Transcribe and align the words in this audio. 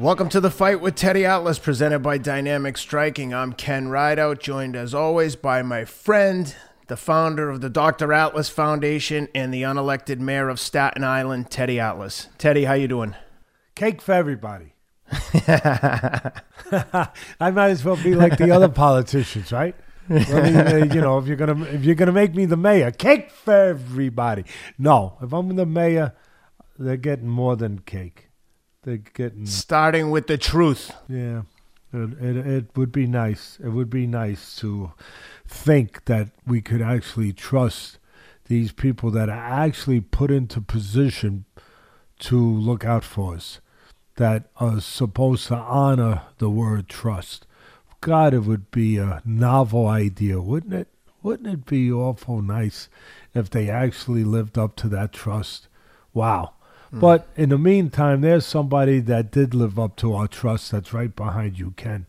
Welcome 0.00 0.30
to 0.30 0.40
the 0.40 0.50
fight 0.50 0.80
with 0.80 0.94
Teddy 0.94 1.26
Atlas, 1.26 1.58
presented 1.58 1.98
by 1.98 2.16
Dynamic 2.16 2.78
Striking. 2.78 3.34
I'm 3.34 3.52
Ken 3.52 3.88
Rideout, 3.88 4.40
joined 4.40 4.74
as 4.74 4.94
always 4.94 5.36
by 5.36 5.60
my 5.60 5.84
friend, 5.84 6.56
the 6.86 6.96
founder 6.96 7.50
of 7.50 7.60
the 7.60 7.68
Dr. 7.68 8.10
Atlas 8.10 8.48
Foundation 8.48 9.28
and 9.34 9.52
the 9.52 9.60
unelected 9.60 10.18
mayor 10.18 10.48
of 10.48 10.58
Staten 10.58 11.04
Island, 11.04 11.50
Teddy 11.50 11.78
Atlas. 11.78 12.28
Teddy, 12.38 12.64
how 12.64 12.72
you 12.72 12.88
doing? 12.88 13.14
Cake 13.74 14.00
for 14.00 14.12
everybody. 14.12 14.72
I 15.12 16.30
might 17.52 17.68
as 17.68 17.84
well 17.84 17.96
be 17.96 18.14
like 18.14 18.38
the 18.38 18.52
other 18.52 18.70
politicians, 18.70 19.52
right? 19.52 19.74
Uh, 20.10 20.88
you 20.90 21.02
know, 21.02 21.18
if 21.18 21.26
you're 21.26 21.36
gonna 21.36 21.62
if 21.64 21.84
you're 21.84 21.94
gonna 21.94 22.10
make 22.10 22.34
me 22.34 22.46
the 22.46 22.56
mayor, 22.56 22.90
cake 22.90 23.30
for 23.30 23.52
everybody. 23.52 24.46
No, 24.78 25.18
if 25.20 25.34
I'm 25.34 25.54
the 25.56 25.66
mayor, 25.66 26.14
they're 26.78 26.96
getting 26.96 27.28
more 27.28 27.54
than 27.54 27.80
cake. 27.80 28.29
They're 28.82 28.96
getting 28.96 29.46
Starting 29.46 30.10
with 30.10 30.26
the 30.26 30.38
truth. 30.38 30.92
yeah. 31.08 31.42
It, 31.92 32.22
it, 32.22 32.36
it 32.46 32.76
would 32.76 32.92
be 32.92 33.06
nice. 33.06 33.58
It 33.62 33.70
would 33.70 33.90
be 33.90 34.06
nice 34.06 34.54
to 34.56 34.92
think 35.46 36.04
that 36.04 36.28
we 36.46 36.60
could 36.60 36.80
actually 36.80 37.32
trust 37.32 37.98
these 38.46 38.70
people 38.70 39.10
that 39.10 39.28
are 39.28 39.64
actually 39.64 40.00
put 40.00 40.30
into 40.30 40.60
position 40.60 41.46
to 42.20 42.38
look 42.38 42.84
out 42.84 43.02
for 43.02 43.34
us, 43.34 43.60
that 44.16 44.50
are 44.56 44.80
supposed 44.80 45.48
to 45.48 45.56
honor 45.56 46.22
the 46.38 46.48
word 46.50 46.88
trust. 46.88 47.46
God, 48.00 48.34
it 48.34 48.44
would 48.44 48.70
be 48.70 48.96
a 48.96 49.20
novel 49.24 49.88
idea, 49.88 50.40
wouldn't 50.40 50.74
it? 50.74 50.88
Wouldn't 51.22 51.52
it 51.52 51.66
be 51.66 51.92
awful 51.92 52.40
nice 52.40 52.88
if 53.34 53.50
they 53.50 53.68
actually 53.68 54.24
lived 54.24 54.56
up 54.56 54.76
to 54.76 54.88
that 54.88 55.12
trust? 55.12 55.66
Wow. 56.14 56.54
Mm. 56.92 57.00
But 57.00 57.28
in 57.36 57.50
the 57.50 57.58
meantime, 57.58 58.20
there's 58.20 58.46
somebody 58.46 59.00
that 59.00 59.30
did 59.30 59.54
live 59.54 59.78
up 59.78 59.96
to 59.96 60.14
our 60.14 60.28
trust 60.28 60.70
that's 60.70 60.92
right 60.92 61.14
behind 61.14 61.58
you, 61.58 61.72
Ken. 61.76 62.06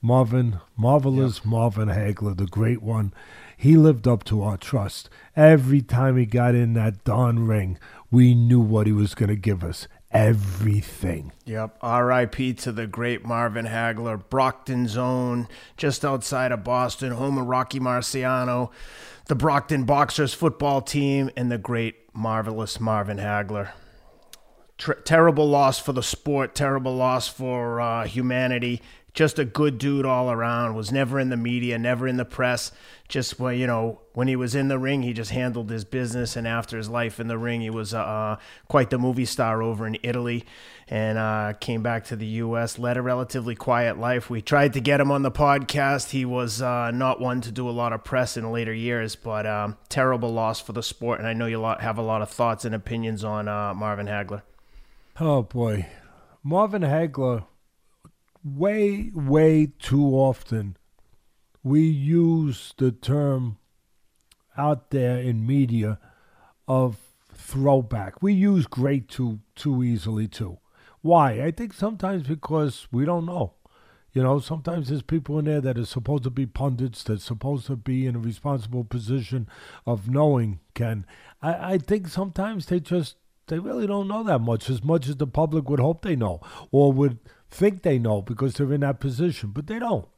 Marvin, 0.00 0.60
marvelous 0.76 1.44
Marvin 1.44 1.88
Hagler, 1.88 2.36
the 2.36 2.46
great 2.46 2.82
one. 2.82 3.12
He 3.56 3.76
lived 3.76 4.06
up 4.06 4.22
to 4.24 4.42
our 4.42 4.56
trust. 4.56 5.10
Every 5.34 5.82
time 5.82 6.16
he 6.16 6.26
got 6.26 6.54
in 6.54 6.74
that 6.74 7.02
darn 7.02 7.46
ring, 7.46 7.78
we 8.10 8.34
knew 8.34 8.60
what 8.60 8.86
he 8.86 8.92
was 8.92 9.14
going 9.14 9.30
to 9.30 9.36
give 9.36 9.64
us. 9.64 9.88
Everything. 10.12 11.32
Yep. 11.44 11.78
R.I.P. 11.82 12.54
to 12.54 12.72
the 12.72 12.86
great 12.86 13.26
Marvin 13.26 13.66
Hagler, 13.66 14.22
Brockton 14.30 14.86
Zone, 14.86 15.48
just 15.76 16.04
outside 16.04 16.52
of 16.52 16.64
Boston, 16.64 17.12
home 17.12 17.36
of 17.36 17.46
Rocky 17.46 17.80
Marciano, 17.80 18.70
the 19.26 19.34
Brockton 19.34 19.84
Boxers 19.84 20.32
football 20.32 20.80
team, 20.80 21.28
and 21.36 21.50
the 21.50 21.58
great, 21.58 21.96
marvelous 22.14 22.78
Marvin 22.80 23.18
Hagler. 23.18 23.70
Tr- 24.78 24.92
terrible 24.92 25.48
loss 25.48 25.80
for 25.80 25.92
the 25.92 26.04
sport, 26.04 26.54
terrible 26.54 26.94
loss 26.94 27.26
for 27.26 27.80
uh, 27.80 28.04
humanity. 28.06 28.80
Just 29.12 29.40
a 29.40 29.44
good 29.44 29.78
dude 29.78 30.06
all 30.06 30.30
around. 30.30 30.76
Was 30.76 30.92
never 30.92 31.18
in 31.18 31.30
the 31.30 31.36
media, 31.36 31.76
never 31.76 32.06
in 32.06 32.16
the 32.16 32.24
press. 32.24 32.70
Just 33.08 33.40
when 33.40 33.58
you 33.58 33.66
know 33.66 34.00
when 34.12 34.28
he 34.28 34.36
was 34.36 34.54
in 34.54 34.68
the 34.68 34.78
ring, 34.78 35.02
he 35.02 35.12
just 35.12 35.32
handled 35.32 35.68
his 35.70 35.84
business. 35.84 36.36
And 36.36 36.46
after 36.46 36.76
his 36.76 36.88
life 36.88 37.18
in 37.18 37.26
the 37.26 37.38
ring, 37.38 37.60
he 37.60 37.70
was 37.70 37.92
uh, 37.92 38.36
quite 38.68 38.90
the 38.90 38.98
movie 38.98 39.24
star 39.24 39.60
over 39.60 39.84
in 39.84 39.98
Italy, 40.04 40.44
and 40.86 41.18
uh, 41.18 41.54
came 41.54 41.82
back 41.82 42.04
to 42.04 42.16
the 42.16 42.26
U.S. 42.26 42.78
Led 42.78 42.96
a 42.96 43.02
relatively 43.02 43.56
quiet 43.56 43.98
life. 43.98 44.30
We 44.30 44.40
tried 44.42 44.74
to 44.74 44.80
get 44.80 45.00
him 45.00 45.10
on 45.10 45.22
the 45.22 45.32
podcast. 45.32 46.10
He 46.10 46.24
was 46.24 46.62
uh, 46.62 46.92
not 46.92 47.20
one 47.20 47.40
to 47.40 47.50
do 47.50 47.68
a 47.68 47.72
lot 47.72 47.92
of 47.92 48.04
press 48.04 48.36
in 48.36 48.52
later 48.52 48.72
years, 48.72 49.16
but 49.16 49.44
um, 49.44 49.76
terrible 49.88 50.32
loss 50.32 50.60
for 50.60 50.72
the 50.72 50.84
sport. 50.84 51.18
And 51.18 51.26
I 51.26 51.32
know 51.32 51.46
you 51.46 51.64
have 51.64 51.98
a 51.98 52.02
lot 52.02 52.22
of 52.22 52.30
thoughts 52.30 52.64
and 52.64 52.76
opinions 52.76 53.24
on 53.24 53.48
uh, 53.48 53.74
Marvin 53.74 54.06
Hagler. 54.06 54.42
Oh 55.20 55.42
boy. 55.42 55.86
Marvin 56.44 56.82
Hagler, 56.82 57.44
way, 58.44 59.10
way 59.12 59.72
too 59.80 60.06
often 60.14 60.76
we 61.64 61.82
use 61.82 62.72
the 62.78 62.92
term 62.92 63.58
out 64.56 64.90
there 64.90 65.18
in 65.18 65.44
media 65.44 65.98
of 66.68 66.98
throwback. 67.34 68.22
We 68.22 68.32
use 68.32 68.66
great 68.68 69.08
too 69.08 69.40
too 69.56 69.82
easily 69.82 70.28
too. 70.28 70.58
Why? 71.00 71.42
I 71.42 71.50
think 71.50 71.72
sometimes 71.72 72.22
because 72.22 72.86
we 72.92 73.04
don't 73.04 73.26
know. 73.26 73.54
You 74.12 74.22
know, 74.22 74.38
sometimes 74.38 74.88
there's 74.88 75.02
people 75.02 75.38
in 75.40 75.44
there 75.44 75.60
that 75.60 75.78
are 75.78 75.84
supposed 75.84 76.24
to 76.24 76.30
be 76.30 76.46
pundits, 76.46 77.02
that's 77.02 77.24
supposed 77.24 77.66
to 77.66 77.76
be 77.76 78.06
in 78.06 78.16
a 78.16 78.20
responsible 78.20 78.84
position 78.84 79.48
of 79.84 80.08
knowing, 80.08 80.60
Ken. 80.74 81.04
I, 81.42 81.74
I 81.74 81.78
think 81.78 82.08
sometimes 82.08 82.66
they 82.66 82.80
just 82.80 83.16
they 83.48 83.58
really 83.58 83.86
don't 83.86 84.08
know 84.08 84.22
that 84.24 84.40
much, 84.40 84.70
as 84.70 84.82
much 84.82 85.08
as 85.08 85.16
the 85.16 85.26
public 85.26 85.68
would 85.68 85.80
hope 85.80 86.02
they 86.02 86.16
know 86.16 86.40
or 86.70 86.92
would 86.92 87.18
think 87.50 87.82
they 87.82 87.98
know 87.98 88.22
because 88.22 88.54
they're 88.54 88.72
in 88.72 88.80
that 88.82 89.00
position, 89.00 89.50
but 89.50 89.66
they 89.66 89.78
don't. 89.78 90.08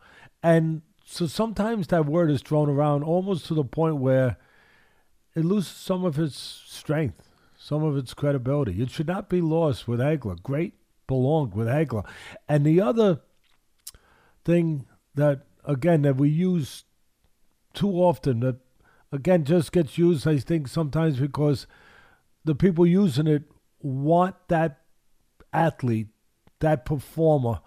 And 0.43 0.83
so 1.05 1.27
sometimes 1.27 1.89
that 1.89 2.07
word 2.07 2.31
is 2.31 2.43
thrown 2.43 2.69
around 2.69 3.03
almost 3.03 3.47
to 3.47 3.55
the 3.55 3.65
point 3.65 3.97
where 3.97 4.37
it 5.35 5.45
loses 5.45 5.73
some 5.73 6.05
of 6.05 6.19
its 6.19 6.37
strength, 6.67 7.29
some 7.59 7.83
of 7.83 7.97
its 7.97 8.15
credibility. 8.15 8.83
It 8.83 8.91
should 8.91 9.07
not 9.07 9.29
be 9.29 9.41
lost 9.41 9.87
with 9.87 10.01
Hagler. 10.01 10.43
Great 10.43 10.75
belonged 11.07 11.55
with 11.55 11.67
Hagler. 11.67 12.05
And 12.49 12.65
the 12.65 12.81
other 12.81 13.21
thing 14.45 14.87
that, 15.15 15.47
again, 15.65 16.03
that 16.03 16.17
we 16.17 16.29
use 16.29 16.85
too 17.75 17.91
often, 17.91 18.41
that 18.41 18.57
again 19.13 19.45
just 19.45 19.73
gets 19.73 19.99
used, 19.99 20.27
I 20.27 20.39
think, 20.39 20.69
sometimes 20.69 21.19
because 21.19 21.67
the 22.45 22.55
people 22.55 22.87
using 22.87 23.27
it 23.27 23.45
want 23.83 24.37
that 24.49 24.81
athlete, 25.53 26.09
that 26.61 26.85
performer, 26.85 27.61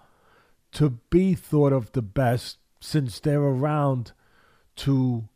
to 0.72 0.90
be 1.10 1.34
thought 1.34 1.72
of 1.72 1.92
the 1.92 2.02
best 2.02 2.58
since 2.80 3.20
they're 3.20 3.40
around 3.40 4.12
to 4.76 5.28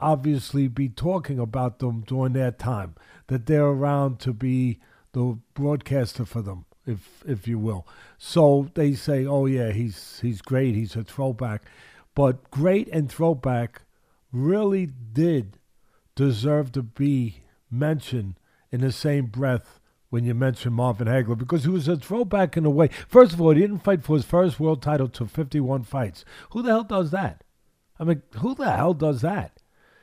obviously 0.00 0.68
be 0.68 0.88
talking 0.88 1.38
about 1.38 1.78
them 1.78 2.02
during 2.06 2.32
their 2.32 2.50
time, 2.50 2.94
that 3.28 3.46
they're 3.46 3.66
around 3.66 4.18
to 4.20 4.32
be 4.32 4.80
the 5.12 5.38
broadcaster 5.54 6.24
for 6.24 6.42
them, 6.42 6.64
if 6.86 7.22
if 7.26 7.46
you 7.46 7.58
will. 7.58 7.86
So 8.18 8.70
they 8.74 8.94
say, 8.94 9.24
"Oh 9.26 9.46
yeah, 9.46 9.70
he's 9.70 10.20
he's 10.20 10.42
great. 10.42 10.74
He's 10.74 10.96
a 10.96 11.04
throwback," 11.04 11.62
but 12.14 12.50
great 12.50 12.88
and 12.88 13.10
throwback 13.10 13.82
really 14.32 14.86
did 14.86 15.58
deserve 16.16 16.72
to 16.72 16.82
be 16.82 17.42
mentioned 17.70 18.34
in 18.74 18.80
the 18.80 18.90
same 18.90 19.26
breath 19.26 19.78
when 20.10 20.24
you 20.24 20.34
mention 20.34 20.72
Marvin 20.72 21.06
Hagler 21.06 21.38
because 21.38 21.62
he 21.62 21.70
was 21.70 21.86
a 21.86 21.96
throwback 21.96 22.56
in 22.56 22.66
a 22.66 22.70
way. 22.70 22.88
First 23.08 23.32
of 23.32 23.40
all, 23.40 23.52
he 23.52 23.60
didn't 23.60 23.84
fight 23.84 24.02
for 24.02 24.16
his 24.16 24.24
first 24.24 24.58
world 24.58 24.82
title 24.82 25.08
to 25.10 25.26
51 25.26 25.84
fights. 25.84 26.24
Who 26.50 26.60
the 26.60 26.70
hell 26.70 26.82
does 26.82 27.12
that? 27.12 27.44
I 28.00 28.04
mean, 28.04 28.22
who 28.38 28.52
the 28.56 28.68
hell 28.68 28.92
does 28.92 29.20
that? 29.20 29.62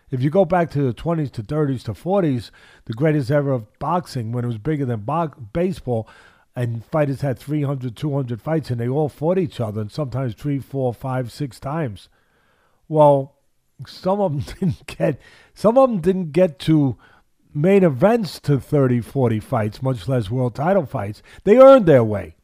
If 0.10 0.24
you 0.24 0.30
go 0.30 0.46
back 0.46 0.72
to 0.72 0.84
the 0.84 0.94
20s 0.94 1.32
to 1.34 1.44
30s 1.44 1.84
to 1.84 1.94
40s, 1.94 2.50
the 2.86 2.94
greatest 2.94 3.30
era 3.30 3.54
of 3.54 3.78
boxing 3.78 4.32
when 4.32 4.46
it 4.46 4.48
was 4.48 4.58
bigger 4.58 4.86
than 4.86 5.02
bo- 5.02 5.34
baseball, 5.52 6.08
and 6.56 6.86
fighters 6.86 7.20
had 7.20 7.38
300, 7.38 7.98
200 7.98 8.42
fights, 8.42 8.72
and 8.72 8.80
they 8.80 8.88
all 8.88 9.10
fought 9.10 9.38
each 9.38 9.60
other, 9.60 9.82
and 9.82 9.92
sometimes 9.92 10.34
three, 10.34 10.60
four, 10.60 10.94
five, 10.94 11.30
six 11.30 11.60
times. 11.60 12.08
Well, 12.88 13.36
some 13.86 14.22
of 14.22 14.32
them 14.32 14.56
didn't 14.60 14.98
get, 14.98 15.20
some 15.54 15.78
of 15.78 15.90
them 15.90 16.00
didn't 16.00 16.32
get 16.32 16.58
to 16.60 16.98
main 17.54 17.84
events 17.84 18.40
to 18.42 18.60
30, 18.60 19.02
40 19.02 19.40
fights, 19.40 19.82
much 19.82 20.08
less 20.08 20.30
world 20.30 20.56
title 20.56 20.86
fights. 20.86 21.22
They 21.44 21.58
earned 21.58 21.86
their 21.86 22.04
way. 22.04 22.36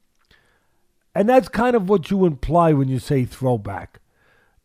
And 1.15 1.27
that's 1.27 1.47
kind 1.47 1.75
of 1.75 1.89
what 1.89 2.11
you 2.11 2.25
imply 2.25 2.73
when 2.73 2.87
you 2.89 2.99
say 2.99 3.25
throwback 3.25 3.99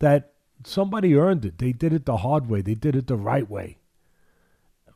that 0.01 0.33
somebody 0.65 1.15
earned 1.15 1.45
it. 1.45 1.59
They 1.59 1.73
did 1.73 1.93
it 1.93 2.05
the 2.05 2.19
hard 2.19 2.49
way, 2.49 2.61
they 2.61 2.75
did 2.75 2.95
it 2.95 3.07
the 3.07 3.17
right 3.17 3.49
way. 3.49 3.79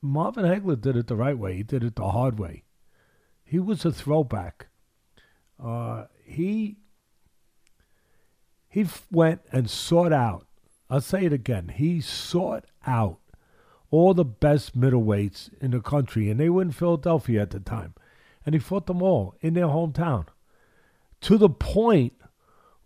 Marvin 0.02 0.44
Hagler 0.44 0.80
did 0.80 0.96
it 0.96 1.06
the 1.06 1.16
right 1.16 1.38
way, 1.38 1.56
he 1.56 1.62
did 1.62 1.82
it 1.82 1.96
the 1.96 2.10
hard 2.10 2.38
way. 2.38 2.64
He 3.44 3.58
was 3.58 3.84
a 3.84 3.92
throwback. 3.92 4.66
Uh, 5.62 6.06
he 6.24 6.76
he 8.68 8.86
went 9.10 9.40
and 9.52 9.70
sought 9.70 10.12
out. 10.12 10.46
I'll 10.90 11.00
say 11.00 11.24
it 11.24 11.32
again. 11.32 11.68
He 11.68 12.00
sought 12.00 12.66
out 12.86 13.20
all 13.96 14.12
the 14.12 14.24
best 14.24 14.78
middleweights 14.78 15.48
in 15.58 15.70
the 15.70 15.80
country, 15.80 16.28
and 16.30 16.38
they 16.38 16.50
were 16.50 16.60
in 16.60 16.70
Philadelphia 16.70 17.40
at 17.40 17.50
the 17.50 17.60
time. 17.60 17.94
And 18.44 18.54
he 18.54 18.58
fought 18.58 18.86
them 18.86 19.02
all 19.02 19.34
in 19.40 19.54
their 19.54 19.68
hometown 19.68 20.26
to 21.22 21.38
the 21.38 21.48
point 21.48 22.12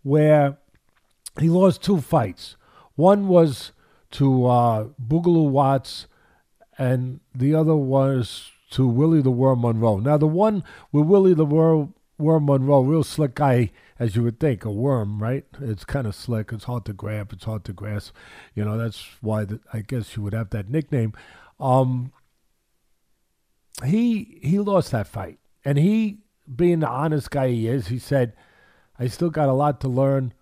where 0.04 0.58
he 1.38 1.48
lost 1.48 1.82
two 1.82 2.00
fights. 2.00 2.56
One 2.94 3.26
was 3.26 3.72
to 4.12 4.46
uh, 4.46 4.88
Boogaloo 5.04 5.50
Watts, 5.50 6.06
and 6.78 7.18
the 7.34 7.56
other 7.56 7.76
was 7.76 8.50
to 8.70 8.86
Willie 8.86 9.20
the 9.20 9.32
Worm 9.32 9.62
Monroe. 9.62 9.98
Now, 9.98 10.16
the 10.16 10.28
one 10.28 10.62
with 10.92 11.06
Willie 11.06 11.34
the 11.34 11.44
Worm, 11.44 11.94
Worm 12.20 12.46
Monroe, 12.46 12.82
real 12.82 13.02
slick 13.04 13.34
guy, 13.34 13.70
as 13.98 14.16
you 14.16 14.22
would 14.22 14.38
think, 14.38 14.64
a 14.64 14.70
worm, 14.70 15.22
right? 15.22 15.44
It's 15.60 15.84
kind 15.84 16.06
of 16.06 16.14
slick. 16.14 16.52
It's 16.52 16.64
hard 16.64 16.84
to 16.86 16.92
grab. 16.92 17.32
It's 17.32 17.44
hard 17.44 17.64
to 17.64 17.72
grasp. 17.72 18.14
You 18.54 18.64
know, 18.64 18.76
that's 18.78 19.04
why 19.20 19.44
the, 19.44 19.60
I 19.72 19.80
guess 19.80 20.16
you 20.16 20.22
would 20.22 20.34
have 20.34 20.50
that 20.50 20.68
nickname. 20.68 21.12
Um, 21.58 22.12
he 23.84 24.38
he 24.42 24.58
lost 24.58 24.90
that 24.92 25.06
fight, 25.06 25.38
and 25.64 25.78
he 25.78 26.20
being 26.54 26.80
the 26.80 26.88
honest 26.88 27.30
guy 27.30 27.48
he 27.48 27.68
is, 27.68 27.88
he 27.88 27.98
said, 27.98 28.34
I 28.98 29.06
still 29.06 29.30
got 29.30 29.48
a 29.48 29.54
lot 29.54 29.80
to 29.80 29.88
learn. 29.88 30.34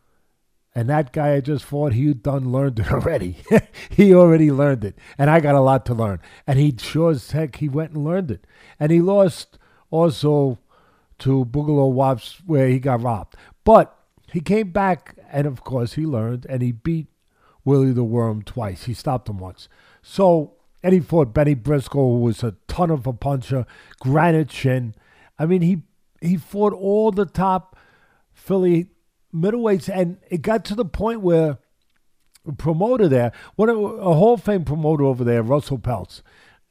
And 0.75 0.88
that 0.88 1.12
guy 1.12 1.34
I 1.34 1.40
just 1.40 1.64
fought, 1.64 1.92
he 1.92 2.12
done 2.14 2.52
learned 2.52 2.78
it 2.78 2.92
already. 2.92 3.38
he 3.90 4.14
already 4.14 4.50
learned 4.50 4.84
it. 4.84 4.96
And 5.16 5.28
I 5.30 5.40
got 5.40 5.54
a 5.54 5.60
lot 5.60 5.84
to 5.86 5.94
learn. 5.94 6.20
And 6.46 6.58
he 6.58 6.75
sure 6.78 7.10
as 7.10 7.30
heck, 7.30 7.56
he 7.56 7.69
went 7.69 7.92
and 7.92 8.04
learned 8.04 8.30
it. 8.30 8.46
And 8.78 8.92
he 8.92 9.00
lost 9.00 9.58
also 9.90 10.58
to 11.20 11.44
Boogaloo 11.44 11.92
Watts 11.92 12.40
where 12.46 12.68
he 12.68 12.78
got 12.78 13.02
robbed. 13.02 13.36
But 13.64 13.94
he 14.32 14.40
came 14.40 14.70
back, 14.70 15.16
and 15.30 15.46
of 15.46 15.64
course 15.64 15.94
he 15.94 16.04
learned, 16.04 16.46
and 16.48 16.62
he 16.62 16.72
beat 16.72 17.08
Willie 17.64 17.92
the 17.92 18.04
Worm 18.04 18.42
twice. 18.42 18.84
He 18.84 18.94
stopped 18.94 19.28
him 19.28 19.38
once. 19.38 19.68
So, 20.02 20.54
and 20.82 20.92
he 20.94 21.00
fought 21.00 21.34
Benny 21.34 21.54
Briscoe, 21.54 21.98
who 21.98 22.20
was 22.20 22.42
a 22.42 22.56
ton 22.66 22.90
of 22.90 23.06
a 23.06 23.12
puncher, 23.12 23.66
granite 24.00 24.48
chin. 24.48 24.94
I 25.38 25.46
mean, 25.46 25.62
he 25.62 25.82
he 26.20 26.36
fought 26.36 26.72
all 26.72 27.10
the 27.10 27.26
top 27.26 27.76
Philly 28.32 28.90
middleweights, 29.34 29.88
and 29.92 30.18
it 30.30 30.42
got 30.42 30.64
to 30.66 30.74
the 30.74 30.84
point 30.84 31.20
where 31.20 31.58
a 32.46 32.52
promoter 32.52 33.08
there, 33.08 33.32
what 33.56 33.68
of 33.68 33.78
a 33.78 34.14
Hall 34.14 34.34
of 34.34 34.42
Fame 34.42 34.64
promoter 34.64 35.04
over 35.04 35.24
there, 35.24 35.42
Russell 35.42 35.78
Peltz, 35.78 36.22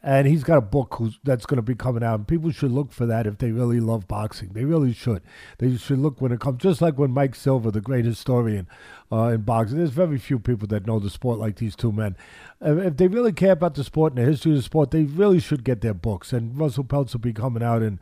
and 0.04 0.28
he's 0.28 0.44
got 0.44 0.60
a 0.60 0.62
book 0.62 1.02
that's 1.24 1.46
going 1.48 1.58
to 1.58 1.64
be 1.64 1.74
coming 1.74 2.04
out. 2.04 2.20
And 2.20 2.28
people 2.28 2.52
should 2.52 2.72
look 2.72 2.92
for 2.92 3.06
that 3.08 3.26
if 3.26 3.40
they 3.40 3.52
really 3.52 3.80
love 3.80 4.08
boxing. 4.08 4.50
They 4.50 4.64
really 4.64 4.94
should. 4.94 5.24
They 5.58 5.76
should 5.76 6.00
look 6.00 6.22
when 6.22 6.32
it 6.32 6.40
comes, 6.40 6.62
just 6.62 6.82
like 6.82 6.98
when 6.98 7.12
Mike 7.12 7.34
Silver, 7.34 7.72
the 7.72 7.82
great 7.82 8.06
historian 8.06 8.68
uh, 9.12 9.30
in 9.30 9.42
boxing. 9.42 9.80
There's 9.80 9.90
very 9.90 10.20
few 10.20 10.38
people 10.38 10.68
that 10.68 10.86
know 10.86 11.00
the 11.00 11.10
sport 11.10 11.40
like 11.40 11.56
these 11.56 11.76
two 11.76 11.92
men. 11.92 12.16
If 12.62 12.98
they 12.98 13.08
really 13.08 13.34
care 13.34 13.54
about 13.54 13.74
the 13.74 13.84
sport 13.84 14.14
and 14.14 14.24
the 14.24 14.30
history 14.30 14.52
of 14.52 14.58
the 14.58 14.64
sport, 14.64 14.92
they 14.92 15.04
really 15.04 15.40
should 15.40 15.64
get 15.64 15.82
their 15.82 15.96
books. 15.96 16.32
And 16.32 16.58
Russell 16.58 16.84
Peltz 16.84 17.14
will 17.14 17.20
be 17.20 17.34
coming 17.34 17.64
out, 17.64 17.82
and 17.82 18.00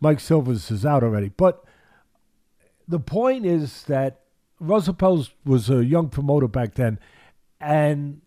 Mike 0.00 0.20
Silver's 0.20 0.70
is 0.70 0.84
out 0.84 1.04
already. 1.04 1.28
But 1.28 1.64
the 2.88 3.00
point 3.00 3.46
is 3.46 3.84
that 3.84 4.20
Russell 4.58 4.94
Peltz 4.94 5.30
was 5.44 5.70
a 5.70 5.84
young 5.84 6.08
promoter 6.08 6.48
back 6.48 6.74
then, 6.74 6.98
and 7.60 8.20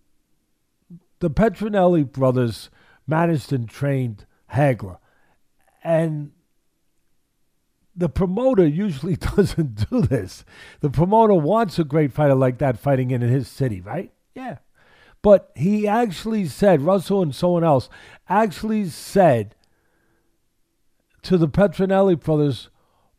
the 1.20 1.30
Petronelli 1.30 2.10
brothers 2.10 2.70
and 3.12 3.70
trained 3.70 4.26
Hagler. 4.54 4.98
And 5.84 6.32
the 7.96 8.10
promoter 8.10 8.66
usually 8.66 9.16
doesn't 9.36 9.90
do 9.90 10.02
this. 10.02 10.46
The 10.80 10.90
promoter 10.90 11.34
wants 11.34 11.78
a 11.80 11.84
great 11.84 12.14
fighter 12.14 12.36
like 12.36 12.58
that 12.60 12.80
fighting 12.80 13.12
in 13.12 13.22
his 13.22 13.48
city, 13.48 13.82
right? 13.82 14.12
Yeah. 14.34 14.60
But 15.22 15.52
he 15.56 15.88
actually 15.88 16.46
said, 16.46 16.82
Russell 16.82 17.22
and 17.22 17.36
someone 17.36 17.64
else 17.64 17.90
actually 18.30 18.86
said 18.86 19.56
to 21.24 21.38
the 21.38 21.50
Petronelli 21.50 22.18
brothers, 22.18 22.70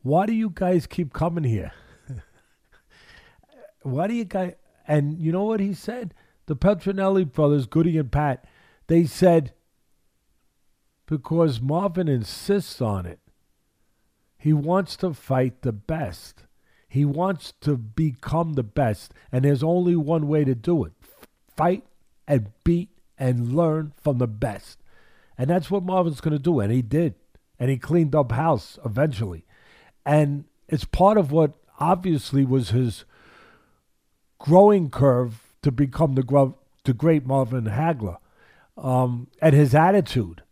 why 0.02 0.24
do 0.24 0.32
you 0.32 0.50
guys 0.54 0.86
keep 0.86 1.12
coming 1.12 1.44
here? 1.44 1.72
why 3.82 4.06
do 4.06 4.14
you 4.14 4.24
guys. 4.24 4.54
And 4.88 5.18
you 5.18 5.30
know 5.30 5.44
what 5.44 5.60
he 5.60 5.74
said? 5.74 6.14
The 6.46 6.56
Petronelli 6.56 7.30
brothers, 7.30 7.66
Goody 7.66 7.98
and 7.98 8.10
Pat, 8.10 8.46
they 8.86 9.04
said, 9.04 9.52
because 11.10 11.60
Marvin 11.60 12.06
insists 12.06 12.80
on 12.80 13.04
it. 13.04 13.18
He 14.38 14.52
wants 14.52 14.96
to 14.98 15.12
fight 15.12 15.62
the 15.62 15.72
best. 15.72 16.44
He 16.88 17.04
wants 17.04 17.52
to 17.62 17.76
become 17.76 18.52
the 18.52 18.62
best. 18.62 19.12
And 19.32 19.44
there's 19.44 19.64
only 19.64 19.96
one 19.96 20.28
way 20.28 20.44
to 20.44 20.54
do 20.54 20.84
it 20.84 20.92
fight 21.56 21.84
and 22.26 22.52
beat 22.64 22.88
and 23.18 23.54
learn 23.54 23.92
from 24.00 24.18
the 24.18 24.28
best. 24.28 24.78
And 25.36 25.50
that's 25.50 25.70
what 25.70 25.82
Marvin's 25.82 26.20
going 26.20 26.36
to 26.36 26.42
do. 26.42 26.60
And 26.60 26.72
he 26.72 26.80
did. 26.80 27.16
And 27.58 27.70
he 27.70 27.76
cleaned 27.76 28.14
up 28.14 28.32
house 28.32 28.78
eventually. 28.86 29.44
And 30.06 30.44
it's 30.68 30.84
part 30.84 31.18
of 31.18 31.32
what 31.32 31.52
obviously 31.80 32.44
was 32.44 32.70
his 32.70 33.04
growing 34.38 34.90
curve 34.90 35.42
to 35.62 35.72
become 35.72 36.14
the, 36.14 36.54
the 36.84 36.94
great 36.94 37.26
Marvin 37.26 37.64
Hagler 37.64 38.18
um, 38.78 39.26
and 39.42 39.54
his 39.54 39.74
attitude 39.74 40.42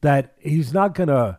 that 0.00 0.34
he's 0.38 0.72
not 0.72 0.94
going 0.94 1.08
to, 1.08 1.38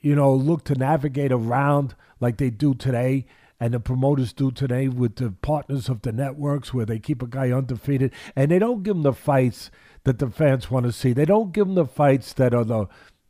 you 0.00 0.14
know, 0.14 0.34
look 0.34 0.64
to 0.64 0.74
navigate 0.74 1.32
around 1.32 1.94
like 2.20 2.38
they 2.38 2.50
do 2.50 2.74
today 2.74 3.26
and 3.60 3.72
the 3.72 3.80
promoters 3.80 4.32
do 4.32 4.50
today 4.50 4.88
with 4.88 5.16
the 5.16 5.30
partners 5.30 5.88
of 5.88 6.02
the 6.02 6.12
networks 6.12 6.74
where 6.74 6.86
they 6.86 6.98
keep 6.98 7.22
a 7.22 7.26
guy 7.26 7.50
undefeated 7.50 8.12
and 8.34 8.50
they 8.50 8.58
don't 8.58 8.82
give 8.82 8.96
him 8.96 9.02
the 9.02 9.12
fights 9.12 9.70
that 10.04 10.18
the 10.18 10.28
fans 10.28 10.70
want 10.70 10.86
to 10.86 10.92
see. 10.92 11.12
They 11.12 11.24
don't 11.24 11.52
give 11.52 11.68
him 11.68 11.74
the 11.74 11.86
fights 11.86 12.32
that 12.34 12.52
are 12.54 12.64
the 12.64 12.86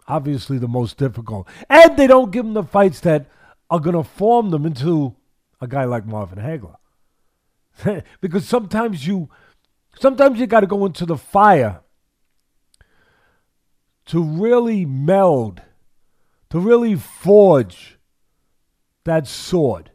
obviously 0.08 0.58
the 0.58 0.68
most 0.68 0.98
difficult. 0.98 1.48
And 1.68 1.96
they 1.96 2.06
don't 2.06 2.30
give 2.30 2.44
him 2.44 2.54
the 2.54 2.64
fights 2.64 3.00
that 3.00 3.26
are 3.70 3.80
going 3.80 3.96
to 3.96 4.02
form 4.02 4.50
them 4.50 4.66
into 4.66 5.14
a 5.60 5.66
guy 5.66 5.84
like 5.84 6.06
Marvin 6.06 6.38
Hagler. 6.38 6.76
because 8.20 8.46
sometimes 8.46 9.06
you 9.06 9.28
sometimes 9.98 10.38
you 10.38 10.46
got 10.46 10.60
to 10.60 10.66
go 10.66 10.84
into 10.86 11.06
the 11.06 11.16
fire 11.16 11.80
to 14.06 14.22
really 14.22 14.84
meld, 14.84 15.62
to 16.50 16.58
really 16.58 16.94
forge 16.94 17.98
that 19.04 19.26
sword. 19.26 19.90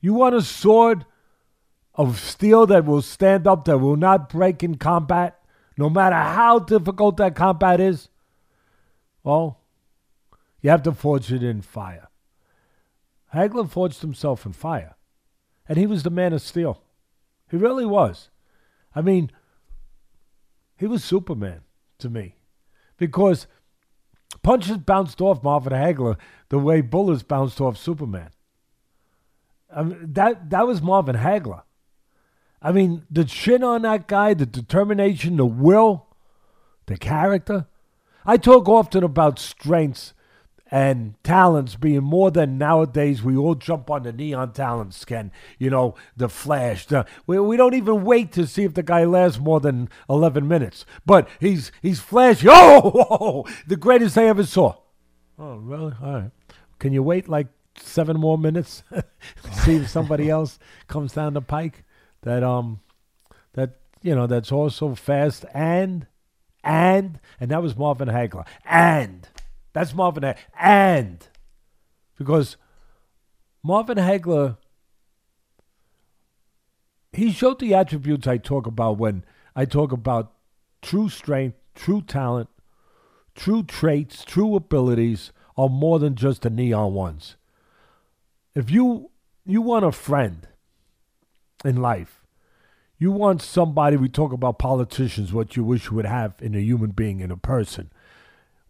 You 0.00 0.14
want 0.14 0.34
a 0.34 0.42
sword 0.42 1.04
of 1.94 2.20
steel 2.20 2.66
that 2.66 2.84
will 2.84 3.02
stand 3.02 3.46
up, 3.46 3.64
that 3.64 3.78
will 3.78 3.96
not 3.96 4.28
break 4.28 4.62
in 4.62 4.76
combat, 4.76 5.40
no 5.76 5.90
matter 5.90 6.16
how 6.16 6.58
difficult 6.58 7.16
that 7.16 7.34
combat 7.34 7.80
is? 7.80 8.08
Well, 9.22 9.60
you 10.60 10.70
have 10.70 10.82
to 10.84 10.92
forge 10.92 11.32
it 11.32 11.42
in 11.42 11.62
fire. 11.62 12.08
Hagler 13.34 13.68
forged 13.68 14.00
himself 14.00 14.46
in 14.46 14.52
fire, 14.52 14.96
and 15.68 15.76
he 15.76 15.86
was 15.86 16.02
the 16.02 16.10
man 16.10 16.32
of 16.32 16.40
steel. 16.40 16.82
He 17.50 17.56
really 17.56 17.86
was. 17.86 18.30
I 18.94 19.02
mean, 19.02 19.30
he 20.76 20.86
was 20.86 21.04
Superman 21.04 21.62
to 21.98 22.08
me 22.08 22.37
because 22.98 23.46
punches 24.42 24.76
bounced 24.78 25.20
off 25.20 25.42
Marvin 25.42 25.72
Hagler 25.72 26.16
the 26.50 26.58
way 26.58 26.80
bullets 26.82 27.22
bounced 27.22 27.60
off 27.60 27.78
Superman. 27.78 28.30
I 29.74 29.82
mean, 29.82 30.12
that 30.12 30.50
that 30.50 30.66
was 30.66 30.82
Marvin 30.82 31.16
Hagler. 31.16 31.62
I 32.60 32.72
mean, 32.72 33.04
the 33.10 33.24
chin 33.24 33.62
on 33.62 33.82
that 33.82 34.08
guy, 34.08 34.34
the 34.34 34.46
determination, 34.46 35.36
the 35.36 35.46
will, 35.46 36.08
the 36.86 36.96
character. 36.96 37.66
I 38.26 38.36
talk 38.36 38.68
often 38.68 39.04
about 39.04 39.38
strengths 39.38 40.12
and 40.70 41.14
talents 41.24 41.74
being 41.76 42.04
more 42.04 42.30
than 42.30 42.58
nowadays. 42.58 43.22
We 43.22 43.36
all 43.36 43.54
jump 43.54 43.90
on 43.90 44.02
the 44.02 44.12
neon 44.12 44.52
talents 44.52 45.04
Ken. 45.04 45.32
you 45.58 45.70
know 45.70 45.94
the 46.16 46.28
flash 46.28 46.86
the, 46.86 47.06
we, 47.26 47.38
we 47.38 47.56
don't 47.56 47.74
even 47.74 48.04
wait 48.04 48.32
to 48.32 48.46
see 48.46 48.64
if 48.64 48.74
the 48.74 48.82
guy 48.82 49.04
lasts 49.04 49.38
more 49.38 49.60
than 49.60 49.88
11 50.08 50.46
minutes. 50.46 50.84
But 51.06 51.28
he's 51.40 51.72
he's 51.82 52.00
flashy. 52.00 52.48
Oh 53.20 53.44
the 53.66 53.76
greatest 53.76 54.18
i 54.18 54.24
ever 54.26 54.44
saw. 54.44 54.74
Oh 55.38 55.56
really? 55.56 55.94
All 56.02 56.12
right. 56.12 56.30
Can 56.78 56.92
you 56.92 57.02
wait 57.02 57.28
like 57.28 57.48
seven 57.76 58.18
more 58.18 58.38
minutes? 58.38 58.82
To 58.90 59.04
see 59.64 59.76
if 59.76 59.88
somebody 59.88 60.28
else 60.38 60.58
comes 60.86 61.12
down 61.12 61.34
the 61.34 61.42
pike 61.42 61.84
that 62.22 62.42
um 62.42 62.80
that 63.54 63.78
you 64.02 64.14
know 64.14 64.26
that's 64.26 64.52
also 64.52 64.94
fast 64.94 65.44
and 65.54 66.06
and 66.64 67.20
and 67.40 67.50
that 67.50 67.62
was 67.62 67.76
marvin 67.76 68.08
hagler. 68.08 68.46
And 68.64 69.28
that's 69.78 69.94
Marvin 69.94 70.24
Hagler. 70.24 70.36
And 70.58 71.28
because 72.16 72.56
Marvin 73.62 73.98
Hagler, 73.98 74.56
he 77.12 77.30
showed 77.30 77.60
the 77.60 77.74
attributes 77.74 78.26
I 78.26 78.38
talk 78.38 78.66
about 78.66 78.98
when 78.98 79.24
I 79.54 79.64
talk 79.66 79.92
about 79.92 80.32
true 80.82 81.08
strength, 81.08 81.56
true 81.76 82.02
talent, 82.02 82.48
true 83.36 83.62
traits, 83.62 84.24
true 84.24 84.56
abilities 84.56 85.30
are 85.56 85.68
more 85.68 86.00
than 86.00 86.16
just 86.16 86.42
the 86.42 86.50
neon 86.50 86.94
ones. 86.94 87.36
If 88.56 88.70
you 88.72 89.10
you 89.46 89.62
want 89.62 89.84
a 89.84 89.92
friend 89.92 90.48
in 91.64 91.76
life, 91.76 92.24
you 92.98 93.12
want 93.12 93.42
somebody. 93.42 93.96
We 93.96 94.08
talk 94.08 94.32
about 94.32 94.58
politicians, 94.58 95.32
what 95.32 95.54
you 95.54 95.62
wish 95.62 95.86
you 95.86 95.96
would 95.96 96.04
have 96.04 96.34
in 96.40 96.56
a 96.56 96.60
human 96.60 96.90
being, 96.90 97.20
in 97.20 97.30
a 97.30 97.36
person. 97.36 97.92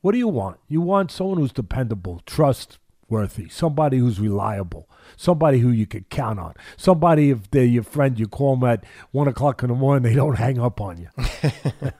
What 0.00 0.12
do 0.12 0.18
you 0.18 0.28
want? 0.28 0.58
You 0.68 0.80
want 0.80 1.10
someone 1.10 1.38
who's 1.38 1.52
dependable, 1.52 2.22
trustworthy, 2.26 3.48
somebody 3.48 3.98
who's 3.98 4.20
reliable, 4.20 4.88
somebody 5.16 5.58
who 5.58 5.70
you 5.70 5.86
can 5.86 6.04
count 6.10 6.38
on, 6.38 6.54
somebody 6.76 7.30
if 7.30 7.50
they're 7.50 7.64
your 7.64 7.82
friend, 7.82 8.18
you 8.18 8.28
call 8.28 8.56
them 8.56 8.68
at 8.68 8.84
one 9.10 9.28
o'clock 9.28 9.62
in 9.62 9.68
the 9.68 9.74
morning, 9.74 10.02
they 10.02 10.14
don't 10.14 10.36
hang 10.36 10.60
up 10.60 10.80
on 10.80 10.98
you. 10.98 11.08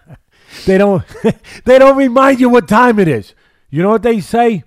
they 0.66 0.78
don't. 0.78 1.04
they 1.64 1.78
don't 1.78 1.96
remind 1.96 2.40
you 2.40 2.48
what 2.48 2.68
time 2.68 2.98
it 2.98 3.08
is. 3.08 3.34
You 3.70 3.82
know 3.82 3.90
what 3.90 4.02
they 4.02 4.20
say? 4.20 4.64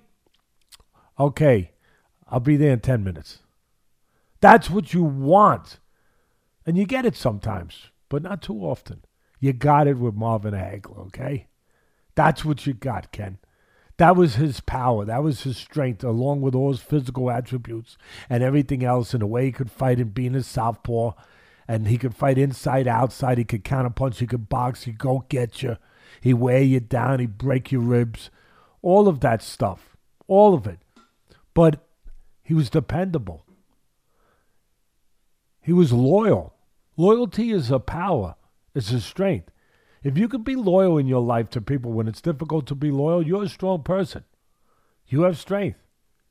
Okay, 1.18 1.72
I'll 2.28 2.40
be 2.40 2.56
there 2.56 2.72
in 2.72 2.80
ten 2.80 3.04
minutes. 3.04 3.38
That's 4.40 4.70
what 4.70 4.92
you 4.92 5.02
want, 5.02 5.78
and 6.66 6.76
you 6.76 6.84
get 6.84 7.06
it 7.06 7.16
sometimes, 7.16 7.90
but 8.08 8.22
not 8.22 8.42
too 8.42 8.58
often. 8.60 9.04
You 9.40 9.52
got 9.52 9.86
it 9.86 9.98
with 9.98 10.14
Marvin 10.14 10.54
Hagler, 10.54 11.06
okay? 11.06 11.48
That's 12.14 12.44
what 12.44 12.66
you 12.66 12.74
got, 12.74 13.12
Ken. 13.12 13.38
That 13.96 14.16
was 14.16 14.36
his 14.36 14.60
power. 14.60 15.04
That 15.04 15.22
was 15.22 15.42
his 15.42 15.56
strength, 15.56 16.02
along 16.02 16.40
with 16.40 16.54
all 16.54 16.72
his 16.72 16.80
physical 16.80 17.30
attributes 17.30 17.96
and 18.28 18.42
everything 18.42 18.84
else, 18.84 19.12
and 19.12 19.22
the 19.22 19.26
way 19.26 19.46
he 19.46 19.52
could 19.52 19.70
fight 19.70 19.98
and 19.98 20.14
being 20.14 20.34
a 20.34 20.42
southpaw. 20.42 21.12
And 21.68 21.86
he 21.86 21.98
could 21.98 22.14
fight 22.14 22.38
inside, 22.38 22.88
outside. 22.88 23.38
He 23.38 23.44
could 23.44 23.64
counterpunch. 23.64 24.16
He 24.16 24.26
could 24.26 24.48
box. 24.48 24.82
He'd 24.82 24.98
go 24.98 25.24
get 25.28 25.62
you. 25.62 25.76
He'd 26.20 26.34
wear 26.34 26.60
you 26.60 26.80
down. 26.80 27.20
He'd 27.20 27.38
break 27.38 27.70
your 27.70 27.82
ribs. 27.82 28.30
All 28.82 29.08
of 29.08 29.20
that 29.20 29.42
stuff. 29.42 29.96
All 30.26 30.54
of 30.54 30.66
it. 30.66 30.80
But 31.54 31.86
he 32.42 32.54
was 32.54 32.68
dependable. 32.68 33.46
He 35.60 35.72
was 35.72 35.92
loyal. 35.92 36.54
Loyalty 36.96 37.52
is 37.52 37.70
a 37.70 37.78
power, 37.78 38.34
it's 38.74 38.92
a 38.92 39.00
strength. 39.00 39.50
If 40.02 40.18
you 40.18 40.28
can 40.28 40.42
be 40.42 40.56
loyal 40.56 40.98
in 40.98 41.06
your 41.06 41.22
life 41.22 41.48
to 41.50 41.60
people 41.60 41.92
when 41.92 42.08
it's 42.08 42.20
difficult 42.20 42.66
to 42.66 42.74
be 42.74 42.90
loyal, 42.90 43.26
you're 43.26 43.44
a 43.44 43.48
strong 43.48 43.82
person. 43.82 44.24
You 45.06 45.22
have 45.22 45.38
strength. 45.38 45.78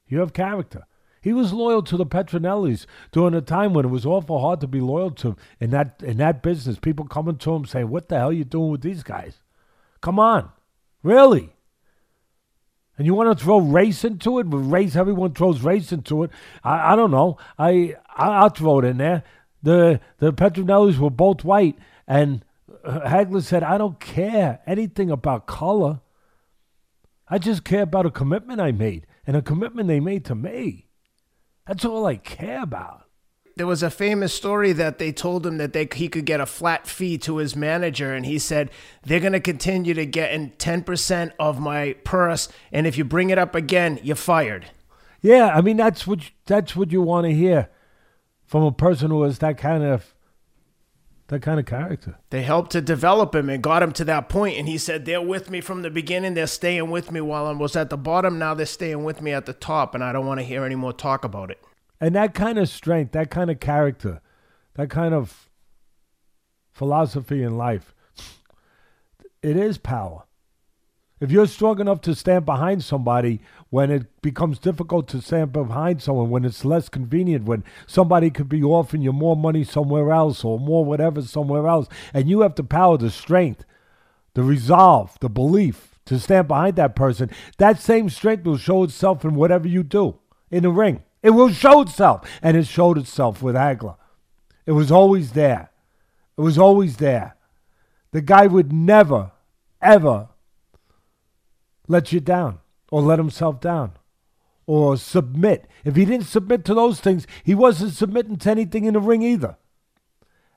You 0.08 0.20
have 0.20 0.34
character. 0.34 0.86
He 1.22 1.34
was 1.34 1.54
loyal 1.54 1.84
to 1.84 1.98
the 1.98 2.06
Petronellis 2.06 2.88
during 3.12 3.36
a 3.36 3.42
time 3.42 3.74
when 3.74 3.86
it 3.86 3.90
was 3.90 4.06
awful 4.06 4.40
hard 4.40 4.60
to 4.62 4.68
be 4.68 4.82
loyal 4.82 5.12
to 5.12 5.36
in 5.60 5.70
that 5.70 6.02
in 6.04 6.18
that 6.18 6.42
business. 6.42 6.80
People 6.80 7.06
coming 7.06 7.38
to 7.38 7.54
him 7.54 7.66
saying, 7.66 7.90
"What 7.90 8.10
the 8.10 8.18
hell 8.18 8.30
are 8.30 8.34
you 8.34 8.44
doing 8.44 8.72
with 8.72 8.82
these 8.82 9.04
guys? 9.04 9.40
Come 10.02 10.20
on, 10.20 10.50
really?" 11.04 11.54
And 12.98 13.06
you 13.06 13.14
want 13.14 13.38
to 13.38 13.44
throw 13.44 13.60
race 13.60 14.04
into 14.04 14.40
it? 14.40 14.48
Race, 14.50 14.96
everyone 14.96 15.34
throws 15.34 15.62
race 15.62 15.92
into 15.92 16.24
it. 16.24 16.32
I, 16.64 16.94
I 16.94 16.96
don't 16.96 17.12
know. 17.12 17.38
I, 17.58 17.96
I 18.16 18.44
will 18.44 18.50
throw 18.50 18.80
it 18.80 18.86
in 18.86 18.98
there. 18.98 19.24
The 19.62 20.02
the 20.18 20.34
Petronellis 20.34 20.98
were 20.98 21.12
both 21.12 21.44
white, 21.44 21.78
and 22.08 22.44
Hagler 22.86 23.44
said, 23.44 23.64
"I 23.64 23.78
don't 23.78 24.00
care 24.00 24.60
anything 24.66 25.12
about 25.12 25.48
color. 25.48 26.02
I 27.28 27.38
just 27.38 27.64
care 27.64 27.84
about 27.84 28.06
a 28.06 28.12
commitment 28.12 28.60
I 28.60 28.72
made, 28.72 29.08
and 29.26 29.38
a 29.38 29.42
commitment 29.42 29.88
they 29.88 30.00
made 30.00 30.26
to 30.26 30.36
me. 30.36 30.88
That's 31.68 31.86
all 31.86 32.06
I 32.06 32.18
care 32.18 32.64
about." 32.64 33.04
There 33.58 33.68
was 33.68 33.84
a 33.84 33.90
famous 33.90 34.34
story 34.34 34.72
that 34.74 34.98
they 34.98 35.12
told 35.12 35.46
him 35.46 35.58
that 35.58 35.74
they, 35.74 35.88
he 35.94 36.08
could 36.08 36.26
get 36.26 36.40
a 36.40 36.46
flat 36.46 36.88
fee 36.88 37.18
to 37.20 37.38
his 37.38 37.56
manager, 37.56 38.14
and 38.14 38.26
he 38.26 38.40
said, 38.40 38.72
They're 39.04 39.20
going 39.20 39.34
to 39.34 39.40
continue 39.42 39.94
to 39.94 40.06
get 40.06 40.32
in 40.32 40.52
10% 40.52 41.32
of 41.38 41.60
my 41.60 41.94
purse, 42.04 42.48
and 42.72 42.88
if 42.88 42.98
you 42.98 43.04
bring 43.04 43.30
it 43.30 43.38
up 43.38 43.54
again, 43.54 44.00
you're 44.02 44.16
fired. 44.16 44.68
Yeah, 45.22 45.52
I 45.54 45.62
mean, 45.62 45.78
that's 45.78 46.08
what, 46.08 46.32
that's 46.46 46.76
what 46.76 46.92
you 46.92 47.02
want 47.02 47.28
to 47.28 47.34
hear 47.34 47.70
from 48.46 48.64
a 48.64 48.72
person 48.72 49.12
who 49.12 49.22
has 49.24 49.40
that 49.40 49.58
kind 49.58 49.84
of 49.84 50.16
that 51.32 51.42
kind 51.42 51.62
of 51.62 51.66
character. 51.66 52.18
They 52.30 52.44
helped 52.44 52.74
to 52.74 52.82
develop 52.82 53.34
him 53.34 53.50
and 53.50 53.64
got 53.64 53.82
him 53.82 53.94
to 53.94 54.04
that 54.04 54.28
point. 54.28 54.58
And 54.58 54.68
he 54.68 54.78
said, 54.78 55.06
They're 55.06 55.22
with 55.22 55.50
me 55.50 55.62
from 55.62 55.82
the 55.82 55.90
beginning. 55.90 56.34
They're 56.34 56.46
staying 56.46 56.92
with 56.92 57.10
me 57.10 57.22
while 57.22 57.48
I 57.48 57.54
was 57.54 57.78
at 57.78 57.90
the 57.90 57.98
bottom. 57.98 58.38
Now 58.38 58.54
they're 58.54 58.66
staying 58.66 59.06
with 59.06 59.22
me 59.22 59.32
at 59.32 59.46
the 59.46 59.54
top. 59.54 59.96
And 59.96 60.04
I 60.04 60.12
don't 60.12 60.26
want 60.26 60.42
to 60.42 60.46
hear 60.46 60.66
any 60.66 60.76
more 60.76 60.92
talk 60.92 61.24
about 61.24 61.50
it. 61.50 61.58
And 62.02 62.14
that 62.16 62.34
kind 62.34 62.60
of 62.60 62.68
strength, 62.68 63.14
that 63.14 63.32
kind 63.32 63.50
of 63.50 63.62
character, 63.62 64.20
that 64.74 64.90
kind 64.90 65.14
of 65.14 65.50
philosophy 66.70 67.44
in 67.44 67.58
life, 67.58 67.96
it 69.42 69.56
is 69.56 69.78
power. 69.78 70.24
If 71.22 71.32
you're 71.32 71.48
strong 71.48 71.80
enough 71.80 72.02
to 72.02 72.14
stand 72.14 72.46
behind 72.46 72.84
somebody 72.84 73.40
when 73.72 73.90
it 73.90 74.22
becomes 74.22 74.60
difficult 74.60 75.08
to 75.08 75.22
stand 75.22 75.54
behind 75.54 76.02
someone, 76.02 76.30
when 76.30 76.44
it's 76.44 76.66
less 76.66 76.90
convenient, 76.90 77.46
when 77.46 77.64
somebody 77.88 78.30
could 78.30 78.50
be 78.50 78.62
offering 78.62 79.02
you 79.02 79.14
more 79.14 79.36
money 79.36 79.64
somewhere 79.64 80.12
else 80.12 80.44
or 80.44 80.60
more 80.60 80.84
whatever 80.84 81.22
somewhere 81.22 81.66
else, 81.66 81.88
and 82.14 82.30
you 82.30 82.42
have 82.42 82.54
the 82.56 82.66
power, 82.66 82.98
the 82.98 83.10
strength, 83.10 83.64
the 84.34 84.44
resolve, 84.44 85.18
the 85.22 85.30
belief 85.30 85.98
to 86.06 86.20
stand 86.20 86.50
behind 86.50 86.76
that 86.76 86.98
person, 86.98 87.30
that 87.58 87.80
same 87.80 88.10
strength 88.10 88.46
will 88.46 88.58
show 88.58 88.84
itself 88.84 89.24
in 89.24 89.36
whatever 89.36 89.70
you 89.70 89.84
do 89.84 90.20
in 90.52 90.64
the 90.64 90.70
ring. 90.70 91.04
It 91.24 91.30
will 91.30 91.52
show 91.52 91.82
itself. 91.82 92.30
And 92.42 92.58
it 92.58 92.68
showed 92.68 92.98
itself 92.98 93.42
with 93.42 93.56
Hagler. 93.56 93.96
It 94.66 94.74
was 94.74 94.92
always 94.92 95.32
there. 95.32 95.70
It 96.38 96.42
was 96.42 96.58
always 96.58 96.98
there. 96.98 97.36
The 98.12 98.22
guy 98.22 98.48
would 98.48 98.74
never, 98.74 99.32
ever 99.82 100.28
let 101.88 102.12
you 102.12 102.20
down 102.20 102.61
or 102.92 103.02
let 103.02 103.18
himself 103.18 103.60
down 103.60 103.94
or 104.68 104.96
submit. 104.96 105.68
If 105.84 105.96
he 105.96 106.06
didn't 106.06 106.28
submit 106.28 106.64
to 106.66 106.74
those 106.74 107.00
things, 107.00 107.26
he 107.44 107.56
wasn't 107.56 107.94
submitting 107.94 108.38
to 108.38 108.52
anything 108.52 108.86
in 108.86 108.94
the 108.94 109.00
ring 109.00 109.24
either. 109.24 109.58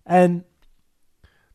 And 0.04 0.44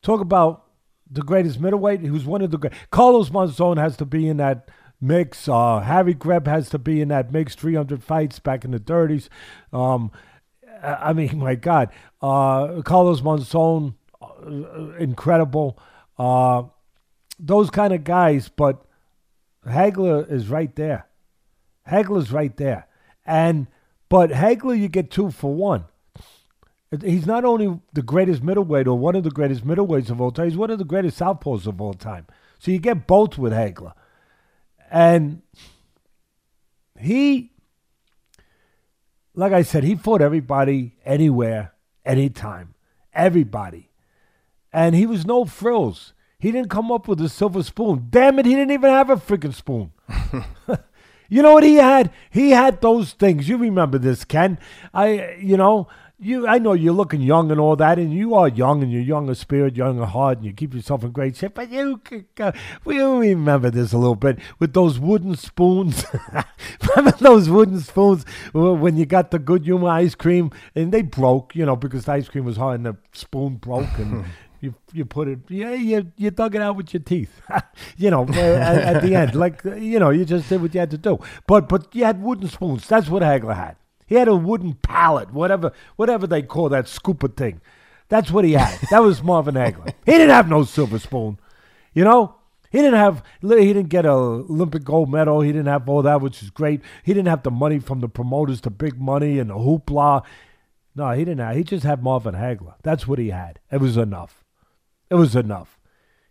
talk 0.02 0.22
about 0.22 0.66
the 1.10 1.22
greatest 1.22 1.60
middleweight. 1.60 2.02
He 2.02 2.10
was 2.10 2.26
one 2.26 2.42
of 2.42 2.52
the 2.52 2.58
great. 2.58 2.74
Carlos 2.92 3.30
Monzon 3.30 3.78
has 3.78 3.96
to 3.98 4.06
be 4.06 4.28
in 4.28 4.38
that 4.38 4.70
mix. 5.00 5.48
Uh, 5.48 5.80
Harry 5.80 6.14
Greb 6.14 6.48
has 6.48 6.70
to 6.70 6.80
be 6.80 7.02
in 7.02 7.10
that 7.10 7.32
mix. 7.32 7.56
300 7.56 8.04
fights 8.04 8.40
back 8.40 8.66
in 8.66 8.72
the 8.72 8.80
30s. 8.80 9.30
Um, 9.72 10.12
I 10.82 11.14
mean, 11.14 11.38
my 11.40 11.56
God. 11.56 11.90
Uh, 12.22 12.82
Carlos 12.84 13.22
Monzon, 13.22 13.96
uh, 14.22 14.96
incredible. 14.98 15.80
Uh, 16.18 16.64
those 17.40 17.70
kind 17.70 17.94
of 17.94 18.04
guys, 18.04 18.50
but 18.50 18.86
Hagler 19.70 20.30
is 20.30 20.48
right 20.48 20.76
there. 20.76 21.08
Hagler's 21.90 22.32
right 22.32 22.56
there. 22.58 22.88
And 23.26 23.68
but 24.10 24.32
Hagler, 24.32 24.78
you 24.80 24.88
get 24.88 25.12
two 25.12 25.32
for 25.32 25.54
one. 25.54 25.86
He's 27.04 27.28
not 27.28 27.46
only 27.46 27.80
the 27.94 28.02
greatest 28.02 28.42
middleweight 28.42 28.88
or 28.88 28.98
one 28.98 29.16
of 29.16 29.24
the 29.24 29.30
greatest 29.30 29.66
middleweights 29.66 30.10
of 30.10 30.20
all 30.20 30.32
time, 30.32 30.46
he's 30.50 30.58
one 30.58 30.72
of 30.72 30.80
the 30.80 30.86
greatest 30.86 31.20
southpaws 31.20 31.68
of 31.68 31.80
all 31.80 31.94
time. 31.94 32.26
So 32.58 32.72
you 32.72 32.80
get 32.80 33.06
both 33.06 33.38
with 33.38 33.54
Hagler. 33.54 33.94
And 34.90 35.44
he, 37.00 37.52
like 39.36 39.54
I 39.54 39.62
said, 39.62 39.84
he 39.84 39.94
fought 39.94 40.22
everybody, 40.22 40.96
anywhere, 41.06 41.74
anytime. 42.04 42.74
Everybody. 43.14 43.92
And 44.74 44.96
he 44.96 45.06
was 45.06 45.28
no 45.28 45.46
frills. 45.46 46.14
He 46.40 46.54
didn't 46.54 46.70
come 46.70 46.90
up 46.90 47.10
with 47.10 47.20
a 47.20 47.28
silver 47.28 47.62
spoon. 47.64 48.08
Damn 48.10 48.40
it, 48.40 48.46
he 48.46 48.56
didn't 48.56 48.72
even 48.72 48.90
have 48.90 49.10
a 49.10 49.18
freaking 49.18 49.54
spoon. 49.54 49.92
you 51.30 51.42
know 51.42 51.54
what 51.54 51.64
he 51.64 51.76
had? 51.76 52.12
He 52.30 52.52
had 52.52 52.80
those 52.80 53.12
things. 53.12 53.50
You 53.50 53.58
remember 53.58 53.98
this, 53.98 54.24
Ken? 54.24 54.58
I, 54.94 55.36
you 55.42 55.58
know, 55.58 55.90
you 56.18 56.48
I 56.48 56.58
know 56.58 56.72
you're 56.72 56.94
looking 56.94 57.20
young 57.20 57.52
and 57.52 57.60
all 57.60 57.76
that, 57.76 58.00
and 58.00 58.14
you 58.14 58.36
are 58.36 58.48
young 58.48 58.82
and 58.82 58.90
you're 58.90 59.02
young 59.02 59.30
of 59.30 59.38
spirit, 59.38 59.76
young 59.76 60.00
of 60.00 60.10
heart, 60.10 60.38
and 60.38 60.46
you 60.46 60.54
keep 60.54 60.74
yourself 60.74 61.04
in 61.04 61.12
great 61.12 61.36
shape. 61.36 61.56
But 61.56 61.72
you, 61.72 62.02
uh, 62.40 62.54
we 62.86 63.02
remember 63.02 63.70
this 63.70 63.92
a 63.92 63.98
little 63.98 64.16
bit 64.16 64.40
with 64.60 64.74
those 64.74 64.98
wooden 64.98 65.36
spoons. 65.36 66.06
remember 66.96 67.18
those 67.20 67.50
wooden 67.50 67.82
spoons 67.82 68.24
when 68.54 68.96
you 68.96 69.06
got 69.06 69.32
the 69.32 69.40
good 69.40 69.66
humor 69.66 69.90
ice 69.90 70.16
cream 70.16 70.52
and 70.74 70.94
they 70.94 71.02
broke, 71.02 71.54
you 71.54 71.66
know, 71.66 71.76
because 71.76 72.06
the 72.06 72.14
ice 72.14 72.30
cream 72.30 72.46
was 72.46 72.56
hard 72.56 72.76
and 72.76 72.86
the 72.86 72.98
spoon 73.12 73.56
broke 73.56 73.98
and. 73.98 74.24
You, 74.62 74.76
you 74.92 75.06
put 75.06 75.30
it 75.30 75.40
yeah 75.48 75.74
you 75.74 76.12
you 76.18 76.32
dug 76.32 76.54
it 76.54 76.62
out 76.62 76.76
with 76.76 76.94
your 76.94 77.02
teeth 77.02 77.42
you 77.98 78.10
know 78.12 78.24
uh, 78.24 78.34
at, 78.34 78.78
at 78.96 79.02
the 79.02 79.16
end 79.16 79.34
like 79.34 79.66
uh, 79.66 79.76
you 79.76 80.00
know 80.00 80.10
you 80.10 80.26
just 80.26 80.50
did 80.50 80.62
what 80.62 80.74
you 80.74 80.82
had 80.82 80.92
to 80.92 80.98
do 80.98 81.18
but 81.48 81.70
but 81.70 81.96
you 81.96 82.04
had 82.04 82.22
wooden 82.22 82.50
spoons 82.50 82.86
that's 82.86 83.08
what 83.08 83.24
Hagler 83.24 83.56
had 83.56 83.78
he 84.10 84.16
had 84.16 84.28
a 84.28 84.36
wooden 84.36 84.74
pallet, 84.74 85.32
whatever 85.32 85.72
whatever 85.96 86.26
they 86.26 86.42
call 86.42 86.68
that 86.70 86.86
scooper 86.86 87.34
thing. 87.34 87.62
That's 88.10 88.32
what 88.32 88.44
he 88.44 88.54
had. 88.54 88.80
That 88.90 89.04
was 89.04 89.22
Marvin 89.22 89.54
Hagler. 89.54 89.94
He 90.04 90.14
didn't 90.14 90.32
have 90.32 90.50
no 90.50 90.64
silver 90.64 90.98
spoon. 90.98 91.38
You 91.94 92.04
know? 92.04 92.36
He 92.72 92.80
didn't 92.80 93.00
have 93.00 93.24
he 93.42 93.48
didn't 93.48 93.90
get 93.90 94.06
a 94.06 94.12
Olympic 94.12 94.84
gold 94.84 95.12
medal. 95.12 95.42
He 95.42 95.52
didn't 95.52 95.68
have 95.68 95.88
all 95.88 96.02
that, 96.02 96.22
which 96.22 96.42
is 96.42 96.50
great. 96.50 96.82
He 97.04 97.14
didn't 97.14 97.28
have 97.28 97.44
the 97.44 97.52
money 97.52 97.80
from 97.80 98.00
the 98.00 98.10
promoters, 98.10 98.62
the 98.62 98.72
big 98.72 99.00
money 99.00 99.38
and 99.40 99.50
the 99.50 99.56
hoopla. 99.56 100.24
No, 100.96 101.12
he 101.12 101.26
didn't 101.26 101.40
have 101.40 101.56
he 101.56 101.64
just 101.64 101.84
had 101.84 102.04
Marvin 102.04 102.36
Hagler. 102.36 102.76
That's 102.84 103.08
what 103.08 103.20
he 103.20 103.30
had. 103.30 103.60
It 103.72 103.80
was 103.80 103.98
enough. 103.98 104.44
It 105.10 105.16
was 105.16 105.36
enough. 105.36 105.80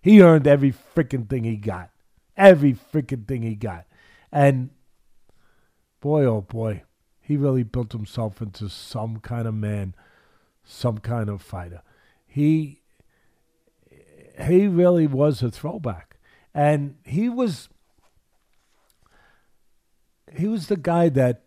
He 0.01 0.23
earned 0.23 0.47
every 0.47 0.73
freaking 0.73 1.29
thing 1.29 1.45
he 1.45 1.57
got. 1.57 1.91
Every 2.37 2.73
freaking 2.73 3.27
thing 3.27 3.43
he 3.43 3.55
got. 3.55 3.87
And 4.31 4.71
boy, 6.01 6.25
oh 6.25 6.43
boy, 6.43 6.83
he 7.21 7.37
really 7.37 7.65
built 7.65 7.93
himself 7.93 8.41
into 8.41 8.69
some 8.69 9.19
kind 9.19 9.49
of 9.49 9.55
man, 9.55 9.95
some 10.65 10.99
kind 10.99 11.29
of 11.29 11.43
fighter. 11.43 11.83
He 12.27 12.81
he 14.41 14.69
really 14.69 15.07
was 15.07 15.43
a 15.43 15.51
throwback. 15.51 16.17
And 16.55 16.97
he 17.05 17.29
was 17.29 17.69
he 20.37 20.47
was 20.47 20.69
the 20.69 20.77
guy 20.77 21.09
that 21.09 21.43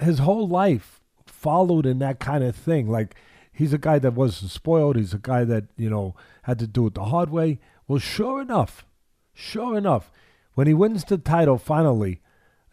his 0.00 0.20
whole 0.20 0.48
life 0.48 1.00
followed 1.26 1.86
in 1.86 1.98
that 1.98 2.18
kind 2.18 2.42
of 2.42 2.56
thing. 2.56 2.88
Like 2.88 3.14
he's 3.52 3.72
a 3.72 3.78
guy 3.78 3.98
that 3.98 4.14
wasn't 4.14 4.50
spoiled. 4.50 4.96
He's 4.96 5.14
a 5.14 5.18
guy 5.18 5.44
that, 5.44 5.64
you 5.76 5.90
know, 5.90 6.14
had 6.42 6.58
to 6.60 6.66
do 6.66 6.86
it 6.86 6.94
the 6.94 7.04
hard 7.04 7.30
way. 7.30 7.58
Well, 7.86 7.98
sure 7.98 8.40
enough, 8.40 8.84
sure 9.34 9.76
enough, 9.76 10.10
when 10.54 10.66
he 10.66 10.74
wins 10.74 11.04
the 11.04 11.18
title 11.18 11.58
finally, 11.58 12.20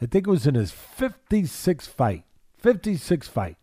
I 0.01 0.05
think 0.05 0.27
it 0.27 0.31
was 0.31 0.47
in 0.47 0.55
his 0.55 0.71
56th 0.71 1.87
fight. 1.87 2.23
56th 2.63 3.25
fight. 3.25 3.57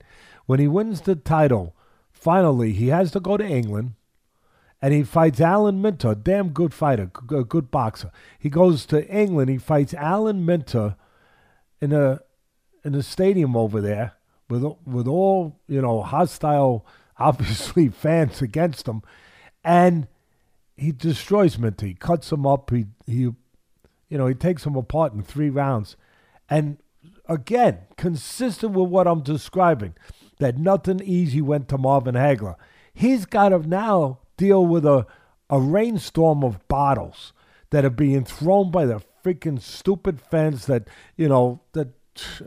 When 0.47 0.61
he 0.61 0.69
wins 0.69 1.01
the 1.01 1.17
title, 1.17 1.75
finally, 2.13 2.73
he 2.73 2.89
has 2.89 3.11
to 3.13 3.21
go 3.21 3.37
to 3.37 3.45
England. 3.45 3.95
and 4.83 4.93
he 4.93 5.03
fights 5.03 5.41
Alan 5.41 5.81
Minter, 5.81 6.11
a 6.11 6.15
damn 6.15 6.51
good 6.51 6.75
fighter, 6.75 7.11
a 7.31 7.45
good 7.45 7.71
boxer. 7.71 8.11
He 8.39 8.51
goes 8.51 8.85
to 8.87 9.09
England. 9.09 9.51
He 9.51 9.59
fights 9.59 9.95
Alan 9.95 10.45
Minter 10.45 10.97
in 11.81 11.93
a 11.93 12.21
in 12.85 12.95
a 12.95 13.03
stadium 13.03 13.57
over 13.57 13.81
there 13.81 14.13
with 14.49 14.65
with 14.87 15.09
all 15.09 15.59
you 15.67 15.81
know 15.81 16.03
hostile, 16.03 16.87
obviously 17.19 17.89
fans 17.91 18.43
against 18.43 18.87
him, 18.89 19.03
and 19.65 20.09
he 20.77 20.93
destroys 20.93 21.59
Minter. 21.59 21.87
He 21.87 21.95
cuts 21.95 22.31
him 22.31 22.47
up. 22.47 22.71
He 22.71 22.87
he, 23.07 23.21
you 24.09 24.19
know, 24.19 24.27
he 24.27 24.35
takes 24.35 24.65
him 24.65 24.77
apart 24.77 25.13
in 25.13 25.23
three 25.23 25.51
rounds, 25.51 25.97
and 26.49 26.79
again, 27.29 27.79
consistent 27.97 28.73
with 28.73 28.89
what 28.89 29.07
I'm 29.07 29.23
describing, 29.23 29.95
that 30.39 30.59
nothing 30.59 31.01
easy 31.03 31.41
went 31.41 31.69
to 31.69 31.79
Marvin 31.79 32.15
Hagler. 32.15 32.57
He's 32.93 33.27
got 33.27 33.51
to 33.51 33.59
now 33.59 34.21
deal 34.37 34.65
with 34.65 34.85
a, 34.85 35.07
a 35.51 35.61
rainstorm 35.61 36.43
of 36.45 36.67
bottles 36.69 37.33
that 37.71 37.85
are 37.85 37.91
being 37.91 38.25
thrown 38.25 38.71
by 38.71 38.87
the 38.87 39.03
freaking 39.25 39.61
stupid 39.61 40.21
fans 40.21 40.67
that, 40.67 40.89
you 41.17 41.29
know, 41.29 41.61
that 41.73 41.89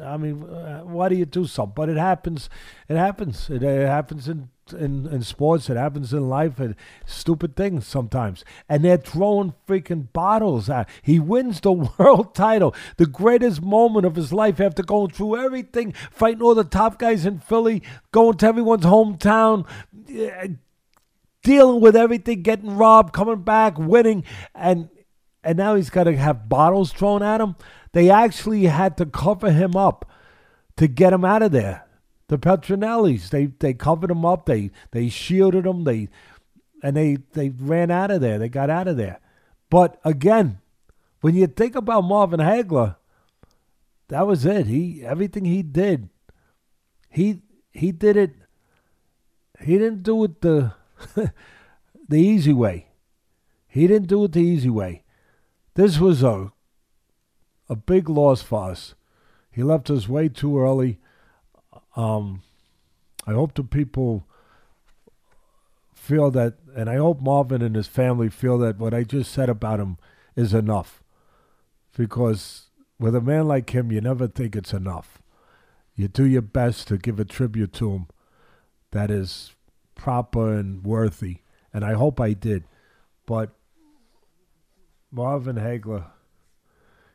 I 0.04 0.18
mean, 0.18 0.44
uh, 0.44 0.82
why 0.82 1.10
do 1.10 1.16
you 1.16 1.26
do 1.26 1.46
something? 1.46 1.74
But 1.76 1.90
it 1.90 1.98
happens. 1.98 2.50
It 2.88 2.96
happens. 2.96 3.50
It, 3.50 3.62
it 3.62 3.88
happens 3.88 4.28
in, 4.28 4.50
in 4.74 5.08
in 5.08 5.24
sports. 5.24 5.70
It 5.70 5.78
happens 5.78 6.14
in 6.14 6.30
life. 6.30 6.60
And 6.60 6.76
stupid 7.06 7.56
things 7.56 7.86
sometimes. 7.86 8.44
And 8.68 8.84
they're 8.84 8.98
throwing 8.98 9.54
freaking 9.68 10.12
bottles 10.14 10.70
at. 10.70 10.90
He 11.02 11.20
wins 11.20 11.60
the 11.60 11.72
world 11.98 12.36
title, 12.36 12.76
the 12.98 13.06
greatest 13.06 13.62
moment 13.62 14.06
of 14.06 14.16
his 14.16 14.34
life 14.34 14.60
after 14.60 14.84
going 14.84 15.12
through 15.12 15.38
everything, 15.38 15.94
fighting 16.12 16.42
all 16.42 16.56
the 16.56 16.64
top 16.64 17.00
guys 17.00 17.26
in 17.26 17.40
Philly, 17.40 17.82
going 18.12 18.38
to 18.38 18.48
everyone's 18.48 18.86
hometown. 18.86 19.68
Eh, 20.10 20.50
dealing 21.44 21.82
with 21.82 21.96
everything, 21.96 22.42
getting 22.42 22.78
robbed, 22.78 23.14
coming 23.14 23.42
back, 23.42 23.78
winning, 23.78 24.24
and 24.54 24.90
and 25.44 25.58
now 25.58 25.76
he's 25.76 25.90
got 25.90 26.04
to 26.04 26.16
have 26.16 26.50
bottles 26.50 26.92
thrown 26.92 27.24
at 27.24 27.42
him. 27.42 27.56
They 27.94 28.10
actually 28.10 28.66
had 28.66 28.98
to 28.98 29.06
cover 29.06 29.52
him 29.52 29.76
up 29.76 30.10
to 30.78 30.88
get 30.88 31.14
him 31.14 31.26
out 31.26 31.42
of 31.42 31.52
there. 31.52 31.86
The 32.29 32.38
Petronellis, 32.38 33.31
they 33.31 33.48
they 33.48 33.74
covered 33.74 34.12
them 34.12 34.24
up. 34.24 34.45
They 34.45 34.69
they 34.91 35.09
shielded 35.09 35.65
them. 35.65 35.83
They 35.83 36.09
and 36.83 36.95
they 36.95 37.17
they 37.33 37.50
ran 37.50 37.89
out 37.89 38.12
of 38.12 38.21
there. 38.21 38.38
They 38.38 38.50
got 38.50 38.69
out 38.69 38.88
of 38.88 38.98
there. 38.98 39.19
But 39.71 40.00
again, 40.05 40.59
when 41.21 41.33
you 41.36 41.48
think 41.48 41.75
about 41.75 42.03
Marvin 42.03 42.39
Hagler, 42.39 42.98
that 44.09 44.27
was 44.27 44.45
it. 44.45 44.67
He 44.67 45.03
everything 45.03 45.45
he 45.45 45.63
did, 45.63 46.09
he 47.09 47.41
he 47.71 47.91
did 47.91 48.15
it. 48.15 48.36
He 49.62 49.79
didn't 49.79 50.03
do 50.03 50.24
it 50.24 50.41
the 50.41 50.74
the 51.15 52.19
easy 52.19 52.53
way. 52.53 52.89
He 53.67 53.88
didn't 53.88 54.07
do 54.07 54.24
it 54.25 54.33
the 54.33 54.39
easy 54.39 54.69
way. 54.69 55.03
This 55.74 56.00
was 56.00 56.21
a 56.21 56.51
a 57.67 57.75
big 57.75 58.07
loss 58.07 58.43
for 58.43 58.69
us. 58.69 58.93
He 59.50 59.63
left 59.63 59.89
us 59.89 60.07
way 60.07 60.29
too 60.29 60.59
early. 60.59 61.00
Um, 62.00 62.44
I 63.27 63.34
hope 63.34 63.56
the 63.56 63.63
people 63.63 64.25
feel 65.94 66.32
that, 66.32 66.53
and 66.74 66.89
I 66.89 66.96
hope 66.96 67.22
Marvin 67.22 67.62
and 67.62 67.75
his 67.75 67.88
family 67.88 68.29
feel 68.29 68.58
that 68.60 68.77
what 68.77 68.94
I 68.94 69.03
just 69.03 69.34
said 69.34 69.50
about 69.50 69.82
him 69.82 69.98
is 70.34 70.53
enough. 70.53 71.03
Because 71.98 72.68
with 73.00 73.15
a 73.15 73.22
man 73.22 73.50
like 73.50 73.72
him, 73.72 73.91
you 73.91 74.00
never 74.00 74.29
think 74.29 74.56
it's 74.56 74.72
enough. 74.72 75.22
You 75.94 76.08
do 76.08 76.24
your 76.24 76.41
best 76.41 76.88
to 76.88 76.98
give 76.98 77.20
a 77.20 77.25
tribute 77.25 77.74
to 77.74 77.91
him 77.91 78.08
that 78.91 79.12
is 79.12 79.51
proper 79.96 80.53
and 80.53 80.86
worthy, 80.86 81.39
and 81.74 81.84
I 81.84 81.96
hope 81.96 82.22
I 82.22 82.32
did. 82.32 82.63
But 83.25 83.50
Marvin 85.12 85.58
Hagler 85.58 86.06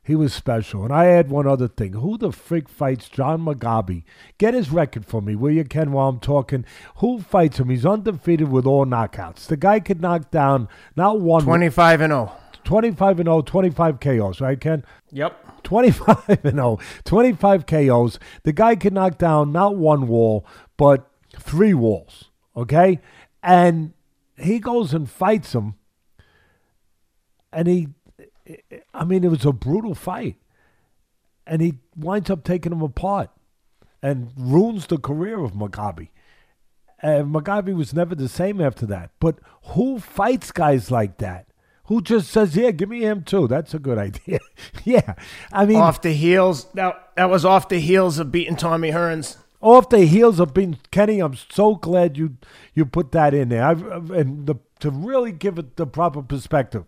he 0.04 0.14
was 0.14 0.34
special. 0.34 0.84
And 0.84 0.92
I 0.92 1.06
add 1.06 1.30
one 1.30 1.46
other 1.46 1.66
thing. 1.66 1.94
Who 1.94 2.18
the 2.18 2.30
freak 2.30 2.68
fights 2.68 3.08
John 3.08 3.40
Mugabi? 3.44 4.04
Get 4.36 4.52
his 4.54 4.70
record 4.70 5.06
for 5.06 5.22
me, 5.22 5.34
will 5.34 5.50
you, 5.50 5.64
Ken, 5.64 5.92
while 5.92 6.10
I'm 6.10 6.20
talking? 6.20 6.66
Who 6.96 7.20
fights 7.20 7.58
him? 7.58 7.70
He's 7.70 7.86
undefeated 7.86 8.50
with 8.50 8.66
all 8.66 8.84
knockouts. 8.84 9.46
The 9.46 9.56
guy 9.56 9.80
could 9.80 10.02
knock 10.02 10.30
down 10.30 10.68
not 10.94 11.20
one. 11.20 11.44
25 11.44 12.02
and 12.02 12.10
0. 12.12 12.32
25 12.64 13.20
and 13.20 13.26
0, 13.26 13.42
25 13.42 14.00
KOs, 14.00 14.40
right, 14.40 14.60
Ken? 14.60 14.84
Yep. 15.10 15.62
25 15.64 16.44
and 16.44 16.56
0, 16.56 16.78
25 17.04 17.66
KOs. 17.66 18.18
The 18.42 18.52
guy 18.52 18.76
can 18.76 18.94
knock 18.94 19.18
down 19.18 19.52
not 19.52 19.76
one 19.76 20.06
wall, 20.06 20.46
but 20.76 21.10
three 21.38 21.74
walls, 21.74 22.30
okay? 22.56 23.00
And 23.42 23.92
he 24.36 24.58
goes 24.58 24.92
and 24.92 25.08
fights 25.08 25.54
him, 25.54 25.74
and 27.52 27.68
he 27.68 27.88
I 28.92 29.04
mean, 29.04 29.24
it 29.24 29.30
was 29.30 29.44
a 29.44 29.52
brutal 29.52 29.94
fight. 29.94 30.36
And 31.46 31.60
he 31.60 31.74
winds 31.96 32.30
up 32.30 32.44
taking 32.44 32.72
him 32.72 32.82
apart 32.82 33.30
and 34.02 34.32
ruins 34.36 34.86
the 34.86 34.98
career 34.98 35.40
of 35.42 35.52
Mugabi. 35.52 36.08
And 37.02 37.34
Mugabi 37.34 37.74
was 37.74 37.92
never 37.92 38.14
the 38.14 38.28
same 38.28 38.60
after 38.60 38.86
that. 38.86 39.10
But 39.20 39.38
who 39.64 39.98
fights 39.98 40.52
guys 40.52 40.90
like 40.90 41.18
that? 41.18 41.46
Who 41.88 42.00
just 42.00 42.30
says, 42.30 42.56
"Yeah, 42.56 42.70
give 42.70 42.88
me 42.88 43.02
him 43.02 43.24
too"? 43.24 43.46
That's 43.46 43.74
a 43.74 43.78
good 43.78 43.98
idea. 44.08 44.40
yeah, 44.84 45.14
I 45.52 45.66
mean, 45.66 45.76
off 45.76 46.00
the 46.00 46.14
heels. 46.14 46.64
That 46.72 47.10
that 47.16 47.28
was 47.28 47.44
off 47.44 47.68
the 47.68 47.78
heels 47.78 48.18
of 48.18 48.32
beating 48.32 48.56
Tommy 48.56 48.90
Hearns. 48.90 49.36
Off 49.60 49.90
the 49.90 50.06
heels 50.06 50.40
of 50.40 50.54
beating 50.54 50.78
Kenny. 50.90 51.20
I'm 51.20 51.36
so 51.50 51.74
glad 51.74 52.16
you 52.16 52.38
you 52.72 52.86
put 52.86 53.12
that 53.12 53.34
in 53.34 53.50
there. 53.50 53.64
I've, 53.64 54.10
and 54.10 54.46
the, 54.46 54.54
to 54.80 54.90
really 54.90 55.32
give 55.32 55.58
it 55.58 55.76
the 55.76 55.86
proper 55.86 56.22
perspective 56.22 56.84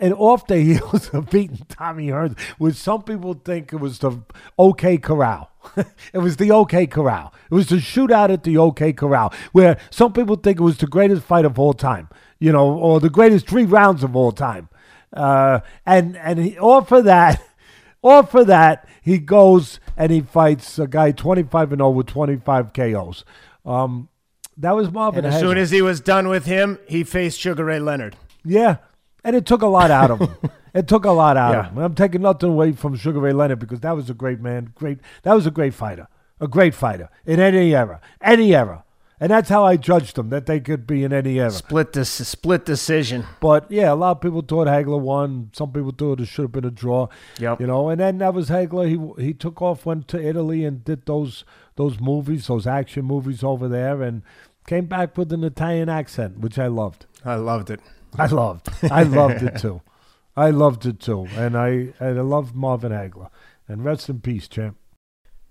and 0.00 0.14
off 0.14 0.46
the 0.46 0.58
heels 0.62 1.08
of 1.10 1.30
beating 1.30 1.66
Tommy 1.68 2.08
Hearns, 2.08 2.38
which 2.58 2.76
some 2.76 3.02
people 3.02 3.34
think 3.34 3.72
it 3.72 3.76
was 3.76 3.98
the 3.98 4.22
OK 4.58 4.98
Corral. 4.98 5.50
it 6.12 6.18
was 6.18 6.36
the 6.36 6.50
OK 6.50 6.86
Corral. 6.86 7.32
It 7.50 7.54
was 7.54 7.68
the 7.68 7.76
shootout 7.76 8.32
at 8.32 8.42
the 8.42 8.58
OK 8.58 8.92
Corral, 8.92 9.32
where 9.52 9.78
some 9.90 10.12
people 10.12 10.36
think 10.36 10.58
it 10.58 10.62
was 10.62 10.78
the 10.78 10.86
greatest 10.86 11.22
fight 11.22 11.44
of 11.44 11.58
all 11.58 11.72
time, 11.72 12.08
you 12.38 12.52
know, 12.52 12.72
or 12.72 13.00
the 13.00 13.10
greatest 13.10 13.48
three 13.48 13.64
rounds 13.64 14.02
of 14.02 14.16
all 14.16 14.32
time. 14.32 14.68
Uh, 15.12 15.60
and 15.84 16.16
and 16.16 16.38
he, 16.38 16.58
off 16.58 16.90
of 16.92 17.04
that, 17.04 17.42
off 18.02 18.34
of 18.34 18.46
that, 18.46 18.88
he 19.02 19.18
goes 19.18 19.78
and 19.96 20.10
he 20.10 20.20
fights 20.20 20.78
a 20.78 20.86
guy 20.86 21.12
25 21.12 21.72
and 21.72 21.80
0 21.80 21.90
with 21.90 22.06
25 22.06 22.72
KOs. 22.72 23.24
Um, 23.64 24.08
that 24.56 24.74
was 24.74 24.90
Marvin. 24.90 25.24
And 25.24 25.34
as 25.34 25.40
soon 25.40 25.58
as 25.58 25.70
he 25.70 25.82
was 25.82 26.00
done 26.00 26.28
with 26.28 26.46
him, 26.46 26.78
he 26.86 27.04
faced 27.04 27.38
Sugar 27.38 27.64
Ray 27.64 27.78
Leonard. 27.78 28.16
Yeah, 28.44 28.78
and 29.24 29.36
it 29.36 29.46
took 29.46 29.62
a 29.62 29.66
lot 29.66 29.90
out 29.90 30.10
of 30.10 30.20
him. 30.20 30.36
it 30.74 30.88
took 30.88 31.04
a 31.04 31.10
lot 31.10 31.36
out 31.36 31.52
yeah. 31.52 31.60
of 31.60 31.66
him. 31.66 31.78
I'm 31.78 31.94
taking 31.94 32.22
nothing 32.22 32.50
away 32.50 32.72
from 32.72 32.96
Sugar 32.96 33.20
Ray 33.20 33.32
Leonard 33.32 33.58
because 33.58 33.80
that 33.80 33.96
was 33.96 34.10
a 34.10 34.14
great 34.14 34.40
man. 34.40 34.72
Great. 34.74 34.98
That 35.22 35.34
was 35.34 35.46
a 35.46 35.50
great 35.50 35.74
fighter. 35.74 36.08
A 36.40 36.48
great 36.48 36.74
fighter 36.74 37.08
in 37.24 37.38
any 37.38 37.74
era. 37.74 38.00
Any 38.20 38.54
era. 38.54 38.84
And 39.22 39.30
that's 39.30 39.50
how 39.50 39.64
I 39.64 39.76
judged 39.76 40.16
them, 40.16 40.30
that 40.30 40.46
they 40.46 40.58
could 40.58 40.84
be 40.84 41.04
in 41.04 41.12
any 41.12 41.38
era. 41.38 41.52
Split 41.52 41.92
this 41.92 42.10
split 42.10 42.64
decision. 42.64 43.24
But 43.38 43.70
yeah, 43.70 43.92
a 43.92 43.94
lot 43.94 44.16
of 44.16 44.20
people 44.20 44.42
thought 44.42 44.66
Hagler 44.66 44.98
won. 44.98 45.50
Some 45.52 45.72
people 45.72 45.94
thought 45.96 46.18
it 46.18 46.26
should 46.26 46.42
have 46.42 46.50
been 46.50 46.64
a 46.64 46.72
draw. 46.72 47.06
Yep. 47.38 47.60
You 47.60 47.68
know, 47.68 47.88
and 47.88 48.00
then 48.00 48.18
that 48.18 48.34
was 48.34 48.48
Hagler. 48.48 48.88
He 48.88 49.24
he 49.24 49.32
took 49.32 49.62
off, 49.62 49.86
went 49.86 50.08
to 50.08 50.20
Italy 50.20 50.64
and 50.64 50.84
did 50.84 51.06
those 51.06 51.44
those 51.76 52.00
movies, 52.00 52.48
those 52.48 52.66
action 52.66 53.04
movies 53.04 53.44
over 53.44 53.68
there, 53.68 54.02
and 54.02 54.22
came 54.66 54.86
back 54.86 55.16
with 55.16 55.32
an 55.32 55.44
Italian 55.44 55.88
accent, 55.88 56.40
which 56.40 56.58
I 56.58 56.66
loved. 56.66 57.06
I 57.24 57.36
loved 57.36 57.70
it. 57.70 57.78
I 58.18 58.26
loved. 58.26 58.68
I 58.90 59.02
loved 59.02 59.42
it 59.42 59.58
too. 59.58 59.80
I 60.36 60.50
loved 60.50 60.86
it 60.86 61.00
too, 61.00 61.26
and 61.34 61.56
I 61.56 61.92
and 61.98 62.18
I 62.18 62.22
loved 62.22 62.54
Marvin 62.54 62.92
Hagler. 62.92 63.28
And 63.68 63.84
rest 63.84 64.08
in 64.08 64.20
peace, 64.20 64.48
champ. 64.48 64.76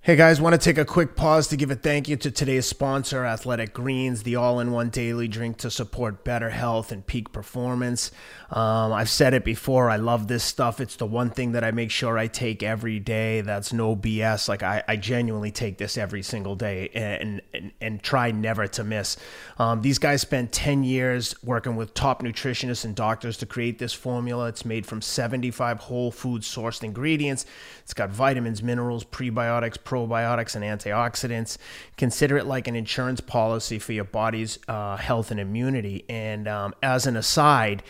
Hey 0.04 0.16
guys, 0.16 0.42
want 0.42 0.54
to 0.54 0.58
take 0.58 0.80
a 0.80 0.84
quick 0.84 1.16
pause 1.16 1.48
to 1.50 1.56
give 1.56 1.70
a 1.70 1.76
thank 1.76 2.10
you 2.10 2.16
to 2.16 2.32
today's 2.32 2.66
sponsor, 2.66 3.24
Athletic 3.24 3.72
Greens, 3.72 4.24
the 4.24 4.36
all 4.36 4.60
in 4.60 4.72
one 4.72 4.90
daily 4.90 5.28
drink 5.28 5.58
to 5.58 5.70
support 5.70 6.24
better 6.24 6.50
health 6.50 6.92
and 6.92 7.06
peak 7.06 7.32
performance. 7.32 8.10
Um, 8.50 8.94
I've 8.94 9.12
said 9.12 9.36
it 9.36 9.46
before, 9.46 9.92
I 9.92 9.98
love 9.98 10.28
this 10.28 10.44
stuff. 10.44 10.82
It's 10.82 10.96
the 10.96 11.06
one 11.06 11.30
thing 11.30 11.52
that 11.52 11.64
I 11.64 11.70
make 11.70 11.92
sure 11.92 12.18
I 12.18 12.26
take 12.26 12.64
every 12.64 13.00
day. 13.00 13.42
That's 13.42 13.72
no 13.72 13.96
BS. 13.96 14.50
Like, 14.50 14.64
I, 14.64 14.84
I 14.88 14.96
genuinely 14.96 15.52
take 15.52 15.78
this 15.78 16.00
every 16.00 16.24
single 16.24 16.56
day 16.56 16.90
and, 16.96 17.44
and, 17.54 17.72
and 17.80 18.02
try 18.02 18.32
never 18.32 18.66
to 18.66 18.84
miss. 18.84 19.18
Um, 19.60 19.84
these 19.84 20.00
guys 20.00 20.22
spent 20.22 20.52
10 20.52 20.84
years 20.84 21.36
working 21.44 21.76
with 21.76 21.94
top 21.94 22.24
nutritionists 22.24 22.86
and 22.86 22.96
doctors 22.96 23.38
to 23.38 23.46
create 23.46 23.78
this 23.78 23.94
formula. 23.94 24.48
It's 24.48 24.66
made 24.66 24.88
from 24.88 25.04
75 25.04 25.78
whole 25.78 26.10
food 26.10 26.42
sourced 26.42 26.84
ingredients, 26.84 27.46
it's 27.84 27.94
got 27.94 28.10
vitamins, 28.10 28.64
minerals, 28.64 29.04
prebiotics 29.04 29.78
probiotics 29.92 30.56
and 30.56 30.64
antioxidants. 30.64 31.58
Consider 31.98 32.38
it 32.38 32.46
like 32.46 32.68
an 32.68 32.76
insurance 32.76 33.20
policy 33.20 33.78
for 33.78 33.92
your 33.92 34.06
body's 34.06 34.58
uh, 34.68 34.96
health 34.96 35.32
and 35.32 35.40
immunity. 35.40 36.06
And 36.08 36.48
um, 36.48 36.74
as 36.82 37.06
an 37.06 37.18
aside, 37.18 37.84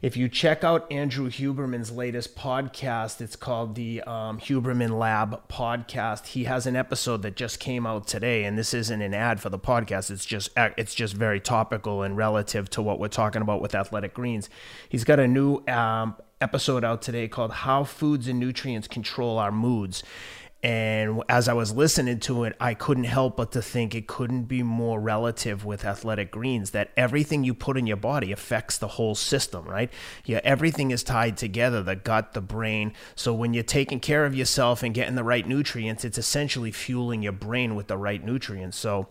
if 0.00 0.16
you 0.16 0.28
check 0.28 0.62
out 0.62 0.90
Andrew 0.92 1.28
Huberman's 1.28 1.90
latest 1.90 2.36
podcast, 2.36 3.20
it's 3.20 3.34
called 3.34 3.74
the 3.74 4.00
um, 4.02 4.38
Huberman 4.38 4.96
Lab 4.96 5.48
podcast. 5.48 6.28
He 6.28 6.44
has 6.44 6.66
an 6.66 6.76
episode 6.76 7.22
that 7.22 7.34
just 7.34 7.58
came 7.58 7.84
out 7.84 8.06
today, 8.06 8.44
and 8.44 8.56
this 8.56 8.72
isn't 8.72 9.02
an 9.02 9.12
ad 9.12 9.40
for 9.40 9.48
the 9.48 9.58
podcast. 9.58 10.12
It's 10.12 10.24
just 10.24 10.50
it's 10.56 10.94
just 10.94 11.14
very 11.14 11.40
topical 11.40 12.02
and 12.02 12.16
relative 12.16 12.70
to 12.70 12.82
what 12.82 13.00
we're 13.00 13.08
talking 13.08 13.42
about 13.42 13.60
with 13.60 13.74
Athletic 13.74 14.14
Greens. 14.14 14.48
He's 14.88 15.02
got 15.02 15.18
a 15.18 15.26
new 15.26 15.64
um, 15.66 16.14
episode 16.40 16.84
out 16.84 17.02
today 17.02 17.26
called 17.26 17.50
"How 17.50 17.82
Foods 17.82 18.28
and 18.28 18.38
Nutrients 18.38 18.86
Control 18.86 19.36
Our 19.38 19.50
Moods." 19.50 20.04
And 20.60 21.22
as 21.28 21.48
I 21.48 21.52
was 21.52 21.72
listening 21.72 22.18
to 22.20 22.42
it, 22.42 22.56
I 22.58 22.74
couldn't 22.74 23.04
help 23.04 23.36
but 23.36 23.52
to 23.52 23.62
think 23.62 23.94
it 23.94 24.08
couldn't 24.08 24.44
be 24.44 24.64
more 24.64 25.00
relative 25.00 25.64
with 25.64 25.84
athletic 25.84 26.32
greens 26.32 26.70
that 26.70 26.90
everything 26.96 27.44
you 27.44 27.54
put 27.54 27.78
in 27.78 27.86
your 27.86 27.96
body 27.96 28.32
affects 28.32 28.76
the 28.76 28.88
whole 28.88 29.14
system, 29.14 29.64
right? 29.64 29.88
Yeah, 30.24 30.40
everything 30.42 30.90
is 30.90 31.04
tied 31.04 31.36
together 31.36 31.80
the 31.84 31.94
gut, 31.94 32.32
the 32.32 32.40
brain. 32.40 32.92
So 33.14 33.32
when 33.32 33.54
you're 33.54 33.62
taking 33.62 34.00
care 34.00 34.26
of 34.26 34.34
yourself 34.34 34.82
and 34.82 34.92
getting 34.92 35.14
the 35.14 35.22
right 35.22 35.46
nutrients, 35.46 36.04
it's 36.04 36.18
essentially 36.18 36.72
fueling 36.72 37.22
your 37.22 37.32
brain 37.32 37.76
with 37.76 37.86
the 37.86 37.96
right 37.96 38.24
nutrients. 38.24 38.76
So, 38.76 39.06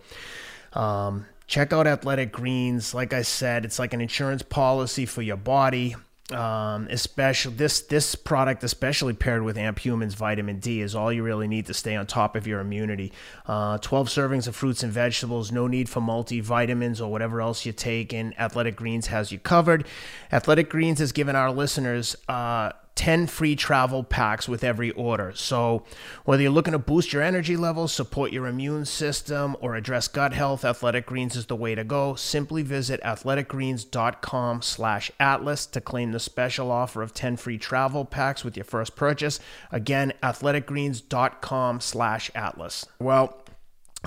um, 0.73 1.27
check 1.47 1.71
out 1.71 1.87
Athletic 1.87 2.33
Greens. 2.33 2.93
Like 2.93 3.13
I 3.13 3.21
said, 3.21 3.63
it's 3.63 3.79
like 3.79 3.93
an 3.93 4.01
insurance 4.01 4.41
policy 4.43 5.05
for 5.05 5.21
your 5.21 5.37
body 5.37 5.95
um, 6.31 6.87
especially 6.89 7.55
this 7.55 7.81
this 7.81 8.15
product, 8.15 8.63
especially 8.63 9.13
paired 9.13 9.43
with 9.43 9.57
Amp 9.57 9.79
Humans 9.79 10.15
Vitamin 10.15 10.59
D, 10.59 10.81
is 10.81 10.95
all 10.95 11.11
you 11.11 11.23
really 11.23 11.47
need 11.47 11.65
to 11.67 11.73
stay 11.73 11.95
on 11.95 12.05
top 12.05 12.35
of 12.35 12.45
your 12.45 12.59
immunity. 12.59 13.13
Uh, 13.45 13.77
12 13.77 14.09
servings 14.09 14.47
of 14.47 14.55
fruits 14.55 14.83
and 14.83 14.91
vegetables, 14.91 15.51
no 15.51 15.67
need 15.67 15.87
for 15.87 16.01
multivitamins 16.01 16.99
or 16.99 17.07
whatever 17.07 17.41
else 17.41 17.65
you 17.65 17.71
take. 17.71 18.13
And 18.13 18.37
Athletic 18.39 18.75
Greens 18.75 19.07
has 19.07 19.31
you 19.31 19.39
covered. 19.39 19.87
Athletic 20.31 20.69
Greens 20.69 20.99
has 20.99 21.11
given 21.11 21.35
our 21.35 21.51
listeners. 21.51 22.15
Uh, 22.27 22.71
10 22.97 23.27
free 23.27 23.55
travel 23.55 24.03
packs 24.03 24.49
with 24.49 24.63
every 24.63 24.91
order. 24.91 25.31
So, 25.35 25.83
whether 26.25 26.41
you're 26.41 26.51
looking 26.51 26.73
to 26.73 26.79
boost 26.79 27.13
your 27.13 27.21
energy 27.21 27.55
levels, 27.55 27.93
support 27.93 28.33
your 28.33 28.47
immune 28.47 28.85
system, 28.85 29.55
or 29.61 29.75
address 29.75 30.07
gut 30.07 30.33
health, 30.33 30.65
Athletic 30.65 31.05
Greens 31.05 31.35
is 31.35 31.45
the 31.45 31.55
way 31.55 31.75
to 31.75 31.83
go. 31.83 32.15
Simply 32.15 32.63
visit 32.63 32.99
athleticgreens.com 33.03 34.61
slash 34.63 35.11
atlas 35.19 35.65
to 35.67 35.79
claim 35.79 36.11
the 36.11 36.19
special 36.19 36.71
offer 36.71 37.03
of 37.03 37.13
10 37.13 37.37
free 37.37 37.59
travel 37.59 38.03
packs 38.03 38.43
with 38.43 38.57
your 38.57 38.65
first 38.65 38.95
purchase. 38.95 39.39
Again, 39.71 40.11
athleticgreens.com 40.23 41.79
slash 41.79 42.31
atlas. 42.33 42.85
Well, 42.99 43.43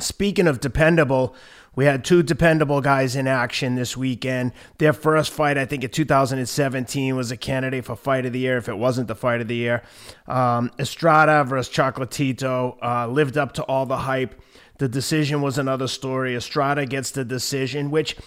speaking 0.00 0.48
of 0.48 0.60
dependable, 0.60 1.36
we 1.76 1.84
had 1.84 2.04
two 2.04 2.22
dependable 2.22 2.80
guys 2.80 3.14
in 3.16 3.26
action 3.26 3.74
this 3.74 3.96
weekend. 3.96 4.52
Their 4.78 4.92
first 4.92 5.30
fight, 5.30 5.56
I 5.56 5.64
think, 5.64 5.84
in 5.84 5.90
2017 5.90 7.16
was 7.16 7.30
a 7.30 7.36
candidate 7.36 7.84
for 7.84 7.96
Fight 7.96 8.26
of 8.26 8.32
the 8.32 8.40
Year 8.40 8.56
if 8.56 8.68
it 8.68 8.76
wasn't 8.76 9.08
the 9.08 9.14
Fight 9.14 9.40
of 9.40 9.48
the 9.48 9.56
Year. 9.56 9.82
Um, 10.26 10.70
Estrada 10.78 11.44
versus 11.44 11.72
Chocolatito 11.72 12.76
uh, 12.82 13.06
lived 13.08 13.38
up 13.38 13.52
to 13.54 13.62
all 13.64 13.86
the 13.86 13.98
hype. 13.98 14.40
The 14.78 14.88
decision 14.88 15.42
was 15.42 15.58
another 15.58 15.88
story. 15.88 16.34
Estrada 16.34 16.86
gets 16.86 17.10
the 17.10 17.24
decision, 17.24 17.90
which– 17.90 18.16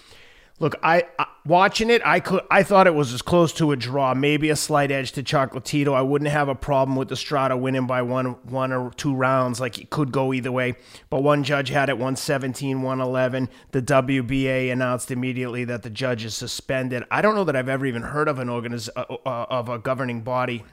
Look, 0.64 0.76
I, 0.82 1.04
I, 1.20 1.26
watching 1.46 1.90
it, 1.90 2.02
I 2.06 2.22
could 2.22 2.40
I 2.50 2.64
thought 2.64 2.88
it 2.88 2.96
was 2.96 3.12
as 3.14 3.22
close 3.22 3.52
to 3.56 3.74
a 3.74 3.76
draw, 3.76 4.14
maybe 4.14 4.50
a 4.50 4.56
slight 4.56 4.92
edge 4.92 5.12
to 5.12 5.22
Chocolatito. 5.22 5.94
I 5.94 6.02
wouldn't 6.02 6.32
have 6.32 6.48
a 6.48 6.56
problem 6.56 6.96
with 6.96 7.12
Estrada 7.12 7.58
winning 7.58 7.86
by 7.86 8.02
one 8.02 8.38
one 8.46 8.72
or 8.72 8.90
two 8.92 9.14
rounds. 9.14 9.60
Like 9.60 9.78
it 9.78 9.90
could 9.90 10.14
go 10.14 10.32
either 10.34 10.54
way. 10.54 10.76
But 11.10 11.22
one 11.22 11.44
judge 11.44 11.68
had 11.68 11.90
it 11.90 11.96
117, 11.96 12.82
111. 12.82 13.50
The 13.72 13.82
WBA 13.82 14.72
announced 14.72 15.12
immediately 15.12 15.66
that 15.66 15.84
the 15.84 15.90
judge 15.90 16.24
is 16.24 16.34
suspended. 16.34 17.04
I 17.12 17.22
don't 17.22 17.36
know 17.36 17.44
that 17.44 17.58
I've 17.58 17.68
ever 17.68 17.86
even 17.86 18.04
heard 18.04 18.30
of 18.30 18.40
an 18.40 18.48
organiz- 18.48 18.88
uh, 18.96 19.02
uh, 19.26 19.46
of 19.50 19.68
a 19.68 19.78
governing 19.80 20.22
body 20.22 20.64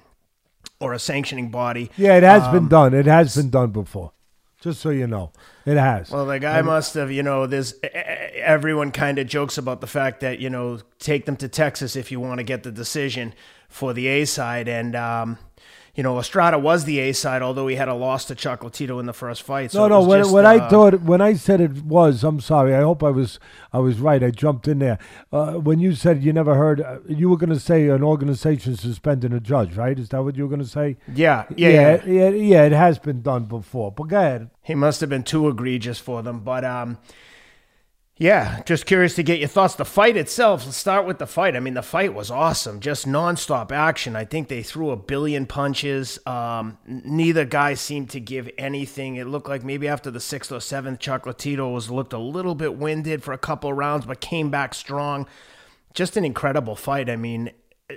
or 0.79 0.92
a 0.92 1.00
sanctioning 1.00 1.50
body. 1.50 1.90
Yeah, 1.96 2.16
it 2.16 2.22
has 2.22 2.44
um, 2.44 2.53
been 2.53 2.68
done. 2.68 2.94
It 2.94 3.07
has 3.07 3.35
been 3.35 3.50
done 3.50 3.72
before. 3.72 4.12
Just 4.61 4.83
so 4.83 4.90
you 4.90 5.09
know, 5.09 5.33
it 5.71 5.79
has. 5.79 6.11
Well, 6.11 6.27
the 6.27 6.39
guy 6.39 6.59
I 6.59 6.63
must 6.63 6.95
have, 6.95 7.11
you 7.11 7.23
know, 7.23 7.47
there's 7.47 7.75
everyone 7.83 8.91
kind 8.91 9.19
of 9.19 9.27
jokes 9.27 9.59
about 9.59 9.81
the 9.81 9.87
fact 9.87 10.21
that, 10.21 10.39
you 10.39 10.51
know, 10.51 10.81
take 10.99 11.27
them 11.27 11.37
to 11.37 11.49
Texas 11.49 11.97
if 11.97 12.11
you 12.11 12.21
want 12.21 12.39
to 12.39 12.45
get 12.45 12.63
the 12.63 12.73
decision 12.73 13.35
for 13.69 13.93
the 13.93 14.07
A 14.07 14.25
side. 14.25 14.69
And, 14.69 14.97
um, 14.97 15.39
you 15.94 16.03
know, 16.03 16.18
Estrada 16.18 16.59
was 16.59 16.85
the 16.85 16.98
A 17.00 17.12
side, 17.12 17.42
although 17.42 17.66
he 17.66 17.76
had 17.76 17.88
a 17.88 17.94
loss 17.94 18.24
to 18.26 18.35
Chocolatito 18.35 19.00
in 19.00 19.07
the 19.07 19.12
first 19.12 19.42
fight. 19.42 19.72
So 19.72 19.88
no, 19.88 20.00
no. 20.00 20.07
When, 20.07 20.20
just, 20.20 20.33
when 20.33 20.46
uh, 20.46 20.50
I 20.50 20.68
thought, 20.68 21.03
when 21.03 21.20
I 21.20 21.35
said 21.35 21.61
it 21.61 21.85
was, 21.85 22.22
I'm 22.24 22.40
sorry. 22.40 22.74
I 22.74 22.83
hope 22.83 23.03
I 23.03 23.11
was, 23.11 23.40
I 23.72 23.79
was 23.79 23.98
right. 23.98 24.22
I 24.22 24.31
jumped 24.31 24.68
in 24.68 24.79
there. 24.79 24.98
Uh, 25.33 25.55
when 25.55 25.81
you 25.81 25.94
said 25.94 26.22
you 26.22 26.33
never 26.33 26.55
heard, 26.55 26.81
uh, 26.81 26.98
you 27.09 27.29
were 27.29 27.37
going 27.37 27.50
to 27.50 27.61
say 27.61 27.88
an 27.88 28.03
organization 28.03 28.76
suspending 28.76 29.33
a 29.33 29.40
judge, 29.40 29.76
right? 29.76 29.98
Is 29.98 30.09
that 30.11 30.22
what 30.22 30.37
you 30.37 30.44
were 30.44 30.48
going 30.48 30.62
to 30.62 30.68
say? 30.68 30.96
Yeah, 31.12 31.44
yeah, 31.57 31.68
yeah, 31.68 32.05
yeah, 32.07 32.29
yeah. 32.31 32.64
It 32.64 32.72
has 32.72 32.98
been 32.98 33.22
done 33.22 33.44
before. 33.44 33.92
But 33.92 34.09
go 34.09 34.18
ahead. 34.18 34.50
He 34.62 34.74
must 34.74 35.00
have 35.00 35.11
been 35.11 35.24
too 35.24 35.48
egregious 35.48 35.98
for 35.98 36.22
them, 36.22 36.40
but 36.40 36.64
um, 36.64 36.98
yeah, 38.21 38.61
just 38.67 38.85
curious 38.85 39.15
to 39.15 39.23
get 39.23 39.39
your 39.39 39.49
thoughts. 39.49 39.77
The 39.77 39.87
fight 39.87 40.15
itself, 40.15 40.67
let's 40.67 40.77
start 40.77 41.07
with 41.07 41.19
the 41.19 41.27
fight. 41.27 41.57
I 41.57 41.61
mean, 41.61 41.73
the 41.73 41.81
fight 41.81 42.13
was 42.13 42.31
awesome, 42.31 42.81
just 42.81 43.09
nonstop 43.09 43.73
action. 43.73 44.15
I 44.15 44.27
think 44.27 44.49
they 44.49 44.63
threw 44.63 44.91
a 44.91 44.97
billion 44.97 45.47
punches. 45.47 46.19
Um, 46.27 46.77
neither 46.85 47.47
guy 47.47 47.73
seemed 47.73 48.11
to 48.11 48.21
give 48.21 48.51
anything. 48.59 49.17
It 49.17 49.27
looked 49.27 49.49
like 49.49 49.65
maybe 49.65 49.89
after 49.89 50.11
the 50.11 50.21
sixth 50.21 50.53
or 50.53 50.61
seventh, 50.61 51.01
Chocolatito 51.01 51.73
was 51.73 51.91
looked 51.91 52.13
a 52.13 52.19
little 52.19 52.55
bit 52.55 52.75
winded 52.75 53.23
for 53.23 53.33
a 53.33 53.39
couple 53.39 53.73
rounds, 53.73 54.05
but 54.05 54.21
came 54.21 54.51
back 54.51 54.75
strong. 54.75 55.27
Just 55.95 56.19
an 56.19 56.25
incredible 56.27 56.77
fight. 56.77 57.09
I 57.09 57.17
mean, 57.17 57.51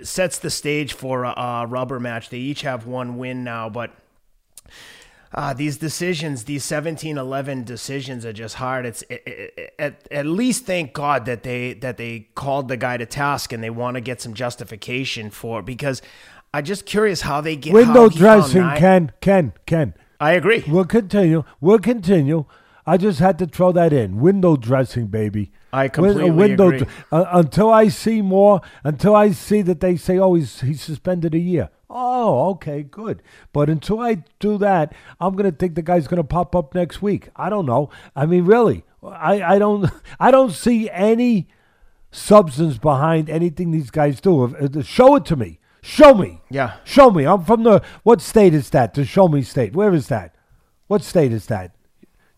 sets 0.03 0.39
the 0.39 0.49
stage 0.49 0.93
for 0.93 1.25
a, 1.25 1.33
a 1.37 1.67
rubber 1.67 1.99
match. 1.99 2.29
They 2.29 2.37
each 2.37 2.61
have 2.61 2.87
one 2.87 3.17
win 3.17 3.43
now, 3.43 3.69
but 3.69 3.91
uh, 5.33 5.53
these 5.53 5.77
decisions, 5.77 6.43
these 6.43 6.63
17-11 6.63 7.65
decisions 7.65 8.25
are 8.25 8.33
just 8.33 8.55
hard. 8.55 8.85
It's 8.85 9.01
it, 9.03 9.23
it, 9.25 9.73
at, 9.79 10.07
at 10.11 10.25
least 10.25 10.65
thank 10.65 10.93
God 10.93 11.25
that 11.25 11.43
they 11.43 11.73
that 11.73 11.97
they 11.97 12.27
called 12.35 12.67
the 12.67 12.77
guy 12.77 12.97
to 12.97 13.05
task 13.05 13.51
and 13.51 13.63
they 13.63 13.71
want 13.71 13.95
to 13.95 14.01
get 14.01 14.21
some 14.21 14.33
justification 14.33 15.31
for 15.31 15.61
it 15.61 15.65
because 15.65 16.01
I'm 16.53 16.63
just 16.63 16.85
curious 16.85 17.21
how 17.21 17.41
they 17.41 17.55
get 17.55 17.73
window 17.73 18.09
dressing. 18.09 18.61
Ken, 18.77 19.11
Ken, 19.21 19.53
Ken. 19.65 19.95
I 20.19 20.33
agree. 20.33 20.63
We'll 20.67 20.85
continue. 20.85 21.43
We'll 21.59 21.79
continue. 21.79 22.45
I 22.85 22.97
just 22.97 23.19
had 23.19 23.39
to 23.39 23.47
throw 23.47 23.71
that 23.71 23.91
in. 23.91 24.19
Window 24.19 24.55
dressing, 24.55 25.07
baby. 25.07 25.51
I 25.71 25.87
completely 25.87 26.29
window 26.29 26.67
agree. 26.67 26.87
Uh, 27.11 27.25
until 27.31 27.71
I 27.71 27.87
see 27.87 28.21
more, 28.21 28.61
until 28.83 29.15
I 29.15 29.31
see 29.31 29.61
that 29.63 29.79
they 29.79 29.95
say, 29.95 30.19
"Oh, 30.19 30.35
he's 30.35 30.61
he's 30.61 30.81
suspended 30.81 31.33
a 31.33 31.39
year." 31.39 31.69
Oh, 31.95 32.49
okay, 32.53 32.81
good. 32.81 33.21
But 33.53 33.69
until 33.69 33.99
I 33.99 34.23
do 34.39 34.57
that, 34.57 34.95
I'm 35.19 35.35
gonna 35.35 35.51
think 35.51 35.75
the 35.75 35.83
guy's 35.83 36.07
gonna 36.07 36.23
pop 36.23 36.55
up 36.55 36.73
next 36.73 37.03
week. 37.03 37.29
I 37.35 37.51
don't 37.51 37.67
know. 37.67 37.91
I 38.15 38.25
mean, 38.25 38.45
really, 38.45 38.83
I, 39.03 39.43
I 39.43 39.59
don't 39.59 39.91
I 40.19 40.31
don't 40.31 40.51
see 40.51 40.89
any 40.89 41.47
substance 42.11 42.79
behind 42.79 43.29
anything 43.29 43.69
these 43.69 43.91
guys 43.91 44.19
do. 44.19 44.55
Show 44.83 45.15
it 45.17 45.25
to 45.25 45.35
me. 45.35 45.59
Show 45.83 46.15
me. 46.15 46.41
Yeah. 46.49 46.77
Show 46.83 47.11
me. 47.11 47.25
I'm 47.25 47.45
from 47.45 47.61
the 47.63 47.83
what 48.01 48.21
state 48.21 48.55
is 48.55 48.71
that? 48.71 48.95
The 48.95 49.05
show 49.05 49.27
me 49.27 49.43
state. 49.43 49.75
Where 49.75 49.93
is 49.93 50.07
that? 50.07 50.33
What 50.87 51.03
state 51.03 51.31
is 51.31 51.45
that? 51.47 51.75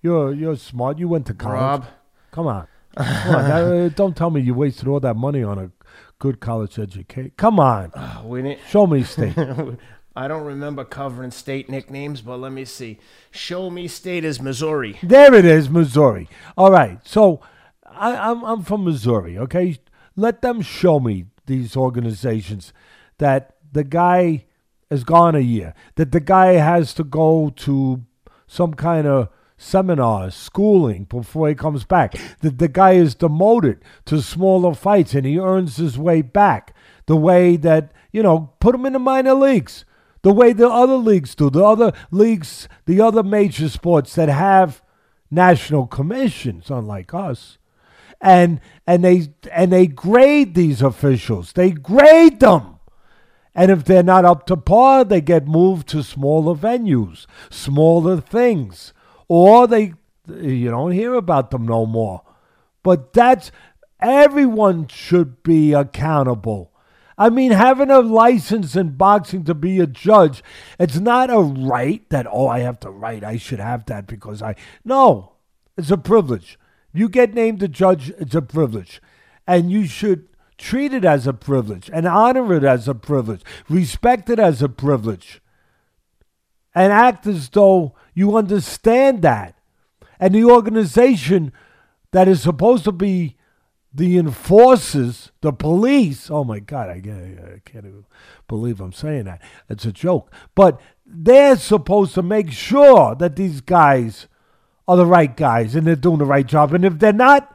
You're 0.02 0.34
you're 0.34 0.58
smart. 0.58 1.00
You 1.00 1.08
went 1.08 1.28
to 1.28 1.34
college. 1.34 1.60
Rob. 1.60 1.86
Come 2.32 2.48
on. 2.48 2.68
Come 2.98 3.36
on. 3.36 3.52
Uh, 3.56 3.90
don't 3.90 4.16
tell 4.16 4.30
me 4.30 4.40
you 4.42 4.54
wasted 4.54 4.88
all 4.88 5.00
that 5.02 5.16
money 5.16 5.44
on 5.44 5.60
a 5.60 5.72
good 6.20 6.40
college 6.40 6.80
education. 6.80 7.32
Come 7.38 7.60
on. 7.60 7.92
Uh, 7.94 8.22
we 8.26 8.58
Show 8.70 8.88
me 8.88 9.04
state. 9.04 9.38
I 10.18 10.30
don't 10.30 10.46
remember 10.46 10.86
covering 10.86 11.32
state 11.32 11.70
nicknames, 11.70 12.22
but 12.22 12.38
let 12.38 12.54
me 12.54 12.64
see. 12.64 13.00
Show 13.32 13.70
me 13.70 13.88
state 13.90 14.24
is 14.24 14.42
Missouri. 14.42 14.98
There 15.04 15.34
it 15.34 15.44
is, 15.44 15.70
Missouri. 15.70 16.30
All 16.58 16.72
right. 16.72 17.00
So 17.06 17.42
I, 17.86 18.16
I'm 18.16 18.44
I'm 18.44 18.64
from 18.64 18.86
Missouri. 18.86 19.38
Okay, 19.38 19.78
let 20.16 20.42
them 20.42 20.62
show 20.62 21.00
me 21.00 21.26
these 21.46 21.76
organizations 21.76 22.72
that 23.18 23.56
the 23.72 23.84
guy 23.84 24.46
is 24.90 25.04
gone 25.04 25.36
a 25.36 25.40
year, 25.40 25.74
that 25.96 26.12
the 26.12 26.20
guy 26.20 26.54
has 26.54 26.94
to 26.94 27.04
go 27.04 27.52
to 27.58 28.06
some 28.48 28.74
kind 28.74 29.08
of 29.08 29.30
seminars, 29.58 30.36
schooling 30.36 31.06
before 31.06 31.50
he 31.50 31.56
comes 31.56 31.86
back. 31.86 32.16
That 32.42 32.60
the 32.60 32.68
guy 32.68 32.94
is 32.94 33.16
demoted 33.16 33.84
to 34.06 34.22
smaller 34.22 34.74
fights 34.74 35.14
and 35.14 35.26
he 35.26 35.40
earns 35.40 35.78
his 35.78 35.98
way 35.98 36.22
back 36.22 36.74
the 37.06 37.16
way 37.16 37.56
that, 37.58 37.92
you 38.12 38.24
know, 38.24 38.52
put 38.60 38.76
him 38.76 38.86
in 38.86 38.94
the 38.94 39.00
minor 39.00 39.34
leagues, 39.34 39.86
the 40.22 40.34
way 40.34 40.54
the 40.54 40.70
other 40.70 40.96
leagues 40.96 41.36
do, 41.36 41.50
the 41.50 41.64
other 41.64 41.94
leagues, 42.12 42.68
the 42.86 43.00
other 43.02 43.24
major 43.24 43.70
sports 43.70 44.16
that 44.16 44.30
have 44.30 44.82
national 45.30 45.88
commissions, 45.88 46.70
unlike 46.70 47.14
us. 47.14 47.58
And 48.22 48.60
and 48.88 49.04
they 49.04 49.28
and 49.52 49.72
they 49.72 49.88
grade 49.88 50.56
these 50.56 50.82
officials. 50.82 51.54
They 51.54 51.72
grade 51.72 52.40
them. 52.40 52.80
And 53.54 53.72
if 53.72 53.86
they're 53.86 54.04
not 54.04 54.26
up 54.26 54.46
to 54.48 54.58
par, 54.58 55.06
they 55.06 55.22
get 55.22 55.48
moved 55.48 55.88
to 55.90 56.04
smaller 56.04 56.56
venues, 56.56 57.26
smaller 57.50 58.20
things, 58.20 58.94
or 59.28 59.68
they 59.68 59.94
you 60.28 60.70
don't 60.70 60.92
hear 60.92 61.14
about 61.14 61.52
them 61.52 61.66
no 61.66 61.86
more. 61.86 62.22
But 62.84 63.14
that's 63.14 63.52
everyone 64.00 64.88
should 64.88 65.44
be 65.44 65.74
accountable. 65.74 66.72
I 67.18 67.30
mean, 67.30 67.52
having 67.52 67.90
a 67.90 68.00
license 68.00 68.76
in 68.76 68.98
boxing 68.98 69.46
to 69.46 69.54
be 69.54 69.80
a 69.80 69.88
judge, 69.88 70.44
it's 70.78 71.00
not 71.00 71.30
a 71.30 71.40
right 71.40 72.08
that, 72.10 72.28
oh, 72.30 72.48
I 72.48 72.60
have 72.60 72.80
to 72.82 72.90
write, 72.90 73.24
I 73.24 73.38
should 73.38 73.60
have 73.60 73.86
that 73.86 74.06
because 74.06 74.42
I. 74.42 74.56
No, 74.84 75.34
it's 75.78 75.92
a 75.92 75.98
privilege. 75.98 76.60
You 76.94 77.08
get 77.08 77.34
named 77.34 77.64
a 77.64 77.68
judge, 77.68 78.10
it's 78.20 78.36
a 78.36 78.42
privilege. 78.42 79.02
And 79.48 79.72
you 79.72 79.86
should 79.86 80.28
treat 80.58 80.94
it 80.94 81.06
as 81.06 81.26
a 81.26 81.34
privilege 81.34 81.90
and 81.94 82.06
honor 82.06 82.54
it 82.54 82.64
as 82.64 82.88
a 82.88 82.96
privilege, 82.96 83.42
respect 83.70 84.30
it 84.30 84.40
as 84.40 84.62
a 84.62 84.70
privilege, 84.70 85.42
and 86.76 86.92
act 86.92 87.26
as 87.26 87.50
though 87.50 87.96
you 88.14 88.36
understand 88.36 89.22
that. 89.22 89.56
And 90.20 90.36
the 90.36 90.44
organization 90.44 91.54
that 92.12 92.28
is 92.28 92.42
supposed 92.42 92.84
to 92.84 92.92
be 92.92 93.38
the 93.94 94.18
enforcers, 94.18 95.32
the 95.40 95.54
police. 95.54 96.30
Oh 96.30 96.44
my 96.44 96.60
God, 96.60 96.90
I, 96.90 96.96
I 96.96 97.62
can't 97.64 97.86
even 97.86 98.06
believe 98.48 98.82
I'm 98.82 98.92
saying 98.92 99.24
that. 99.24 99.42
It's 99.70 99.86
a 99.86 99.92
joke. 99.94 100.32
But 100.54 100.82
they're 101.06 101.56
supposed 101.56 102.14
to 102.16 102.22
make 102.22 102.52
sure 102.52 103.16
that 103.16 103.38
these 103.38 103.62
guys 103.62 104.28
are 104.88 104.98
the 104.98 105.06
right 105.06 105.36
guys 105.36 105.76
and 105.76 105.88
they're 105.88 105.96
doing 105.96 106.18
the 106.18 106.26
right 106.26 106.46
job. 106.46 106.74
And 106.74 106.84
if 106.84 107.00
they're 107.00 107.14
not, 107.14 107.54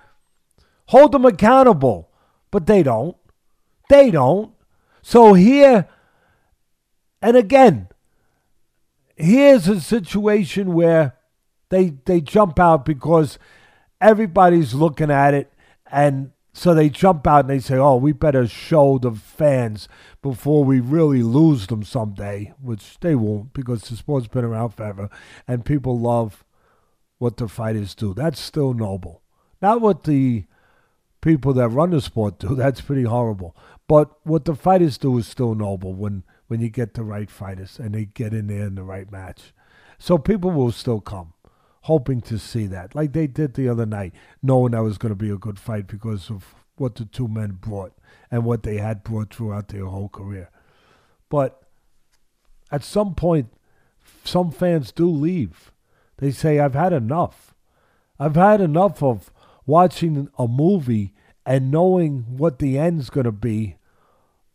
hold 0.87 1.13
them 1.13 1.27
accountable. 1.27 2.11
But 2.51 2.67
they 2.67 2.83
don't. 2.83 3.17
They 3.91 4.11
don't. 4.11 4.53
So 5.03 5.35
here, 5.35 5.89
and 7.21 7.37
again, 7.37 7.90
here's 9.21 9.69
a 9.69 9.81
situation 9.81 10.75
where 10.75 11.17
they 11.69 11.91
they 12.05 12.21
jump 12.21 12.59
out 12.59 12.85
because 12.85 13.39
everybody's 14.01 14.75
looking 14.75 15.11
at 15.11 15.35
it 15.35 15.53
and 15.91 16.33
so 16.53 16.75
they 16.75 16.89
jump 16.89 17.27
out 17.27 17.41
and 17.41 17.51
they 17.51 17.61
say, 17.61 17.77
"Oh, 17.77 17.97
we 17.97 18.13
better 18.13 18.47
show 18.47 18.99
the 18.99 19.13
fans 19.13 19.89
before 20.21 20.65
we 20.65 20.81
really 20.81 21.23
lose 21.23 21.69
them 21.69 21.85
someday," 21.85 22.53
which 22.61 22.99
they 23.01 23.15
won't 23.15 23.53
because 23.53 23.83
the 23.83 23.97
sport's 23.97 24.27
been 24.27 24.45
around 24.45 24.71
forever 24.71 25.09
and 25.47 25.65
people 25.65 25.99
love 25.99 26.45
what 27.19 27.37
the 27.37 27.49
fighters 27.49 27.95
do. 27.95 28.15
That's 28.15 28.41
still 28.41 28.75
noble. 28.75 29.23
Not 29.63 29.81
what 29.81 30.05
the 30.05 30.45
people 31.21 31.53
that 31.55 31.69
run 31.69 31.91
the 31.91 32.01
sport 32.01 32.39
do. 32.39 32.55
That's 32.55 32.81
pretty 32.81 33.05
horrible. 33.05 33.57
But 33.87 34.11
what 34.25 34.45
the 34.45 34.55
fighters 34.55 34.99
do 34.99 35.19
is 35.19 35.27
still 35.27 35.55
noble 35.55 35.95
when 35.95 36.25
when 36.51 36.61
you 36.61 36.69
get 36.69 36.95
the 36.95 37.05
right 37.05 37.31
fighters 37.31 37.79
and 37.79 37.95
they 37.95 38.07
get 38.07 38.35
in 38.35 38.49
there 38.49 38.67
in 38.67 38.75
the 38.75 38.83
right 38.83 39.13
match. 39.13 39.53
So 40.01 40.19
people 40.19 40.51
will 40.51 40.73
still 40.73 41.01
come 41.01 41.33
hoping 41.83 42.21
to 42.21 42.41
see 42.41 42.67
that, 42.67 42.93
like 42.93 43.13
they 43.13 43.29
did 43.29 43.55
the 43.55 43.69
other 43.69 43.87
night, 43.87 44.13
knowing 44.43 44.73
that 44.73 44.83
was 44.83 44.99
going 44.99 45.11
to 45.11 45.17
be 45.17 45.31
a 45.31 45.39
good 45.39 45.61
fight 45.61 45.87
because 45.87 46.29
of 46.29 46.57
what 46.75 46.97
the 46.97 47.05
two 47.05 47.29
men 47.29 47.53
brought 47.53 47.93
and 48.33 48.45
what 48.45 48.65
they 48.65 48.79
had 48.79 49.05
brought 49.05 49.33
throughout 49.33 49.69
their 49.69 49.87
whole 49.87 50.09
career. 50.09 50.51
But 51.29 51.63
at 52.73 52.83
some 52.83 53.15
point, 53.15 53.53
some 54.25 54.51
fans 54.51 54.91
do 54.91 55.09
leave. 55.09 55.71
They 56.17 56.33
say, 56.33 56.59
I've 56.59 56.75
had 56.75 56.93
enough. 56.93 57.55
I've 58.19 58.35
had 58.35 58.61
enough 58.61 59.05
of 59.05 59.31
watching 59.67 60.29
a 60.37 60.49
movie 60.49 61.15
and 61.47 61.71
knowing 61.71 62.25
what 62.37 62.59
the 62.59 62.77
end's 62.77 63.09
going 63.09 63.25
to 63.25 63.33
be 63.33 63.77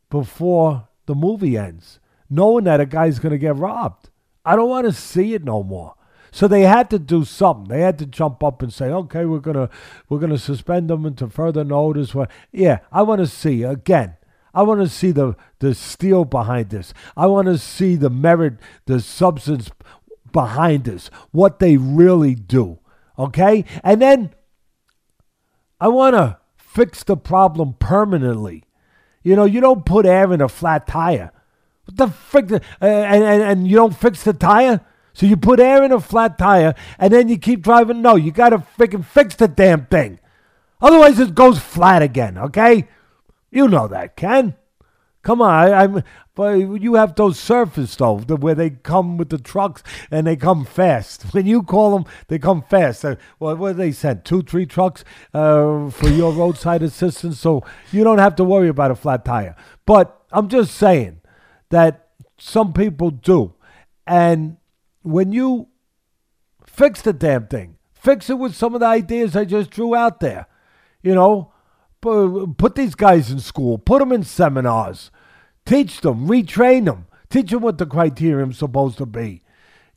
before 0.10 0.90
the 1.06 1.16
movie 1.16 1.58
ends, 1.58 2.00
knowing 2.30 2.66
that 2.66 2.80
a 2.80 2.86
guy's 2.86 3.20
going 3.20 3.32
to 3.32 3.38
get 3.38 3.56
robbed. 3.56 4.10
I 4.44 4.56
don't 4.56 4.70
want 4.70 4.86
to 4.86 4.94
see 4.94 5.34
it 5.34 5.44
no 5.44 5.64
more. 5.64 5.96
So 6.32 6.50
they 6.50 6.64
had 6.64 6.90
to 6.90 7.00
do 7.00 7.24
something. 7.24 7.70
They 7.70 7.80
had 7.80 7.98
to 8.00 8.06
jump 8.06 8.44
up 8.44 8.62
and 8.62 8.72
say, 8.72 8.90
"Okay, 8.92 9.24
we're 9.24 9.40
gonna 9.40 9.70
we're 10.10 10.20
gonna 10.20 10.38
suspend 10.38 10.90
them 10.90 11.06
until 11.06 11.30
further 11.30 11.64
notice." 11.64 12.14
Yeah, 12.52 12.80
I 12.92 13.04
want 13.04 13.20
to 13.20 13.28
see 13.28 13.64
again. 13.64 14.18
I 14.54 14.64
want 14.64 14.82
to 14.82 14.90
see 14.90 15.12
the 15.12 15.38
the 15.60 15.74
steel 15.74 16.26
behind 16.26 16.72
this. 16.72 16.94
I 17.16 17.28
want 17.28 17.48
to 17.48 17.58
see 17.58 17.96
the 17.96 18.10
merit, 18.10 18.56
the 18.86 19.00
substance 19.00 19.72
behind 20.34 20.84
this. 20.84 21.10
What 21.32 21.60
they 21.60 21.78
really 21.78 22.36
do. 22.36 22.80
Okay, 23.18 23.64
and 23.82 24.02
then 24.02 24.36
I 25.80 25.88
want 25.88 26.16
to 26.16 26.40
fix 26.58 27.04
the 27.04 27.16
problem 27.16 27.76
permanently. 27.80 28.66
You 29.26 29.36
know, 29.36 29.46
you 29.46 29.60
don't 29.60 29.84
put 29.84 30.06
air 30.06 30.32
in 30.32 30.40
a 30.40 30.48
flat 30.48 30.86
tire. 30.86 31.32
What 31.86 31.98
the 31.98 32.08
frick? 32.10 32.52
Uh, 32.52 32.60
and, 32.80 33.24
and, 33.24 33.42
and 33.42 33.68
you 33.68 33.76
don't 33.76 33.98
fix 33.98 34.22
the 34.22 34.34
tire? 34.34 34.82
So 35.14 35.26
you 35.26 35.36
put 35.36 35.60
air 35.60 35.84
in 35.84 35.92
a 35.92 36.00
flat 36.00 36.38
tire 36.38 36.76
and 37.00 37.12
then 37.12 37.28
you 37.28 37.40
keep 37.40 37.64
driving. 37.64 38.04
No, 38.04 38.16
you 38.16 38.32
got 38.32 38.50
to 38.50 38.60
freaking 38.78 39.04
fix 39.04 39.34
the 39.36 39.48
damn 39.48 39.88
thing. 39.88 40.20
Otherwise, 40.80 41.20
it 41.20 41.34
goes 41.34 41.58
flat 41.58 42.04
again, 42.04 42.38
okay? 42.38 42.88
You 43.50 43.68
know 43.68 43.88
that, 43.88 44.16
Ken. 44.16 44.56
Come 45.26 45.42
on, 45.42 45.50
I, 45.50 45.84
am 45.84 46.04
But 46.36 46.54
you 46.54 46.94
have 46.94 47.16
those 47.16 47.40
surface 47.40 47.96
though, 47.96 48.20
where 48.20 48.54
they 48.54 48.70
come 48.70 49.18
with 49.18 49.30
the 49.30 49.40
trucks 49.40 49.82
and 50.12 50.28
they 50.28 50.36
come 50.36 50.66
fast. 50.66 51.24
When 51.34 51.48
you 51.48 51.64
call 51.64 51.98
them, 51.98 52.06
they 52.28 52.38
come 52.38 52.62
fast. 52.62 53.04
Uh, 53.04 53.16
what, 53.40 53.58
what 53.58 53.76
they 53.76 53.92
sent? 53.92 54.24
Two, 54.24 54.44
three 54.44 54.68
trucks 54.68 55.04
uh, 55.34 55.90
for 55.90 56.10
your 56.10 56.32
roadside 56.32 56.84
assistance, 56.84 57.40
so 57.40 57.64
you 57.92 58.04
don't 58.04 58.20
have 58.20 58.36
to 58.36 58.44
worry 58.44 58.68
about 58.68 58.92
a 58.92 58.96
flat 58.96 59.26
tire. 59.26 59.56
But 59.88 60.16
I'm 60.32 60.48
just 60.48 60.76
saying 60.76 61.22
that 61.72 62.10
some 62.38 62.72
people 62.72 63.10
do, 63.10 63.56
and 64.06 64.58
when 65.02 65.32
you 65.32 65.70
fix 66.68 67.02
the 67.02 67.14
damn 67.14 67.48
thing, 67.48 67.78
fix 67.96 68.30
it 68.30 68.38
with 68.38 68.56
some 68.56 68.76
of 68.76 68.82
the 68.82 68.86
ideas 68.86 69.36
I 69.36 69.46
just 69.46 69.72
drew 69.72 69.96
out 69.96 70.20
there. 70.20 70.46
You 71.02 71.16
know, 71.16 71.52
put 72.02 72.76
these 72.76 72.94
guys 72.96 73.32
in 73.32 73.40
school, 73.40 73.78
put 73.78 74.00
them 74.00 74.12
in 74.12 74.24
seminars, 74.24 75.10
teach 75.66 76.02
them, 76.02 76.28
retrain 76.28 76.86
them, 76.86 77.08
teach 77.30 77.52
them 77.52 77.62
what 77.62 77.78
the 77.78 77.86
criterion 77.86 78.52
is 78.52 78.58
supposed 78.58 78.98
to 78.98 79.06
be. 79.06 79.42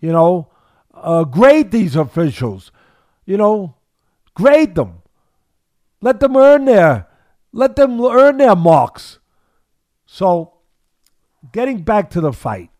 You 0.00 0.12
know, 0.12 0.50
uh, 0.94 1.24
grade 1.24 1.70
these 1.70 1.96
officials. 1.96 2.72
You 3.24 3.36
know, 3.36 3.76
grade 4.34 4.74
them. 4.74 5.02
Let 6.00 6.20
them 6.20 6.36
earn 6.36 6.64
their, 6.64 7.08
let 7.52 7.76
them 7.76 8.00
earn 8.00 8.38
their 8.38 8.56
marks. 8.56 9.18
So, 10.06 10.54
getting 11.52 11.82
back 11.82 12.10
to 12.10 12.20
the 12.20 12.32
fight. 12.32 12.70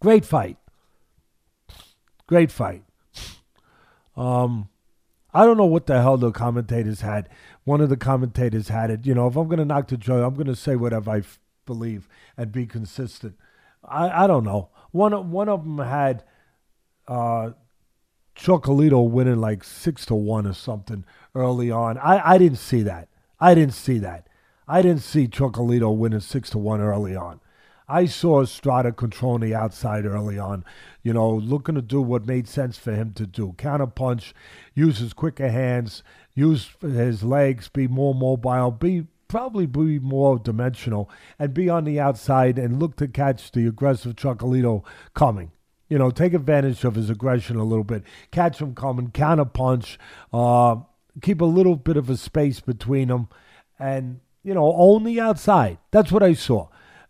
Great 0.00 0.24
fight. 0.24 0.56
Great 2.26 2.50
fight. 2.50 2.82
Um, 4.16 4.68
I 5.32 5.44
don't 5.44 5.56
know 5.56 5.66
what 5.66 5.86
the 5.86 6.00
hell 6.00 6.16
the 6.16 6.30
commentators 6.30 7.00
had. 7.00 7.28
One 7.64 7.80
of 7.80 7.88
the 7.88 7.96
commentators 7.96 8.68
had 8.68 8.90
it. 8.90 9.06
You 9.06 9.14
know, 9.14 9.26
if 9.26 9.36
I'm 9.36 9.48
going 9.48 9.58
to 9.58 9.64
knock 9.64 9.88
the 9.88 9.96
joy, 9.96 10.22
I'm 10.22 10.34
going 10.34 10.46
to 10.46 10.56
say 10.56 10.76
whatever 10.76 11.10
I 11.10 11.18
f- 11.18 11.38
believe 11.66 12.08
and 12.36 12.52
be 12.52 12.66
consistent. 12.66 13.36
I, 13.82 14.24
I 14.24 14.26
don't 14.26 14.44
know. 14.44 14.70
One 14.92 15.30
one 15.30 15.48
of 15.48 15.64
them 15.64 15.78
had 15.78 16.24
uh, 17.08 17.50
Chocolatito 18.36 19.08
winning 19.08 19.40
like 19.40 19.64
six 19.64 20.06
to 20.06 20.14
one 20.14 20.46
or 20.46 20.54
something 20.54 21.04
early 21.34 21.70
on. 21.70 21.98
I, 21.98 22.34
I 22.34 22.38
didn't 22.38 22.58
see 22.58 22.82
that. 22.82 23.08
I 23.40 23.54
didn't 23.54 23.74
see 23.74 23.98
that. 23.98 24.28
I 24.66 24.82
didn't 24.82 25.02
see 25.02 25.28
Chocolatito 25.28 25.94
winning 25.96 26.20
six 26.20 26.50
to 26.50 26.58
one 26.58 26.80
early 26.80 27.16
on. 27.16 27.40
I 27.86 28.06
saw 28.06 28.40
Estrada 28.40 28.92
controlling 28.92 29.42
the 29.42 29.54
outside 29.54 30.06
early 30.06 30.38
on, 30.38 30.64
you 31.02 31.12
know, 31.12 31.30
looking 31.30 31.74
to 31.74 31.82
do 31.82 32.00
what 32.00 32.26
made 32.26 32.48
sense 32.48 32.78
for 32.78 32.92
him 32.92 33.12
to 33.12 33.26
do. 33.26 33.54
Counter 33.58 33.86
punch, 33.86 34.34
use 34.74 34.98
his 34.98 35.12
quicker 35.12 35.50
hands, 35.50 36.02
use 36.34 36.70
his 36.80 37.22
legs, 37.22 37.68
be 37.68 37.88
more 37.88 38.14
mobile, 38.14 38.70
be 38.70 39.06
probably 39.28 39.66
be 39.66 39.98
more 39.98 40.38
dimensional, 40.38 41.10
and 41.38 41.54
be 41.54 41.68
on 41.68 41.84
the 41.84 41.98
outside 41.98 42.58
and 42.58 42.78
look 42.78 42.96
to 42.96 43.08
catch 43.08 43.50
the 43.50 43.66
aggressive 43.66 44.14
Chocolito 44.14 44.84
coming. 45.14 45.50
You 45.88 45.98
know, 45.98 46.10
take 46.10 46.34
advantage 46.34 46.84
of 46.84 46.94
his 46.94 47.10
aggression 47.10 47.56
a 47.56 47.64
little 47.64 47.84
bit, 47.84 48.04
catch 48.30 48.60
him 48.60 48.74
coming, 48.74 49.10
counter 49.10 49.44
punch, 49.44 49.98
uh, 50.32 50.76
keep 51.20 51.40
a 51.40 51.46
little 51.46 51.76
bit 51.76 51.96
of 51.96 52.08
a 52.10 52.16
space 52.16 52.60
between 52.60 53.08
them, 53.08 53.28
and 53.78 54.20
you 54.42 54.54
know, 54.54 54.72
own 54.76 55.04
the 55.04 55.20
outside. 55.20 55.78
That's 55.90 56.12
what 56.12 56.22
I 56.22 56.34
saw. 56.34 56.68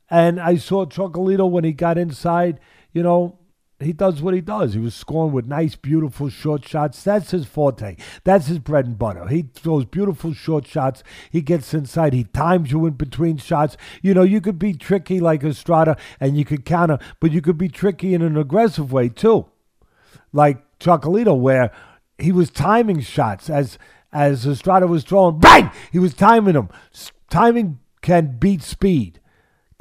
And 0.08 0.40
I 0.40 0.56
saw 0.56 0.86
Chocolito 0.86 1.50
when 1.50 1.64
he 1.64 1.72
got 1.72 1.98
inside, 1.98 2.60
you 2.92 3.02
know, 3.02 3.38
he 3.80 3.92
does 3.92 4.22
what 4.22 4.34
he 4.34 4.40
does. 4.40 4.74
He 4.74 4.80
was 4.80 4.94
scoring 4.94 5.32
with 5.32 5.46
nice, 5.46 5.74
beautiful 5.74 6.28
short 6.28 6.66
shots. 6.66 7.02
That's 7.02 7.32
his 7.32 7.44
forte. 7.44 7.96
That's 8.22 8.46
his 8.46 8.60
bread 8.60 8.86
and 8.86 8.98
butter. 8.98 9.26
He 9.26 9.42
throws 9.52 9.84
beautiful 9.84 10.32
short 10.32 10.66
shots. 10.66 11.02
He 11.30 11.42
gets 11.42 11.74
inside. 11.74 12.12
He 12.12 12.24
times 12.24 12.70
you 12.70 12.86
in 12.86 12.94
between 12.94 13.36
shots. 13.36 13.76
You 14.00 14.14
know, 14.14 14.22
you 14.22 14.40
could 14.40 14.58
be 14.58 14.74
tricky 14.74 15.18
like 15.18 15.42
Estrada 15.42 15.96
and 16.20 16.36
you 16.36 16.44
could 16.44 16.64
counter, 16.64 16.98
but 17.20 17.32
you 17.32 17.42
could 17.42 17.58
be 17.58 17.68
tricky 17.68 18.14
in 18.14 18.22
an 18.22 18.36
aggressive 18.36 18.92
way 18.92 19.08
too. 19.08 19.46
Like 20.32 20.78
Chocolito, 20.78 21.38
where 21.38 21.72
he 22.18 22.30
was 22.30 22.50
timing 22.50 23.00
shots 23.00 23.50
as 23.50 23.78
as 24.12 24.46
Estrada 24.46 24.86
was 24.86 25.02
throwing. 25.02 25.40
Bang! 25.40 25.72
He 25.90 25.98
was 25.98 26.14
timing 26.14 26.54
them. 26.54 26.68
Timing 27.28 27.80
can 28.00 28.36
beat 28.38 28.62
speed 28.62 29.20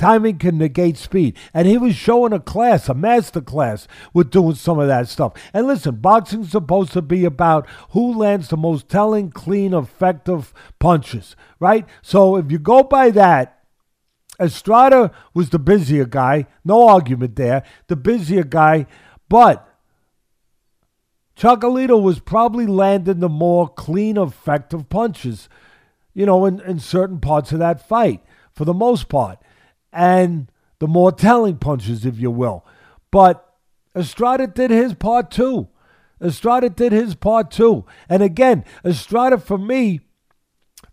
Timing 0.03 0.37
can 0.37 0.57
negate 0.57 0.97
speed. 0.97 1.37
And 1.53 1.65
he 1.65 1.77
was 1.77 1.95
showing 1.95 2.33
a 2.33 2.39
class, 2.41 2.89
a 2.89 2.93
master 2.93 3.39
class, 3.39 3.87
with 4.13 4.31
doing 4.31 4.55
some 4.55 4.77
of 4.77 4.89
that 4.89 5.07
stuff. 5.07 5.31
And 5.53 5.65
listen, 5.65 5.95
boxing's 5.95 6.51
supposed 6.51 6.91
to 6.91 7.01
be 7.01 7.23
about 7.23 7.69
who 7.91 8.13
lands 8.13 8.49
the 8.49 8.57
most 8.57 8.89
telling, 8.89 9.31
clean, 9.31 9.73
effective 9.73 10.53
punches, 10.77 11.37
right? 11.57 11.87
So 12.01 12.35
if 12.35 12.51
you 12.51 12.59
go 12.59 12.83
by 12.83 13.11
that, 13.11 13.63
Estrada 14.41 15.13
was 15.33 15.51
the 15.51 15.59
busier 15.59 16.03
guy, 16.03 16.47
no 16.65 16.89
argument 16.89 17.37
there, 17.37 17.63
the 17.87 17.95
busier 17.95 18.43
guy, 18.43 18.87
but 19.29 19.65
Chocolatito 21.37 22.01
was 22.03 22.19
probably 22.19 22.65
landing 22.65 23.21
the 23.21 23.29
more 23.29 23.69
clean, 23.69 24.17
effective 24.17 24.89
punches, 24.89 25.47
you 26.13 26.25
know, 26.25 26.45
in, 26.45 26.59
in 26.59 26.81
certain 26.81 27.21
parts 27.21 27.53
of 27.53 27.59
that 27.59 27.87
fight, 27.87 28.21
for 28.51 28.65
the 28.65 28.73
most 28.73 29.07
part, 29.07 29.39
and 29.93 30.51
the 30.79 30.87
more 30.87 31.11
telling 31.11 31.57
punches, 31.57 32.05
if 32.05 32.19
you 32.19 32.31
will. 32.31 32.65
But 33.11 33.47
Estrada 33.95 34.47
did 34.47 34.71
his 34.71 34.93
part 34.93 35.31
too. 35.31 35.69
Estrada 36.21 36.69
did 36.69 36.91
his 36.91 37.15
part 37.15 37.51
too. 37.51 37.85
And 38.09 38.23
again, 38.23 38.65
Estrada, 38.83 39.37
for 39.37 39.57
me, 39.57 40.01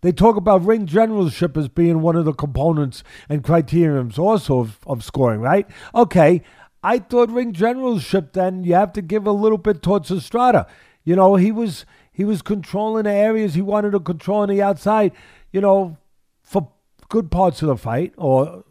they 0.01 0.11
talk 0.11 0.35
about 0.35 0.65
ring 0.65 0.85
generalship 0.85 1.57
as 1.57 1.67
being 1.67 2.01
one 2.01 2.15
of 2.15 2.25
the 2.25 2.33
components 2.33 3.03
and 3.29 3.43
criterions 3.43 4.17
also 4.17 4.59
of, 4.59 4.79
of 4.85 5.03
scoring, 5.03 5.41
right? 5.41 5.67
Okay, 5.93 6.41
I 6.83 6.99
thought 6.99 7.29
ring 7.29 7.53
generalship 7.53 8.33
then 8.33 8.63
you 8.63 8.73
have 8.73 8.93
to 8.93 9.01
give 9.01 9.27
a 9.27 9.31
little 9.31 9.57
bit 9.57 9.81
towards 9.81 10.11
Estrada. 10.11 10.67
You 11.03 11.15
know, 11.15 11.35
he 11.35 11.51
was 11.51 11.85
he 12.11 12.23
was 12.23 12.41
controlling 12.41 13.03
the 13.03 13.11
areas 13.11 13.53
he 13.53 13.61
wanted 13.61 13.91
to 13.91 13.99
control 13.99 14.41
on 14.41 14.49
the 14.49 14.61
outside, 14.61 15.11
you 15.51 15.61
know, 15.61 15.97
for 16.41 16.71
good 17.11 17.29
parts 17.29 17.61
of 17.61 17.67
the 17.67 17.77
fight 17.77 18.13
or 18.17 18.63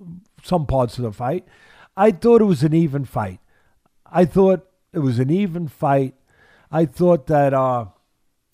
some 0.43 0.67
parts 0.67 0.97
of 0.97 1.05
the 1.05 1.13
fight. 1.13 1.47
I 1.97 2.11
thought 2.11 2.41
it 2.41 2.47
was 2.47 2.63
an 2.63 2.75
even 2.75 3.05
fight. 3.05 3.39
I 4.11 4.25
thought 4.25 4.67
it 4.95 5.01
was 5.01 5.19
an 5.19 5.31
even 5.31 5.69
fight. 5.69 6.15
I 6.73 6.87
thought 6.87 7.27
that 7.29 7.55
uh 7.55 7.87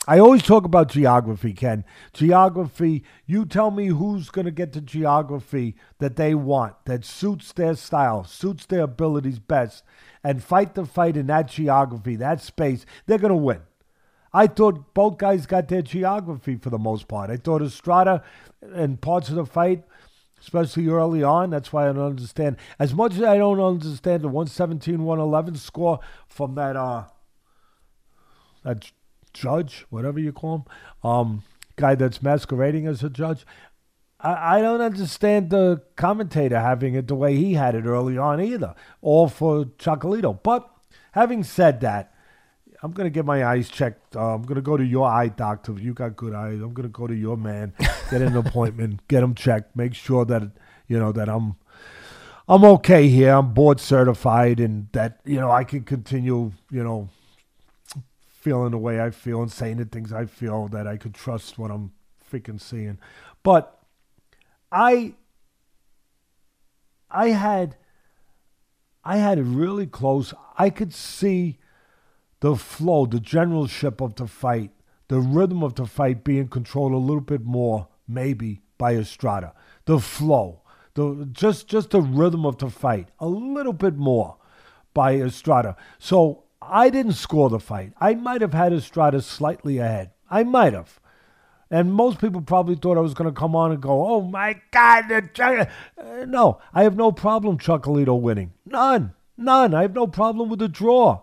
I 0.08 0.18
always 0.18 0.42
talk 0.42 0.64
about 0.64 0.90
geography, 0.90 1.52
Ken. 1.52 1.84
Geography, 2.12 3.02
you 3.26 3.44
tell 3.44 3.72
me 3.72 3.86
who's 3.88 4.30
going 4.30 4.44
to 4.44 4.52
get 4.52 4.72
the 4.72 4.80
geography 4.80 5.74
that 5.98 6.14
they 6.14 6.32
want, 6.32 6.74
that 6.84 7.04
suits 7.04 7.52
their 7.52 7.74
style, 7.74 8.22
suits 8.22 8.66
their 8.66 8.82
abilities 8.82 9.40
best, 9.40 9.82
and 10.22 10.44
fight 10.44 10.76
the 10.76 10.84
fight 10.84 11.16
in 11.16 11.26
that 11.26 11.48
geography, 11.48 12.14
that 12.16 12.40
space, 12.40 12.86
they're 13.06 13.18
going 13.18 13.30
to 13.30 13.36
win. 13.36 13.62
I 14.36 14.48
thought 14.48 14.92
both 14.92 15.16
guys 15.16 15.46
got 15.46 15.68
their 15.68 15.80
geography 15.80 16.56
for 16.56 16.68
the 16.68 16.78
most 16.78 17.08
part. 17.08 17.30
I 17.30 17.38
thought 17.38 17.62
Estrada 17.62 18.22
and 18.60 19.00
parts 19.00 19.30
of 19.30 19.34
the 19.34 19.46
fight, 19.46 19.82
especially 20.38 20.88
early 20.88 21.22
on, 21.22 21.48
that's 21.48 21.72
why 21.72 21.88
I 21.88 21.92
don't 21.94 22.04
understand. 22.04 22.58
As 22.78 22.92
much 22.92 23.14
as 23.14 23.22
I 23.22 23.38
don't 23.38 23.58
understand 23.58 24.20
the 24.20 24.28
117 24.28 25.02
111 25.02 25.56
score 25.56 26.00
from 26.28 26.54
that, 26.56 26.76
uh, 26.76 27.04
that 28.62 28.92
judge, 29.32 29.86
whatever 29.88 30.20
you 30.20 30.32
call 30.32 30.56
him, 30.56 31.10
um, 31.10 31.42
guy 31.76 31.94
that's 31.94 32.22
masquerading 32.22 32.86
as 32.86 33.02
a 33.02 33.08
judge. 33.08 33.46
I, 34.20 34.58
I 34.58 34.60
don't 34.60 34.82
understand 34.82 35.48
the 35.48 35.80
commentator 35.96 36.60
having 36.60 36.92
it 36.92 37.08
the 37.08 37.14
way 37.14 37.36
he 37.36 37.54
had 37.54 37.74
it 37.74 37.86
early 37.86 38.18
on 38.18 38.42
either, 38.42 38.74
all 39.00 39.30
for 39.30 39.64
Chocolatito. 39.64 40.42
But 40.42 40.70
having 41.12 41.42
said 41.42 41.80
that, 41.80 42.12
I'm 42.82 42.92
going 42.92 43.06
to 43.06 43.10
get 43.10 43.24
my 43.24 43.44
eyes 43.44 43.68
checked. 43.68 44.16
Uh, 44.16 44.34
I'm 44.34 44.42
going 44.42 44.56
to 44.56 44.62
go 44.62 44.76
to 44.76 44.84
your 44.84 45.08
eye 45.08 45.28
doctor. 45.28 45.72
You 45.72 45.94
got 45.94 46.16
good 46.16 46.34
eyes. 46.34 46.60
I'm 46.60 46.74
going 46.74 46.88
to 46.88 46.88
go 46.88 47.06
to 47.06 47.14
your 47.14 47.36
man, 47.36 47.72
get 48.10 48.22
an 48.22 48.36
appointment, 48.36 49.00
get 49.08 49.22
him 49.22 49.34
checked, 49.34 49.76
make 49.76 49.94
sure 49.94 50.24
that, 50.26 50.42
you 50.86 50.98
know, 50.98 51.12
that 51.12 51.28
I'm 51.28 51.56
I'm 52.48 52.64
okay 52.64 53.08
here. 53.08 53.32
I'm 53.32 53.54
board 53.54 53.80
certified 53.80 54.60
and 54.60 54.88
that, 54.92 55.20
you 55.24 55.40
know, 55.40 55.50
I 55.50 55.64
can 55.64 55.82
continue, 55.82 56.52
you 56.70 56.84
know, 56.84 57.08
feeling 58.28 58.70
the 58.70 58.78
way 58.78 59.00
I 59.00 59.10
feel 59.10 59.42
and 59.42 59.50
saying 59.50 59.78
the 59.78 59.84
things 59.84 60.12
I 60.12 60.26
feel 60.26 60.68
that 60.68 60.86
I 60.86 60.96
could 60.96 61.14
trust 61.14 61.58
what 61.58 61.72
I'm 61.72 61.90
freaking 62.30 62.60
seeing. 62.60 62.98
But 63.42 63.80
I 64.70 65.14
I 67.10 67.28
had 67.28 67.76
I 69.04 69.16
had 69.16 69.38
it 69.38 69.44
really 69.44 69.86
close. 69.86 70.32
I 70.56 70.70
could 70.70 70.94
see 70.94 71.58
the 72.40 72.56
flow, 72.56 73.06
the 73.06 73.20
generalship 73.20 74.00
of 74.00 74.14
the 74.16 74.26
fight, 74.26 74.70
the 75.08 75.20
rhythm 75.20 75.62
of 75.62 75.74
the 75.74 75.86
fight 75.86 76.24
being 76.24 76.48
controlled 76.48 76.92
a 76.92 76.96
little 76.96 77.20
bit 77.20 77.44
more, 77.44 77.88
maybe, 78.06 78.62
by 78.78 78.94
Estrada. 78.94 79.54
The 79.84 79.98
flow. 79.98 80.62
The 80.94 81.28
just 81.30 81.68
just 81.68 81.90
the 81.90 82.00
rhythm 82.00 82.44
of 82.44 82.58
the 82.58 82.70
fight. 82.70 83.08
A 83.20 83.26
little 83.26 83.72
bit 83.72 83.96
more 83.96 84.36
by 84.94 85.16
Estrada. 85.16 85.76
So 85.98 86.44
I 86.60 86.90
didn't 86.90 87.12
score 87.12 87.50
the 87.50 87.60
fight. 87.60 87.92
I 88.00 88.14
might 88.14 88.40
have 88.40 88.54
had 88.54 88.72
Estrada 88.72 89.20
slightly 89.20 89.78
ahead. 89.78 90.10
I 90.30 90.42
might 90.42 90.72
have. 90.72 91.00
And 91.70 91.92
most 91.92 92.20
people 92.20 92.40
probably 92.40 92.76
thought 92.76 92.96
I 92.96 93.00
was 93.00 93.14
going 93.14 93.32
to 93.32 93.38
come 93.38 93.56
on 93.56 93.72
and 93.72 93.82
go, 93.82 94.06
oh 94.06 94.22
my 94.22 94.60
God. 94.70 95.10
Uh, 95.10 95.66
no, 96.26 96.60
I 96.72 96.84
have 96.84 96.96
no 96.96 97.10
problem 97.10 97.58
Chocolatito 97.58 98.20
winning. 98.20 98.52
None. 98.64 99.14
None. 99.36 99.74
I 99.74 99.82
have 99.82 99.94
no 99.94 100.06
problem 100.06 100.48
with 100.48 100.60
the 100.60 100.68
draw. 100.68 101.22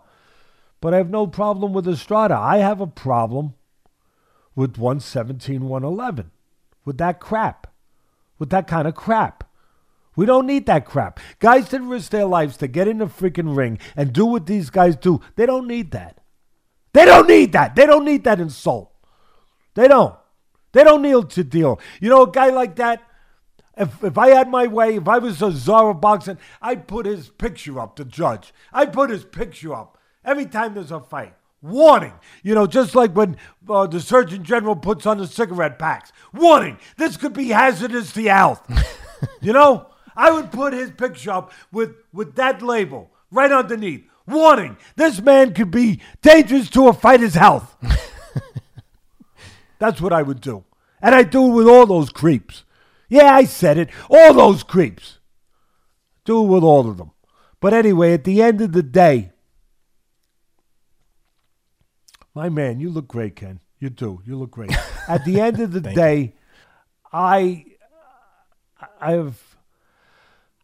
But 0.83 0.93
I 0.93 0.97
have 0.97 1.09
no 1.09 1.27
problem 1.27 1.71
with 1.71 1.87
Estrada. 1.87 2.35
I 2.35 2.57
have 2.57 2.81
a 2.81 2.87
problem 2.87 3.53
with 4.53 4.77
117, 4.77 5.69
111. 5.69 6.29
With 6.83 6.97
that 6.97 7.21
crap. 7.21 7.67
With 8.37 8.49
that 8.49 8.67
kind 8.67 8.85
of 8.85 8.93
crap. 8.93 9.49
We 10.17 10.25
don't 10.25 10.45
need 10.45 10.65
that 10.65 10.85
crap. 10.85 11.21
Guys 11.39 11.69
that 11.69 11.79
risk 11.79 12.11
their 12.11 12.25
lives 12.25 12.57
to 12.57 12.67
get 12.67 12.89
in 12.89 12.97
the 12.97 13.05
freaking 13.05 13.55
ring 13.55 13.79
and 13.95 14.11
do 14.11 14.25
what 14.25 14.45
these 14.45 14.69
guys 14.69 14.97
do, 14.97 15.21
they 15.37 15.45
don't 15.45 15.69
need 15.69 15.91
that. 15.91 16.19
They 16.91 17.05
don't 17.05 17.29
need 17.29 17.53
that. 17.53 17.77
They 17.77 17.85
don't 17.85 18.03
need 18.03 18.25
that 18.25 18.41
insult. 18.41 18.91
They 19.75 19.87
don't. 19.87 20.17
They 20.73 20.83
don't 20.83 21.01
need 21.01 21.29
to 21.29 21.45
deal. 21.45 21.79
You 22.01 22.09
know, 22.09 22.23
a 22.23 22.29
guy 22.29 22.49
like 22.49 22.75
that, 22.75 23.01
if, 23.77 24.03
if 24.03 24.17
I 24.17 24.31
had 24.31 24.49
my 24.49 24.67
way, 24.67 24.95
if 24.97 25.07
I 25.07 25.19
was 25.19 25.41
a 25.41 25.53
czar 25.53 25.91
of 25.91 26.01
boxing, 26.01 26.39
I'd 26.61 26.89
put 26.89 27.05
his 27.05 27.29
picture 27.29 27.79
up, 27.79 27.95
the 27.95 28.03
judge. 28.03 28.53
I'd 28.73 28.91
put 28.91 29.11
his 29.11 29.23
picture 29.23 29.73
up 29.73 29.92
every 30.25 30.45
time 30.45 30.73
there's 30.73 30.91
a 30.91 30.99
fight. 30.99 31.33
Warning. 31.61 32.13
You 32.43 32.55
know, 32.55 32.67
just 32.67 32.93
like 32.93 33.15
when 33.15 33.37
uh, 33.69 33.87
the 33.87 34.01
Surgeon 34.01 34.43
General 34.43 34.75
puts 34.75 35.05
on 35.05 35.17
the 35.17 35.27
cigarette 35.27 35.79
packs. 35.79 36.11
Warning. 36.33 36.77
This 36.97 37.15
could 37.15 37.33
be 37.33 37.49
hazardous 37.49 38.11
to 38.13 38.23
health. 38.23 38.61
you 39.41 39.53
know? 39.53 39.87
I 40.15 40.31
would 40.31 40.51
put 40.51 40.73
his 40.73 40.91
picture 40.91 41.31
up 41.31 41.51
with, 41.71 41.95
with 42.11 42.35
that 42.35 42.61
label 42.61 43.11
right 43.31 43.51
underneath. 43.51 44.05
Warning, 44.25 44.77
this 44.95 45.19
man 45.19 45.53
could 45.53 45.71
be 45.71 45.99
dangerous 46.21 46.69
to 46.71 46.87
a 46.87 46.93
fighter's 46.93 47.33
health. 47.33 47.75
That's 49.79 49.99
what 49.99 50.13
I 50.13 50.21
would 50.21 50.39
do. 50.39 50.63
And 51.01 51.13
I 51.13 51.23
do 51.23 51.45
it 51.47 51.53
with 51.55 51.67
all 51.67 51.85
those 51.85 52.09
creeps. 52.09 52.63
Yeah, 53.09 53.35
I 53.35 53.43
said 53.43 53.77
it. 53.77 53.89
All 54.09 54.33
those 54.33 54.63
creeps. 54.63 55.19
Do 56.23 56.41
it 56.41 56.47
with 56.47 56.63
all 56.63 56.89
of 56.89 56.97
them. 56.97 57.11
But 57.59 57.73
anyway, 57.73 58.13
at 58.13 58.23
the 58.23 58.41
end 58.41 58.61
of 58.61 58.71
the 58.71 58.83
day, 58.83 59.32
my 62.33 62.49
man, 62.49 62.79
you 62.79 62.89
look 62.89 63.07
great, 63.07 63.35
Ken. 63.35 63.59
You 63.79 63.89
do. 63.89 64.21
You 64.25 64.37
look 64.37 64.51
great. 64.51 64.71
at 65.07 65.25
the 65.25 65.39
end 65.41 65.59
of 65.59 65.71
the 65.71 65.81
day, 65.81 66.33
I 67.11 67.65
I 68.99 69.11
have 69.11 69.41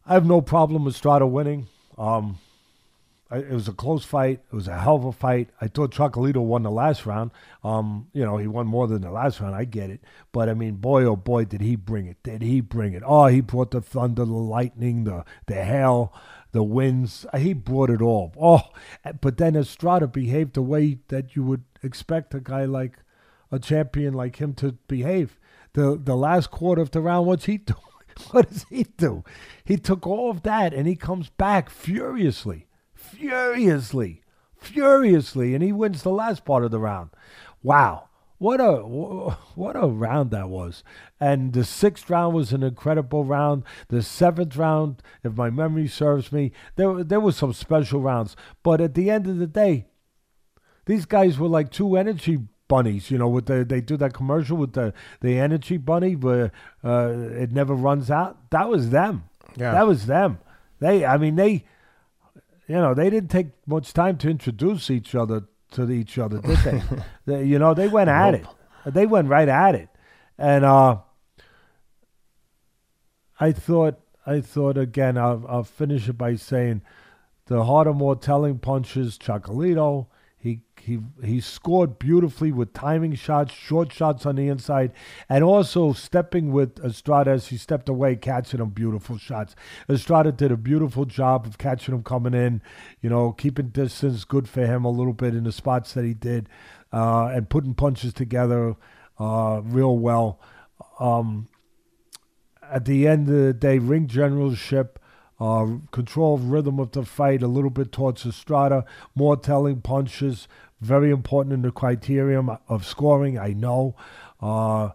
I 0.06 0.14
have 0.14 0.26
no 0.26 0.40
problem 0.40 0.84
with 0.84 0.96
Strada 0.96 1.26
winning. 1.26 1.68
Um, 1.98 2.38
I, 3.30 3.38
it 3.38 3.50
was 3.50 3.68
a 3.68 3.72
close 3.72 4.04
fight. 4.04 4.40
It 4.52 4.54
was 4.54 4.66
a 4.66 4.78
hell 4.78 4.96
of 4.96 5.04
a 5.04 5.12
fight. 5.12 5.50
I 5.60 5.68
thought 5.68 5.92
Chocolatito 5.92 6.42
won 6.42 6.62
the 6.64 6.70
last 6.70 7.06
round. 7.06 7.30
Um, 7.62 8.08
you 8.12 8.24
know, 8.24 8.38
he 8.38 8.48
won 8.48 8.66
more 8.66 8.88
than 8.88 9.02
the 9.02 9.10
last 9.10 9.40
round. 9.40 9.54
I 9.54 9.64
get 9.64 9.90
it. 9.90 10.00
But 10.32 10.48
I 10.48 10.54
mean, 10.54 10.76
boy, 10.76 11.04
oh 11.04 11.16
boy, 11.16 11.44
did 11.44 11.60
he 11.60 11.76
bring 11.76 12.06
it. 12.06 12.16
Did 12.22 12.42
he 12.42 12.60
bring 12.60 12.94
it? 12.94 13.02
Oh, 13.06 13.26
he 13.26 13.40
brought 13.40 13.70
the 13.70 13.80
thunder, 13.80 14.24
the 14.24 14.32
lightning, 14.32 15.04
the, 15.04 15.24
the 15.46 15.62
hail, 15.62 16.12
the 16.52 16.62
wins. 16.62 17.26
He 17.36 17.52
brought 17.52 17.90
it 17.90 18.02
all. 18.02 18.32
Oh, 18.40 18.70
but 19.20 19.36
then 19.36 19.56
Estrada 19.56 20.06
behaved 20.06 20.54
the 20.54 20.62
way 20.62 20.98
that 21.08 21.36
you 21.36 21.42
would 21.44 21.64
expect 21.82 22.34
a 22.34 22.40
guy 22.40 22.64
like 22.64 22.98
a 23.50 23.58
champion 23.58 24.14
like 24.14 24.36
him 24.36 24.54
to 24.54 24.72
behave. 24.88 25.38
The 25.72 26.00
the 26.02 26.16
last 26.16 26.50
quarter 26.50 26.82
of 26.82 26.90
the 26.90 27.00
round, 27.00 27.26
what's 27.26 27.46
he 27.46 27.58
doing? 27.58 27.78
what 28.30 28.50
does 28.50 28.66
he 28.68 28.84
do? 28.84 29.24
He 29.64 29.76
took 29.76 30.06
all 30.06 30.30
of 30.30 30.42
that 30.42 30.74
and 30.74 30.86
he 30.86 30.96
comes 30.96 31.30
back 31.30 31.70
furiously, 31.70 32.66
furiously, 32.92 34.22
furiously, 34.58 35.54
and 35.54 35.62
he 35.62 35.72
wins 35.72 36.02
the 36.02 36.10
last 36.10 36.44
part 36.44 36.64
of 36.64 36.70
the 36.70 36.80
round. 36.80 37.10
Wow. 37.62 38.09
What 38.40 38.58
a 38.58 38.76
what 39.54 39.76
a 39.76 39.86
round 39.86 40.30
that 40.30 40.48
was, 40.48 40.82
and 41.20 41.52
the 41.52 41.62
sixth 41.62 42.08
round 42.08 42.34
was 42.34 42.54
an 42.54 42.62
incredible 42.62 43.22
round. 43.22 43.64
The 43.88 44.02
seventh 44.02 44.56
round, 44.56 45.02
if 45.22 45.36
my 45.36 45.50
memory 45.50 45.86
serves 45.88 46.32
me, 46.32 46.52
there 46.76 47.04
there 47.04 47.20
was 47.20 47.36
some 47.36 47.52
special 47.52 48.00
rounds. 48.00 48.36
But 48.62 48.80
at 48.80 48.94
the 48.94 49.10
end 49.10 49.26
of 49.26 49.36
the 49.36 49.46
day, 49.46 49.88
these 50.86 51.04
guys 51.04 51.38
were 51.38 51.48
like 51.48 51.70
two 51.70 51.98
energy 51.98 52.38
bunnies. 52.66 53.10
You 53.10 53.18
know, 53.18 53.28
with 53.28 53.44
the 53.44 53.62
they 53.62 53.82
do 53.82 53.98
that 53.98 54.14
commercial 54.14 54.56
with 54.56 54.72
the 54.72 54.94
the 55.20 55.38
energy 55.38 55.76
bunny 55.76 56.16
where 56.16 56.50
uh, 56.82 57.12
it 57.12 57.52
never 57.52 57.74
runs 57.74 58.10
out. 58.10 58.50
That 58.52 58.70
was 58.70 58.88
them. 58.88 59.24
Yeah. 59.58 59.72
That 59.72 59.86
was 59.86 60.06
them. 60.06 60.38
They, 60.78 61.04
I 61.04 61.18
mean, 61.18 61.36
they, 61.36 61.66
you 62.66 62.76
know, 62.76 62.94
they 62.94 63.10
didn't 63.10 63.30
take 63.30 63.48
much 63.66 63.92
time 63.92 64.16
to 64.16 64.30
introduce 64.30 64.90
each 64.90 65.14
other 65.14 65.44
to 65.72 65.90
each 65.90 66.18
other, 66.18 66.40
did 66.40 66.58
they? 66.58 66.82
they 67.26 67.44
you 67.44 67.58
know, 67.58 67.74
they 67.74 67.88
went 67.88 68.10
at 68.10 68.32
Nope. 68.32 68.56
it. 68.86 68.94
They 68.94 69.06
went 69.06 69.28
right 69.28 69.48
at 69.48 69.74
it, 69.74 69.88
and 70.38 70.64
uh, 70.64 70.98
I 73.38 73.52
thought, 73.52 74.00
I 74.26 74.40
thought 74.40 74.76
again. 74.76 75.16
I'll, 75.18 75.44
I'll 75.48 75.64
finish 75.64 76.08
it 76.08 76.18
by 76.18 76.36
saying, 76.36 76.82
the 77.46 77.64
harder, 77.64 77.92
more 77.92 78.16
telling 78.16 78.58
punches, 78.58 79.18
Chocolito. 79.18 80.06
He 80.42 80.62
he 80.80 81.00
he 81.22 81.38
scored 81.38 81.98
beautifully 81.98 82.50
with 82.50 82.72
timing 82.72 83.14
shots, 83.14 83.52
short 83.52 83.92
shots 83.92 84.24
on 84.24 84.36
the 84.36 84.48
inside, 84.48 84.92
and 85.28 85.44
also 85.44 85.92
stepping 85.92 86.50
with 86.50 86.82
Estrada 86.82 87.32
as 87.32 87.48
he 87.48 87.58
stepped 87.58 87.90
away, 87.90 88.16
catching 88.16 88.58
him 88.58 88.70
beautiful 88.70 89.18
shots. 89.18 89.54
Estrada 89.86 90.32
did 90.32 90.50
a 90.50 90.56
beautiful 90.56 91.04
job 91.04 91.44
of 91.44 91.58
catching 91.58 91.94
him 91.94 92.02
coming 92.02 92.32
in, 92.32 92.62
you 93.02 93.10
know, 93.10 93.32
keeping 93.32 93.68
distance, 93.68 94.24
good 94.24 94.48
for 94.48 94.64
him 94.64 94.86
a 94.86 94.90
little 94.90 95.12
bit 95.12 95.34
in 95.34 95.44
the 95.44 95.52
spots 95.52 95.92
that 95.92 96.06
he 96.06 96.14
did, 96.14 96.48
uh, 96.90 97.26
and 97.26 97.50
putting 97.50 97.74
punches 97.74 98.14
together 98.14 98.76
uh, 99.18 99.60
real 99.62 99.98
well. 99.98 100.40
Um, 100.98 101.48
at 102.62 102.86
the 102.86 103.06
end 103.06 103.28
of 103.28 103.34
the 103.34 103.52
day, 103.52 103.78
ring 103.78 104.06
generalship, 104.06 104.98
uh, 105.40 105.66
control 105.90 106.34
of 106.34 106.50
rhythm 106.50 106.78
of 106.78 106.92
the 106.92 107.04
fight, 107.04 107.42
a 107.42 107.48
little 107.48 107.70
bit 107.70 107.92
towards 107.92 108.26
Estrada, 108.26 108.84
more 109.14 109.36
telling 109.36 109.80
punches, 109.80 110.46
very 110.80 111.10
important 111.10 111.54
in 111.54 111.62
the 111.62 111.70
criterion 111.70 112.50
of 112.68 112.86
scoring. 112.86 113.38
I 113.38 113.54
know 113.54 113.96
uh, 114.40 114.90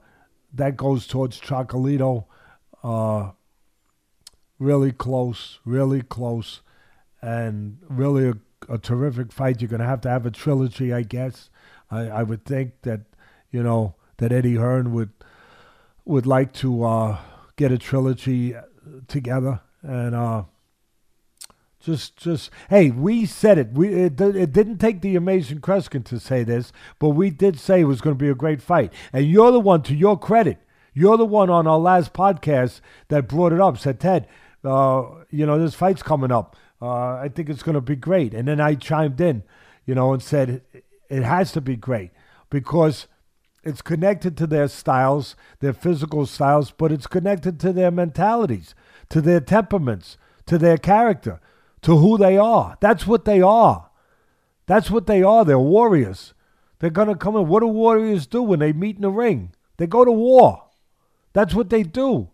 that 0.54 0.78
goes 0.78 1.08
towards 1.08 1.40
Chocolito. 1.40 2.26
Uh, 2.84 3.32
really 4.60 4.92
close, 4.92 5.60
really 5.66 6.04
close, 6.04 6.62
and 7.22 7.80
really 7.90 8.30
a, 8.30 8.36
a 8.70 8.78
terrific 8.78 9.32
fight. 9.32 9.62
You're 9.62 9.70
going 9.70 9.82
to 9.82 9.88
have 9.88 10.02
to 10.02 10.10
have 10.10 10.28
a 10.28 10.32
trilogy, 10.32 10.94
I 10.94 11.02
guess. 11.02 11.50
I, 11.90 12.02
I 12.02 12.24
would 12.24 12.46
think 12.46 12.84
that 12.84 13.02
you 13.50 13.64
know 13.64 13.96
that 14.18 14.32
Eddie 14.32 14.56
Hearn 14.56 14.94
would 14.94 15.12
would 16.06 16.28
like 16.28 16.54
to 16.54 16.84
uh, 16.84 17.18
get 17.56 17.72
a 17.72 17.80
trilogy 17.80 18.54
together 19.08 19.62
and 19.86 20.16
uh, 20.16 20.44
just 21.80 22.18
just 22.18 22.50
hey, 22.70 22.90
we 22.90 23.26
said 23.26 23.58
it. 23.58 23.72
We 23.72 23.90
it, 23.90 24.20
it 24.20 24.52
didn't 24.52 24.80
take 24.80 25.02
the 25.02 25.16
amazing 25.16 25.60
Kreskin 25.60 26.04
to 26.06 26.20
say 26.20 26.44
this, 26.44 26.72
but 27.00 27.10
we 27.10 27.30
did 27.30 27.60
say 27.60 27.82
it 27.82 27.86
was 27.86 28.02
going 28.02 28.16
to 28.16 28.24
be 28.24 28.30
a 28.30 28.36
great 28.36 28.62
fight. 28.62 28.92
And 29.14 29.26
you're 29.26 29.52
the 29.52 29.60
one, 29.60 29.84
to 29.84 29.96
your 29.96 30.18
credit, 30.18 30.58
you're 30.94 31.18
the 31.18 31.26
one 31.26 31.50
on 31.50 31.68
our 31.68 31.80
last 31.80 32.14
podcast 32.14 32.82
that 33.10 33.28
brought 33.28 33.54
it 33.54 33.62
up. 33.62 33.78
Said 33.78 34.00
Ted, 34.00 34.28
uh, 34.64 35.04
you 35.30 35.46
know 35.46 35.60
this 35.60 35.76
fight's 35.76 36.04
coming 36.04 36.32
up. 36.32 36.56
Uh, 36.82 37.16
I 37.16 37.30
think 37.34 37.50
it's 37.50 37.64
going 37.64 37.76
to 37.76 37.82
be 37.82 37.96
great. 37.96 38.34
And 38.34 38.48
then 38.48 38.60
I 38.60 38.76
chimed 38.76 39.22
in, 39.22 39.44
you 39.86 39.96
know, 39.96 40.14
and 40.14 40.22
said 40.22 40.62
it 41.10 41.24
has 41.24 41.52
to 41.54 41.62
be 41.62 41.76
great 41.76 42.12
because 42.50 43.08
it's 43.64 43.82
connected 43.82 44.38
to 44.38 44.48
their 44.48 44.68
styles, 44.68 45.36
their 45.60 45.74
physical 45.74 46.26
styles, 46.26 46.72
but 46.72 46.92
it's 46.92 47.08
connected 47.08 47.60
to 47.62 47.74
their 47.74 47.92
mentalities, 47.92 48.76
to 49.16 49.22
their 49.22 49.40
temperaments, 49.40 50.18
to 50.46 50.58
their 50.58 50.76
character, 50.76 51.40
to 51.82 51.96
who 52.00 52.18
they 52.18 52.38
are. 52.38 52.76
That's 52.82 53.08
what 53.08 53.24
they 53.24 53.40
are. 53.40 53.90
That's 54.66 54.92
what 54.92 55.08
they 55.08 55.24
are. 55.24 55.46
They're 55.46 55.58
warriors. 55.58 56.34
They're 56.80 56.90
going 56.90 57.08
to 57.08 57.16
come 57.16 57.38
in. 57.38 57.48
What 57.48 57.62
do 57.62 57.68
warriors 57.68 58.28
do 58.28 58.44
when 58.44 58.60
they 58.60 58.74
meet 58.74 58.98
in 58.98 59.04
the 59.04 59.10
ring? 59.10 59.54
They 59.78 59.88
go 59.88 60.04
to 60.04 60.12
war. 60.12 60.66
That's 61.32 61.54
what 61.54 61.70
they 61.70 61.84
do. 61.84 62.28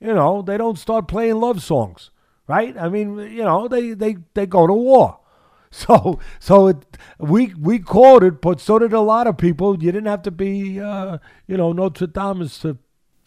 You 0.00 0.14
know, 0.14 0.40
they 0.40 0.56
don't 0.56 0.78
start 0.78 1.06
playing 1.06 1.38
love 1.38 1.62
songs, 1.62 2.10
right? 2.48 2.74
I 2.78 2.88
mean, 2.88 3.18
you 3.18 3.44
know, 3.44 3.68
they, 3.68 3.92
they, 3.92 4.16
they 4.32 4.46
go 4.46 4.66
to 4.66 4.72
war. 4.72 5.18
So, 5.74 6.18
so 6.38 6.68
it, 6.68 6.98
we 7.18 7.54
we 7.54 7.78
called 7.78 8.22
it, 8.24 8.42
but 8.42 8.60
so 8.60 8.78
did 8.78 8.92
a 8.92 9.00
lot 9.00 9.26
of 9.26 9.38
people. 9.38 9.82
You 9.82 9.90
didn't 9.90 10.08
have 10.08 10.20
to 10.24 10.30
be, 10.30 10.78
uh, 10.78 11.16
you 11.46 11.56
know, 11.56 11.72
Notre 11.72 12.06
Dame 12.06 12.46
to 12.46 12.76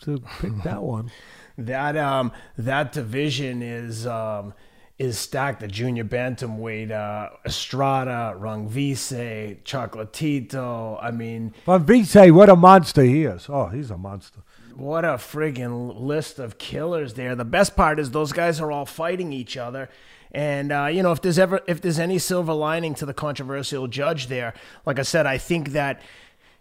to 0.01 0.19
pick 0.39 0.61
that 0.61 0.83
one. 0.95 1.09
That 1.57 1.95
um 1.97 2.31
that 2.57 2.91
division 2.91 3.61
is 3.61 4.05
um 4.05 4.53
is 4.97 5.17
stacked. 5.17 5.59
The 5.59 5.67
junior 5.67 6.05
bantamweight, 6.05 6.89
uh, 6.91 7.29
Estrada, 7.45 8.33
Rungvisai, 8.39 9.61
Chocolatito. 9.63 10.97
I 11.01 11.11
mean, 11.11 11.53
Van 11.65 11.83
Vise, 11.85 12.31
what 12.31 12.49
a 12.49 12.55
monster 12.55 13.03
he 13.03 13.25
is! 13.25 13.47
Oh, 13.49 13.67
he's 13.67 13.91
a 13.91 13.97
monster. 13.97 14.39
what 14.75 15.05
a 15.05 15.15
friggin' 15.15 15.99
list 15.99 16.39
of 16.39 16.57
killers 16.57 17.13
there. 17.13 17.35
The 17.35 17.45
best 17.45 17.75
part 17.75 17.99
is 17.99 18.11
those 18.11 18.31
guys 18.33 18.59
are 18.61 18.71
all 18.71 18.85
fighting 18.85 19.31
each 19.33 19.57
other. 19.57 19.89
And 20.31 20.71
uh, 20.71 20.87
you 20.87 21.01
know, 21.03 21.13
if 21.13 21.21
there's 21.21 21.39
ever 21.39 21.61
if 21.67 21.79
there's 21.81 21.99
any 21.99 22.19
silver 22.19 22.53
lining 22.53 22.93
to 22.95 23.05
the 23.05 23.13
controversial 23.13 23.87
judge 23.87 24.27
there, 24.27 24.53
like 24.85 24.99
I 24.99 25.03
said, 25.03 25.25
I 25.25 25.37
think 25.37 25.69
that 25.69 26.01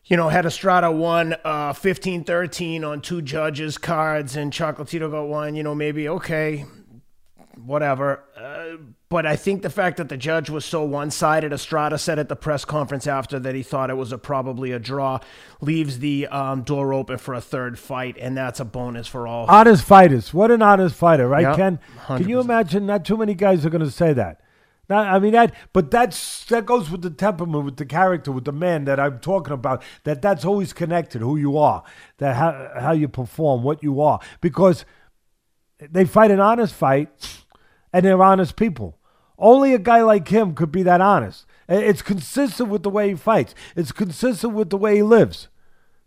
you 0.06 0.16
know, 0.16 0.28
had 0.28 0.44
Estrada 0.44 0.90
won 0.90 1.34
uh, 1.44 1.72
15-13 1.72 2.86
on 2.86 3.00
two 3.00 3.22
judges' 3.22 3.78
cards 3.78 4.36
and 4.36 4.52
Chocolatito 4.52 5.10
got 5.10 5.28
one, 5.28 5.54
you 5.54 5.62
know, 5.62 5.74
maybe 5.74 6.08
okay, 6.08 6.66
whatever. 7.56 8.22
Uh, 8.36 8.76
but 9.08 9.24
I 9.24 9.36
think 9.36 9.62
the 9.62 9.70
fact 9.70 9.96
that 9.96 10.08
the 10.08 10.16
judge 10.16 10.50
was 10.50 10.64
so 10.64 10.84
one-sided, 10.84 11.52
Estrada 11.52 11.96
said 11.96 12.18
at 12.18 12.28
the 12.28 12.36
press 12.36 12.64
conference 12.64 13.06
after 13.06 13.38
that 13.38 13.54
he 13.54 13.62
thought 13.62 13.88
it 13.88 13.96
was 13.96 14.12
a 14.12 14.18
probably 14.18 14.72
a 14.72 14.78
draw, 14.78 15.20
leaves 15.60 16.00
the 16.00 16.26
um, 16.26 16.62
door 16.62 16.92
open 16.92 17.16
for 17.16 17.32
a 17.32 17.40
third 17.40 17.78
fight, 17.78 18.16
and 18.20 18.36
that's 18.36 18.60
a 18.60 18.64
bonus 18.64 19.06
for 19.06 19.26
all. 19.26 19.46
Honest 19.46 19.84
fighters. 19.84 20.34
What 20.34 20.50
an 20.50 20.60
honest 20.62 20.96
fighter, 20.96 21.28
right, 21.28 21.42
Yep, 21.42 21.56
Ken? 21.56 21.78
Can 22.06 22.28
you 22.28 22.40
imagine? 22.40 22.86
Not 22.86 23.04
too 23.04 23.16
many 23.16 23.34
guys 23.34 23.64
are 23.64 23.70
going 23.70 23.84
to 23.84 23.90
say 23.90 24.12
that. 24.12 24.40
Not, 24.88 25.06
I 25.06 25.18
mean 25.18 25.32
that, 25.32 25.54
but 25.72 25.90
that's 25.90 26.44
that 26.46 26.66
goes 26.66 26.90
with 26.90 27.02
the 27.02 27.10
temperament, 27.10 27.64
with 27.64 27.76
the 27.76 27.86
character, 27.86 28.30
with 28.30 28.44
the 28.44 28.52
man 28.52 28.84
that 28.84 29.00
I'm 29.00 29.18
talking 29.18 29.54
about. 29.54 29.82
That 30.04 30.20
that's 30.20 30.44
always 30.44 30.72
connected. 30.72 31.22
Who 31.22 31.36
you 31.36 31.56
are, 31.56 31.82
that 32.18 32.36
how 32.36 32.70
how 32.78 32.92
you 32.92 33.08
perform, 33.08 33.62
what 33.62 33.82
you 33.82 34.00
are, 34.00 34.20
because 34.40 34.84
they 35.78 36.04
fight 36.04 36.30
an 36.30 36.40
honest 36.40 36.74
fight, 36.74 37.08
and 37.92 38.04
they're 38.04 38.22
honest 38.22 38.56
people. 38.56 38.98
Only 39.38 39.74
a 39.74 39.78
guy 39.78 40.02
like 40.02 40.28
him 40.28 40.54
could 40.54 40.70
be 40.70 40.82
that 40.84 41.00
honest. 41.00 41.46
It's 41.68 42.02
consistent 42.02 42.68
with 42.68 42.82
the 42.82 42.90
way 42.90 43.08
he 43.08 43.14
fights. 43.14 43.54
It's 43.74 43.90
consistent 43.90 44.52
with 44.52 44.70
the 44.70 44.76
way 44.76 44.96
he 44.96 45.02
lives 45.02 45.48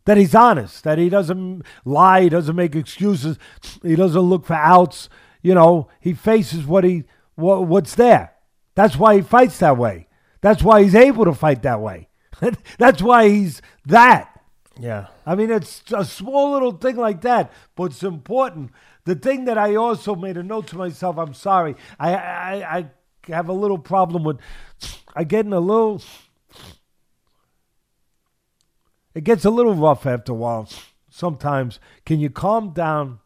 that 0.07 0.15
he's 0.15 0.33
honest, 0.33 0.85
that 0.85 0.97
he 0.97 1.09
doesn't 1.09 1.63
lie, 1.83 2.21
he 2.21 2.29
doesn't 2.29 2.55
make 2.55 2.75
excuses, 2.75 3.37
he 3.83 3.93
doesn't 3.93 4.21
look 4.21 4.45
for 4.45 4.53
outs. 4.53 5.09
You 5.41 5.53
know, 5.53 5.89
he 5.99 6.13
faces 6.13 6.65
what 6.65 6.85
he 6.85 7.03
what, 7.35 7.67
what's 7.67 7.95
there. 7.95 8.31
That's 8.77 8.95
why 8.95 9.15
he 9.15 9.21
fights 9.23 9.57
that 9.57 9.75
way. 9.75 10.07
That's 10.41 10.61
why 10.61 10.83
he's 10.83 10.93
able 10.93 11.25
to 11.25 11.33
fight 11.33 11.63
that 11.63 11.81
way. 11.81 12.09
That's 12.77 13.01
why 13.01 13.27
he's 13.27 13.59
that. 13.87 14.39
yeah. 14.79 15.07
I 15.25 15.33
mean, 15.33 15.49
it's 15.49 15.81
a 15.91 16.05
small 16.05 16.51
little 16.51 16.73
thing 16.73 16.95
like 16.95 17.21
that, 17.21 17.51
but 17.75 17.85
it's 17.85 18.03
important. 18.03 18.69
The 19.05 19.15
thing 19.15 19.45
that 19.45 19.57
I 19.57 19.73
also 19.73 20.13
made 20.13 20.37
a 20.37 20.43
note 20.43 20.67
to 20.67 20.77
myself, 20.77 21.17
I'm 21.17 21.33
sorry, 21.33 21.75
I 21.99 22.13
I, 22.13 22.77
I 22.77 22.91
have 23.29 23.49
a 23.49 23.53
little 23.53 23.79
problem 23.79 24.23
with. 24.23 24.37
I 25.15 25.23
get 25.23 25.47
in 25.47 25.53
a 25.53 25.59
little. 25.59 26.03
It 29.15 29.23
gets 29.23 29.43
a 29.43 29.49
little 29.49 29.73
rough 29.73 30.05
after 30.05 30.33
a 30.33 30.35
while. 30.35 30.69
Sometimes, 31.09 31.79
can 32.05 32.19
you 32.19 32.29
calm 32.29 32.73
down? 32.73 33.21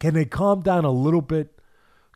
Can 0.00 0.14
they 0.14 0.24
calm 0.24 0.62
down 0.62 0.86
a 0.86 0.90
little 0.90 1.20
bit, 1.20 1.60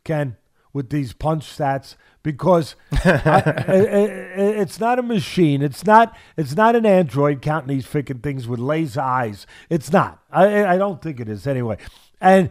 Ken, 0.03 0.35
with 0.73 0.89
these 0.89 1.13
punch 1.13 1.45
stats? 1.57 1.95
Because 2.21 2.75
I, 2.91 3.19
i- 3.25 3.71
i- 3.71 4.59
it's 4.61 4.79
not 4.79 4.99
a 4.99 5.03
machine. 5.03 5.61
It's 5.61 5.85
not. 5.85 6.15
It's 6.37 6.55
not 6.55 6.75
an 6.75 6.85
android 6.85 7.41
counting 7.41 7.69
these 7.75 7.85
freaking 7.85 8.21
things 8.21 8.47
with 8.47 8.59
laser 8.59 9.01
eyes. 9.01 9.47
It's 9.69 9.91
not. 9.91 10.19
I, 10.31 10.65
I 10.65 10.77
don't 10.77 11.01
think 11.01 11.19
it 11.19 11.29
is 11.29 11.47
anyway. 11.47 11.77
And 12.21 12.49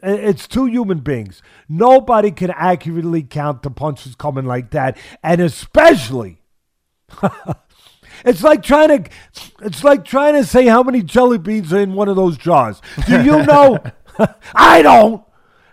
it's 0.00 0.46
two 0.46 0.66
human 0.66 1.00
beings. 1.00 1.42
Nobody 1.68 2.30
can 2.30 2.52
accurately 2.52 3.24
count 3.24 3.62
the 3.62 3.70
punches 3.70 4.14
coming 4.14 4.44
like 4.44 4.70
that, 4.70 4.96
and 5.24 5.40
especially 5.40 6.40
it's 8.24 8.42
like 8.42 8.62
trying 8.62 8.88
to 9.04 9.10
it's 9.62 9.82
like 9.82 10.04
trying 10.04 10.34
to 10.34 10.44
say 10.44 10.66
how 10.66 10.82
many 10.84 11.02
jelly 11.02 11.38
beans 11.38 11.72
are 11.72 11.80
in 11.80 11.94
one 11.94 12.08
of 12.08 12.14
those 12.16 12.36
jars. 12.38 12.80
Do 13.06 13.22
you 13.24 13.42
know? 13.44 13.78
I 14.54 14.82
don't. 14.82 15.24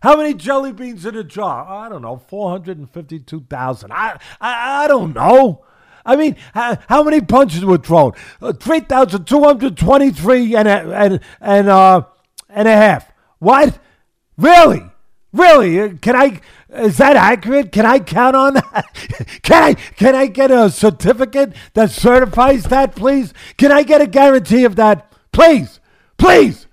How 0.06 0.16
many 0.16 0.36
jelly 0.36 0.72
beans 0.72 1.04
in 1.04 1.16
a 1.16 1.24
jar? 1.24 1.66
I 1.68 1.90
don't 1.90 2.04
know. 2.04 2.18
452,000. 2.18 3.92
I, 3.92 4.20
I 4.40 4.84
I 4.84 4.88
don't 4.88 5.16
know. 5.16 5.66
I 6.06 6.16
mean, 6.16 6.36
how, 6.54 6.78
how 6.88 7.02
many 7.02 7.22
punches 7.22 7.66
were 7.66 7.80
thrown? 7.80 8.12
Uh, 8.40 8.54
3,223 8.54 10.56
and 10.56 10.68
a, 10.68 10.96
and 10.96 11.20
and 11.42 11.70
uh 11.70 12.04
and 12.50 12.68
a 12.68 12.72
half. 12.72 13.12
What? 13.40 13.80
Really? 14.38 14.84
Really? 15.34 15.82
Uh, 15.82 15.94
Can 16.00 16.16
I? 16.16 16.40
Is 16.70 16.98
that 16.98 17.16
accurate? 17.16 17.72
Can 17.72 17.88
I 17.88 17.98
count 17.98 18.36
on 18.36 18.54
that? 18.54 18.86
Can 19.42 19.64
I? 19.64 19.74
Can 19.74 20.14
I 20.14 20.28
get 20.28 20.52
a 20.52 20.70
certificate 20.70 21.56
that 21.74 21.90
certifies 21.90 22.66
that, 22.66 22.96
please? 22.96 23.34
Can 23.58 23.72
I 23.72 23.82
get 23.82 24.02
a 24.02 24.08
guarantee 24.08 24.66
of 24.66 24.76
that, 24.76 25.12
please? 25.32 25.80
Please. 26.20 26.65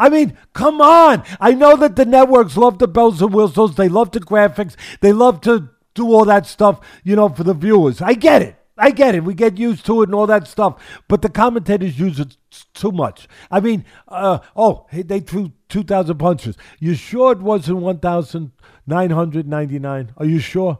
I 0.00 0.08
mean, 0.08 0.36
come 0.54 0.80
on. 0.80 1.22
I 1.38 1.52
know 1.52 1.76
that 1.76 1.94
the 1.94 2.06
networks 2.06 2.56
love 2.56 2.78
the 2.78 2.88
bells 2.88 3.20
and 3.20 3.34
whistles. 3.34 3.74
They 3.74 3.90
love 3.90 4.12
the 4.12 4.20
graphics. 4.20 4.74
They 5.02 5.12
love 5.12 5.42
to 5.42 5.68
do 5.94 6.06
all 6.06 6.24
that 6.24 6.46
stuff, 6.46 6.80
you 7.04 7.16
know, 7.16 7.28
for 7.28 7.44
the 7.44 7.52
viewers. 7.52 8.00
I 8.00 8.14
get 8.14 8.40
it. 8.40 8.56
I 8.78 8.92
get 8.92 9.14
it. 9.14 9.24
We 9.24 9.34
get 9.34 9.58
used 9.58 9.84
to 9.86 10.00
it 10.00 10.08
and 10.08 10.14
all 10.14 10.26
that 10.26 10.48
stuff. 10.48 10.82
But 11.06 11.20
the 11.20 11.28
commentators 11.28 11.98
use 11.98 12.18
it 12.18 12.38
too 12.72 12.92
much. 12.92 13.28
I 13.50 13.60
mean, 13.60 13.84
uh, 14.08 14.38
oh, 14.56 14.86
they 14.90 15.20
threw 15.20 15.52
2,000 15.68 16.16
punches. 16.16 16.56
You 16.78 16.94
sure 16.94 17.32
it 17.32 17.40
wasn't 17.40 17.80
1,999? 17.80 20.12
Are 20.16 20.24
you 20.24 20.38
sure? 20.38 20.78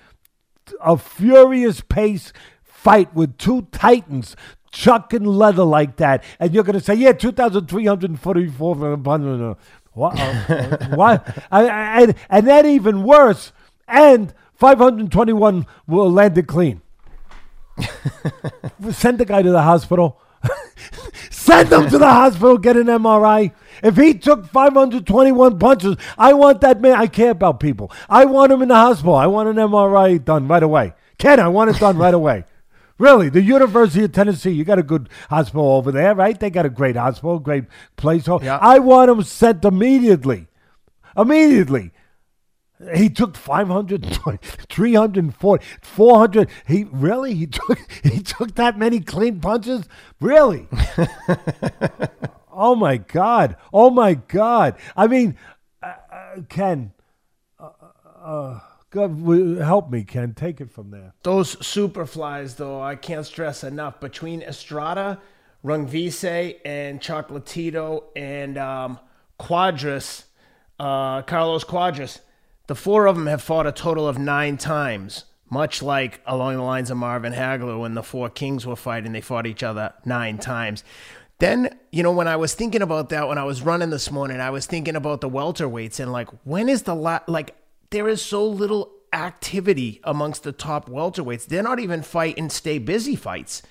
a 0.81 0.97
furious 0.99 1.81
pace 1.81 2.33
fight 2.63 3.15
with 3.15 3.39
two 3.39 3.63
titans 3.71 4.35
chucking 4.73 5.25
leather 5.25 5.63
like 5.65 5.97
that, 5.97 6.23
and 6.41 6.53
you're 6.53 6.65
going 6.65 6.79
to 6.79 6.85
say, 6.85 6.95
yeah, 6.95 7.13
2,344. 7.13 9.57
What? 9.93 10.19
uh, 10.21 10.89
what? 10.97 11.27
I- 11.51 11.69
I- 11.69 12.03
And, 12.03 12.15
and 12.29 12.47
that 12.49 12.67
even 12.67 13.05
worse. 13.05 13.53
And 13.89 14.35
521 14.55 15.65
will 15.87 16.11
landed 16.11 16.47
clean. 16.49 16.83
Send 18.91 19.19
the 19.19 19.25
guy 19.25 19.43
to 19.43 19.51
the 19.51 19.63
hospital. 19.63 20.21
Send 21.31 21.73
him 21.73 21.89
to 21.91 21.99
the 21.99 22.09
hospital, 22.09 22.59
get 22.59 22.77
an 22.77 22.87
MRI. 22.87 23.53
If 23.83 23.97
he 23.97 24.15
took 24.15 24.47
521 24.47 25.59
punches, 25.59 25.97
I 26.19 26.33
want 26.33 26.61
that 26.63 26.81
man. 26.81 26.95
I 26.95 27.07
care 27.07 27.31
about 27.31 27.61
people. 27.61 27.93
I 28.09 28.25
want 28.25 28.53
him 28.53 28.63
in 28.63 28.69
the 28.69 28.75
hospital. 28.75 29.15
I 29.15 29.27
want 29.27 29.49
an 29.49 29.57
MRI 29.57 30.25
done 30.25 30.49
right 30.49 30.63
away. 30.63 30.95
Ken, 31.19 31.41
I 31.41 31.49
want 31.49 31.71
it 31.71 31.79
done 31.79 31.99
right 31.99 32.15
away. 32.15 32.45
Really, 32.99 33.29
the 33.29 33.43
University 33.43 34.05
of 34.05 34.13
Tennessee, 34.13 34.53
you 34.53 34.65
got 34.65 34.79
a 34.79 34.83
good 34.83 35.11
hospital 35.29 35.73
over 35.73 35.93
there, 35.93 36.15
right? 36.15 36.41
They 36.41 36.49
got 36.49 36.65
a 36.65 36.71
great 36.71 36.97
hospital, 36.97 37.39
great 37.39 37.65
place. 37.97 38.27
Yeah. 38.27 38.57
I 38.57 38.79
want 38.79 39.11
him 39.11 39.23
sent 39.23 39.67
immediately. 39.67 40.47
Immediately. 41.15 41.91
He 42.95 43.09
took 43.09 43.37
520, 43.37 44.39
340, 44.69 45.67
400. 45.81 46.51
He 46.67 46.85
really 46.85 47.35
he 47.35 47.47
took 47.47 47.79
he 48.03 48.21
took 48.23 48.55
that 48.57 48.79
many 48.79 49.01
clean 49.01 49.41
punches? 49.41 49.89
Really? 50.21 50.69
oh 52.53 52.75
my 52.75 52.99
god. 52.99 53.57
Oh 53.73 53.91
my 53.91 54.15
god. 54.15 54.77
I 54.97 55.07
mean, 55.07 55.37
uh, 55.83 55.95
uh, 56.13 56.41
Ken 56.49 56.93
uh, 57.59 57.71
uh, 58.23 58.61
God, 58.91 59.19
help 59.59 59.91
me, 59.91 60.05
Ken. 60.05 60.35
Take 60.35 60.61
it 60.61 60.71
from 60.71 60.91
there. 60.91 61.15
Those 61.23 61.57
superflies, 61.57 62.57
though, 62.57 62.81
I 62.81 62.95
can't 62.95 63.27
stress 63.27 63.65
enough. 63.65 64.01
Between 64.01 64.43
Estrada, 64.43 65.21
Rungvisai, 65.65 66.57
and 66.65 67.01
Chocolatito, 67.01 68.05
and 68.15 68.57
um, 68.57 68.99
Cuadras, 69.39 70.25
uh, 70.79 71.23
Carlos 71.23 71.65
Cuadras, 71.65 72.21
the 72.67 72.75
four 72.75 73.07
of 73.07 73.17
them 73.17 73.27
have 73.27 73.43
fought 73.43 73.67
a 73.67 73.73
total 73.73 74.09
of 74.09 74.19
nine 74.19 74.57
times. 74.57 75.25
Much 75.49 75.81
like 75.81 76.21
along 76.27 76.57
the 76.57 76.63
lines 76.63 76.91
of 76.91 76.97
Marvin 76.97 77.33
Hagler 77.33 77.81
when 77.81 77.95
the 77.95 78.03
four 78.03 78.29
Kings 78.29 78.67
were 78.67 78.75
fighting, 78.75 79.13
they 79.13 79.21
fought 79.21 79.47
each 79.47 79.63
other 79.63 79.95
nine 80.05 80.39
times. 80.39 80.83
Then, 81.39 81.79
you 81.93 82.03
know, 82.03 82.11
when 82.11 82.27
I 82.27 82.35
was 82.35 82.55
thinking 82.55 82.83
about 82.83 83.11
that, 83.11 83.29
when 83.29 83.39
I 83.39 83.45
was 83.45 83.63
running 83.63 83.91
this 83.91 84.11
morning, 84.11 84.41
I 84.41 84.51
was 84.51 84.67
thinking 84.67 84.97
about 84.97 85.21
the 85.21 85.31
welterweights 85.31 86.01
and 86.01 86.11
like, 86.11 86.29
when 86.43 86.69
is 86.69 86.83
the 86.83 86.97
la 86.97 87.21
like, 87.29 87.55
there 87.91 88.09
is 88.09 88.21
so 88.23 88.45
little 88.45 88.91
activity 89.13 90.01
amongst 90.03 90.43
the 90.43 90.51
top 90.51 90.89
welterweights. 90.89 91.47
They're 91.47 91.63
not 91.63 91.79
even 91.79 92.03
fighting 92.03 92.51
stay 92.51 92.79
busy 92.79 93.15
fights. 93.15 93.63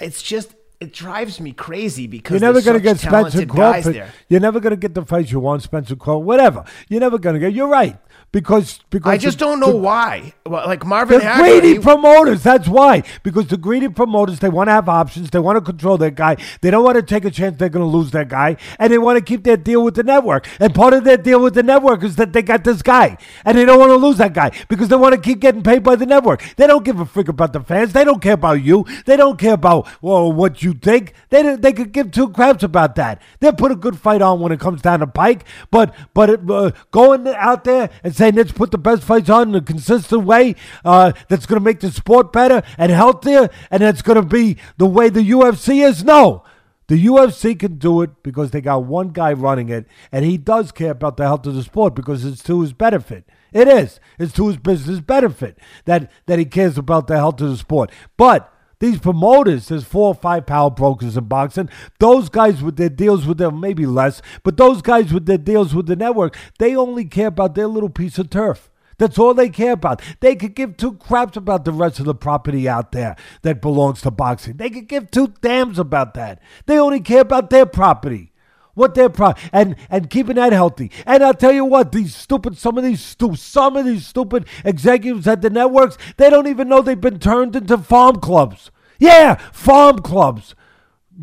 It's 0.00 0.22
just, 0.22 0.54
it 0.78 0.92
drives 0.92 1.40
me 1.40 1.50
crazy 1.50 2.06
because 2.06 2.40
You're 2.40 2.52
never 2.52 2.62
going 2.62 2.76
to 2.76 2.82
get 2.82 3.00
Spencer 3.00 3.44
Crawford. 3.44 4.04
You're 4.28 4.38
never 4.38 4.60
going 4.60 4.70
to 4.70 4.76
get 4.76 4.94
the 4.94 5.04
fights 5.04 5.32
you 5.32 5.40
want, 5.40 5.64
Spencer 5.64 5.96
Crawford. 5.96 6.26
Whatever. 6.26 6.64
You're 6.88 7.00
never 7.00 7.18
going 7.18 7.34
to 7.34 7.40
get. 7.40 7.52
You're 7.52 7.66
right 7.66 7.98
because 8.32 8.80
because 8.90 9.10
I 9.10 9.16
just 9.16 9.38
the- 9.38 9.44
don't 9.46 9.60
know 9.60 9.72
the- 9.72 9.76
why. 9.78 10.34
Well, 10.46 10.66
Like 10.66 10.84
Marvin 10.84 11.18
The 11.20 11.24
Hagler, 11.24 11.38
greedy 11.38 11.72
he- 11.74 11.78
promoters. 11.78 12.42
That's 12.42 12.68
why. 12.68 13.02
Because 13.22 13.46
the 13.48 13.56
greedy 13.56 13.88
promoters, 13.88 14.38
they 14.40 14.48
want 14.48 14.68
to 14.68 14.72
have 14.72 14.88
options. 14.88 15.30
They 15.30 15.38
want 15.38 15.56
to 15.56 15.60
control 15.60 15.96
their 15.98 16.10
guy. 16.10 16.36
They 16.60 16.70
don't 16.70 16.84
want 16.84 16.96
to 16.96 17.02
take 17.02 17.24
a 17.24 17.30
chance 17.30 17.56
they're 17.58 17.68
going 17.68 17.84
to 17.84 17.96
lose 17.96 18.10
their 18.10 18.24
guy, 18.24 18.56
and 18.78 18.92
they 18.92 18.98
want 18.98 19.16
to 19.18 19.24
keep 19.24 19.44
their 19.44 19.56
deal 19.56 19.82
with 19.82 19.94
the 19.94 20.02
network. 20.02 20.46
And 20.60 20.74
part 20.74 20.92
of 20.94 21.04
their 21.04 21.16
deal 21.16 21.40
with 21.40 21.54
the 21.54 21.62
network 21.62 22.02
is 22.02 22.16
that 22.16 22.32
they 22.32 22.42
got 22.42 22.64
this 22.64 22.82
guy, 22.82 23.16
and 23.44 23.56
they 23.56 23.64
don't 23.64 23.78
want 23.78 23.90
to 23.90 23.96
lose 23.96 24.18
that 24.18 24.32
guy 24.34 24.50
because 24.68 24.88
they 24.88 24.96
want 24.96 25.14
to 25.14 25.20
keep 25.20 25.40
getting 25.40 25.62
paid 25.62 25.82
by 25.82 25.96
the 25.96 26.06
network. 26.06 26.42
They 26.56 26.66
don't 26.66 26.84
give 26.84 27.00
a 27.00 27.06
frick 27.06 27.28
about 27.28 27.52
the 27.52 27.60
fans. 27.60 27.92
They 27.92 28.04
don't 28.04 28.20
care 28.22 28.34
about 28.34 28.62
you. 28.62 28.84
They 29.06 29.16
don't 29.16 29.38
care 29.38 29.54
about 29.54 29.88
well 30.02 30.30
what 30.32 30.62
you 30.62 30.74
think. 30.74 31.14
They 31.30 31.56
they 31.56 31.72
could 31.72 31.92
give 31.92 32.10
two 32.10 32.28
craps 32.30 32.62
about 32.62 32.94
that. 32.96 33.20
They'll 33.40 33.52
put 33.52 33.72
a 33.72 33.76
good 33.76 33.98
fight 33.98 34.22
on 34.22 34.40
when 34.40 34.52
it 34.52 34.60
comes 34.60 34.82
down 34.82 35.00
to 35.00 35.06
Pike, 35.06 35.44
but 35.70 35.94
but 36.14 36.30
it, 36.30 36.40
uh, 36.50 36.70
going 36.90 37.26
out 37.28 37.64
there 37.64 37.90
and 38.04 38.14
saying 38.18 38.34
let's 38.34 38.52
put 38.52 38.70
the 38.70 38.78
best 38.78 39.04
fights 39.04 39.30
on 39.30 39.50
in 39.50 39.54
a 39.54 39.60
consistent 39.60 40.24
way 40.24 40.56
uh, 40.84 41.12
that's 41.28 41.46
going 41.46 41.60
to 41.60 41.64
make 41.64 41.80
the 41.80 41.90
sport 41.90 42.32
better 42.32 42.62
and 42.76 42.92
healthier, 42.92 43.48
and 43.70 43.82
that's 43.82 44.02
going 44.02 44.20
to 44.20 44.26
be 44.26 44.56
the 44.76 44.86
way 44.86 45.08
the 45.08 45.30
UFC 45.30 45.86
is. 45.86 46.04
No. 46.04 46.44
The 46.88 47.04
UFC 47.04 47.58
can 47.58 47.76
do 47.76 48.00
it 48.00 48.22
because 48.22 48.50
they 48.50 48.62
got 48.62 48.84
one 48.84 49.10
guy 49.10 49.34
running 49.34 49.68
it, 49.68 49.86
and 50.10 50.24
he 50.24 50.38
does 50.38 50.72
care 50.72 50.92
about 50.92 51.18
the 51.18 51.24
health 51.24 51.46
of 51.46 51.54
the 51.54 51.62
sport 51.62 51.94
because 51.94 52.24
it's 52.24 52.42
to 52.44 52.62
his 52.62 52.72
benefit. 52.72 53.24
It 53.52 53.68
is. 53.68 54.00
It's 54.18 54.32
to 54.34 54.48
his 54.48 54.56
business 54.56 55.00
benefit 55.00 55.58
that, 55.84 56.10
that 56.26 56.38
he 56.38 56.44
cares 56.44 56.78
about 56.78 57.06
the 57.06 57.16
health 57.16 57.40
of 57.40 57.50
the 57.50 57.56
sport. 57.56 57.90
But 58.16 58.52
these 58.80 58.98
promoters, 58.98 59.68
there's 59.68 59.84
four 59.84 60.08
or 60.08 60.14
five 60.14 60.46
power 60.46 60.70
brokers 60.70 61.16
in 61.16 61.24
boxing. 61.24 61.68
Those 61.98 62.28
guys 62.28 62.62
with 62.62 62.76
their 62.76 62.88
deals 62.88 63.26
with 63.26 63.38
them, 63.38 63.60
maybe 63.60 63.86
less, 63.86 64.22
but 64.44 64.56
those 64.56 64.82
guys 64.82 65.12
with 65.12 65.26
their 65.26 65.38
deals 65.38 65.74
with 65.74 65.86
the 65.86 65.96
network, 65.96 66.36
they 66.58 66.76
only 66.76 67.04
care 67.04 67.28
about 67.28 67.54
their 67.54 67.66
little 67.66 67.90
piece 67.90 68.18
of 68.18 68.30
turf. 68.30 68.70
That's 68.98 69.18
all 69.18 69.32
they 69.32 69.48
care 69.48 69.72
about. 69.72 70.02
They 70.20 70.34
could 70.34 70.54
give 70.54 70.76
two 70.76 70.94
craps 70.94 71.36
about 71.36 71.64
the 71.64 71.72
rest 71.72 72.00
of 72.00 72.04
the 72.04 72.14
property 72.14 72.68
out 72.68 72.92
there 72.92 73.16
that 73.42 73.62
belongs 73.62 74.00
to 74.02 74.10
boxing. 74.10 74.56
They 74.56 74.70
could 74.70 74.88
give 74.88 75.10
two 75.10 75.34
damns 75.40 75.78
about 75.78 76.14
that. 76.14 76.40
They 76.66 76.78
only 76.78 77.00
care 77.00 77.20
about 77.20 77.50
their 77.50 77.66
property. 77.66 78.32
What 78.78 78.94
their 78.94 79.08
pro 79.08 79.34
and 79.52 79.76
and 79.90 80.08
keeping 80.08 80.36
that 80.36 80.52
healthy. 80.52 80.90
And 81.04 81.22
I'll 81.22 81.34
tell 81.34 81.52
you 81.52 81.64
what, 81.64 81.92
these 81.92 82.14
stupid 82.14 82.56
some 82.56 82.78
of 82.78 82.84
these 82.84 83.02
stupid, 83.02 83.38
some 83.38 83.76
of 83.76 83.84
these 83.84 84.06
stupid 84.06 84.46
executives 84.64 85.26
at 85.26 85.42
the 85.42 85.50
networks, 85.50 85.98
they 86.16 86.30
don't 86.30 86.46
even 86.46 86.68
know 86.68 86.80
they've 86.80 87.00
been 87.00 87.18
turned 87.18 87.56
into 87.56 87.76
farm 87.76 88.16
clubs. 88.16 88.70
Yeah, 88.98 89.34
farm 89.52 89.98
clubs, 89.98 90.54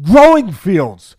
growing 0.01 0.51
fields 0.51 1.16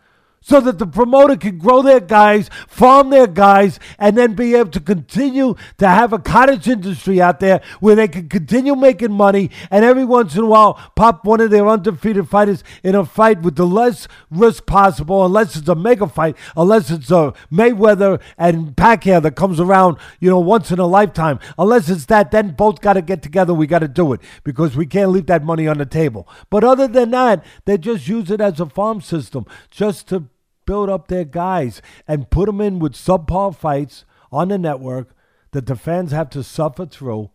so 0.47 0.61
that 0.61 0.78
the 0.78 0.86
promoter 0.86 1.36
can 1.36 1.59
grow 1.59 1.82
their 1.82 1.99
guys, 1.99 2.49
farm 2.68 3.11
their 3.11 3.26
guys, 3.26 3.80
and 3.99 4.16
then 4.16 4.34
be 4.34 4.55
able 4.55 4.70
to 4.70 4.80
continue 4.80 5.57
to 5.76 5.88
have 5.88 6.12
a 6.12 6.20
cottage 6.20 6.68
industry 6.68 7.20
out 7.20 7.40
there 7.40 7.61
where 7.80 7.97
they 7.97 8.07
can 8.07 8.28
continue 8.28 8.76
making 8.76 9.11
money 9.11 9.51
and 9.72 9.84
every 9.84 10.05
once 10.05 10.36
in 10.36 10.44
a 10.44 10.47
while 10.47 10.74
pop 10.94 11.24
one 11.24 11.40
of 11.40 11.51
their 11.51 11.66
undefeated 11.66 12.28
fighters 12.28 12.62
in 12.84 12.94
a 12.94 13.05
fight 13.05 13.42
with 13.42 13.57
the 13.57 13.66
less 13.66 14.07
risk 14.30 14.66
possible, 14.66 15.26
unless 15.26 15.57
it's 15.57 15.68
a 15.68 15.74
mega 15.74 16.07
fight, 16.07 16.36
unless 16.57 16.92
it's 16.92 17.11
a 17.11 17.34
Mayweather 17.53 18.20
and 18.38 18.76
Pacquiao 18.76 19.20
that 19.22 19.34
comes 19.34 19.59
around, 19.59 19.97
you 20.20 20.30
know, 20.30 20.38
once 20.38 20.70
in 20.70 20.78
a 20.78 20.86
lifetime. 20.86 21.40
Unless 21.59 21.88
it's 21.88 22.07
that, 22.07 22.30
then 22.30 22.51
both 22.51 22.80
got 22.80 22.92
to 22.92 23.03
get 23.03 23.20
together. 23.20 23.53
We 23.53 23.66
got 23.66 23.80
to 23.80 23.88
do 23.88 24.12
it 24.12 24.20
because 24.44 24.76
we 24.76 24.86
can't 24.86 25.11
leave 25.11 25.26
that 25.26 25.42
money 25.42 25.66
on 25.66 25.78
the 25.78 25.86
table. 25.86 26.28
But 26.51 26.62
other 26.62 26.86
than 26.86 27.11
that, 27.11 27.44
they 27.64 27.78
just 27.78 28.07
use 28.07 28.30
it 28.30 28.40
as 28.40 28.61
a 28.61 28.66
farm 28.66 29.01
system 29.01 29.44
just 29.70 30.07
to 30.09 30.28
build 30.67 30.91
up 30.91 31.09
their 31.09 31.25
guys 31.25 31.81
and 32.07 32.31
put 32.31 32.47
them 32.47 32.61
in 32.61 32.79
with 32.79 32.93
subpar 32.93 33.55
fights 33.57 34.05
on 34.31 34.49
the 34.49 34.59
network 34.59 35.14
that 35.53 35.67
the 35.67 35.77
fans 35.77 36.12
have 36.12 36.29
to 36.31 36.43
suffer 36.43 36.85
through 36.85 37.31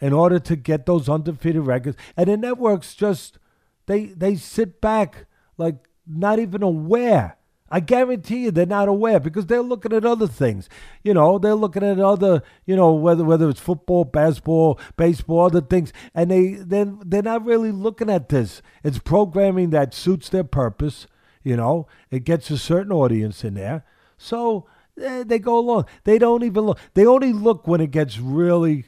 in 0.00 0.12
order 0.12 0.38
to 0.38 0.56
get 0.56 0.86
those 0.86 1.08
undefeated 1.08 1.62
records. 1.62 1.96
And 2.16 2.28
the 2.28 2.36
networks 2.36 2.94
just 2.94 3.38
they 3.86 4.06
they 4.06 4.36
sit 4.36 4.80
back 4.80 5.26
like 5.56 5.76
not 6.06 6.38
even 6.38 6.62
aware. 6.62 7.36
I 7.72 7.78
guarantee 7.78 8.44
you 8.44 8.50
they're 8.50 8.66
not 8.66 8.88
aware 8.88 9.20
because 9.20 9.46
they're 9.46 9.62
looking 9.62 9.92
at 9.92 10.04
other 10.04 10.26
things. 10.26 10.68
You 11.04 11.14
know, 11.14 11.38
they're 11.38 11.54
looking 11.54 11.84
at 11.84 12.00
other, 12.00 12.42
you 12.66 12.74
know, 12.74 12.92
whether 12.92 13.24
whether 13.24 13.48
it's 13.48 13.60
football, 13.60 14.04
basketball, 14.04 14.80
baseball, 14.96 15.46
other 15.46 15.60
things, 15.60 15.92
and 16.14 16.30
they 16.30 16.54
then 16.54 17.00
they're 17.06 17.22
not 17.22 17.44
really 17.44 17.70
looking 17.70 18.10
at 18.10 18.28
this. 18.28 18.60
It's 18.82 18.98
programming 18.98 19.70
that 19.70 19.94
suits 19.94 20.28
their 20.28 20.44
purpose. 20.44 21.06
You 21.42 21.56
know, 21.56 21.86
it 22.10 22.24
gets 22.24 22.50
a 22.50 22.58
certain 22.58 22.92
audience 22.92 23.44
in 23.44 23.54
there. 23.54 23.84
So 24.18 24.66
eh, 25.00 25.24
they 25.24 25.38
go 25.38 25.58
along. 25.58 25.86
They 26.04 26.18
don't 26.18 26.44
even 26.44 26.64
look. 26.64 26.78
They 26.94 27.06
only 27.06 27.32
look 27.32 27.66
when 27.66 27.80
it 27.80 27.90
gets 27.90 28.18
really 28.18 28.84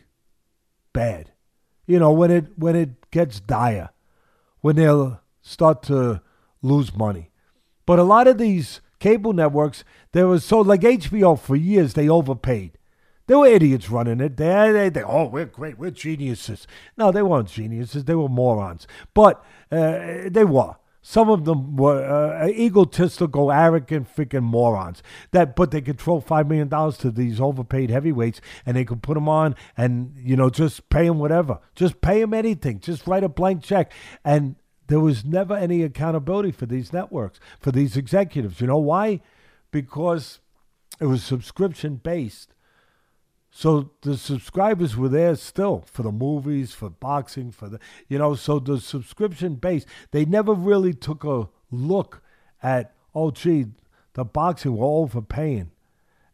bad. 0.93 1.33
You 1.87 1.99
know, 1.99 2.13
when 2.13 2.31
it 2.31 2.59
when 2.59 2.77
it 2.77 3.11
gets 3.11 3.41
dire, 3.41 3.91
when 4.61 4.77
they'll 4.77 5.21
start 5.41 5.83
to 5.85 6.23
lose 6.61 6.95
money. 6.95 7.31
But 7.87 7.99
a 7.99 8.05
lot 8.05 8.29
of 8.29 8.39
these 8.39 8.81
cable 9.01 9.33
networks, 9.33 9.83
there 10.13 10.29
was 10.29 10.45
so 10.45 10.61
like 10.61 10.83
HBO 10.83 11.39
for 11.39 11.57
years 11.57 11.95
they 11.95 12.09
overpaid. 12.09 12.79
There 13.27 13.39
were 13.39 13.47
idiots 13.47 13.89
running 13.89 14.21
it. 14.21 14.37
They, 14.37 14.73
they, 14.73 14.89
they, 14.89 15.03
oh, 15.03 15.27
we're 15.27 15.47
great. 15.47 15.79
We're 15.79 15.91
geniuses. 15.91 16.67
No, 16.97 17.11
they 17.13 17.23
weren't 17.23 17.49
geniuses. 17.49 18.05
They 18.05 18.15
were 18.15 18.29
morons. 18.29 18.87
But 19.15 19.45
uh, 19.71 20.29
they 20.29 20.45
were. 20.45 20.77
Some 21.05 21.29
of 21.29 21.45
them 21.45 21.77
were 21.77 22.01
uh, 22.05 22.47
egotistical, 22.47 23.51
arrogant, 23.51 24.15
freaking 24.15 24.45
morons. 24.45 25.03
That, 25.33 25.57
but 25.57 25.73
they 25.73 25.81
control 25.81 26.21
five 26.21 26.47
million 26.47 26.69
dollars 26.69 26.97
to 26.99 27.11
these 27.11 27.41
overpaid 27.41 27.91
heavyweights, 27.91 28.41
and 28.65 28.77
they 28.77 28.85
could 28.85 29.03
put 29.03 29.15
them 29.15 29.29
on, 29.29 29.57
and 29.77 30.15
you 30.17 30.37
know, 30.37 30.49
just 30.49 30.89
pay 30.91 31.09
them 31.09 31.19
whatever, 31.19 31.59
just 31.75 32.01
pay 32.01 32.21
them 32.21 32.33
anything, 32.33 32.79
just 32.79 33.09
write 33.09 33.25
a 33.25 33.29
blank 33.29 33.65
check, 33.65 33.93
and 34.25 34.55
there 34.87 35.01
was 35.01 35.25
never 35.25 35.55
any 35.57 35.83
accountability 35.83 36.53
for 36.53 36.67
these 36.67 36.93
networks, 36.93 37.41
for 37.59 37.73
these 37.73 37.97
executives. 37.97 38.61
You 38.61 38.69
know 38.69 38.79
why? 38.79 39.23
Because 39.73 40.39
it 41.01 41.07
was 41.07 41.25
subscription 41.25 41.97
based. 41.97 42.55
So 43.55 43.91
the 44.01 44.17
subscribers 44.17 44.97
were 44.97 45.11
there 45.11 45.37
still 45.37 45.85
for 45.87 46.03
the 46.03 46.11
movies, 46.11 46.73
for 46.73 46.89
boxing, 46.89 47.53
for 47.53 47.69
the 47.69 47.79
you 48.09 48.17
know. 48.17 48.35
So 48.35 48.59
the 48.59 48.81
subscription 48.81 49.57
base, 49.57 49.85
they 50.11 50.25
never 50.25 50.55
really 50.55 50.95
took 50.95 51.23
a 51.23 51.51
look 51.71 52.23
at 52.63 52.95
oh 53.15 53.31
gee, 53.31 53.67
the 54.15 54.25
boxing 54.25 54.75
we're 54.75 54.87
overpaying, 54.87 55.71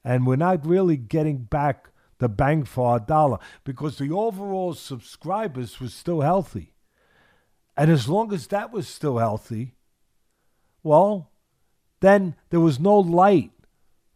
and 0.05 0.29
we're 0.29 0.37
not 0.37 0.65
really 0.65 0.97
getting 0.97 1.39
back 1.39 1.91
the 2.19 2.29
bang 2.29 2.63
for 2.63 2.91
our 2.91 3.01
dollar 3.01 3.39
because 3.65 3.99
the 3.99 4.13
overall 4.13 4.73
subscribers 4.75 5.81
was 5.81 5.93
still 5.93 6.21
healthy, 6.21 6.73
and 7.77 7.91
as 7.91 8.09
long 8.09 8.33
as 8.33 8.47
that 8.47 8.73
was 8.73 8.87
still 8.87 9.19
healthy, 9.19 9.75
well, 10.85 11.33
then 11.99 12.37
there 12.51 12.61
was 12.61 12.79
no 12.79 12.97
light 12.97 13.51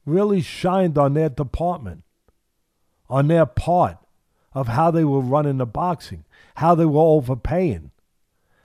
really 0.06 0.40
shined 0.40 0.96
on 0.96 1.14
their 1.14 1.28
department 1.28 2.04
on 3.08 3.28
their 3.28 3.46
part 3.46 3.98
of 4.54 4.68
how 4.68 4.90
they 4.90 5.04
were 5.04 5.20
running 5.20 5.58
the 5.58 5.66
boxing, 5.66 6.24
how 6.56 6.74
they 6.74 6.84
were 6.84 7.00
overpaying, 7.00 7.90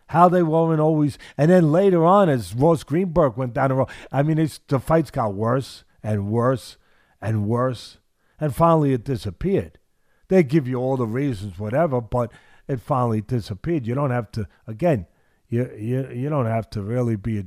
how 0.08 0.30
they 0.30 0.44
weren't 0.44 0.82
always. 0.82 1.18
And 1.38 1.52
then 1.52 1.72
later 1.72 2.06
on, 2.06 2.30
as 2.30 2.56
Ross 2.56 2.84
Greenberg 2.84 3.38
went 3.38 3.54
down 3.54 3.70
the 3.70 3.76
road, 3.76 3.90
I 4.12 4.24
mean, 4.24 4.38
it's, 4.38 4.60
the 4.68 4.80
fights 4.80 5.12
got 5.12 5.34
worse 5.34 5.84
and 6.04 6.30
worse 6.30 6.78
and 7.22 7.48
worse. 7.48 7.98
And 8.40 8.56
finally, 8.56 8.94
it 8.94 9.04
disappeared. 9.04 9.80
They 10.28 10.44
give 10.44 10.68
you 10.68 10.78
all 10.78 10.98
the 10.98 11.08
reasons, 11.08 11.58
whatever, 11.58 12.02
but 12.02 12.32
it 12.68 12.82
finally 12.82 13.22
disappeared. 13.22 13.88
You 13.88 13.96
don't 13.96 14.12
have 14.12 14.32
to, 14.34 14.48
again, 14.68 15.08
you, 15.50 15.72
you, 15.78 16.10
you 16.14 16.30
don't 16.30 16.46
have 16.46 16.70
to 16.72 16.82
really 16.82 17.16
be 17.16 17.40
a, 17.40 17.46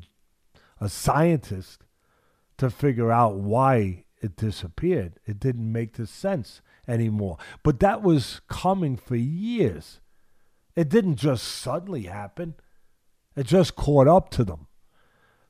a 0.80 0.88
scientist 0.88 1.84
to 2.57 2.70
figure 2.70 3.12
out 3.12 3.36
why 3.36 4.05
it 4.20 4.36
disappeared. 4.36 5.18
It 5.26 5.38
didn't 5.38 5.70
make 5.70 5.95
the 5.95 6.07
sense 6.07 6.62
anymore. 6.91 7.38
But 7.62 7.80
that 7.80 8.03
was 8.03 8.41
coming 8.49 8.97
for 8.97 9.16
years. 9.16 10.01
It 10.76 10.88
didn't 10.88 11.16
just 11.16 11.45
suddenly 11.45 12.03
happen, 12.03 12.55
it 13.36 13.47
just 13.47 13.76
caught 13.76 14.09
up 14.09 14.30
to 14.30 14.45
them. 14.45 14.66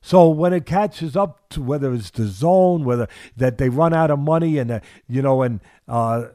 So 0.03 0.29
when 0.29 0.51
it 0.51 0.65
catches 0.65 1.15
up 1.15 1.49
to 1.49 1.61
whether 1.61 1.93
it's 1.93 2.09
DAZN, 2.09 2.83
whether 2.83 3.07
that 3.37 3.59
they 3.59 3.69
run 3.69 3.93
out 3.93 4.09
of 4.09 4.17
money 4.17 4.57
and 4.57 4.81
you 5.07 5.21
know 5.21 5.43
and 5.43 5.59
uh, 5.87 6.25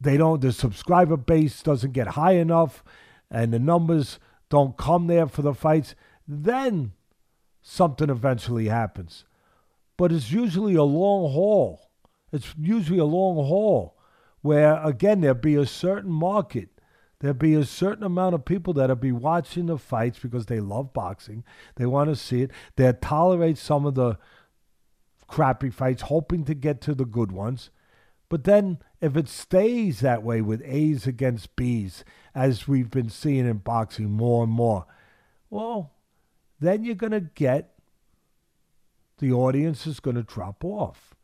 they 0.00 0.16
don't, 0.16 0.40
the 0.40 0.52
subscriber 0.52 1.16
base 1.16 1.62
doesn't 1.62 1.92
get 1.92 2.08
high 2.08 2.32
enough, 2.32 2.82
and 3.30 3.52
the 3.52 3.60
numbers 3.60 4.18
don't 4.50 4.76
come 4.76 5.06
there 5.06 5.28
for 5.28 5.42
the 5.42 5.54
fights, 5.54 5.94
then 6.26 6.92
something 7.60 8.10
eventually 8.10 8.66
happens. 8.66 9.24
But 9.96 10.10
it's 10.10 10.32
usually 10.32 10.74
a 10.74 10.82
long 10.82 11.32
haul. 11.32 11.88
It's 12.32 12.52
usually 12.58 12.98
a 12.98 13.04
long 13.04 13.36
haul 13.36 13.96
where 14.42 14.82
again 14.84 15.20
there'll 15.20 15.34
be 15.34 15.54
a 15.54 15.66
certain 15.66 16.10
market. 16.10 16.68
There'll 17.20 17.34
be 17.34 17.54
a 17.54 17.64
certain 17.64 18.02
amount 18.02 18.34
of 18.34 18.44
people 18.44 18.74
that'll 18.74 18.96
be 18.96 19.12
watching 19.12 19.66
the 19.66 19.78
fights 19.78 20.18
because 20.18 20.46
they 20.46 20.58
love 20.58 20.92
boxing. 20.92 21.44
They 21.76 21.86
want 21.86 22.10
to 22.10 22.16
see 22.16 22.42
it. 22.42 22.50
They'll 22.74 22.94
tolerate 22.94 23.58
some 23.58 23.86
of 23.86 23.94
the 23.94 24.18
crappy 25.28 25.70
fights, 25.70 26.02
hoping 26.02 26.44
to 26.44 26.54
get 26.54 26.80
to 26.82 26.94
the 26.94 27.04
good 27.04 27.30
ones. 27.30 27.70
But 28.28 28.44
then, 28.44 28.78
if 29.00 29.16
it 29.16 29.28
stays 29.28 30.00
that 30.00 30.22
way 30.22 30.40
with 30.40 30.62
A's 30.64 31.06
against 31.06 31.54
B's, 31.54 32.04
as 32.34 32.66
we've 32.66 32.90
been 32.90 33.10
seeing 33.10 33.46
in 33.46 33.58
boxing 33.58 34.10
more 34.10 34.42
and 34.42 34.52
more, 34.52 34.86
well, 35.48 35.92
then 36.58 36.82
you're 36.82 36.94
going 36.94 37.12
to 37.12 37.20
get 37.20 37.74
the 39.18 39.32
audience 39.32 39.86
is 39.86 40.00
going 40.00 40.16
to 40.16 40.22
drop 40.22 40.64
off. 40.64 41.14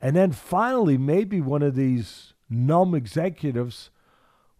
And 0.00 0.14
then 0.16 0.32
finally, 0.32 0.98
maybe 0.98 1.40
one 1.40 1.62
of 1.62 1.76
these 1.76 2.34
numb 2.52 2.94
executives 2.94 3.90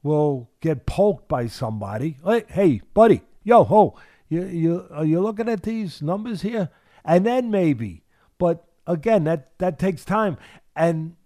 will 0.02 0.50
get 0.60 0.86
poked 0.86 1.28
by 1.28 1.46
somebody. 1.46 2.16
Hey, 2.24 2.44
hey, 2.48 2.80
buddy, 2.94 3.22
yo, 3.44 3.64
ho, 3.64 3.96
you 4.28 4.44
you 4.46 4.86
are 4.90 5.04
you 5.04 5.20
looking 5.20 5.48
at 5.48 5.62
these 5.62 6.02
numbers 6.02 6.42
here? 6.42 6.70
And 7.04 7.26
then 7.26 7.50
maybe, 7.50 8.02
but 8.38 8.64
again, 8.86 9.24
that 9.24 9.58
that 9.58 9.78
takes 9.78 10.04
time. 10.04 10.36
And 10.74 11.16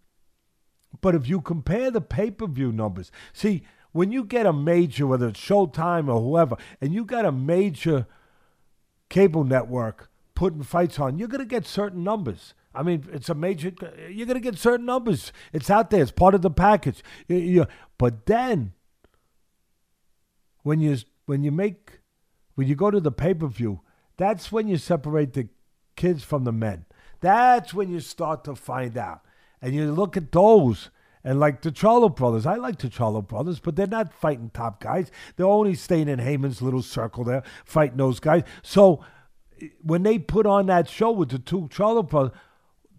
but 1.00 1.14
if 1.14 1.28
you 1.28 1.40
compare 1.40 1.90
the 1.90 2.00
pay 2.00 2.30
per 2.30 2.46
view 2.46 2.72
numbers, 2.72 3.10
see 3.32 3.62
when 3.92 4.12
you 4.12 4.24
get 4.24 4.46
a 4.46 4.52
major, 4.52 5.06
whether 5.06 5.28
it's 5.28 5.40
Showtime 5.40 6.12
or 6.12 6.20
whoever, 6.20 6.56
and 6.80 6.92
you 6.92 7.04
got 7.04 7.24
a 7.24 7.32
major 7.32 8.06
cable 9.08 9.44
network 9.44 10.10
putting 10.34 10.62
fights 10.62 10.98
on, 10.98 11.18
you're 11.18 11.28
going 11.28 11.40
to 11.40 11.46
get 11.46 11.66
certain 11.66 12.04
numbers. 12.04 12.54
I 12.76 12.82
mean, 12.82 13.08
it's 13.12 13.28
a 13.28 13.34
major. 13.34 13.72
You're 14.10 14.26
going 14.26 14.40
to 14.40 14.40
get 14.40 14.58
certain 14.58 14.86
numbers. 14.86 15.32
It's 15.52 15.70
out 15.70 15.90
there. 15.90 16.02
It's 16.02 16.10
part 16.10 16.34
of 16.34 16.42
the 16.42 16.50
package. 16.50 17.02
You, 17.26 17.36
you, 17.36 17.66
but 17.98 18.26
then, 18.26 18.72
when 20.62 20.80
you 20.80 20.98
when 21.24 21.42
you 21.42 21.50
make 21.50 22.00
when 22.54 22.68
you 22.68 22.74
go 22.74 22.90
to 22.90 23.00
the 23.00 23.12
pay 23.12 23.34
per 23.34 23.46
view, 23.46 23.80
that's 24.16 24.52
when 24.52 24.68
you 24.68 24.76
separate 24.76 25.32
the 25.32 25.48
kids 25.96 26.22
from 26.22 26.44
the 26.44 26.52
men. 26.52 26.84
That's 27.20 27.72
when 27.72 27.90
you 27.90 28.00
start 28.00 28.44
to 28.44 28.54
find 28.54 28.96
out, 28.98 29.22
and 29.62 29.74
you 29.74 29.90
look 29.92 30.16
at 30.16 30.32
those. 30.32 30.90
And 31.24 31.40
like 31.40 31.62
the 31.62 31.72
Charlo 31.72 32.14
brothers, 32.14 32.46
I 32.46 32.54
like 32.54 32.78
the 32.78 32.88
Charlo 32.88 33.26
brothers, 33.26 33.58
but 33.58 33.74
they're 33.74 33.88
not 33.88 34.12
fighting 34.12 34.50
top 34.54 34.80
guys. 34.80 35.10
They're 35.34 35.44
only 35.44 35.74
staying 35.74 36.08
in 36.08 36.20
Haymon's 36.20 36.62
little 36.62 36.82
circle 36.82 37.24
there, 37.24 37.42
fighting 37.64 37.96
those 37.96 38.20
guys. 38.20 38.44
So 38.62 39.04
when 39.82 40.04
they 40.04 40.20
put 40.20 40.46
on 40.46 40.66
that 40.66 40.88
show 40.88 41.10
with 41.10 41.30
the 41.30 41.40
two 41.40 41.62
Charlo 41.62 42.08
brothers, 42.08 42.36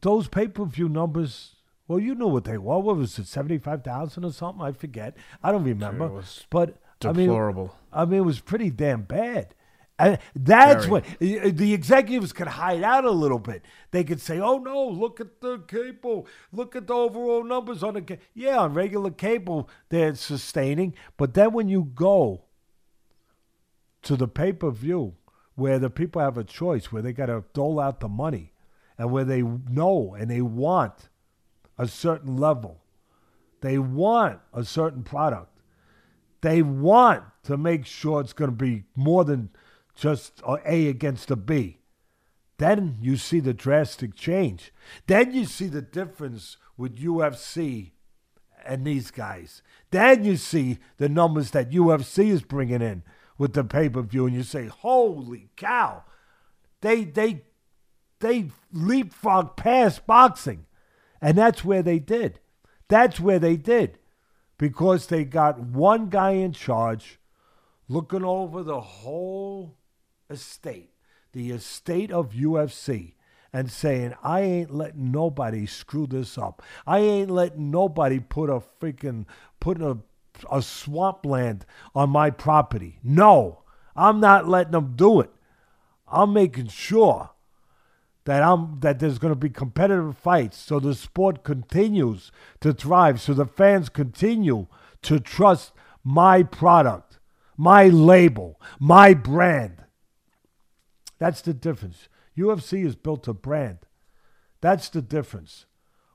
those 0.02 0.28
pay 0.28 0.48
per 0.48 0.66
view 0.66 0.90
numbers. 0.90 1.56
Well, 1.88 2.00
you 2.00 2.16
know 2.16 2.28
what 2.28 2.44
they 2.44 2.58
were. 2.58 2.80
What 2.80 2.98
was 2.98 3.18
it, 3.18 3.28
seventy 3.28 3.58
five 3.58 3.84
thousand 3.84 4.26
or 4.26 4.32
something? 4.32 4.62
I 4.62 4.72
forget. 4.72 5.16
I 5.42 5.52
don't 5.52 5.64
remember. 5.64 6.22
but 6.50 6.78
deplorable. 7.00 7.76
I 7.92 8.00
mean, 8.00 8.08
I 8.08 8.12
mean, 8.12 8.20
it 8.20 8.26
was 8.26 8.40
pretty 8.40 8.70
damn 8.70 9.04
bad. 9.04 9.54
And 10.00 10.20
that's 10.36 10.86
Very. 10.86 11.04
when 11.20 11.56
the 11.56 11.74
executives 11.74 12.32
could 12.32 12.48
hide 12.48 12.84
out 12.84 13.04
a 13.04 13.12
little 13.12 13.40
bit. 13.40 13.64
They 13.90 14.04
could 14.04 14.22
say, 14.22 14.40
"Oh 14.40 14.60
no, 14.60 14.88
look 14.88 15.20
at 15.20 15.42
the 15.42 15.58
cable. 15.60 16.28
Look 16.52 16.76
at 16.76 16.86
the 16.86 16.94
overall 16.94 17.44
numbers 17.44 17.82
on 17.82 17.96
the 17.96 18.02
ca-. 18.04 18.20
yeah 18.36 18.60
on 18.60 18.76
regular 18.76 19.10
cable 19.10 19.70
they're 19.90 20.14
sustaining." 20.14 20.94
But 21.18 21.34
then 21.34 21.52
when 21.52 21.68
you 21.68 21.84
go 21.84 22.44
to 24.04 24.16
the 24.16 24.28
pay 24.28 24.54
per 24.54 24.70
view, 24.70 25.16
where 25.56 25.80
the 25.80 25.90
people 25.90 26.22
have 26.22 26.38
a 26.38 26.44
choice, 26.44 26.92
where 26.92 27.02
they 27.02 27.12
got 27.12 27.26
to 27.26 27.44
dole 27.54 27.80
out 27.80 28.00
the 28.00 28.08
money, 28.08 28.54
and 28.98 29.12
where 29.12 29.24
they 29.24 29.42
know 29.42 30.16
and 30.18 30.30
they 30.30 30.42
want 30.42 31.10
a 31.78 31.88
certain 31.88 32.38
level. 32.38 32.82
They 33.62 33.78
want 33.78 34.40
a 34.54 34.64
certain 34.64 35.04
product. 35.04 35.60
They 36.42 36.62
want 36.62 37.24
to 37.44 37.58
make 37.58 37.86
sure 37.86 38.22
it's 38.22 38.34
going 38.34 38.52
to 38.52 38.56
be 38.56 38.84
more 38.96 39.26
than 39.26 39.50
just 39.96 40.42
A 40.66 40.88
against 40.88 41.32
a 41.32 41.36
B. 41.36 41.80
Then 42.58 42.98
you 43.02 43.18
see 43.18 43.40
the 43.40 43.54
drastic 43.54 44.16
change. 44.16 44.74
Then 45.08 45.34
you 45.34 45.46
see 45.46 45.68
the 45.68 45.82
difference 45.82 46.58
with 46.76 47.00
UFC 47.00 47.92
and 48.66 48.86
these 48.86 49.12
guys. 49.12 49.62
Then 49.92 50.24
you 50.24 50.38
see 50.38 50.80
the 50.98 51.10
numbers 51.10 51.52
that 51.52 51.72
UFC 51.72 52.30
is 52.30 52.42
bringing 52.42 52.82
in 52.82 53.04
with 53.38 53.54
the 53.54 53.64
pay 53.64 53.90
per 53.90 54.02
view, 54.02 54.26
and 54.26 54.36
you 54.36 54.44
say, 54.44 54.68
"Holy 54.68 55.50
cow!" 55.56 56.04
They 56.82 57.04
they 57.04 57.44
they 58.20 58.50
leapfrog 58.72 59.56
past 59.56 60.06
boxing. 60.08 60.66
And 61.22 61.38
that's 61.38 61.64
where 61.66 61.84
they 61.84 62.00
did. 62.00 62.40
That's 62.88 63.20
where 63.20 63.40
they 63.40 63.58
did. 63.58 64.00
Because 64.58 65.08
they 65.08 65.24
got 65.24 65.60
one 65.60 66.10
guy 66.10 66.32
in 66.32 66.52
charge 66.54 67.20
looking 67.88 68.24
over 68.24 68.64
the 68.64 68.82
whole 68.82 69.78
estate, 70.30 70.92
the 71.32 71.52
estate 71.52 72.12
of 72.12 72.32
UFC. 72.32 73.14
and 73.54 73.72
saying, 73.72 74.14
I 74.22 74.42
ain't 74.42 74.74
letting 74.76 75.12
nobody 75.12 75.66
screw 75.66 76.06
this 76.06 76.38
up. 76.38 76.62
I 76.86 77.00
ain't 77.00 77.32
letting 77.32 77.72
nobody 77.72 78.20
put 78.20 78.50
a 78.50 78.62
freaking, 78.80 79.26
put 79.60 79.82
a, 79.82 79.98
a 80.52 80.62
swampland 80.62 81.66
on 81.96 82.10
my 82.10 82.30
property. 82.30 83.00
No, 83.04 83.64
I'm 83.96 84.20
not 84.20 84.48
letting 84.48 84.74
them 84.74 84.94
do 84.96 85.22
it. 85.22 85.32
I'm 86.08 86.34
making 86.34 86.68
sure 86.68 87.32
that 88.28 88.44
I'm 88.44 88.82
that 88.82 89.00
there's 89.00 89.20
going 89.20 89.32
to 89.32 89.40
be 89.40 89.50
competitive 89.50 90.18
fights 90.18 90.58
so 90.58 90.82
the 90.82 90.94
sport 90.94 91.46
continues 91.46 92.30
to 92.60 92.74
thrive 92.74 93.22
so 93.22 93.34
the 93.34 93.46
fans 93.46 93.88
continue 93.88 94.68
to 95.04 95.22
trust 95.22 95.72
my 96.04 96.44
product, 96.44 97.20
my 97.56 97.88
label, 97.88 98.60
my 98.82 99.14
brand. 99.14 99.82
That's 101.20 101.40
the 101.40 101.54
difference. 101.54 102.10
UFC 102.38 102.84
has 102.84 102.98
built 102.98 103.30
a 103.30 103.34
brand. 103.34 103.80
That's 104.60 104.90
the 104.90 105.02
difference. 105.02 105.66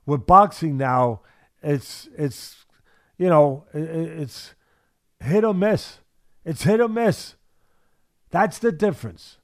With 0.05 0.27
boxing 0.27 0.77
now, 0.77 1.21
it's 1.63 2.09
it's 2.15 2.63
you 3.17 3.27
know 3.27 3.65
it's 3.73 4.53
hit 5.19 5.43
or 5.43 5.55
miss. 5.55 5.97
It's 6.45 6.61
hit 6.61 6.79
or 6.79 6.89
miss. 6.89 7.33
That's 8.29 8.59
the 8.59 8.71
difference. 8.71 9.39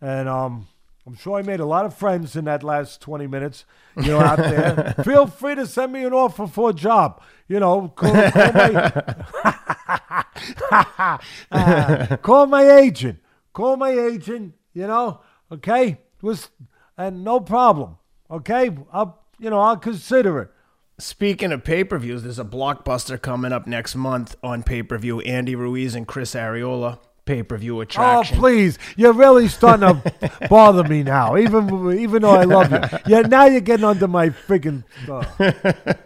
And 0.00 0.28
um, 0.28 0.66
I'm 1.06 1.14
sure 1.14 1.38
I 1.38 1.42
made 1.42 1.60
a 1.60 1.66
lot 1.66 1.86
of 1.86 1.94
friends 1.94 2.34
in 2.34 2.46
that 2.46 2.64
last 2.64 3.00
20 3.00 3.28
minutes. 3.28 3.64
You 3.96 4.08
know, 4.08 4.20
out 4.20 4.38
there. 4.38 4.94
Feel 5.04 5.28
free 5.28 5.54
to 5.54 5.64
send 5.64 5.92
me 5.92 6.04
an 6.04 6.12
offer 6.12 6.48
for 6.48 6.70
a 6.70 6.72
job. 6.72 7.22
You 7.46 7.60
know, 7.60 7.88
call, 7.94 8.12
call 8.12 8.52
my 8.52 8.92
uh, 11.52 12.16
call 12.16 12.46
my 12.46 12.68
agent. 12.68 13.20
Call 13.52 13.76
my 13.76 13.90
agent. 13.90 14.54
You 14.74 14.88
know, 14.88 15.20
okay, 15.52 15.98
was 16.20 16.48
and 16.98 17.22
no 17.22 17.38
problem. 17.38 17.98
Okay, 18.28 18.76
I'll 18.92 19.22
you 19.38 19.48
know 19.48 19.60
I'll 19.60 19.76
consider 19.76 20.40
it. 20.40 20.50
Speaking 20.98 21.52
of 21.52 21.62
pay 21.62 21.84
per 21.84 21.98
views, 21.98 22.24
there's 22.24 22.40
a 22.40 22.44
blockbuster 22.44 23.20
coming 23.20 23.52
up 23.52 23.68
next 23.68 23.94
month 23.94 24.34
on 24.42 24.64
pay 24.64 24.82
per 24.82 24.98
view. 24.98 25.20
Andy 25.20 25.54
Ruiz 25.54 25.94
and 25.94 26.06
Chris 26.06 26.34
Arreola 26.34 26.98
pay 27.26 27.42
per 27.42 27.58
view 27.58 27.78
oh, 27.78 27.80
attraction. 27.82 28.36
Oh 28.36 28.40
please, 28.40 28.78
you're 28.96 29.12
really 29.12 29.48
starting 29.48 30.00
to 30.00 30.46
bother 30.48 30.84
me 30.84 31.02
now. 31.02 31.36
Even 31.36 31.98
even 31.98 32.22
though 32.22 32.30
I 32.30 32.44
love 32.44 32.72
you, 32.72 32.80
yeah. 33.06 33.20
Now 33.20 33.44
you're 33.44 33.60
getting 33.60 33.84
under 33.84 34.08
my 34.08 34.30
freaking. 34.30 34.84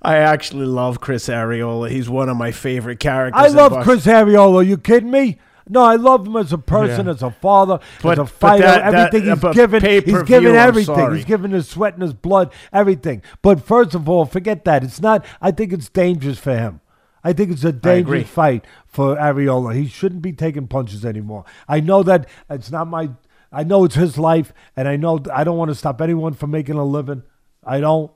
I 0.00 0.16
actually 0.16 0.66
love 0.66 1.00
Chris 1.00 1.28
Arreola. 1.28 1.90
He's 1.90 2.08
one 2.08 2.28
of 2.28 2.36
my 2.36 2.50
favorite 2.50 2.98
characters. 2.98 3.40
I 3.40 3.48
love 3.48 3.84
Chris 3.84 4.06
Arreola. 4.06 4.56
Are 4.56 4.62
you 4.62 4.78
kidding 4.78 5.10
me? 5.10 5.38
No, 5.68 5.82
I 5.82 5.94
love 5.94 6.26
him 6.26 6.36
as 6.36 6.52
a 6.52 6.58
person, 6.58 7.06
yeah. 7.06 7.12
as 7.12 7.22
a 7.22 7.30
father, 7.30 7.78
but, 8.02 8.18
as 8.18 8.18
a 8.18 8.26
fighter. 8.26 8.62
That, 8.64 8.94
everything 8.94 9.28
that, 9.28 9.38
he's 9.38 9.54
given, 9.54 10.04
he's 10.04 10.22
given 10.24 10.56
everything. 10.56 11.14
He's 11.14 11.24
given 11.24 11.52
his 11.52 11.68
sweat 11.68 11.94
and 11.94 12.02
his 12.02 12.12
blood, 12.12 12.52
everything. 12.72 13.22
But 13.42 13.64
first 13.64 13.94
of 13.94 14.08
all, 14.08 14.24
forget 14.24 14.64
that. 14.64 14.82
It's 14.82 15.00
not. 15.00 15.24
I 15.40 15.52
think 15.52 15.72
it's 15.72 15.88
dangerous 15.88 16.38
for 16.38 16.56
him. 16.56 16.81
I 17.24 17.32
think 17.32 17.50
it's 17.52 17.64
a 17.64 17.72
dangerous 17.72 18.28
fight 18.28 18.64
for 18.86 19.16
Arreola. 19.16 19.74
He 19.74 19.86
shouldn't 19.86 20.22
be 20.22 20.32
taking 20.32 20.66
punches 20.66 21.04
anymore. 21.04 21.44
I 21.68 21.80
know 21.80 22.02
that 22.02 22.28
it's 22.50 22.70
not 22.70 22.88
my. 22.88 23.10
I 23.52 23.64
know 23.64 23.84
it's 23.84 23.94
his 23.94 24.18
life, 24.18 24.52
and 24.76 24.88
I 24.88 24.96
know 24.96 25.22
I 25.32 25.44
don't 25.44 25.58
want 25.58 25.70
to 25.70 25.74
stop 25.74 26.00
anyone 26.00 26.34
from 26.34 26.50
making 26.50 26.76
a 26.76 26.84
living. 26.84 27.22
I 27.64 27.80
don't. 27.80 28.10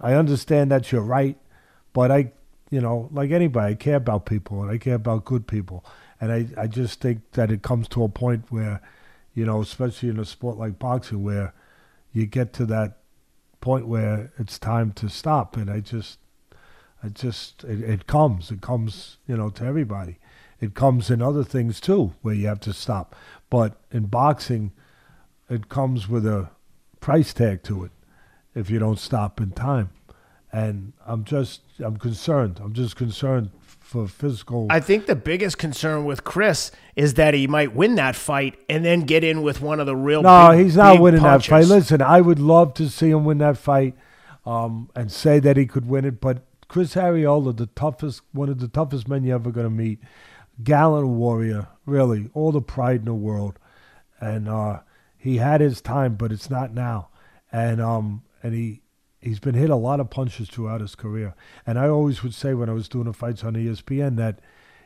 I 0.00 0.14
understand 0.14 0.70
that 0.72 0.90
you're 0.90 1.00
right, 1.00 1.38
but 1.92 2.10
I, 2.10 2.32
you 2.70 2.80
know, 2.80 3.08
like 3.12 3.30
anybody, 3.30 3.72
I 3.72 3.74
care 3.76 3.96
about 3.96 4.26
people 4.26 4.60
and 4.62 4.70
I 4.70 4.78
care 4.78 4.96
about 4.96 5.24
good 5.24 5.46
people. 5.46 5.84
And 6.20 6.32
I, 6.32 6.46
I 6.56 6.66
just 6.66 7.00
think 7.00 7.20
that 7.32 7.50
it 7.50 7.62
comes 7.62 7.88
to 7.88 8.02
a 8.02 8.08
point 8.08 8.46
where, 8.50 8.80
you 9.34 9.46
know, 9.46 9.60
especially 9.60 10.08
in 10.08 10.18
a 10.18 10.24
sport 10.24 10.58
like 10.58 10.78
boxing, 10.78 11.22
where 11.22 11.54
you 12.12 12.26
get 12.26 12.52
to 12.54 12.66
that 12.66 12.98
point 13.60 13.86
where 13.86 14.32
it's 14.38 14.58
time 14.58 14.92
to 14.92 15.08
stop. 15.08 15.56
And 15.56 15.70
I 15.70 15.80
just, 15.80 16.18
I 17.02 17.08
just, 17.08 17.64
it, 17.64 17.82
it 17.82 18.06
comes. 18.06 18.50
It 18.50 18.60
comes, 18.60 19.18
you 19.26 19.36
know, 19.36 19.50
to 19.50 19.64
everybody. 19.64 20.18
It 20.60 20.74
comes 20.74 21.10
in 21.10 21.20
other 21.20 21.42
things 21.42 21.80
too, 21.80 22.12
where 22.22 22.34
you 22.34 22.46
have 22.46 22.60
to 22.60 22.72
stop. 22.72 23.16
But 23.50 23.80
in 23.90 24.06
boxing, 24.06 24.72
it 25.50 25.68
comes 25.68 26.08
with 26.08 26.24
a 26.26 26.50
price 27.00 27.32
tag 27.32 27.62
to 27.64 27.84
it 27.84 27.90
if 28.54 28.70
you 28.70 28.78
don't 28.78 28.98
stop 28.98 29.40
in 29.40 29.50
time. 29.50 29.90
And 30.52 30.92
I'm 31.06 31.24
just, 31.24 31.62
I'm 31.80 31.96
concerned. 31.96 32.60
I'm 32.62 32.74
just 32.74 32.94
concerned 32.94 33.50
for 33.60 34.06
physical. 34.06 34.68
I 34.70 34.80
think 34.80 35.06
the 35.06 35.16
biggest 35.16 35.58
concern 35.58 36.04
with 36.04 36.24
Chris 36.24 36.70
is 36.94 37.14
that 37.14 37.34
he 37.34 37.46
might 37.46 37.74
win 37.74 37.96
that 37.96 38.16
fight 38.16 38.58
and 38.68 38.84
then 38.84 39.00
get 39.00 39.24
in 39.24 39.42
with 39.42 39.60
one 39.60 39.80
of 39.80 39.86
the 39.86 39.96
real. 39.96 40.22
No, 40.22 40.50
big, 40.50 40.64
he's 40.64 40.76
not 40.76 41.00
winning 41.00 41.20
punches. 41.20 41.48
that 41.48 41.50
fight. 41.50 41.66
Listen, 41.66 42.02
I 42.02 42.20
would 42.20 42.38
love 42.38 42.74
to 42.74 42.88
see 42.88 43.10
him 43.10 43.24
win 43.24 43.38
that 43.38 43.58
fight, 43.58 43.94
um, 44.46 44.90
and 44.94 45.10
say 45.10 45.40
that 45.40 45.56
he 45.56 45.66
could 45.66 45.86
win 45.86 46.04
it. 46.04 46.20
But 46.20 46.44
Chris 46.72 46.94
Arreola, 46.94 47.54
the 47.54 47.66
toughest, 47.66 48.22
one 48.32 48.48
of 48.48 48.58
the 48.58 48.66
toughest 48.66 49.06
men 49.06 49.24
you're 49.24 49.34
ever 49.34 49.50
going 49.50 49.66
to 49.66 49.70
meet, 49.70 49.98
gallant 50.64 51.06
warrior, 51.06 51.68
really, 51.84 52.30
all 52.32 52.50
the 52.50 52.62
pride 52.62 53.00
in 53.00 53.04
the 53.04 53.12
world, 53.12 53.58
and 54.20 54.48
uh, 54.48 54.80
he 55.18 55.36
had 55.36 55.60
his 55.60 55.82
time, 55.82 56.14
but 56.14 56.32
it's 56.32 56.48
not 56.48 56.72
now. 56.72 57.10
And 57.52 57.78
um, 57.82 58.22
and 58.42 58.54
he 58.54 58.80
he's 59.20 59.38
been 59.38 59.54
hit 59.54 59.68
a 59.68 59.76
lot 59.76 60.00
of 60.00 60.08
punches 60.08 60.48
throughout 60.48 60.80
his 60.80 60.94
career. 60.94 61.34
And 61.66 61.78
I 61.78 61.88
always 61.88 62.22
would 62.22 62.32
say 62.32 62.54
when 62.54 62.70
I 62.70 62.72
was 62.72 62.88
doing 62.88 63.04
the 63.04 63.12
fights 63.12 63.44
on 63.44 63.52
ESPN 63.52 64.16
that 64.16 64.40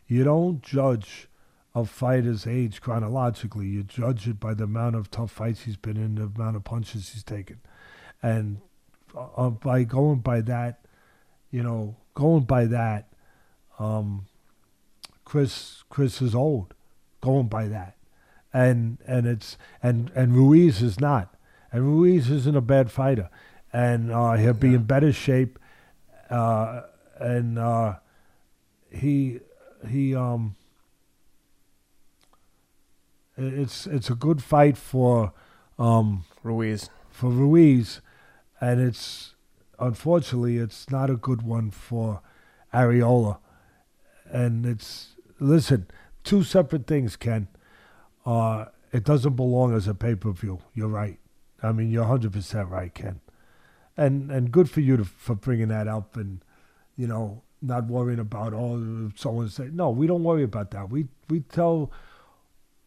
you 0.09 0.24
don't 0.24 0.61
judge 0.62 1.28
a 1.72 1.84
fighter's 1.84 2.49
age 2.49 2.80
chronologically. 2.80 3.66
You 3.66 3.84
judge 3.84 4.26
it 4.26 4.41
by 4.41 4.55
the 4.55 4.64
amount 4.64 4.97
of 4.97 5.12
tough 5.12 5.30
fights 5.30 5.62
he's 5.62 5.76
been 5.76 5.97
in, 5.97 6.16
the 6.16 6.24
amount 6.24 6.57
of 6.57 6.64
punches 6.64 7.11
he's 7.11 7.22
taken. 7.22 7.61
And 8.20 8.61
uh 9.16 9.51
by 9.51 9.84
going 9.84 10.18
by 10.18 10.41
that, 10.41 10.80
you 11.57 11.62
know, 11.62 11.96
going 12.14 12.44
by 12.44 12.66
that, 12.66 13.09
um, 13.78 14.26
Chris 15.24 15.84
Chris 15.88 16.20
is 16.20 16.34
old. 16.34 16.74
Going 17.20 17.48
by 17.48 17.66
that, 17.68 17.96
and 18.52 18.98
and 19.07 19.26
it's 19.26 19.57
and 19.82 20.11
and 20.14 20.34
Ruiz 20.34 20.82
is 20.82 21.00
not, 21.00 21.34
and 21.72 21.84
Ruiz 21.84 22.30
isn't 22.30 22.57
a 22.57 22.61
bad 22.61 22.90
fighter 22.90 23.30
and 23.76 24.11
uh, 24.11 24.32
he'll 24.32 24.54
be 24.54 24.74
in 24.74 24.84
better 24.84 25.12
shape. 25.12 25.59
Uh, 26.30 26.82
and 27.18 27.59
uh, 27.59 27.96
he 28.90 29.40
he 29.88 30.14
um 30.14 30.57
it's 33.36 33.86
it's 33.86 34.09
a 34.09 34.14
good 34.14 34.42
fight 34.42 34.76
for 34.78 35.32
um 35.78 36.24
Ruiz 36.42 36.88
for 37.11 37.28
Ruiz, 37.30 38.00
and 38.61 38.80
it's 38.80 39.34
unfortunately 39.79 40.59
it's 40.59 40.91
not 40.91 41.11
a 41.11 41.16
good 41.16 41.43
one 41.43 41.70
for 41.70 42.20
Arreola, 42.72 43.39
and 44.31 44.66
it's 44.66 45.14
listen 45.39 45.87
two 46.24 46.43
separate 46.43 46.87
things, 46.87 47.16
Ken. 47.16 47.49
Uh, 48.24 48.66
it 48.93 49.05
doesn't 49.05 49.37
belong 49.37 49.74
as 49.74 49.87
a 49.87 49.95
pay 49.95 50.14
per 50.14 50.33
view. 50.33 50.61
You're 50.74 50.89
right. 50.89 51.18
I 51.62 51.72
mean, 51.72 51.91
you're 51.91 52.05
100% 52.05 52.70
right, 52.70 52.93
Ken 52.93 53.20
and 53.97 54.31
and 54.31 54.53
good 54.53 54.68
for 54.68 54.81
you 54.81 54.97
to, 54.97 55.05
for 55.05 55.35
bringing 55.35 55.68
that 55.68 55.89
up 55.89 56.16
and 56.16 56.41
you 56.97 57.07
know 57.07 57.43
not 57.62 57.87
worrying 57.87 58.18
about 58.18 58.53
oh 58.53 59.11
someone 59.16 59.49
say 59.49 59.68
no 59.72 59.91
we 59.91 60.07
don't 60.07 60.22
worry 60.22 60.43
about 60.43 60.70
that 60.70 60.91
we 60.91 61.07
we 61.29 61.41
tell 61.41 61.91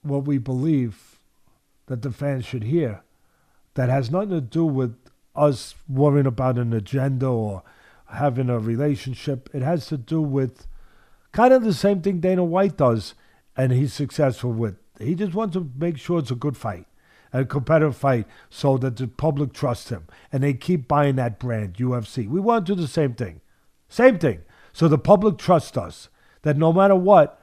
what 0.02 0.26
we 0.26 0.38
believe 0.38 1.20
that 1.88 2.02
the 2.02 2.12
fans 2.12 2.46
should 2.46 2.64
hear 2.64 3.02
that 3.74 3.90
has 3.90 4.12
nothing 4.12 4.30
to 4.30 4.42
do 4.42 4.66
with 4.66 4.96
us 5.40 5.76
worrying 5.88 6.28
about 6.28 6.58
an 6.58 6.74
agenda 6.74 7.28
or 7.28 7.64
having 8.12 8.50
a 8.50 8.60
relationship 8.60 9.50
it 9.54 9.62
has 9.62 9.88
to 9.88 9.98
do 9.98 10.22
with 10.22 10.68
kind 11.32 11.54
of 11.54 11.64
the 11.64 11.74
same 11.74 12.02
thing 12.02 12.20
Dana 12.20 12.44
White 12.44 12.78
does 12.78 13.14
and 13.56 13.72
he's 13.72 13.94
successful 13.94 14.52
with 14.52 14.76
he 15.00 15.16
just 15.16 15.34
wants 15.34 15.54
to 15.54 15.72
make 15.78 15.98
sure 15.98 16.20
it's 16.20 16.32
a 16.32 16.36
good 16.36 16.58
fight 16.58 16.86
a 17.32 17.46
competitive 17.46 17.96
fight 17.96 18.26
so 18.50 18.78
that 18.78 18.98
the 18.98 19.08
public 19.08 19.54
trusts 19.54 19.90
him 19.90 20.08
and 20.32 20.44
they 20.44 20.54
keep 20.54 20.88
buying 20.88 21.16
that 21.18 21.40
brand, 21.40 21.76
UFC. 21.76 22.28
We 22.28 22.40
want 22.40 22.66
to 22.66 22.76
do 22.76 22.82
the 22.82 22.88
same 22.88 23.14
thing. 23.14 23.42
Same 23.88 24.18
thing. 24.18 24.42
So 24.74 24.88
the 24.88 24.98
public 24.98 25.38
trusts 25.38 25.78
us 25.78 26.10
that 26.42 26.58
no 26.58 26.72
matter 26.74 26.96
what, 26.96 27.42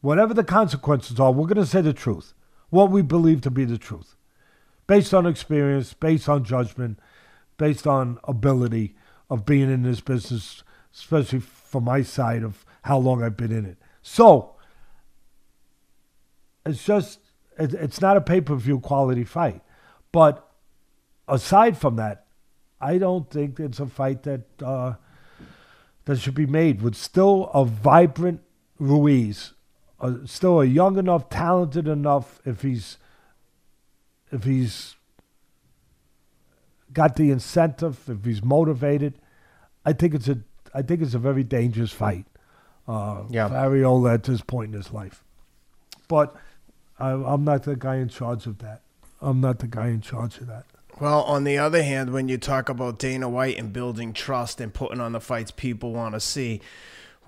whatever 0.00 0.34
the 0.34 0.44
consequences 0.44 1.18
are, 1.18 1.32
we're 1.32 1.46
going 1.46 1.56
to 1.56 1.66
say 1.66 1.80
the 1.80 1.92
truth, 1.92 2.34
what 2.70 2.90
we 2.90 3.02
believe 3.02 3.40
to 3.42 3.50
be 3.50 3.64
the 3.64 3.78
truth, 3.78 4.16
based 4.86 5.14
on 5.14 5.26
experience, 5.26 5.94
based 5.94 6.28
on 6.28 6.44
judgment, 6.44 6.98
based 7.58 7.86
on 7.86 8.18
ability 8.24 8.96
of 9.28 9.44
being 9.44 9.70
in 9.70 9.82
this 9.82 10.00
business, 10.00 10.62
especially 10.94 11.40
for 11.40 11.80
my 11.82 12.02
side 12.02 12.42
of 12.42 12.64
how 12.82 12.96
long 12.96 13.22
I've 13.22 13.36
been 13.36 13.52
in 13.52 13.66
it. 13.66 13.76
So 14.00 14.54
it's 16.64 16.84
just 16.84 17.20
it's 17.58 18.00
not 18.00 18.16
a 18.16 18.20
pay 18.20 18.40
per 18.40 18.54
view 18.54 18.80
quality 18.80 19.24
fight. 19.24 19.60
But 20.12 20.48
aside 21.26 21.76
from 21.76 21.96
that, 21.96 22.26
I 22.80 22.98
don't 22.98 23.28
think 23.28 23.60
it's 23.60 23.80
a 23.80 23.86
fight 23.86 24.22
that 24.22 24.46
uh, 24.62 24.94
that 26.04 26.18
should 26.18 26.34
be 26.34 26.46
made 26.46 26.80
with 26.80 26.94
still 26.94 27.50
a 27.52 27.64
vibrant 27.64 28.40
Ruiz, 28.78 29.54
uh, 30.00 30.14
still 30.24 30.60
a 30.60 30.64
young 30.64 30.98
enough, 30.98 31.28
talented 31.28 31.88
enough. 31.88 32.40
If 32.44 32.62
he's 32.62 32.98
if 34.30 34.44
he's 34.44 34.94
got 36.92 37.16
the 37.16 37.30
incentive, 37.30 38.08
if 38.08 38.24
he's 38.24 38.42
motivated, 38.42 39.14
I 39.84 39.92
think 39.92 40.14
it's 40.14 40.28
a 40.28 40.38
I 40.74 40.82
think 40.82 41.00
it's 41.02 41.14
a 41.14 41.18
very 41.18 41.44
dangerous 41.44 41.92
fight. 41.92 42.26
Uh, 42.86 43.22
Yeah. 43.30 43.48
for 43.48 43.54
Arreola 43.54 44.14
at 44.14 44.22
this 44.24 44.40
point 44.42 44.72
in 44.74 44.80
his 44.80 44.92
life. 44.92 45.22
But 46.08 46.34
I, 46.98 47.10
I'm 47.10 47.44
not 47.44 47.62
the 47.64 47.76
guy 47.76 47.96
in 47.96 48.08
charge 48.08 48.46
of 48.46 48.58
that. 48.58 48.80
I'm 49.20 49.40
not 49.40 49.58
the 49.58 49.66
guy 49.66 49.88
in 49.88 50.00
charge 50.00 50.38
of 50.38 50.46
that. 50.46 50.64
Well, 51.00 51.22
on 51.22 51.44
the 51.44 51.58
other 51.58 51.82
hand, 51.82 52.12
when 52.12 52.28
you 52.28 52.38
talk 52.38 52.68
about 52.68 52.98
Dana 52.98 53.28
White 53.28 53.56
and 53.58 53.72
building 53.72 54.12
trust 54.12 54.60
and 54.60 54.72
putting 54.74 55.00
on 55.00 55.12
the 55.12 55.20
fights 55.20 55.50
people 55.50 55.92
want 55.92 56.14
to 56.14 56.20
see, 56.20 56.60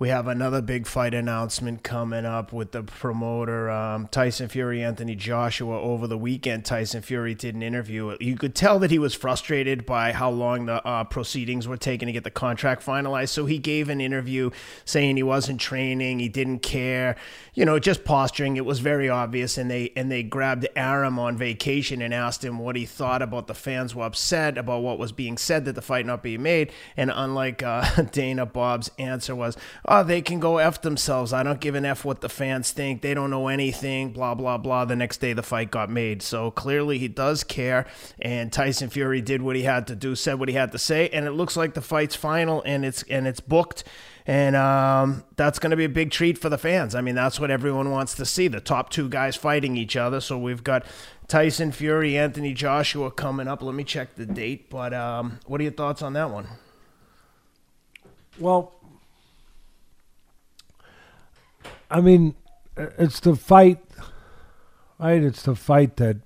we 0.01 0.09
have 0.09 0.25
another 0.25 0.63
big 0.63 0.87
fight 0.87 1.13
announcement 1.13 1.83
coming 1.83 2.25
up 2.25 2.51
with 2.51 2.71
the 2.71 2.81
promoter 2.81 3.69
um, 3.69 4.07
Tyson 4.07 4.49
Fury, 4.49 4.81
Anthony 4.81 5.13
Joshua. 5.13 5.79
Over 5.79 6.07
the 6.07 6.17
weekend, 6.17 6.65
Tyson 6.65 7.03
Fury 7.03 7.35
did 7.35 7.53
an 7.53 7.61
interview. 7.61 8.17
You 8.19 8.35
could 8.35 8.55
tell 8.55 8.79
that 8.79 8.89
he 8.89 8.97
was 8.97 9.13
frustrated 9.13 9.85
by 9.85 10.11
how 10.11 10.31
long 10.31 10.65
the 10.65 10.83
uh, 10.83 11.03
proceedings 11.03 11.67
were 11.67 11.77
taking 11.77 12.07
to 12.07 12.11
get 12.13 12.23
the 12.23 12.31
contract 12.31 12.83
finalized. 12.83 13.29
So 13.29 13.45
he 13.45 13.59
gave 13.59 13.89
an 13.89 14.01
interview 14.01 14.49
saying 14.85 15.17
he 15.17 15.23
wasn't 15.23 15.61
training, 15.61 16.17
he 16.17 16.29
didn't 16.29 16.63
care, 16.63 17.15
you 17.53 17.63
know, 17.63 17.77
just 17.77 18.03
posturing. 18.03 18.57
It 18.57 18.65
was 18.65 18.79
very 18.79 19.07
obvious, 19.07 19.55
and 19.55 19.69
they 19.69 19.93
and 19.95 20.11
they 20.11 20.23
grabbed 20.23 20.67
Arum 20.75 21.19
on 21.19 21.37
vacation 21.37 22.01
and 22.01 22.11
asked 22.11 22.43
him 22.43 22.57
what 22.57 22.75
he 22.75 22.87
thought 22.87 23.21
about 23.21 23.45
the 23.45 23.53
fans 23.53 23.93
were 23.93 24.05
upset 24.05 24.57
about 24.57 24.81
what 24.81 24.97
was 24.97 25.11
being 25.11 25.37
said 25.37 25.65
that 25.65 25.75
the 25.75 25.81
fight 25.83 26.07
not 26.07 26.23
being 26.23 26.41
made. 26.41 26.71
And 26.97 27.11
unlike 27.13 27.61
uh, 27.61 28.01
Dana, 28.11 28.47
Bob's 28.47 28.89
answer 28.97 29.35
was, 29.35 29.55
"Oh, 29.91 30.03
they 30.03 30.21
can 30.21 30.39
go 30.39 30.57
f 30.57 30.81
themselves. 30.81 31.33
I 31.33 31.43
don't 31.43 31.59
give 31.59 31.75
an 31.75 31.85
f 31.85 32.05
what 32.05 32.21
the 32.21 32.29
fans 32.29 32.71
think. 32.71 33.01
They 33.01 33.13
don't 33.13 33.29
know 33.29 33.49
anything." 33.49 34.13
Blah 34.13 34.35
blah 34.35 34.57
blah. 34.57 34.85
The 34.85 34.95
next 34.95 35.17
day, 35.17 35.33
the 35.33 35.43
fight 35.43 35.69
got 35.69 35.89
made. 35.89 36.21
So 36.21 36.51
clearly, 36.51 36.97
he 36.97 37.07
does 37.07 37.43
care. 37.43 37.85
And 38.21 38.51
Tyson 38.51 38.89
Fury 38.89 39.21
did 39.21 39.41
what 39.41 39.55
he 39.55 39.63
had 39.63 39.87
to 39.87 39.95
do, 39.95 40.15
said 40.15 40.39
what 40.39 40.49
he 40.49 40.55
had 40.55 40.71
to 40.71 40.79
say, 40.79 41.09
and 41.09 41.25
it 41.25 41.31
looks 41.31 41.57
like 41.57 41.73
the 41.73 41.81
fight's 41.81 42.15
final 42.15 42.63
and 42.65 42.85
it's 42.85 43.03
and 43.03 43.27
it's 43.27 43.39
booked. 43.41 43.83
And 44.27 44.55
um, 44.55 45.23
that's 45.35 45.57
going 45.59 45.71
to 45.71 45.77
be 45.77 45.85
a 45.85 45.89
big 45.89 46.11
treat 46.11 46.37
for 46.37 46.47
the 46.47 46.57
fans. 46.57 46.93
I 46.93 47.01
mean, 47.01 47.15
that's 47.15 47.39
what 47.39 47.49
everyone 47.49 47.89
wants 47.89 48.13
to 48.15 48.25
see 48.25 48.47
the 48.47 48.61
top 48.61 48.89
two 48.91 49.09
guys 49.09 49.35
fighting 49.35 49.75
each 49.75 49.95
other. 49.95 50.21
So 50.21 50.37
we've 50.37 50.63
got 50.63 50.85
Tyson 51.27 51.71
Fury, 51.71 52.17
Anthony 52.17 52.53
Joshua 52.53 53.09
coming 53.09 53.47
up. 53.47 53.63
Let 53.63 53.73
me 53.73 53.83
check 53.83 54.15
the 54.15 54.27
date. 54.27 54.69
But 54.69 54.93
um, 54.93 55.39
what 55.47 55.59
are 55.59 55.63
your 55.63 55.73
thoughts 55.73 56.01
on 56.01 56.13
that 56.13 56.29
one? 56.29 56.47
Well, 58.39 58.73
I 61.91 61.99
mean, 61.99 62.35
it's 62.77 63.19
the 63.19 63.35
fight, 63.35 63.79
right? 64.97 65.21
It's 65.21 65.43
the 65.43 65.55
fight 65.55 65.97
that 65.97 66.17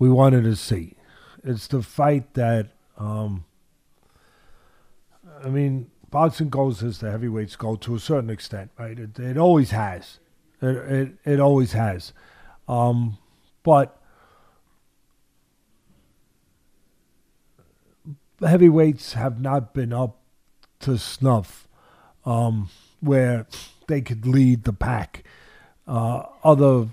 we 0.00 0.10
wanted 0.10 0.42
to 0.42 0.56
see. 0.56 0.96
It's 1.44 1.68
the 1.68 1.80
fight 1.80 2.34
that, 2.34 2.70
um, 2.98 3.44
I 5.44 5.48
mean, 5.48 5.92
boxing 6.10 6.48
goes 6.48 6.82
as 6.82 6.98
the 6.98 7.12
heavyweights 7.12 7.54
go 7.54 7.76
to 7.76 7.94
a 7.94 8.00
certain 8.00 8.30
extent, 8.30 8.72
right? 8.76 8.98
It, 8.98 9.16
it 9.20 9.38
always 9.38 9.70
has. 9.70 10.18
It, 10.60 10.76
it, 10.76 11.12
it 11.24 11.40
always 11.40 11.72
has. 11.74 12.12
Um, 12.66 13.16
but 13.62 13.96
heavyweights 18.40 19.12
have 19.12 19.40
not 19.40 19.72
been 19.72 19.92
up 19.92 20.18
to 20.80 20.98
snuff 20.98 21.68
um, 22.24 22.70
where 23.00 23.46
they 23.88 24.00
could 24.00 24.26
lead 24.26 24.64
the 24.64 24.72
pack. 24.72 25.24
Uh, 25.86 26.24
other 26.44 26.88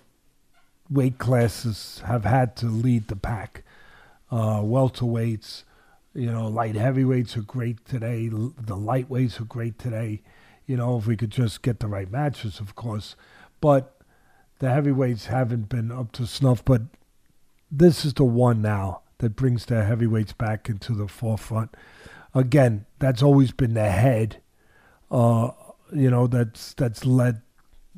weight 0.90 1.18
classes 1.18 2.02
have 2.06 2.26
had 2.26 2.56
to 2.58 2.66
lead 2.66 3.08
the 3.08 3.16
pack. 3.16 3.64
Uh, 4.32 4.60
welterweights, 4.62 5.64
you 6.14 6.32
know, 6.32 6.48
light 6.48 6.76
heavyweights 6.76 7.38
are 7.38 7.42
great 7.42 7.86
today. 7.86 8.28
The 8.28 8.76
lightweights 8.76 9.40
are 9.40 9.46
great 9.46 9.78
today. 9.78 10.22
You 10.66 10.78
know, 10.78 10.98
if 10.98 11.06
we 11.06 11.16
could 11.16 11.30
just 11.30 11.62
get 11.62 11.80
the 11.80 11.88
right 11.88 12.10
matches, 12.10 12.60
of 12.60 12.76
course. 12.76 13.16
But 13.62 13.96
the 14.60 14.72
heavyweights 14.72 15.28
haven't 15.28 15.70
been 15.70 15.92
up 15.92 16.12
to 16.14 16.26
snuff. 16.26 16.64
But 16.66 16.84
this 17.72 18.06
is 18.06 18.14
the 18.14 18.24
one 18.24 18.62
now 18.62 19.02
that 19.20 19.36
brings 19.36 19.66
the 19.66 19.84
heavyweights 19.84 20.34
back 20.34 20.70
into 20.70 20.94
the 20.94 21.08
forefront. 21.08 21.76
Again, 22.34 22.86
that's 23.00 23.22
always 23.22 23.52
been 23.52 23.74
the 23.74 23.90
head. 23.90 24.42
Uh, 25.12 25.52
you 25.96 26.10
know, 26.10 26.28
that's 26.28 26.74
that's 26.74 27.06
led 27.06 27.42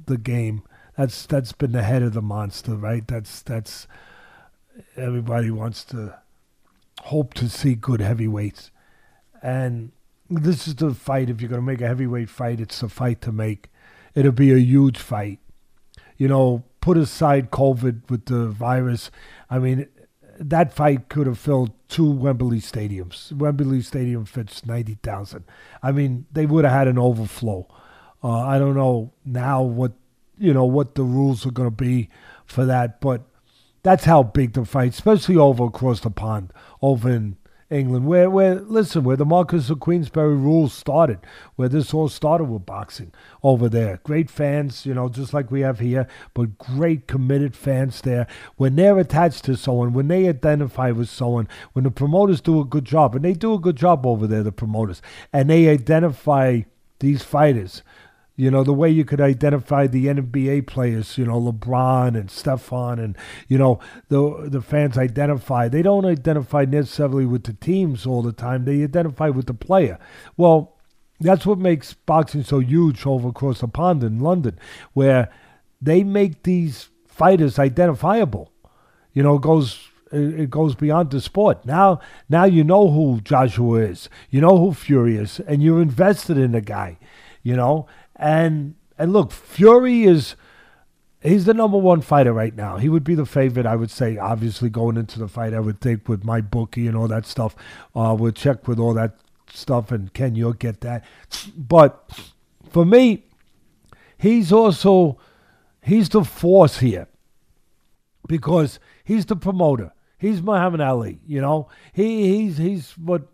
the 0.05 0.17
game. 0.17 0.63
That's 0.97 1.25
that's 1.25 1.51
been 1.51 1.71
the 1.71 1.83
head 1.83 2.03
of 2.03 2.13
the 2.13 2.21
monster, 2.21 2.75
right? 2.75 3.07
That's 3.07 3.41
that's 3.41 3.87
everybody 4.95 5.51
wants 5.51 5.83
to 5.85 6.19
hope 7.01 7.33
to 7.35 7.49
see 7.49 7.75
good 7.75 8.01
heavyweights, 8.01 8.71
and 9.41 9.91
this 10.29 10.67
is 10.67 10.75
the 10.75 10.93
fight. 10.93 11.29
If 11.29 11.41
you're 11.41 11.49
going 11.49 11.61
to 11.61 11.65
make 11.65 11.81
a 11.81 11.87
heavyweight 11.87 12.29
fight, 12.29 12.59
it's 12.59 12.79
the 12.79 12.89
fight 12.89 13.21
to 13.21 13.31
make. 13.31 13.69
It'll 14.15 14.31
be 14.31 14.51
a 14.51 14.57
huge 14.57 14.97
fight. 14.97 15.39
You 16.17 16.27
know, 16.27 16.63
put 16.81 16.97
aside 16.97 17.51
COVID 17.51 18.09
with 18.09 18.25
the 18.25 18.47
virus. 18.47 19.11
I 19.49 19.59
mean, 19.59 19.87
that 20.39 20.73
fight 20.73 21.09
could 21.09 21.27
have 21.27 21.37
filled 21.37 21.71
two 21.87 22.09
Wembley 22.09 22.59
stadiums. 22.59 23.31
Wembley 23.31 23.81
Stadium 23.81 24.25
fits 24.25 24.65
ninety 24.65 24.97
thousand. 25.03 25.45
I 25.81 25.91
mean, 25.91 26.25
they 26.31 26.45
would 26.45 26.65
have 26.65 26.73
had 26.73 26.87
an 26.87 26.97
overflow. 26.97 27.67
Uh, 28.23 28.39
I 28.39 28.57
don't 28.57 28.75
know 28.75 29.11
now 29.25 29.61
what 29.61 29.93
you 30.37 30.53
know 30.53 30.65
what 30.65 30.95
the 30.95 31.03
rules 31.03 31.45
are 31.45 31.51
going 31.51 31.69
to 31.69 31.75
be 31.75 32.09
for 32.45 32.65
that, 32.65 33.01
but 33.01 33.23
that's 33.83 34.05
how 34.05 34.23
big 34.23 34.53
the 34.53 34.65
fight, 34.65 34.91
especially 34.91 35.37
over 35.37 35.65
across 35.65 36.01
the 36.01 36.09
pond, 36.09 36.51
over 36.81 37.09
in 37.09 37.37
England, 37.69 38.05
where 38.05 38.29
where 38.29 38.55
listen, 38.55 39.03
where 39.03 39.17
the 39.17 39.25
Marquess 39.25 39.69
of 39.69 39.79
Queensberry 39.81 40.35
rules 40.35 40.73
started, 40.73 41.19
where 41.55 41.67
this 41.67 41.93
all 41.93 42.07
started 42.07 42.45
with 42.45 42.65
boxing 42.65 43.11
over 43.43 43.67
there. 43.67 43.99
Great 44.03 44.29
fans, 44.29 44.85
you 44.85 44.93
know, 44.93 45.09
just 45.09 45.33
like 45.33 45.51
we 45.51 45.61
have 45.61 45.79
here, 45.79 46.07
but 46.33 46.57
great 46.57 47.07
committed 47.07 47.55
fans 47.55 48.01
there. 48.01 48.25
When 48.55 48.77
they're 48.77 48.97
attached 48.97 49.43
to 49.45 49.57
someone, 49.57 49.93
when 49.93 50.07
they 50.07 50.29
identify 50.29 50.91
with 50.91 51.09
someone, 51.09 51.49
when 51.73 51.83
the 51.83 51.91
promoters 51.91 52.39
do 52.41 52.61
a 52.61 52.65
good 52.65 52.85
job, 52.85 53.15
and 53.15 53.25
they 53.25 53.33
do 53.33 53.53
a 53.53 53.59
good 53.59 53.75
job 53.75 54.05
over 54.05 54.27
there, 54.27 54.43
the 54.43 54.51
promoters, 54.51 55.01
and 55.33 55.49
they 55.49 55.67
identify 55.67 56.61
these 56.99 57.21
fighters. 57.21 57.83
You 58.39 58.51
know, 58.51 58.63
the 58.63 58.71
way 58.71 58.89
you 58.89 59.03
could 59.03 59.19
identify 59.19 59.87
the 59.87 60.05
NBA 60.05 60.67
players, 60.67 61.17
you 61.17 61.25
know, 61.25 61.41
LeBron 61.41 62.15
and 62.15 62.29
Stefan 62.29 62.99
and, 62.99 63.17
you 63.47 63.57
know, 63.57 63.79
the 64.09 64.47
the 64.47 64.61
fans 64.61 64.95
identify. 64.95 65.67
They 65.67 65.81
don't 65.81 66.05
identify 66.05 66.63
necessarily 66.65 67.25
with 67.25 67.45
the 67.45 67.53
teams 67.53 68.05
all 68.05 68.21
the 68.21 68.31
time. 68.31 68.65
They 68.65 68.83
identify 68.83 69.29
with 69.29 69.47
the 69.47 69.55
player. 69.55 69.97
Well, 70.37 70.75
that's 71.19 71.47
what 71.47 71.57
makes 71.57 71.93
boxing 71.93 72.43
so 72.43 72.59
huge 72.59 73.07
over 73.07 73.29
across 73.29 73.61
the 73.61 73.67
pond 73.67 74.03
in 74.03 74.19
London, 74.19 74.59
where 74.93 75.29
they 75.81 76.03
make 76.03 76.43
these 76.43 76.89
fighters 77.07 77.57
identifiable. 77.57 78.51
You 79.13 79.23
know, 79.23 79.37
it 79.37 79.41
goes 79.41 79.89
it 80.11 80.49
goes 80.49 80.75
beyond 80.75 81.11
the 81.11 81.21
sport. 81.21 81.65
Now 81.65 81.99
now 82.29 82.45
you 82.45 82.63
know 82.63 82.89
who 82.89 83.19
Joshua 83.21 83.79
is. 83.79 84.09
You 84.29 84.41
know 84.41 84.57
who 84.57 84.73
Fury 84.73 85.17
is, 85.17 85.39
and 85.41 85.63
you're 85.63 85.81
invested 85.81 86.37
in 86.37 86.51
the 86.51 86.61
guy, 86.61 86.97
you 87.43 87.55
know? 87.55 87.87
And 88.17 88.75
and 88.97 89.13
look, 89.13 89.31
Fury 89.31 90.03
is 90.03 90.35
he's 91.21 91.45
the 91.45 91.53
number 91.53 91.77
one 91.77 92.01
fighter 92.01 92.33
right 92.33 92.55
now. 92.55 92.77
He 92.77 92.89
would 92.89 93.03
be 93.03 93.15
the 93.15 93.25
favorite, 93.25 93.65
I 93.65 93.75
would 93.75 93.91
say, 93.91 94.17
obviously 94.17 94.69
going 94.69 94.97
into 94.97 95.19
the 95.19 95.27
fight, 95.27 95.53
I 95.53 95.59
would 95.59 95.79
think 95.81 96.09
with 96.09 96.23
MyBookie 96.23 96.87
and 96.87 96.97
all 96.97 97.07
that 97.07 97.25
stuff. 97.25 97.55
Uh 97.95 98.15
we'll 98.17 98.31
check 98.31 98.67
with 98.67 98.79
all 98.79 98.93
that 98.95 99.17
stuff 99.51 99.91
and 99.91 100.13
Ken, 100.13 100.35
you'll 100.35 100.53
get 100.53 100.81
that. 100.81 101.05
But 101.55 102.11
for 102.69 102.85
me, 102.85 103.25
he's 104.17 104.51
also 104.51 105.19
he's 105.81 106.09
the 106.09 106.23
force 106.23 106.79
here 106.79 107.07
because 108.27 108.79
he's 109.03 109.25
the 109.25 109.35
promoter. 109.35 109.93
He's 110.17 110.41
Muhammad 110.41 110.81
Ali, 110.81 111.19
you 111.27 111.41
know. 111.41 111.69
He 111.93 112.37
he's 112.37 112.57
he's 112.57 112.91
what 112.97 113.27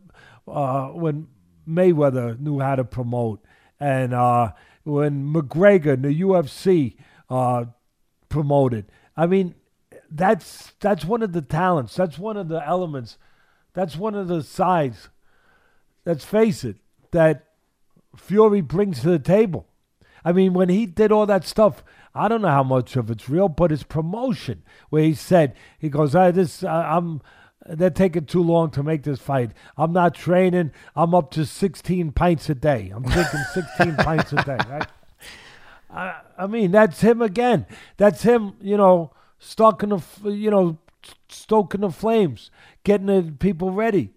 uh, 0.48 0.88
when 0.88 1.28
Mayweather 1.68 2.40
knew 2.40 2.60
how 2.60 2.76
to 2.76 2.84
promote, 2.84 3.44
and 3.80 4.14
uh, 4.14 4.52
when 4.84 5.34
McGregor 5.34 5.94
in 5.94 6.02
the 6.02 6.22
UFC 6.22 6.96
uh, 7.30 7.66
promoted. 8.30 8.86
I 9.16 9.28
mean, 9.28 9.56
that's 10.10 10.74
that's 10.80 11.06
one 11.06 11.24
of 11.24 11.34
the 11.34 11.42
talents. 11.42 11.96
That's 11.96 12.20
one 12.20 12.38
of 12.38 12.48
the 12.48 12.66
elements. 12.66 13.18
That's 13.74 13.96
one 13.96 14.16
of 14.16 14.28
the 14.28 14.44
sides. 14.44 15.10
Let's 16.06 16.26
face 16.26 16.64
it, 16.64 16.78
that 17.12 17.48
Fury 18.16 18.62
brings 18.62 19.02
to 19.02 19.10
the 19.10 19.20
table. 19.20 19.68
I 20.26 20.32
mean, 20.32 20.54
when 20.54 20.70
he 20.70 20.86
did 20.86 21.12
all 21.12 21.26
that 21.26 21.46
stuff, 21.46 21.84
I 22.16 22.28
don't 22.28 22.42
know 22.42 22.50
how 22.50 22.64
much 22.64 22.96
of 22.96 23.10
it's 23.10 23.28
real, 23.30 23.50
but 23.50 23.72
it's 23.72 23.84
promotion. 23.84 24.64
Where 24.90 25.04
he 25.04 25.14
said, 25.14 25.56
he 25.80 25.90
goes, 25.90 26.16
I, 26.16 26.32
"This, 26.32 26.64
I, 26.64 26.96
I'm, 26.96 27.22
they're 27.66 27.90
taking 27.90 28.26
too 28.26 28.44
long 28.44 28.72
to 28.72 28.84
make 28.84 29.04
this 29.04 29.20
fight. 29.20 29.52
I'm 29.78 29.94
not 29.94 30.16
training. 30.16 30.72
I'm 30.96 31.16
up 31.16 31.32
to 31.32 31.46
16 31.46 32.12
pints 32.12 32.50
a 32.50 32.56
day. 32.56 32.92
I'm 32.94 33.04
drinking 33.04 33.44
16 33.54 33.96
pints 33.98 34.34
a 34.34 34.44
day." 34.44 34.58
Right? 34.70 34.88
I, 35.90 36.22
I 36.38 36.48
mean, 36.48 36.72
that's 36.72 37.02
him 37.02 37.22
again. 37.22 37.66
That's 37.98 38.24
him, 38.24 38.54
you 38.62 38.78
know, 38.78 39.12
stuck 39.38 39.84
in 39.84 39.90
the, 39.90 40.02
you 40.24 40.50
know, 40.50 40.80
stoking 41.30 41.82
the 41.82 41.92
flames, 41.92 42.50
getting 42.84 43.08
the 43.08 43.34
people 43.40 43.72
ready 43.72 44.12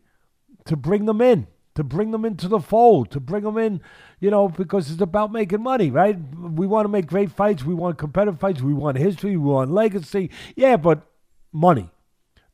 to 0.65 0.77
bring 0.77 1.05
them 1.05 1.21
in, 1.21 1.47
to 1.75 1.85
bring 1.85 2.13
them 2.13 2.25
into 2.25 2.49
the 2.49 2.61
fold, 2.61 3.11
to 3.11 3.21
bring 3.21 3.45
them 3.45 3.59
in, 3.59 3.81
you 4.21 4.31
know, 4.31 4.49
because 4.49 4.91
it's 4.91 5.03
about 5.03 5.33
making 5.33 5.63
money, 5.63 5.91
right? 5.91 6.17
We 6.35 6.67
want 6.67 6.87
to 6.87 6.89
make 6.89 7.07
great 7.07 7.31
fights. 7.31 7.65
We 7.65 7.75
want 7.75 7.99
competitive 7.99 8.41
fights. 8.41 8.63
We 8.63 8.73
want 8.73 8.97
history. 8.97 9.37
We 9.37 9.51
want 9.53 9.71
legacy. 9.71 10.31
Yeah, 10.55 10.77
but 10.77 11.07
money. 11.53 11.91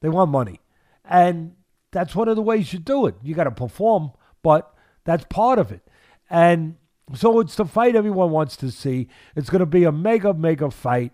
They 0.00 0.08
want 0.08 0.30
money. 0.32 0.58
And 1.04 1.54
that's 1.90 2.14
one 2.14 2.28
of 2.28 2.36
the 2.36 2.42
ways 2.42 2.72
you 2.72 2.78
do 2.78 3.06
it. 3.06 3.16
You 3.22 3.34
got 3.34 3.44
to 3.44 3.50
perform, 3.50 4.12
but 4.42 4.72
that's 5.04 5.24
part 5.28 5.58
of 5.58 5.72
it. 5.72 5.82
And 6.30 6.76
so 7.14 7.40
it's 7.40 7.56
the 7.56 7.64
fight 7.66 7.96
everyone 7.96 8.30
wants 8.30 8.56
to 8.58 8.70
see. 8.70 9.08
It's 9.36 9.50
going 9.50 9.60
to 9.60 9.66
be 9.66 9.84
a 9.84 9.92
mega, 9.92 10.32
mega 10.32 10.70
fight. 10.70 11.12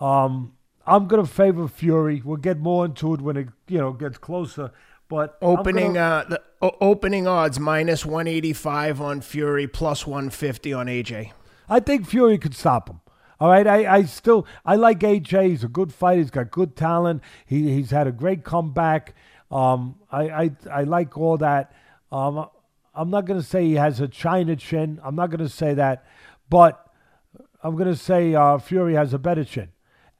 Um, 0.00 0.54
I'm 0.86 1.06
going 1.06 1.24
to 1.24 1.30
favor 1.30 1.68
Fury. 1.68 2.22
We'll 2.24 2.38
get 2.38 2.58
more 2.58 2.84
into 2.84 3.14
it 3.14 3.20
when 3.20 3.36
it 3.36 3.48
you 3.68 3.78
know 3.78 3.92
gets 3.92 4.18
closer. 4.18 4.72
But 5.08 5.36
Opening 5.42 5.92
gonna, 5.92 5.98
uh 6.00 6.24
the 6.24 6.42
o- 6.62 6.76
opening 6.80 7.26
odds 7.26 7.60
minus 7.60 8.06
185 8.06 9.00
on 9.00 9.20
Fury 9.20 9.68
plus 9.68 10.06
150 10.06 10.72
on 10.72 10.86
AJ. 10.86 11.32
I 11.68 11.80
think 11.80 12.06
Fury 12.06 12.38
could 12.38 12.54
stop 12.54 12.88
him. 12.88 13.01
All 13.42 13.48
right, 13.48 13.66
I, 13.66 13.92
I 13.92 14.02
still 14.04 14.46
I 14.64 14.76
like 14.76 15.00
AJ. 15.00 15.48
He's 15.48 15.64
a 15.64 15.68
good 15.68 15.92
fighter. 15.92 16.20
He's 16.20 16.30
got 16.30 16.52
good 16.52 16.76
talent. 16.76 17.22
He 17.44 17.74
he's 17.74 17.90
had 17.90 18.06
a 18.06 18.12
great 18.12 18.44
comeback. 18.44 19.16
Um, 19.50 19.96
I 20.12 20.30
I, 20.30 20.50
I 20.70 20.82
like 20.84 21.18
all 21.18 21.38
that. 21.38 21.74
Um, 22.12 22.48
I'm 22.94 23.10
not 23.10 23.26
to 23.40 23.44
say 23.44 23.64
he 23.64 23.74
has 23.74 23.98
a 23.98 24.06
China 24.06 24.54
chin. 24.54 25.00
I'm 25.02 25.16
not 25.16 25.32
to 25.40 25.48
say 25.48 25.74
that, 25.74 26.06
but 26.48 26.86
I'm 27.64 27.76
to 27.76 27.96
say 27.96 28.32
uh, 28.32 28.58
Fury 28.58 28.94
has 28.94 29.12
a 29.12 29.18
better 29.18 29.42
chin, 29.42 29.70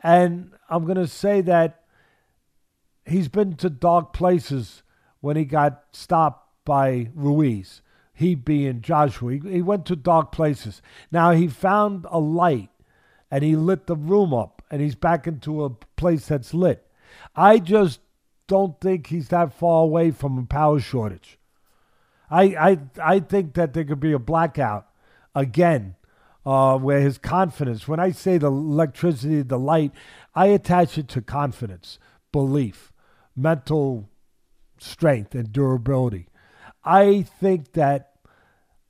and 0.03 0.51
I'm 0.69 0.85
to 0.97 1.07
say 1.07 1.43
that 1.43 1.85
he's 3.07 3.29
been 3.29 3.55
to 3.59 3.71
dark 3.71 4.13
places 4.13 4.83
when 5.21 5.37
he 5.37 5.45
got 5.45 5.85
stopped 5.93 6.65
by 6.65 7.09
Ruiz. 7.15 7.83
He 8.13 8.35
being 8.35 8.81
Joshua, 8.81 9.35
he, 9.35 9.39
he 9.49 9.63
went 9.63 9.87
to 9.87 9.95
dark 9.95 10.33
places. 10.33 10.83
Now 11.13 11.31
he 11.31 11.47
found 11.47 12.05
a 12.11 12.19
light, 12.19 12.71
and 13.33 13.43
he 13.43 13.57
lit 13.57 13.87
the 13.87 13.97
room 13.97 14.35
up, 14.35 14.63
and 14.71 14.83
he's 14.83 14.95
back 14.95 15.27
into 15.27 15.65
a 15.65 15.71
place 15.71 16.27
that's 16.27 16.53
lit. 16.53 16.87
I 17.35 17.59
just 17.59 18.01
don't 18.47 18.79
think 18.79 19.07
he's 19.07 19.29
that 19.29 19.55
far 19.55 19.85
away 19.85 20.11
from 20.11 20.37
a 20.37 20.45
power 20.45 20.79
shortage. 20.79 21.39
I 22.31 22.43
I 22.43 22.79
I 23.03 23.21
think 23.21 23.55
that 23.55 23.73
there 23.73 23.85
could 23.85 24.01
be 24.01 24.13
a 24.13 24.19
blackout 24.19 24.87
again, 25.35 25.97
uh, 26.45 26.77
where 26.77 27.01
his 27.01 27.17
confidence. 27.17 27.89
When 27.89 27.99
I 27.99 28.11
say 28.11 28.37
the 28.37 28.49
electricity, 28.49 29.41
the 29.41 29.59
light, 29.59 29.93
I 30.35 30.49
attach 30.49 30.99
it 30.99 31.09
to 31.09 31.23
confidence, 31.23 31.99
belief, 32.33 32.93
mental 33.35 34.11
strength, 34.79 35.35
and 35.35 35.51
durability. 35.51 36.29
I 36.85 37.23
think 37.23 37.73
that 37.73 38.13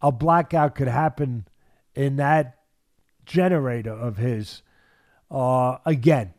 a 0.00 0.10
blackout 0.10 0.74
could 0.74 0.88
happen 0.88 1.46
in 1.94 2.16
that 2.16 2.56
generator 3.24 3.92
of 3.92 4.16
his 4.16 4.62
uh, 5.30 5.78
again. 5.84 6.34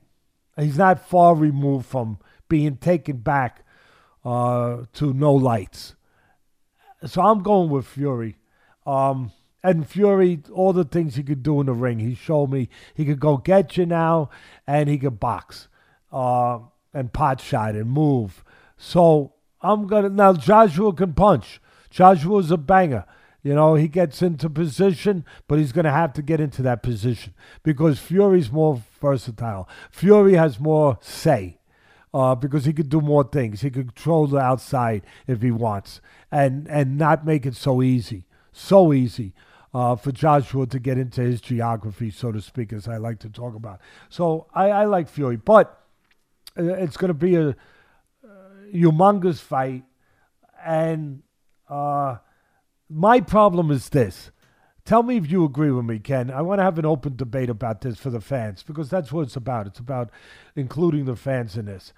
He's 0.58 0.78
not 0.78 1.08
far 1.08 1.36
removed 1.36 1.86
from 1.86 2.20
being 2.48 2.78
taken 2.78 3.18
back 3.18 3.66
uh, 4.24 4.84
to 4.94 5.14
no 5.14 5.34
lights. 5.34 5.96
So 7.06 7.22
I'm 7.22 7.42
going 7.42 7.70
with 7.70 7.88
Fury. 7.88 8.38
Um, 8.86 9.32
and 9.64 9.88
Fury, 9.88 10.42
all 10.52 10.74
the 10.74 10.84
things 10.84 11.16
he 11.16 11.24
could 11.24 11.42
do 11.42 11.60
in 11.62 11.68
the 11.68 11.74
ring, 11.74 12.00
he 12.00 12.16
showed 12.16 12.52
me 12.52 12.70
he 12.94 13.06
could 13.06 13.20
go 13.20 13.38
get 13.38 13.78
you 13.78 13.86
now, 13.86 14.30
and 14.68 14.90
he 14.90 14.98
could 14.98 15.20
box, 15.20 15.70
uh, 16.12 16.60
and 16.94 17.14
pot 17.14 17.40
shot 17.40 17.76
and 17.76 17.90
move. 17.90 18.44
So 18.78 19.34
I'm 19.62 19.88
gonna 19.88 20.10
now. 20.10 20.34
Joshua 20.34 20.94
can 20.94 21.14
punch. 21.14 21.62
Joshua's 21.90 22.52
a 22.52 22.58
banger. 22.58 23.06
You 23.44 23.54
know, 23.54 23.76
he 23.76 23.90
gets 23.90 24.22
into 24.22 24.50
position, 24.50 25.26
but 25.48 25.60
he's 25.60 25.74
going 25.74 25.86
to 25.86 25.92
have 25.92 26.14
to 26.14 26.22
get 26.22 26.40
into 26.40 26.62
that 26.62 26.82
position 26.82 27.34
because 27.62 28.00
Fury's 28.00 28.52
more 28.52 28.82
versatile. 29.02 29.68
Fury 29.92 30.36
has 30.36 30.60
more 30.60 30.98
say 31.02 31.60
uh, 32.14 32.36
because 32.36 32.64
he 32.64 32.72
could 32.72 32.88
do 32.88 33.02
more 33.02 33.26
things. 33.26 33.62
He 33.62 33.70
could 33.70 33.88
control 33.96 34.28
the 34.28 34.38
outside 34.38 35.06
if 35.28 35.42
he 35.42 35.52
wants 35.52 36.00
and, 36.32 36.68
and 36.70 36.98
not 36.98 37.26
make 37.26 37.46
it 37.46 37.56
so 37.56 37.82
easy. 37.82 38.26
So 38.54 38.94
easy 38.94 39.34
uh, 39.74 39.98
for 39.98 40.14
Joshua 40.14 40.66
to 40.68 40.80
get 40.80 40.98
into 40.98 41.22
his 41.22 41.42
geography, 41.42 42.12
so 42.12 42.32
to 42.32 42.42
speak, 42.42 42.72
as 42.72 42.88
I 42.88 42.98
like 42.98 43.20
to 43.20 43.30
talk 43.30 43.56
about. 43.56 43.82
So 44.10 44.48
I, 44.54 44.70
I 44.70 44.86
like 44.86 45.10
Fury, 45.10 45.36
but 45.36 45.82
uh, 46.58 46.64
it's 46.64 46.96
going 46.96 47.10
to 47.10 47.14
be 47.14 47.36
a, 47.36 47.56
humongous 48.74 49.40
fight. 49.40 49.84
And 50.66 51.24
uh, 51.70 52.18
my 52.90 53.22
problem 53.22 53.72
is 53.72 53.90
this. 53.90 54.32
Tell 54.86 55.02
me 55.02 55.16
if 55.16 55.32
you 55.32 55.46
agree 55.46 55.72
with 55.72 55.86
me, 55.86 56.00
Ken. 56.00 56.30
I 56.30 56.42
want 56.42 56.60
to 56.60 56.64
have 56.64 56.78
an 56.78 56.86
open 56.86 57.16
debate 57.16 57.50
about 57.50 57.82
this 57.82 57.98
for 57.98 58.10
the 58.10 58.20
fans 58.20 58.64
because 58.64 58.90
that's 58.90 59.12
what 59.14 59.22
it's 59.22 59.38
about. 59.38 59.68
It's 59.68 59.80
about 59.80 60.10
including 60.56 61.06
the 61.06 61.16
fans 61.16 61.56
in 61.56 61.66
this. 61.66 61.94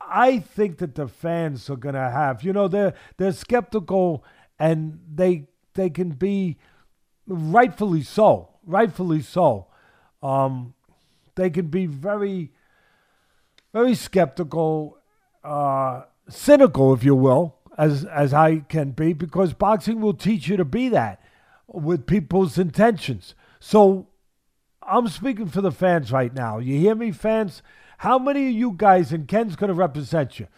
I 0.00 0.40
think 0.40 0.78
that 0.78 0.96
the 0.96 1.06
fans 1.06 1.70
are 1.70 1.76
going 1.76 1.94
to 1.94 2.10
have, 2.10 2.42
you 2.42 2.52
know, 2.52 2.66
they're 2.66 2.94
they're 3.18 3.32
skeptical 3.32 4.24
and 4.58 4.98
they 5.12 5.48
they 5.74 5.90
can 5.90 6.10
be 6.10 6.58
rightfully 7.26 8.02
so, 8.02 8.48
rightfully 8.64 9.22
so. 9.22 9.68
Um, 10.22 10.74
they 11.36 11.50
can 11.50 11.68
be 11.68 11.86
very 11.86 12.50
very 13.72 13.94
skeptical, 13.94 14.98
uh, 15.44 16.02
cynical, 16.28 16.94
if 16.94 17.04
you 17.04 17.14
will, 17.14 17.57
as 17.78 18.04
as 18.04 18.34
I 18.34 18.58
can 18.58 18.90
be, 18.90 19.12
because 19.14 19.54
boxing 19.54 20.00
will 20.00 20.14
teach 20.14 20.48
you 20.48 20.56
to 20.58 20.64
be 20.64 20.88
that 20.90 21.22
with 21.66 22.06
people's 22.06 22.58
intentions. 22.58 23.34
So 23.60 24.08
I'm 24.82 25.08
speaking 25.08 25.46
for 25.46 25.60
the 25.60 25.72
fans 25.72 26.10
right 26.10 26.34
now. 26.34 26.58
You 26.58 26.78
hear 26.78 26.94
me, 26.94 27.12
fans? 27.12 27.62
How 27.98 28.18
many 28.18 28.48
of 28.48 28.54
you 28.54 28.74
guys, 28.76 29.12
and 29.12 29.26
Ken's 29.28 29.56
going 29.56 29.68
to 29.68 29.74
represent 29.74 30.38
you, 30.38 30.48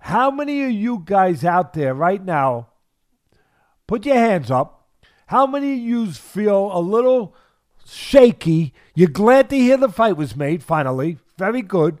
how 0.00 0.30
many 0.30 0.64
of 0.64 0.72
you 0.72 1.02
guys 1.04 1.44
out 1.44 1.72
there 1.74 1.94
right 1.94 2.24
now, 2.24 2.68
put 3.86 4.06
your 4.06 4.16
hands 4.16 4.50
up, 4.50 4.88
how 5.26 5.46
many 5.46 5.74
of 5.74 5.78
you 5.78 6.12
feel 6.12 6.70
a 6.72 6.80
little 6.80 7.34
shaky? 7.86 8.72
You're 8.94 9.08
glad 9.08 9.50
to 9.50 9.56
hear 9.56 9.76
the 9.76 9.88
fight 9.88 10.16
was 10.16 10.36
made, 10.36 10.62
finally. 10.62 11.18
Very 11.38 11.62
good. 11.62 12.00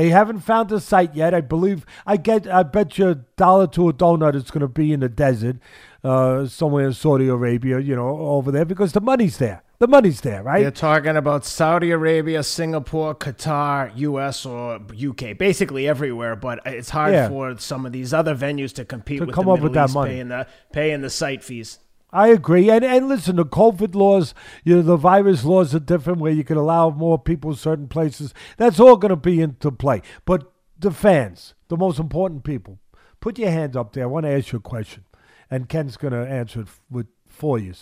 They 0.00 0.08
haven't 0.08 0.40
found 0.40 0.72
a 0.72 0.80
site 0.80 1.14
yet. 1.14 1.34
I 1.34 1.42
believe 1.42 1.84
I 2.06 2.16
get. 2.16 2.46
I 2.46 2.62
bet 2.62 2.96
you 2.96 3.08
a 3.08 3.14
dollar 3.36 3.66
to 3.68 3.90
a 3.90 3.92
donut 3.92 4.34
it's 4.34 4.50
going 4.50 4.62
to 4.62 4.68
be 4.68 4.94
in 4.94 5.00
the 5.00 5.10
desert, 5.10 5.56
uh, 6.02 6.46
somewhere 6.46 6.86
in 6.86 6.94
Saudi 6.94 7.28
Arabia. 7.28 7.78
You 7.80 7.96
know, 7.96 8.08
over 8.08 8.50
there 8.50 8.64
because 8.64 8.92
the 8.94 9.02
money's 9.02 9.36
there. 9.36 9.62
The 9.78 9.86
money's 9.88 10.22
there, 10.22 10.42
right? 10.42 10.62
You're 10.62 10.70
talking 10.70 11.16
about 11.16 11.44
Saudi 11.44 11.90
Arabia, 11.90 12.42
Singapore, 12.42 13.14
Qatar, 13.14 13.90
US, 13.96 14.46
or 14.46 14.78
UK, 14.94 15.36
basically 15.36 15.86
everywhere. 15.86 16.34
But 16.34 16.60
it's 16.64 16.88
hard 16.90 17.12
Yeah. 17.12 17.28
for 17.28 17.58
some 17.58 17.84
of 17.84 17.92
these 17.92 18.14
other 18.14 18.34
venues 18.34 18.72
to 18.76 18.84
compete 18.86 19.18
To 19.20 19.26
with 19.26 19.34
come 19.34 19.44
the 19.46 19.50
up 19.52 19.56
Middle 19.58 19.64
with 19.68 19.74
that 19.74 19.88
East 19.90 19.94
money. 19.94 20.10
paying 20.14 20.28
the 20.28 20.46
paying 20.72 21.00
the 21.02 21.10
site 21.10 21.42
fees. 21.44 21.78
I 22.12 22.28
agree. 22.28 22.70
And 22.70 22.84
and 22.84 23.08
listen, 23.08 23.36
the 23.36 23.44
COVID 23.44 23.94
laws, 23.94 24.34
you 24.64 24.76
know, 24.76 24.82
the 24.82 24.96
virus 24.96 25.44
laws 25.44 25.74
are 25.74 25.80
different 25.80 26.20
where 26.20 26.32
you 26.32 26.44
can 26.44 26.56
allow 26.56 26.90
more 26.90 27.18
people 27.18 27.50
in 27.50 27.56
certain 27.56 27.88
places. 27.88 28.34
That's 28.56 28.80
all 28.80 28.96
going 28.96 29.10
to 29.10 29.16
be 29.16 29.40
into 29.40 29.70
play. 29.70 30.02
But 30.24 30.52
the 30.78 30.90
fans, 30.90 31.54
the 31.68 31.76
most 31.76 31.98
important 31.98 32.44
people, 32.44 32.78
put 33.20 33.38
your 33.38 33.50
hands 33.50 33.76
up 33.76 33.92
there. 33.92 34.04
I 34.04 34.06
want 34.06 34.26
to 34.26 34.32
ask 34.32 34.52
you 34.52 34.58
a 34.58 34.62
question. 34.62 35.04
And 35.50 35.68
Ken's 35.68 35.96
going 35.96 36.12
to 36.12 36.28
answer 36.28 36.60
it 36.60 36.68
with 36.90 37.06
for 37.26 37.58
you 37.58 37.74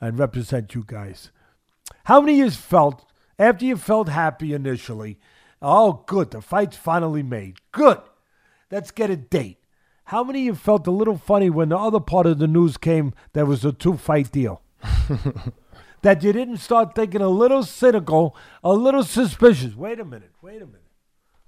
and 0.00 0.18
represent 0.18 0.74
you 0.74 0.84
guys. 0.86 1.30
How 2.04 2.20
many 2.20 2.40
of 2.40 2.46
you 2.46 2.50
felt 2.50 3.04
after 3.38 3.64
you 3.64 3.76
felt 3.76 4.08
happy 4.08 4.52
initially? 4.52 5.18
Oh, 5.60 6.04
good, 6.06 6.32
the 6.32 6.40
fight's 6.40 6.76
finally 6.76 7.22
made. 7.22 7.58
Good. 7.70 8.00
Let's 8.70 8.90
get 8.90 9.10
a 9.10 9.16
date. 9.16 9.58
How 10.04 10.24
many 10.24 10.40
of 10.40 10.44
you 10.44 10.54
felt 10.54 10.86
a 10.86 10.90
little 10.90 11.16
funny 11.16 11.50
when 11.50 11.70
the 11.70 11.78
other 11.78 12.00
part 12.00 12.26
of 12.26 12.38
the 12.38 12.46
news 12.46 12.76
came 12.76 13.14
that 13.32 13.46
was 13.46 13.64
a 13.64 13.72
two 13.72 13.96
fight 13.96 14.32
deal? 14.32 14.62
that 16.02 16.22
you 16.22 16.32
didn't 16.32 16.58
start 16.58 16.94
thinking 16.94 17.20
a 17.20 17.28
little 17.28 17.62
cynical, 17.62 18.36
a 18.62 18.72
little 18.72 19.04
suspicious. 19.04 19.74
Wait 19.74 20.00
a 20.00 20.04
minute, 20.04 20.32
wait 20.42 20.60
a 20.60 20.66
minute. 20.66 20.82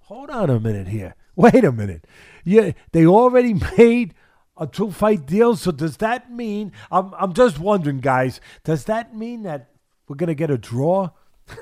Hold 0.01 0.31
on 0.31 0.51
a 0.51 0.61
minute 0.61 0.89
here. 0.89 1.15
Wait 1.37 1.65
a 1.65 1.73
minute. 1.73 2.07
Yeah, 2.45 2.73
they 2.93 3.07
already 3.07 3.55
made 3.79 4.15
a 4.57 4.67
two 4.69 4.93
fight 4.93 5.27
deal. 5.27 5.57
So 5.57 5.73
does 5.73 5.97
that 5.97 6.31
mean 6.31 6.71
I'm 6.93 7.13
I'm 7.15 7.33
just 7.33 7.59
wondering, 7.59 7.99
guys, 7.99 8.41
does 8.63 8.85
that 8.85 9.17
mean 9.17 9.43
that 9.43 9.71
we're 10.07 10.17
gonna 10.17 10.35
get 10.35 10.51
a 10.51 10.59
draw? 10.59 11.11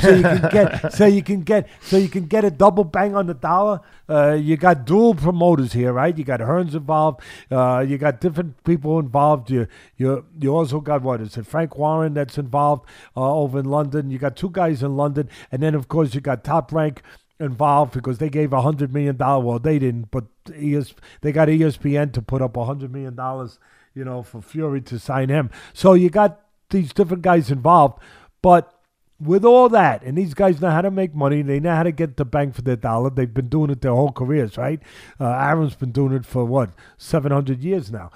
so 0.00 0.08
you 0.08 0.22
can 0.22 0.48
get 0.50 0.92
so 0.92 1.06
you 1.06 1.22
can 1.22 1.42
get 1.42 1.68
so 1.82 1.96
you 1.98 2.08
can 2.08 2.26
get 2.26 2.44
a 2.44 2.50
double 2.50 2.84
bang 2.84 3.14
on 3.14 3.26
the 3.26 3.34
dollar. 3.34 3.80
Uh, 4.08 4.32
you 4.32 4.56
got 4.56 4.86
dual 4.86 5.14
promoters 5.14 5.74
here, 5.74 5.92
right? 5.92 6.16
You 6.16 6.24
got 6.24 6.40
Hearns 6.40 6.74
involved. 6.74 7.20
Uh, 7.50 7.84
you 7.86 7.98
got 7.98 8.20
different 8.20 8.62
people 8.64 8.98
involved. 8.98 9.50
You 9.50 9.66
you 9.98 10.24
you 10.40 10.54
also 10.54 10.80
got 10.80 11.02
what 11.02 11.20
is 11.20 11.36
it? 11.36 11.46
Frank 11.46 11.76
Warren 11.76 12.14
that's 12.14 12.38
involved 12.38 12.86
uh, 13.16 13.34
over 13.34 13.58
in 13.58 13.66
London. 13.66 14.10
You 14.10 14.18
got 14.18 14.34
two 14.34 14.50
guys 14.50 14.82
in 14.82 14.96
London, 14.96 15.28
and 15.52 15.62
then 15.62 15.74
of 15.74 15.88
course 15.88 16.14
you 16.14 16.22
got 16.22 16.42
Top 16.42 16.72
Rank 16.72 17.02
involved 17.38 17.92
because 17.92 18.18
they 18.18 18.30
gave 18.30 18.52
a 18.52 18.62
hundred 18.62 18.92
million 18.92 19.16
dollar. 19.16 19.44
Well, 19.44 19.58
they 19.58 19.78
didn't, 19.78 20.10
but 20.10 20.24
ES, 20.54 20.94
they 21.20 21.32
got 21.32 21.48
ESPN 21.48 22.12
to 22.14 22.22
put 22.22 22.40
up 22.40 22.56
a 22.56 22.64
hundred 22.64 22.92
million 22.92 23.14
dollars, 23.14 23.58
you 23.94 24.04
know, 24.04 24.22
for 24.22 24.40
Fury 24.40 24.80
to 24.82 24.98
sign 24.98 25.28
him. 25.28 25.50
So 25.72 25.94
you 25.94 26.10
got 26.10 26.40
these 26.70 26.92
different 26.92 27.22
guys 27.22 27.50
involved, 27.50 28.00
but 28.44 28.74
with 29.18 29.42
all 29.42 29.70
that, 29.70 30.02
and 30.02 30.18
these 30.18 30.34
guys 30.34 30.60
know 30.60 30.68
how 30.68 30.82
to 30.82 30.90
make 30.90 31.14
money. 31.14 31.40
They 31.40 31.60
know 31.60 31.74
how 31.74 31.82
to 31.82 31.92
get 31.92 32.18
the 32.18 32.26
bang 32.26 32.52
for 32.52 32.60
their 32.60 32.76
dollar. 32.76 33.08
They've 33.08 33.32
been 33.32 33.48
doing 33.48 33.70
it 33.70 33.80
their 33.80 33.94
whole 33.94 34.12
careers, 34.12 34.58
right? 34.58 34.82
Uh, 35.18 35.24
Arum's 35.24 35.76
been 35.76 35.92
doing 35.92 36.12
it 36.12 36.26
for 36.26 36.44
what 36.44 36.68
seven 36.98 37.32
hundred 37.32 37.62
years 37.64 37.90
now. 37.90 38.10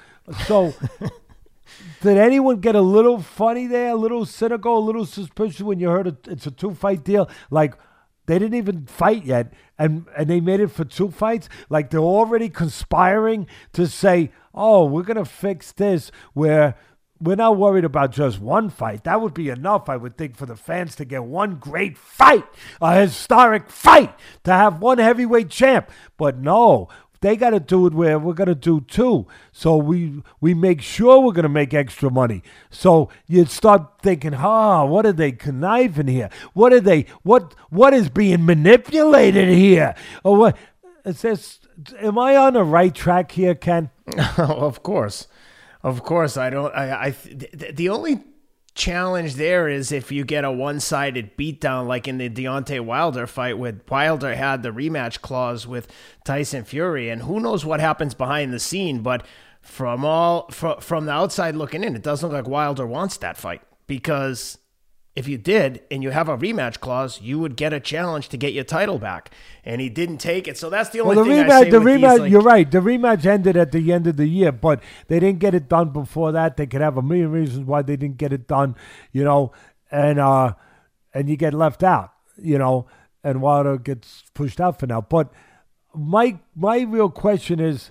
So. 0.47 0.75
Did 2.01 2.17
anyone 2.17 2.61
get 2.61 2.75
a 2.75 2.81
little 2.81 3.21
funny 3.21 3.67
there, 3.67 3.91
a 3.91 3.95
little 3.95 4.25
cynical, 4.25 4.79
a 4.79 4.81
little 4.81 5.05
suspicious 5.05 5.61
when 5.61 5.79
you 5.79 5.91
heard 5.91 6.07
it, 6.07 6.27
it's 6.27 6.47
a 6.47 6.51
two 6.51 6.75
fight 6.75 7.05
deal? 7.05 7.29
Like 7.51 7.75
they 8.27 8.39
didn't 8.39 8.57
even 8.57 8.87
fight 8.87 9.25
yet, 9.25 9.53
and 9.79 10.07
and 10.17 10.29
they 10.29 10.41
made 10.41 10.61
it 10.61 10.71
for 10.71 10.85
two 10.85 11.11
fights. 11.11 11.49
Like 11.69 11.91
they're 11.91 12.01
already 12.01 12.49
conspiring 12.49 13.47
to 13.75 13.87
say, 13.87 14.33
"Oh, 14.55 14.87
we're 14.87 15.03
gonna 15.03 15.27
fix 15.27 15.73
this." 15.73 16.11
Where 16.33 16.75
we're 17.21 17.37
not 17.37 17.57
worried 17.57 17.85
about 17.85 18.13
just 18.13 18.41
one 18.41 18.71
fight. 18.71 19.05
That 19.05 19.21
would 19.21 19.35
be 19.35 19.49
enough, 19.49 19.89
I 19.89 19.97
would 19.97 20.17
think, 20.17 20.37
for 20.37 20.47
the 20.47 20.57
fans 20.57 20.95
to 20.97 21.05
get 21.05 21.25
one 21.25 21.57
great 21.57 21.99
fight, 21.99 22.45
a 22.81 23.01
historic 23.01 23.71
fight, 23.71 24.15
to 24.45 24.53
have 24.53 24.81
one 24.81 24.99
heavyweight 24.99 25.51
champ. 25.51 25.91
But 26.17 26.39
no, 26.39 26.89
they 27.21 27.37
got 27.37 27.51
to 27.51 27.61
do 27.61 27.87
it 27.87 27.95
where 27.95 28.19
we're 28.19 28.35
going 28.35 28.49
to 28.49 28.55
do 28.55 28.81
two. 28.83 29.27
So 29.53 29.77
we 29.77 30.23
we 30.41 30.55
make 30.55 30.81
sure 30.81 31.21
we're 31.21 31.33
going 31.33 31.43
to 31.43 31.49
make 31.49 31.75
extra 31.75 32.11
money. 32.11 32.43
So 32.71 33.09
you 33.27 33.45
start 33.47 34.01
thinking, 34.03 34.35
"Ah, 34.35 34.85
what 34.85 35.05
are 35.05 35.13
they 35.13 35.33
conniving 35.33 36.07
here? 36.09 36.31
What 36.55 36.73
are 36.73 36.81
they? 36.81 37.07
What 37.23 37.55
what 37.71 37.93
is 37.95 38.09
being 38.09 38.47
manipulated 38.47 39.49
here? 39.49 39.95
Or 40.23 40.37
what?" 40.37 40.57
It 41.05 41.17
says, 41.17 41.59
"Am 42.01 42.19
I 42.19 42.37
on 42.37 42.53
the 42.53 42.65
right 42.65 42.95
track 42.95 43.33
here, 43.33 43.55
Ken?" 43.55 43.91
of 44.39 44.83
course, 44.83 45.27
of 45.83 46.03
course. 46.03 46.37
I 46.37 46.51
don't. 46.51 46.75
I. 46.75 47.07
I 47.07 47.11
th- 47.11 47.75
the 47.77 47.89
only 47.89 48.25
challenge 48.75 49.35
there 49.35 49.69
is 49.69 49.91
if 49.91 50.13
you 50.13 50.25
get 50.25 50.45
a 50.45 50.53
one-sided 50.53 51.37
beatdown 51.37 51.89
like 51.89 52.07
in 52.07 52.19
the 52.19 52.31
Deontay 52.31 52.81
Wilder 52.81 53.27
fight 53.27 53.59
where 53.59 53.81
Wilder 53.89 54.37
had 54.37 54.63
the 54.63 54.71
rematch 54.71 55.21
clause 55.21 55.67
with 55.67 55.89
Tyson 56.25 56.65
Fury 56.65 57.11
and 57.11 57.23
who 57.23 57.41
knows 57.41 57.65
what 57.65 57.81
happens 57.81 58.15
behind 58.15 58.53
the 58.53 58.61
scene 58.61 59.03
but 59.03 59.27
from 59.63 60.05
all 60.05 60.49
from, 60.53 60.81
from 60.81 61.07
the 61.07 61.13
outside 61.13 61.57
looking 61.57 61.83
in 61.83 61.97
it 61.97 62.05
doesn't 62.05 62.31
look 62.31 62.45
like 62.45 62.49
Wilder 62.49 62.87
wants 62.87 63.17
that 63.17 63.37
fight 63.37 63.63
because 63.89 64.59
if 65.19 65.27
you 65.27 65.37
did 65.37 65.83
and 65.91 66.01
you 66.01 66.11
have 66.11 66.29
a 66.29 66.39
rematch 66.39 66.79
clause, 66.79 67.21
you 67.21 67.41
would 67.41 67.57
get 67.57 67.73
a 67.73 67.81
challenge 67.81 68.29
to 68.29 68.37
get 68.37 68.53
your 68.53 68.63
title 68.63 69.01
back. 69.01 69.33
And 69.65 69.81
he 69.81 69.89
didn't 69.89 70.19
take 70.19 70.47
it. 70.47 70.57
So 70.57 70.71
that's 70.71 70.91
the 70.91 71.01
only 71.01 71.17
well, 71.17 71.25
the 71.25 71.31
thing 71.31 71.45
rematch, 71.45 71.51
I 71.51 71.63
say 71.65 71.71
the 71.71 71.79
rematch, 71.79 72.19
like, 72.21 72.31
you're 72.31 72.41
right. 72.41 72.71
The 72.71 72.79
rematch 72.79 73.27
ended 73.27 73.57
at 73.57 73.73
the 73.73 73.93
end 73.93 74.07
of 74.07 74.17
the 74.17 74.29
year, 74.29 74.53
but 74.53 74.81
they 75.09 75.19
didn't 75.19 75.41
get 75.41 75.57
it 75.57 75.69
done 75.69 75.91
before 75.91 76.31
that. 76.31 76.57
They 76.57 76.69
could 76.69 76.83
have 76.83 76.97
a 76.97 77.03
million 77.03 77.33
reasons 77.33 77.67
why 77.67 77.83
they 77.83 77.97
didn't 77.97 78.19
get 78.19 78.33
it 78.33 78.47
done, 78.47 78.77
you 79.11 79.25
know, 79.25 79.51
and 79.91 80.21
uh, 80.21 80.55
and 81.13 81.29
you 81.29 81.37
get 81.37 81.53
left 81.53 81.83
out, 81.83 82.13
you 82.41 82.57
know, 82.57 82.87
and 83.25 83.43
Wilder 83.43 83.77
gets 83.77 84.23
pushed 84.35 84.61
out 84.61 84.79
for 84.79 84.87
now. 84.87 85.01
But 85.01 85.33
my 85.93 86.39
my 86.55 86.83
real 86.83 87.11
question 87.11 87.59
is, 87.59 87.91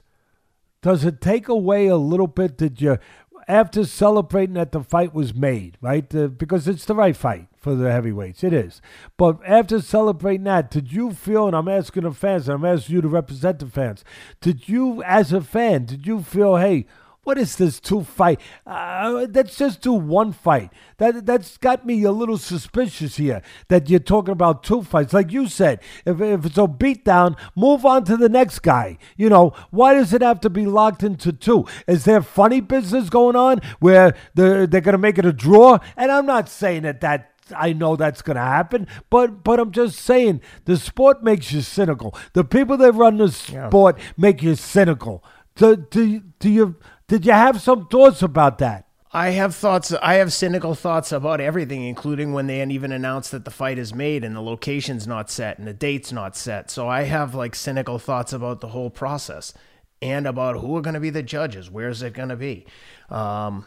does 0.82 1.03
it 1.03 1.19
take 1.19 1.49
away 1.49 1.88
a 1.88 1.97
little 1.97 2.28
bit? 2.28 2.57
that 2.59 2.80
you 2.80 2.99
after 3.48 3.86
celebrating 3.86 4.56
that 4.56 4.72
the 4.72 4.84
fight 4.84 5.14
was 5.14 5.34
made, 5.34 5.78
right? 5.82 6.14
Uh, 6.14 6.28
because 6.28 6.68
it's 6.68 6.86
the 6.86 6.95
right 6.95 7.16
fight 7.16 7.48
for 7.56 7.76
the 7.76 7.91
heavyweights. 7.91 8.43
It 8.43 8.54
is. 8.54 8.82
But 9.16 9.39
after 9.48 9.82
celebrating 9.82 10.43
that, 10.43 10.70
did 10.70 10.91
you 10.91 11.12
feel, 11.14 11.48
and 11.48 11.56
I'm 11.56 11.68
asking 11.68 12.04
the 12.04 12.12
fans, 12.12 12.50
and 12.50 12.56
I'm 12.56 12.66
asking 12.66 12.95
you 12.95 13.02
to 13.02 13.08
represent 13.08 13.60
the 13.60 13.68
fans, 13.68 14.04
did 14.41 14.68
you, 14.68 15.02
as 15.04 15.32
a 15.32 15.41
fan, 15.41 15.86
did 15.86 16.06
you 16.06 16.22
feel, 16.22 16.58
hey, 16.58 16.86
what 17.28 17.38
is 17.38 17.57
this 17.57 17.82
two 17.82 18.03
fight? 18.05 18.39
Uh, 18.65 19.28
let's 19.34 19.57
just 19.57 19.82
do 19.82 19.91
one 19.91 20.32
fight. 20.32 20.71
That 20.95 21.25
that's 21.25 21.57
got 21.57 21.86
me 21.86 22.03
a 22.03 22.11
little 22.11 22.38
suspicious 22.38 23.17
here. 23.17 23.41
That 23.67 23.89
you're 23.89 23.99
talking 23.99 24.32
about 24.32 24.63
two 24.63 24.82
fights, 24.82 25.11
like 25.11 25.34
you 25.34 25.47
said. 25.47 25.82
If 26.05 26.21
if 26.21 26.45
it's 26.45 26.57
a 26.57 26.61
beatdown, 26.61 27.38
move 27.53 27.86
on 27.86 28.05
to 28.05 28.15
the 28.15 28.30
next 28.30 28.59
guy. 28.59 28.97
You 29.17 29.28
know 29.28 29.53
why 29.71 29.95
does 29.95 30.13
it 30.13 30.21
have 30.21 30.39
to 30.39 30.49
be 30.49 30.65
locked 30.65 31.03
into 31.03 31.34
two? 31.34 31.65
Is 31.86 32.05
there 32.05 32.21
funny 32.21 32.61
business 32.61 33.09
going 33.09 33.36
on 33.36 33.59
where 33.80 34.15
they're 34.34 34.65
they're 34.65 34.80
gonna 34.80 34.97
make 34.97 35.17
it 35.17 35.25
a 35.25 35.34
draw? 35.34 35.80
And 35.97 36.09
I'm 36.09 36.25
not 36.25 36.47
saying 36.47 36.84
that 36.84 37.01
that 37.01 37.34
I 37.53 37.73
know 37.73 37.97
that's 37.97 38.21
going 38.21 38.36
to 38.36 38.41
happen, 38.41 38.88
but 39.09 39.43
but 39.43 39.59
I'm 39.59 39.71
just 39.71 39.99
saying 39.99 40.41
the 40.65 40.78
sport 40.78 41.23
makes 41.23 41.51
you 41.51 41.61
cynical. 41.61 42.17
The 42.34 42.43
people 42.43 42.78
that 42.78 42.93
run 42.93 43.17
the 43.17 43.32
sport 43.32 43.99
make 44.17 44.41
you 44.41 44.55
cynical. 44.55 45.23
Do, 45.57 45.75
do, 45.75 46.21
do 46.39 46.49
you 46.51 46.75
did 47.08 47.26
you 47.26 47.32
have 47.32 47.62
some 47.62 47.88
thoughts 47.88 48.22
about 48.22 48.58
that? 48.60 48.88
I 49.14 49.30
have 49.30 49.55
thoughts. 49.55 49.93
I 49.93 50.16
have 50.16 50.34
cynical 50.34 50.76
thoughts 50.76 51.12
about 51.12 51.39
everything, 51.39 51.84
including 51.84 52.34
when 52.34 52.47
they 52.47 52.62
even 52.62 52.91
announced 52.91 53.32
that 53.32 53.45
the 53.45 53.51
fight 53.51 53.80
is 53.80 53.93
made 53.93 54.24
and 54.24 54.36
the 54.36 54.41
location's 54.41 55.08
not 55.08 55.30
set 55.30 55.58
and 55.58 55.68
the 55.68 55.74
date's 55.74 56.12
not 56.12 56.36
set. 56.36 56.70
So 56.70 56.89
I 56.89 57.03
have 57.03 57.34
like 57.34 57.55
cynical 57.55 57.99
thoughts 57.99 58.34
about 58.34 58.60
the 58.60 58.68
whole 58.68 58.89
process 58.89 59.53
and 60.01 60.28
about 60.28 60.58
who 60.58 60.76
are 60.76 60.82
going 60.82 60.93
to 60.93 60.99
be 60.99 61.10
the 61.10 61.24
judges. 61.24 61.72
Where's 61.72 62.03
it 62.03 62.14
going 62.14 62.30
to 62.30 62.36
be? 62.36 62.66
Um, 63.10 63.66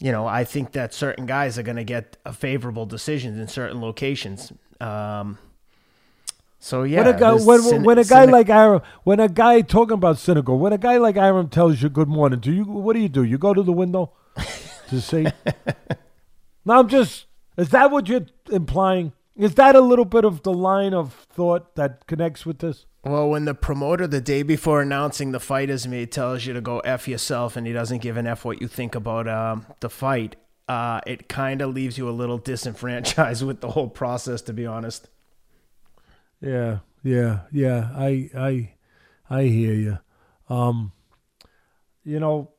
you 0.00 0.12
know, 0.12 0.26
I 0.26 0.44
think 0.44 0.72
that 0.72 0.94
certain 0.94 1.26
guys 1.26 1.58
are 1.58 1.64
going 1.64 1.76
to 1.76 1.84
get 1.84 2.16
a 2.24 2.32
favorable 2.32 2.86
decisions 2.86 3.36
in 3.36 3.48
certain 3.48 3.80
locations. 3.80 4.52
Um, 4.80 5.38
so 6.58 6.82
yeah, 6.82 6.98
when 6.98 7.14
a 7.14 7.18
guy, 7.18 7.32
when, 7.34 7.60
cyn- 7.60 7.84
when 7.84 7.98
a 7.98 8.04
guy 8.04 8.22
cynic- 8.22 8.32
like 8.32 8.48
Arum, 8.48 8.82
when 9.04 9.20
a 9.20 9.28
guy 9.28 9.60
talking 9.60 9.94
about 9.94 10.18
cynical, 10.18 10.58
when 10.58 10.72
a 10.72 10.78
guy 10.78 10.96
like 10.98 11.16
Arum 11.16 11.48
tells 11.48 11.82
you 11.82 11.88
good 11.88 12.08
morning, 12.08 12.40
do 12.40 12.52
you 12.52 12.64
what 12.64 12.94
do 12.94 13.00
you 13.00 13.08
do? 13.08 13.22
You 13.22 13.38
go 13.38 13.54
to 13.54 13.62
the 13.62 13.72
window 13.72 14.12
to 14.88 15.00
see. 15.00 15.26
now 16.64 16.80
I'm 16.80 16.88
just. 16.88 17.26
Is 17.56 17.70
that 17.70 17.90
what 17.90 18.08
you're 18.08 18.26
implying? 18.52 19.12
Is 19.36 19.54
that 19.54 19.74
a 19.74 19.80
little 19.80 20.04
bit 20.04 20.24
of 20.24 20.42
the 20.42 20.52
line 20.52 20.94
of 20.94 21.12
thought 21.30 21.74
that 21.76 22.06
connects 22.06 22.46
with 22.46 22.58
this? 22.58 22.86
Well, 23.04 23.30
when 23.30 23.44
the 23.44 23.54
promoter 23.54 24.06
the 24.06 24.20
day 24.20 24.42
before 24.42 24.82
announcing 24.82 25.32
the 25.32 25.40
fight 25.40 25.70
is 25.70 25.86
made 25.86 26.12
tells 26.12 26.44
you 26.44 26.52
to 26.52 26.60
go 26.60 26.80
f 26.80 27.08
yourself, 27.08 27.56
and 27.56 27.66
he 27.66 27.72
doesn't 27.72 28.02
give 28.02 28.16
an 28.16 28.26
f 28.26 28.44
what 28.44 28.60
you 28.60 28.68
think 28.68 28.94
about 28.94 29.28
um, 29.28 29.66
the 29.80 29.88
fight, 29.88 30.36
uh, 30.68 31.00
it 31.06 31.28
kind 31.28 31.62
of 31.62 31.72
leaves 31.72 31.96
you 31.96 32.08
a 32.08 32.10
little 32.10 32.38
disenfranchised 32.38 33.42
with 33.46 33.60
the 33.60 33.70
whole 33.70 33.88
process, 33.88 34.42
to 34.42 34.52
be 34.52 34.66
honest. 34.66 35.08
Yeah, 36.40 36.78
yeah, 37.02 37.40
yeah. 37.52 37.90
I, 37.94 38.30
I, 38.36 38.72
I 39.28 39.42
hear 39.44 39.74
you. 39.74 39.98
Um, 40.48 40.92
you 42.04 42.20
know, 42.20 42.52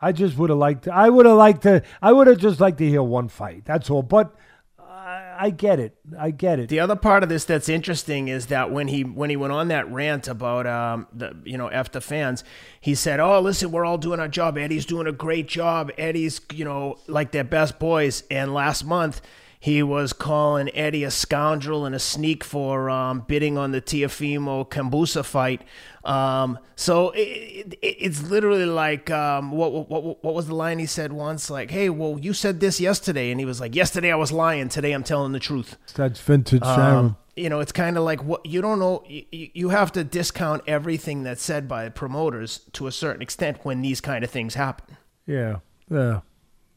I 0.00 0.12
just 0.12 0.36
would 0.38 0.50
have 0.50 0.58
liked. 0.58 0.84
To, 0.84 0.94
I 0.94 1.08
would 1.08 1.26
have 1.26 1.36
liked 1.36 1.62
to. 1.62 1.82
I 2.00 2.12
would 2.12 2.26
have 2.26 2.38
just 2.38 2.60
liked 2.60 2.78
to 2.78 2.88
hear 2.88 3.02
one 3.02 3.28
fight. 3.28 3.64
That's 3.64 3.90
all. 3.90 4.02
But 4.02 4.34
I, 4.78 5.36
I 5.38 5.50
get 5.50 5.80
it. 5.80 5.96
I 6.16 6.30
get 6.30 6.60
it. 6.60 6.68
The 6.68 6.78
other 6.78 6.94
part 6.94 7.22
of 7.22 7.28
this 7.28 7.44
that's 7.44 7.68
interesting 7.68 8.28
is 8.28 8.46
that 8.46 8.70
when 8.70 8.88
he 8.88 9.02
when 9.02 9.30
he 9.30 9.36
went 9.36 9.52
on 9.52 9.68
that 9.68 9.90
rant 9.90 10.28
about 10.28 10.66
um 10.66 11.08
the 11.12 11.36
you 11.44 11.58
know 11.58 11.68
f 11.68 11.90
the 11.90 12.00
fans, 12.00 12.44
he 12.80 12.94
said, 12.94 13.18
"Oh, 13.18 13.40
listen, 13.40 13.72
we're 13.72 13.84
all 13.84 13.98
doing 13.98 14.20
our 14.20 14.28
job. 14.28 14.56
Eddie's 14.56 14.86
doing 14.86 15.08
a 15.08 15.12
great 15.12 15.48
job. 15.48 15.90
Eddie's 15.98 16.40
you 16.52 16.64
know 16.64 16.98
like 17.08 17.32
their 17.32 17.44
best 17.44 17.78
boys." 17.78 18.22
And 18.30 18.54
last 18.54 18.84
month. 18.84 19.20
He 19.60 19.82
was 19.82 20.12
calling 20.12 20.70
Eddie 20.72 21.02
a 21.02 21.10
scoundrel 21.10 21.84
and 21.84 21.94
a 21.94 21.98
sneak 21.98 22.44
for 22.44 22.88
um, 22.88 23.24
bidding 23.26 23.58
on 23.58 23.72
the 23.72 23.80
Teofimo 23.80 24.68
Kambosos 24.68 25.24
fight. 25.24 25.62
Um, 26.04 26.60
so 26.76 27.10
it, 27.10 27.76
it, 27.82 27.96
it's 27.98 28.22
literally 28.22 28.66
like 28.66 29.10
um, 29.10 29.50
what, 29.50 29.90
what 29.90 30.24
what 30.24 30.34
was 30.34 30.46
the 30.46 30.54
line 30.54 30.78
he 30.78 30.86
said 30.86 31.12
once? 31.12 31.50
Like, 31.50 31.72
"Hey, 31.72 31.90
well, 31.90 32.18
you 32.20 32.32
said 32.32 32.60
this 32.60 32.80
yesterday," 32.80 33.32
and 33.32 33.40
he 33.40 33.44
was 33.44 33.60
like, 33.60 33.74
"Yesterday 33.74 34.12
I 34.12 34.16
was 34.16 34.30
lying. 34.30 34.68
Today 34.68 34.92
I'm 34.92 35.02
telling 35.02 35.32
the 35.32 35.40
truth." 35.40 35.76
That's 35.94 36.20
vintage. 36.20 36.62
Um, 36.62 37.16
you 37.34 37.48
know, 37.48 37.58
it's 37.58 37.72
kind 37.72 37.96
of 37.96 38.04
like 38.04 38.22
what 38.22 38.46
you 38.46 38.60
don't 38.60 38.78
know. 38.78 39.02
You, 39.08 39.24
you 39.32 39.68
have 39.70 39.90
to 39.92 40.04
discount 40.04 40.62
everything 40.66 41.24
that's 41.24 41.42
said 41.42 41.66
by 41.66 41.88
promoters 41.88 42.60
to 42.74 42.86
a 42.86 42.92
certain 42.92 43.22
extent 43.22 43.58
when 43.64 43.82
these 43.82 44.00
kind 44.00 44.22
of 44.22 44.30
things 44.30 44.54
happen. 44.54 44.96
Yeah, 45.26 45.56
yeah, 45.90 46.20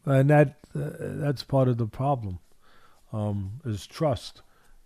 and 0.06 0.30
that 0.32 0.56
uh, 0.76 0.90
that's 1.00 1.44
part 1.44 1.68
of 1.68 1.78
the 1.78 1.88
problem. 1.88 2.40
Um, 3.14 3.62
is 3.66 3.86
trust. 3.88 4.42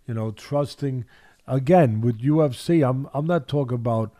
You 0.06 0.14
know, 0.14 0.30
trusting. 0.30 1.04
Again, 1.46 2.00
with 2.00 2.20
UFC, 2.20 2.88
I'm 2.88 3.08
I'm 3.14 3.26
not 3.26 3.48
talking 3.48 3.76
about 3.76 4.12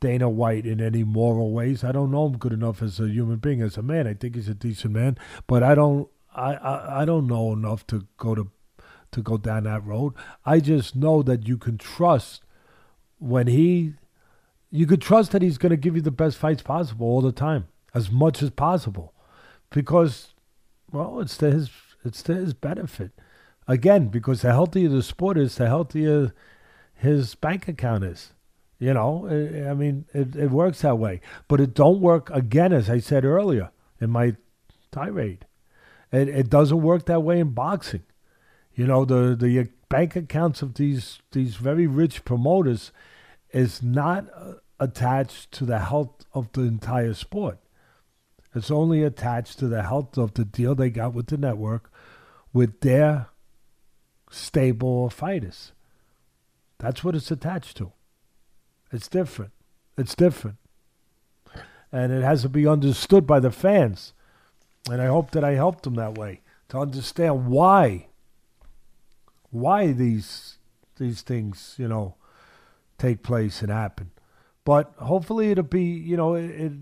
Dana 0.00 0.28
White 0.28 0.66
in 0.66 0.80
any 0.80 1.04
moral 1.04 1.52
ways. 1.52 1.84
I 1.84 1.92
don't 1.92 2.10
know 2.10 2.26
him 2.26 2.36
good 2.36 2.52
enough 2.52 2.82
as 2.82 2.98
a 2.98 3.08
human 3.08 3.36
being, 3.36 3.62
as 3.62 3.76
a 3.76 3.82
man. 3.82 4.06
I 4.06 4.14
think 4.14 4.34
he's 4.34 4.48
a 4.48 4.54
decent 4.54 4.92
man, 4.92 5.16
but 5.46 5.62
I 5.62 5.74
don't 5.74 6.08
I, 6.34 6.54
I, 6.54 7.02
I 7.02 7.04
don't 7.04 7.26
know 7.26 7.52
enough 7.52 7.86
to 7.88 8.06
go 8.16 8.34
to 8.34 8.50
to 9.12 9.22
go 9.22 9.36
down 9.36 9.64
that 9.64 9.84
road. 9.84 10.14
I 10.44 10.58
just 10.58 10.96
know 10.96 11.22
that 11.22 11.46
you 11.46 11.56
can 11.58 11.78
trust 11.78 12.44
when 13.18 13.46
he 13.46 13.94
you 14.70 14.86
could 14.86 15.02
trust 15.02 15.32
that 15.32 15.42
he's 15.42 15.58
going 15.58 15.70
to 15.70 15.76
give 15.76 15.94
you 15.94 16.02
the 16.02 16.10
best 16.10 16.38
fights 16.38 16.62
possible 16.62 17.06
all 17.06 17.20
the 17.20 17.30
time, 17.30 17.68
as 17.94 18.10
much 18.10 18.42
as 18.42 18.50
possible, 18.50 19.12
because 19.70 20.34
well, 20.90 21.20
it's 21.20 21.36
to 21.38 21.50
his 21.50 21.70
it's 22.04 22.22
to 22.24 22.34
his 22.34 22.54
benefit. 22.54 23.12
Again, 23.68 24.08
because 24.08 24.42
the 24.42 24.50
healthier 24.50 24.88
the 24.88 25.02
sport 25.02 25.38
is, 25.38 25.56
the 25.56 25.66
healthier 25.66 26.34
his 26.94 27.34
bank 27.34 27.68
account 27.68 28.04
is. 28.04 28.32
You 28.78 28.94
know, 28.94 29.28
I 29.28 29.74
mean, 29.74 30.06
it, 30.12 30.34
it 30.34 30.50
works 30.50 30.80
that 30.82 30.98
way. 30.98 31.20
But 31.46 31.60
it 31.60 31.72
don't 31.72 32.00
work, 32.00 32.30
again, 32.30 32.72
as 32.72 32.90
I 32.90 32.98
said 32.98 33.24
earlier 33.24 33.70
in 34.00 34.10
my 34.10 34.36
tirade. 34.90 35.46
It, 36.10 36.28
it 36.28 36.50
doesn't 36.50 36.82
work 36.82 37.06
that 37.06 37.22
way 37.22 37.38
in 37.38 37.50
boxing. 37.50 38.02
You 38.74 38.86
know, 38.86 39.04
the, 39.04 39.36
the 39.36 39.68
bank 39.88 40.16
accounts 40.16 40.62
of 40.62 40.74
these, 40.74 41.20
these 41.30 41.56
very 41.56 41.86
rich 41.86 42.24
promoters 42.24 42.90
is 43.52 43.82
not 43.82 44.26
uh, 44.34 44.54
attached 44.80 45.52
to 45.52 45.64
the 45.64 45.78
health 45.78 46.24
of 46.34 46.50
the 46.52 46.62
entire 46.62 47.14
sport. 47.14 47.58
It's 48.54 48.70
only 48.70 49.04
attached 49.04 49.58
to 49.60 49.68
the 49.68 49.82
health 49.82 50.18
of 50.18 50.34
the 50.34 50.44
deal 50.44 50.74
they 50.74 50.90
got 50.90 51.14
with 51.14 51.28
the 51.28 51.36
network 51.36 51.90
with 52.52 52.80
their 52.80 53.28
stable 54.32 55.08
fighters. 55.10 55.72
That's 56.78 57.04
what 57.04 57.14
it's 57.14 57.30
attached 57.30 57.76
to. 57.76 57.92
It's 58.90 59.08
different. 59.08 59.52
It's 59.96 60.14
different. 60.14 60.56
And 61.92 62.12
it 62.12 62.22
has 62.22 62.42
to 62.42 62.48
be 62.48 62.66
understood 62.66 63.26
by 63.26 63.38
the 63.38 63.50
fans. 63.50 64.14
And 64.90 65.00
I 65.00 65.06
hope 65.06 65.30
that 65.32 65.44
I 65.44 65.52
helped 65.52 65.84
them 65.84 65.94
that 65.94 66.16
way 66.18 66.40
to 66.70 66.78
understand 66.78 67.46
why 67.46 68.06
why 69.50 69.92
these 69.92 70.56
these 70.96 71.20
things, 71.22 71.74
you 71.78 71.86
know, 71.86 72.14
take 72.98 73.22
place 73.22 73.60
and 73.60 73.70
happen. 73.70 74.10
But 74.64 74.92
hopefully 74.96 75.50
it'll 75.50 75.64
be, 75.64 75.82
you 75.82 76.16
know, 76.16 76.34
it, 76.34 76.50
it 76.50 76.72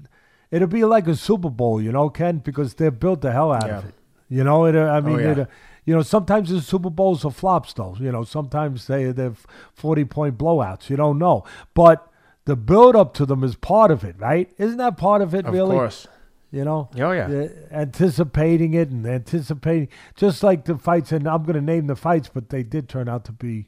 it'll 0.50 0.68
be 0.68 0.84
like 0.84 1.08
a 1.08 1.16
Super 1.16 1.50
Bowl, 1.50 1.82
you 1.82 1.90
know, 1.92 2.08
Ken, 2.08 2.38
because 2.38 2.74
they're 2.74 2.90
built 2.90 3.20
the 3.22 3.32
hell 3.32 3.52
out 3.52 3.66
Yeah. 3.66 3.78
of 3.78 3.84
it. 3.86 3.94
You 4.28 4.44
know, 4.44 4.64
it, 4.66 4.76
I 4.76 4.98
oh, 4.98 5.00
mean, 5.02 5.18
yeah. 5.18 5.32
it, 5.40 5.48
you 5.90 5.96
know, 5.96 6.02
sometimes 6.02 6.50
the 6.50 6.60
Super 6.60 6.88
Bowls 6.88 7.24
are 7.24 7.32
flops, 7.32 7.72
though. 7.72 7.96
You 7.98 8.12
know, 8.12 8.22
sometimes 8.22 8.86
they 8.86 9.10
they're 9.10 9.34
forty 9.74 10.04
point 10.04 10.38
blowouts. 10.38 10.88
You 10.88 10.94
don't 10.94 11.18
know, 11.18 11.42
but 11.74 12.08
the 12.44 12.54
build 12.54 12.94
up 12.94 13.12
to 13.14 13.26
them 13.26 13.42
is 13.42 13.56
part 13.56 13.90
of 13.90 14.04
it, 14.04 14.14
right? 14.18 14.48
Isn't 14.56 14.76
that 14.76 14.96
part 14.96 15.20
of 15.20 15.34
it? 15.34 15.46
Of 15.46 15.52
really, 15.52 15.74
Of 15.74 15.80
course. 15.80 16.06
you 16.52 16.64
know. 16.64 16.90
Oh, 16.96 17.10
yeah. 17.10 17.48
Anticipating 17.72 18.72
it 18.74 18.90
and 18.90 19.04
anticipating, 19.04 19.88
just 20.14 20.44
like 20.44 20.64
the 20.64 20.78
fights, 20.78 21.10
and 21.10 21.26
I'm 21.26 21.42
going 21.42 21.56
to 21.56 21.60
name 21.72 21.88
the 21.88 21.96
fights, 21.96 22.30
but 22.32 22.50
they 22.50 22.62
did 22.62 22.88
turn 22.88 23.08
out 23.08 23.24
to 23.24 23.32
be 23.32 23.66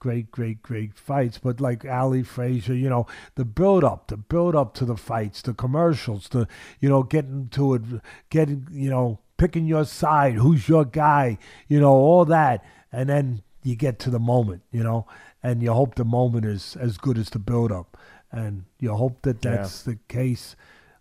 great, 0.00 0.30
great, 0.30 0.62
great 0.62 0.98
fights. 0.98 1.36
But 1.36 1.60
like 1.60 1.84
Ali 1.84 2.22
Frazier, 2.22 2.74
you 2.74 2.88
know, 2.88 3.06
the 3.34 3.44
build 3.44 3.84
up, 3.84 4.08
the 4.08 4.16
build 4.16 4.56
up 4.56 4.72
to 4.76 4.86
the 4.86 4.96
fights, 4.96 5.42
the 5.42 5.52
commercials, 5.52 6.28
the 6.28 6.48
you 6.80 6.88
know, 6.88 7.02
getting 7.02 7.48
to 7.50 7.74
it, 7.74 7.82
getting 8.30 8.66
you 8.70 8.88
know, 8.88 9.20
picking 9.38 9.64
your 9.66 9.84
side, 9.86 10.34
who's 10.34 10.68
your 10.68 10.84
guy, 10.84 11.38
you 11.68 11.80
know, 11.80 11.92
all 11.92 12.24
that, 12.26 12.62
and 12.92 13.08
then 13.08 13.42
you 13.62 13.74
get 13.76 13.98
to 14.00 14.10
the 14.10 14.18
moment, 14.18 14.62
you 14.70 14.82
know, 14.82 15.06
and 15.42 15.62
you 15.62 15.72
hope 15.72 15.94
the 15.94 16.04
moment 16.04 16.44
is 16.44 16.76
as 16.78 16.98
good 16.98 17.16
as 17.16 17.30
the 17.30 17.38
build 17.38 17.72
up, 17.72 17.96
and 18.30 18.64
you 18.78 18.92
hope 18.94 19.22
that 19.22 19.42
Yeah. 19.44 19.52
that's 19.56 19.82
the 19.82 19.96
case, 20.08 20.54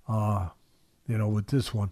uh, 0.08 0.50
you 1.08 1.18
know, 1.18 1.28
with 1.28 1.48
this 1.48 1.74
one. 1.74 1.92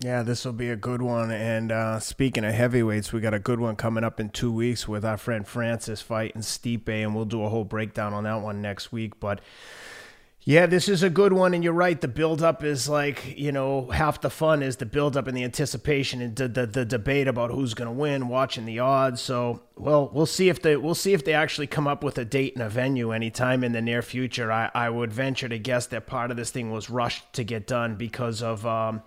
Yeah, 0.00 0.22
this 0.22 0.44
will 0.44 0.52
be 0.52 0.70
a 0.70 0.76
good 0.76 1.00
one. 1.02 1.30
And 1.30 1.70
uh, 1.70 2.00
speaking 2.00 2.44
of 2.44 2.52
heavyweights, 2.52 3.12
we 3.12 3.20
got 3.20 3.32
a 3.32 3.38
good 3.38 3.60
one 3.60 3.76
coming 3.76 4.02
up 4.04 4.18
in 4.18 4.28
two 4.30 4.52
weeks 4.52 4.88
with 4.88 5.04
our 5.04 5.16
friend 5.16 5.46
Francis 5.46 6.00
fighting 6.02 6.42
Stipe, 6.42 6.88
and 6.88 7.14
we'll 7.14 7.24
do 7.24 7.44
a 7.44 7.48
whole 7.48 7.64
breakdown 7.64 8.12
on 8.12 8.24
that 8.24 8.40
one 8.42 8.60
next 8.60 8.90
week. 8.92 9.18
But 9.20 9.40
yeah, 10.46 10.66
this 10.66 10.90
is 10.90 11.02
a 11.02 11.08
good 11.08 11.32
one, 11.32 11.54
and 11.54 11.64
you're 11.64 11.72
right. 11.72 11.98
The 11.98 12.06
build 12.06 12.42
up 12.42 12.62
is 12.62 12.86
like 12.86 13.38
you 13.38 13.50
know 13.50 13.88
half 13.90 14.20
the 14.20 14.28
fun 14.28 14.62
is 14.62 14.76
the 14.76 14.84
build 14.84 15.16
up 15.16 15.26
and 15.26 15.34
the 15.34 15.42
anticipation 15.42 16.20
and 16.20 16.36
the, 16.36 16.48
the, 16.48 16.66
the 16.66 16.84
debate 16.84 17.28
about 17.28 17.50
who's 17.50 17.72
going 17.72 17.88
to 17.88 17.98
win, 17.98 18.28
watching 18.28 18.66
the 18.66 18.78
odds. 18.78 19.22
So 19.22 19.62
well, 19.76 20.10
we'll 20.12 20.26
see 20.26 20.50
if 20.50 20.60
they 20.60 20.76
we'll 20.76 20.94
see 20.94 21.14
if 21.14 21.24
they 21.24 21.32
actually 21.32 21.66
come 21.66 21.88
up 21.88 22.04
with 22.04 22.18
a 22.18 22.26
date 22.26 22.52
and 22.54 22.62
a 22.62 22.68
venue 22.68 23.10
anytime 23.10 23.64
in 23.64 23.72
the 23.72 23.80
near 23.80 24.02
future. 24.02 24.52
I 24.52 24.70
I 24.74 24.90
would 24.90 25.14
venture 25.14 25.48
to 25.48 25.58
guess 25.58 25.86
that 25.86 26.06
part 26.06 26.30
of 26.30 26.36
this 26.36 26.50
thing 26.50 26.70
was 26.70 26.90
rushed 26.90 27.32
to 27.32 27.44
get 27.44 27.66
done 27.66 27.96
because 27.96 28.42
of. 28.42 28.66
Um, 28.66 29.02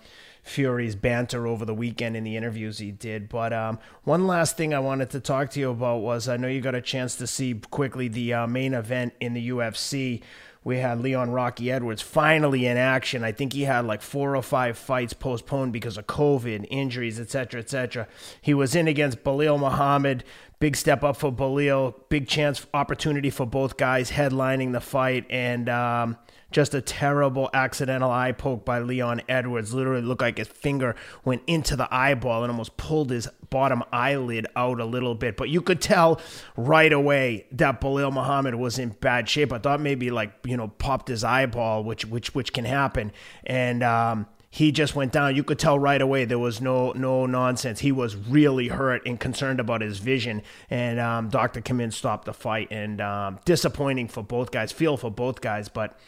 Fury's 0.47 0.95
banter 0.95 1.45
over 1.45 1.65
the 1.65 1.73
weekend 1.73 2.15
in 2.15 2.23
the 2.23 2.37
interviews 2.37 2.77
he 2.77 2.89
did. 2.89 3.27
But 3.27 3.51
um, 3.51 3.79
one 4.03 4.27
last 4.27 4.55
thing 4.55 4.73
I 4.73 4.79
wanted 4.79 5.09
to 5.09 5.19
talk 5.19 5.49
to 5.51 5.59
you 5.59 5.71
about 5.71 5.97
was 5.97 6.29
I 6.29 6.37
know 6.37 6.47
you 6.47 6.61
got 6.61 6.73
a 6.73 6.81
chance 6.81 7.15
to 7.17 7.27
see 7.27 7.55
quickly 7.69 8.07
the 8.07 8.33
uh, 8.33 8.47
main 8.47 8.73
event 8.73 9.13
in 9.19 9.33
the 9.33 9.49
UFC. 9.49 10.21
We 10.67 10.79
had 10.79 10.99
Leon 10.99 11.31
Rocky 11.31 11.71
Edwards 11.71 12.01
finally 12.01 12.65
in 12.65 12.75
action. 12.75 13.23
I 13.23 13.31
think 13.31 13.53
he 13.53 13.61
had 13.61 13.85
like 13.85 14.01
four 14.01 14.35
or 14.35 14.41
five 14.41 14.77
fights 14.77 15.13
postponed 15.13 15.71
because 15.71 15.97
of 15.97 16.07
COVID, 16.07 16.67
injuries, 16.69 17.21
etc., 17.21 17.61
etc. 17.61 18.05
He 18.41 18.53
was 18.53 18.75
in 18.75 18.85
against 18.85 19.23
Belal 19.23 19.57
Muhammad. 19.57 20.25
Big 20.59 20.75
step 20.75 21.05
up 21.05 21.15
for 21.15 21.31
Belal. 21.31 21.95
Big 22.09 22.27
chance, 22.27 22.67
opportunity 22.73 23.29
for 23.29 23.45
both 23.45 23.77
guys 23.77 24.11
headlining 24.11 24.73
the 24.73 24.81
fight. 24.81 25.25
And 25.29 25.69
um, 25.69 26.17
just 26.51 26.73
a 26.73 26.81
terrible 26.81 27.49
accidental 27.53 28.09
eye 28.09 28.31
poke 28.31 28.65
by 28.65 28.79
Leon 28.79 29.21
Edwards. 29.27 29.73
Literally 29.73 30.01
looked 30.01 30.21
like 30.21 30.37
his 30.37 30.47
finger 30.47 30.95
went 31.25 31.41
into 31.47 31.75
the 31.75 31.93
eyeball 31.93 32.43
and 32.43 32.51
almost 32.51 32.77
pulled 32.77 33.09
his 33.09 33.27
bottom 33.49 33.83
eyelid 33.91 34.47
out 34.55 34.79
a 34.79 34.85
little 34.85 35.15
bit. 35.15 35.37
But 35.37 35.49
you 35.49 35.61
could 35.61 35.81
tell 35.81 36.21
right 36.55 36.91
away 36.91 37.45
that 37.51 37.81
Belal 37.81 38.13
Muhammad 38.13 38.55
was 38.55 38.79
in 38.79 38.89
bad 38.89 39.29
shape. 39.29 39.51
I 39.51 39.59
thought 39.59 39.81
maybe 39.81 40.09
like, 40.09 40.33
you 40.45 40.57
know, 40.57 40.69
popped 40.69 41.07
his 41.07 41.23
eyeball, 41.23 41.83
which 41.83 42.05
which 42.05 42.33
which 42.33 42.53
can 42.53 42.65
happen. 42.65 43.11
And 43.45 43.83
um 43.83 44.27
he 44.49 44.71
just 44.71 44.95
went 44.95 45.11
down. 45.11 45.35
You 45.35 45.43
could 45.43 45.59
tell 45.59 45.77
right 45.77 46.01
away 46.01 46.25
there 46.25 46.39
was 46.39 46.61
no 46.61 46.91
no 46.93 47.25
nonsense. 47.25 47.81
He 47.81 47.91
was 47.91 48.15
really 48.15 48.69
hurt 48.69 49.05
and 49.05 49.19
concerned 49.19 49.59
about 49.59 49.81
his 49.81 49.99
vision. 49.99 50.41
And 50.69 50.99
um, 50.99 51.29
Doctor 51.29 51.61
Kamin 51.61 51.91
stopped 51.91 52.25
the 52.25 52.33
fight. 52.33 52.69
And 52.71 53.01
um, 53.01 53.39
disappointing 53.45 54.07
for 54.07 54.23
both 54.23 54.51
guys. 54.51 54.71
Feel 54.71 54.97
for 54.97 55.11
both 55.11 55.41
guys, 55.41 55.69
but 55.69 55.99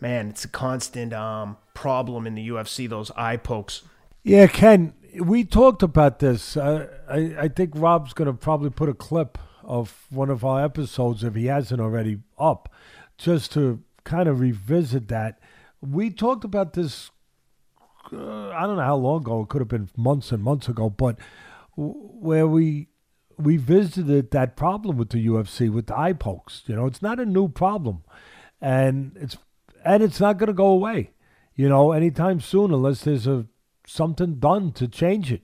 man, 0.00 0.28
it's 0.28 0.44
a 0.44 0.48
constant 0.48 1.12
um, 1.12 1.56
problem 1.74 2.26
in 2.26 2.34
the 2.34 2.48
UFC. 2.48 2.88
Those 2.88 3.10
eye 3.12 3.36
pokes. 3.36 3.82
Yeah, 4.22 4.46
Ken, 4.46 4.94
we 5.20 5.44
talked 5.44 5.82
about 5.82 6.18
this. 6.18 6.56
Uh, 6.56 6.88
I, 7.08 7.44
I 7.44 7.48
think 7.48 7.72
Rob's 7.74 8.12
going 8.12 8.26
to 8.26 8.32
probably 8.32 8.70
put 8.70 8.88
a 8.88 8.94
clip 8.94 9.38
of 9.62 10.06
one 10.10 10.30
of 10.30 10.44
our 10.44 10.64
episodes, 10.64 11.24
if 11.24 11.34
he 11.34 11.46
hasn't 11.46 11.80
already, 11.80 12.18
up, 12.38 12.72
just 13.18 13.52
to 13.52 13.82
kind 14.04 14.28
of 14.28 14.40
revisit 14.40 15.08
that. 15.08 15.38
We 15.80 16.10
talked 16.10 16.44
about 16.44 16.74
this, 16.74 17.10
uh, 18.12 18.50
I 18.50 18.66
don't 18.66 18.76
know 18.76 18.82
how 18.82 18.96
long 18.96 19.22
ago, 19.22 19.42
it 19.42 19.48
could 19.48 19.60
have 19.60 19.68
been 19.68 19.90
months 19.96 20.32
and 20.32 20.42
months 20.42 20.68
ago, 20.68 20.90
but 20.90 21.18
where 21.76 22.46
we 22.46 22.88
we 23.36 23.56
visited 23.56 24.30
that 24.30 24.56
problem 24.56 24.96
with 24.96 25.10
the 25.10 25.26
UFC 25.26 25.68
with 25.68 25.86
the 25.86 25.98
eye 25.98 26.12
pokes. 26.12 26.62
You 26.66 26.76
know, 26.76 26.86
it's 26.86 27.02
not 27.02 27.18
a 27.18 27.26
new 27.26 27.48
problem, 27.48 28.04
and 28.60 29.16
it's 29.20 29.36
and 29.84 30.02
it's 30.02 30.20
not 30.20 30.38
going 30.38 30.48
to 30.48 30.54
go 30.54 30.66
away. 30.66 31.10
You 31.54 31.68
know, 31.68 31.92
anytime 31.92 32.40
soon, 32.40 32.72
unless 32.72 33.02
there's 33.02 33.26
a 33.26 33.46
something 33.86 34.36
done 34.36 34.72
to 34.72 34.88
change 34.88 35.32
it. 35.32 35.42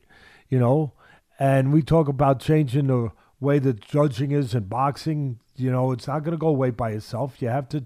You 0.49 0.59
know, 0.59 0.95
and 1.39 1.73
we 1.73 1.83
talk 1.83 2.09
about 2.09 2.41
changing 2.41 2.89
the 2.89 3.12
way 3.39 3.59
the 3.59 3.73
judging 3.73 4.33
is 4.33 4.55
in 4.55 4.65
boxing. 4.65 5.39
You 5.57 5.71
know, 5.71 5.93
it's 5.93 6.07
not 6.07 6.21
going 6.21 6.33
to 6.33 6.39
go 6.39 6.49
away 6.49 6.71
by 6.71 6.91
itself. 6.93 7.41
You 7.41 7.49
have 7.49 7.69
to, 7.71 7.85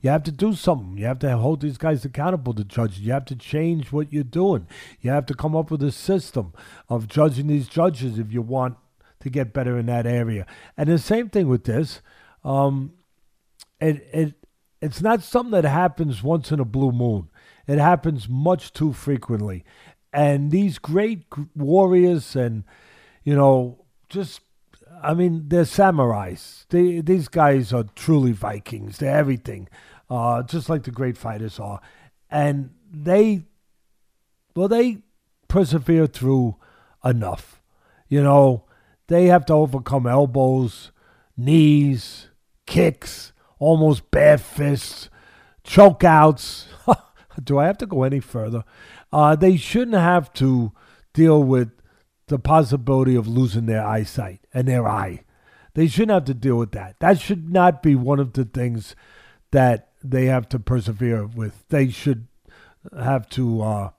you 0.00 0.10
have 0.10 0.22
to 0.24 0.32
do 0.32 0.54
something. 0.54 0.96
You 0.96 1.06
have 1.06 1.18
to 1.20 1.36
hold 1.36 1.60
these 1.60 1.76
guys 1.76 2.04
accountable 2.04 2.54
to 2.54 2.64
judge. 2.64 2.98
You 2.98 3.12
have 3.12 3.24
to 3.26 3.36
change 3.36 3.92
what 3.92 4.12
you're 4.12 4.24
doing. 4.24 4.66
You 5.00 5.10
have 5.10 5.26
to 5.26 5.34
come 5.34 5.54
up 5.54 5.70
with 5.70 5.82
a 5.82 5.92
system 5.92 6.52
of 6.88 7.08
judging 7.08 7.48
these 7.48 7.68
judges 7.68 8.18
if 8.18 8.32
you 8.32 8.42
want 8.42 8.76
to 9.20 9.30
get 9.30 9.52
better 9.52 9.78
in 9.78 9.86
that 9.86 10.06
area. 10.06 10.46
And 10.76 10.88
the 10.88 10.98
same 10.98 11.28
thing 11.28 11.48
with 11.48 11.64
this. 11.64 12.00
Um, 12.44 12.92
it 13.80 14.08
it 14.12 14.45
it's 14.80 15.00
not 15.00 15.22
something 15.22 15.52
that 15.52 15.64
happens 15.64 16.22
once 16.22 16.52
in 16.52 16.60
a 16.60 16.64
blue 16.64 16.92
moon. 16.92 17.28
It 17.66 17.78
happens 17.78 18.28
much 18.28 18.72
too 18.72 18.92
frequently. 18.92 19.64
And 20.12 20.50
these 20.50 20.78
great 20.78 21.24
warriors 21.54 22.36
and 22.36 22.64
you 23.24 23.34
know 23.34 23.84
just 24.08 24.40
I 25.02 25.14
mean 25.14 25.48
they're 25.48 25.64
samurais. 25.64 26.66
They, 26.68 27.00
these 27.00 27.28
guys 27.28 27.72
are 27.72 27.84
truly 27.94 28.32
Vikings. 28.32 28.98
They're 28.98 29.16
everything, 29.16 29.68
uh, 30.08 30.42
just 30.42 30.68
like 30.68 30.84
the 30.84 30.90
great 30.90 31.18
fighters 31.18 31.58
are. 31.58 31.80
And 32.30 32.70
they 32.90 33.44
well 34.54 34.68
they 34.68 34.98
persevere 35.48 36.06
through 36.06 36.56
enough. 37.04 37.60
You 38.08 38.22
know, 38.22 38.64
they 39.08 39.26
have 39.26 39.46
to 39.46 39.54
overcome 39.54 40.06
elbows, 40.06 40.92
knees, 41.36 42.28
kicks, 42.66 43.32
almost 43.58 44.10
bare 44.10 44.38
fists, 44.38 45.08
chokeouts. 45.64 46.66
Do 47.44 47.58
I 47.58 47.66
have 47.66 47.78
to 47.78 47.86
go 47.86 48.02
any 48.02 48.20
further? 48.20 48.64
Uh, 49.12 49.36
they 49.36 49.56
shouldn't 49.56 49.96
have 49.96 50.32
to 50.34 50.72
deal 51.12 51.42
with 51.42 51.70
the 52.28 52.38
possibility 52.38 53.14
of 53.14 53.28
losing 53.28 53.66
their 53.66 53.86
eyesight 53.86 54.40
and 54.52 54.66
their 54.66 54.88
eye. 54.88 55.22
They 55.74 55.86
shouldn't 55.86 56.14
have 56.14 56.24
to 56.24 56.34
deal 56.34 56.56
with 56.56 56.72
that. 56.72 56.96
That 57.00 57.20
should 57.20 57.52
not 57.52 57.82
be 57.82 57.94
one 57.94 58.18
of 58.18 58.32
the 58.32 58.44
things 58.44 58.96
that 59.50 59.90
they 60.02 60.26
have 60.26 60.48
to 60.50 60.58
persevere 60.58 61.26
with. 61.26 61.64
They 61.68 61.90
should 61.90 62.26
have 62.98 63.28
to 63.30 63.62
uh, 63.62 63.90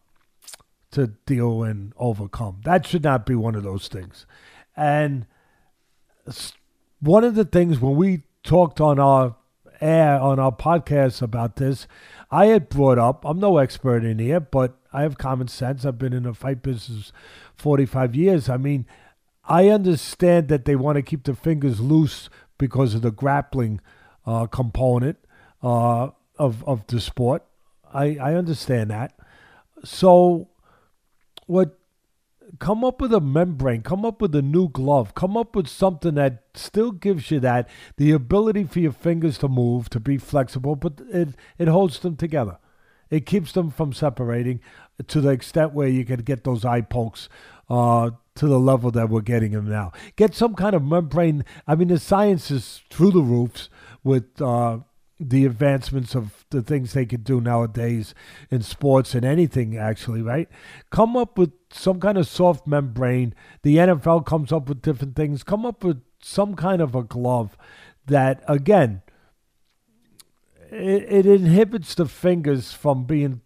to 0.92 1.08
deal 1.26 1.64
and 1.64 1.94
overcome. 1.98 2.62
That 2.64 2.86
should 2.86 3.04
not 3.04 3.26
be 3.26 3.36
one 3.36 3.56
of 3.56 3.64
those 3.64 3.88
things. 3.88 4.26
And 4.76 5.26
one 7.00 7.24
of 7.24 7.36
the 7.36 7.46
things 7.46 7.80
when 7.80 7.96
we 7.96 8.24
talked 8.44 8.82
on 8.82 9.00
our 9.00 9.36
air 9.82 10.20
on 10.20 10.40
our 10.40 10.52
podcast 10.52 11.22
about 11.22 11.56
this. 11.58 11.88
I 12.30 12.48
had 12.48 12.70
brought 12.70 12.98
up. 12.98 13.24
I'm 13.26 13.40
no 13.40 13.58
expert 13.58 14.04
in 14.04 14.20
here, 14.20 14.40
but 14.40 14.78
I 14.92 15.04
have 15.04 15.18
common 15.18 15.48
sense. 15.48 15.86
I've 15.86 15.98
been 15.98 16.14
in 16.14 16.24
the 16.24 16.34
fight 16.34 16.62
business 16.62 17.12
45 17.56 18.16
years. 18.16 18.50
I 18.50 18.58
mean, 18.58 18.86
I 19.46 19.70
understand 19.70 20.50
that 20.50 20.66
they 20.66 20.76
want 20.76 20.98
to 20.98 21.02
keep 21.02 21.24
the 21.24 21.36
fingers 21.36 21.80
loose 21.80 22.30
because 22.58 22.96
of 22.96 23.02
the 23.02 23.12
grappling 23.12 23.80
uh, 24.26 24.48
component 24.48 25.18
uh, 25.64 26.10
of 26.38 26.64
of 26.66 26.86
the 26.88 27.00
sport. 27.00 27.44
I 27.94 28.18
I 28.18 28.34
understand 28.34 28.92
that. 28.92 29.14
So, 29.84 30.50
what? 31.46 31.78
Come 32.60 32.84
up 32.84 33.02
with 33.02 33.14
a 33.14 33.20
membrane. 33.20 33.82
Come 33.82 34.06
up 34.06 34.22
with 34.22 34.34
a 34.34 34.42
new 34.42 34.70
glove. 34.70 35.14
Come 35.16 35.36
up 35.36 35.56
with 35.56 35.68
something 35.68 36.16
that 36.16 36.44
still 36.54 36.92
gives 36.92 37.30
you 37.30 37.40
that 37.42 37.70
the 37.98 38.12
ability 38.12 38.64
for 38.64 38.80
your 38.80 38.94
fingers 38.94 39.38
to 39.40 39.48
move, 39.50 39.90
to 39.90 40.00
be 40.00 40.18
flexible, 40.18 40.76
but 40.76 41.02
it 41.12 41.30
it 41.58 41.68
holds 41.68 42.00
them 42.00 42.16
together. 42.16 42.58
It 43.10 43.26
keeps 43.26 43.52
them 43.52 43.70
from 43.70 43.94
separating 43.94 44.62
to 45.08 45.22
the 45.22 45.30
extent 45.30 45.74
where 45.74 45.88
you 45.88 46.06
can 46.06 46.22
get 46.22 46.44
those 46.44 46.66
eye 46.66 46.82
pokes 46.82 47.30
uh, 47.70 48.12
to 48.36 48.48
the 48.48 48.60
level 48.60 48.92
that 48.92 49.10
we're 49.10 49.22
getting 49.22 49.52
them 49.52 49.70
now. 49.70 49.92
Get 50.16 50.36
some 50.36 50.56
kind 50.56 50.76
of 50.76 50.84
membrane. 50.84 51.46
I 51.68 51.76
mean, 51.76 51.88
the 51.90 52.00
science 52.00 52.52
is 52.52 52.82
through 52.90 53.12
the 53.12 53.22
roofs 53.22 53.70
with 54.04 54.42
uh, 54.42 54.80
the 55.20 55.46
advancements 55.46 56.16
of 56.16 56.46
the 56.52 56.62
things 56.62 56.94
they 56.94 57.06
can 57.06 57.22
do 57.22 57.42
nowadays 57.42 58.14
in 58.52 58.62
sports 58.62 59.16
and 59.16 59.26
anything, 59.26 59.76
actually, 59.76 60.22
right? 60.22 60.48
Come 60.92 61.18
up 61.18 61.38
with 61.38 61.54
some 61.72 62.00
kind 62.00 62.18
of 62.18 62.28
soft 62.28 62.68
membrane. 62.68 63.34
The 63.64 63.78
NFL 63.78 64.26
comes 64.26 64.52
up 64.52 64.70
with 64.70 64.82
different 64.82 65.16
things. 65.16 65.44
Come 65.44 65.66
up 65.66 65.84
with 65.84 66.02
some 66.22 66.56
kind 66.56 66.82
of 66.82 66.94
a 66.94 67.04
glove 67.04 67.58
that, 68.06 68.44
again, 68.48 69.02
it, 70.72 71.04
it 71.04 71.26
inhibits 71.26 71.96
the 71.96 72.06
fingers 72.06 72.74
from 72.74 73.06
being 73.06 73.42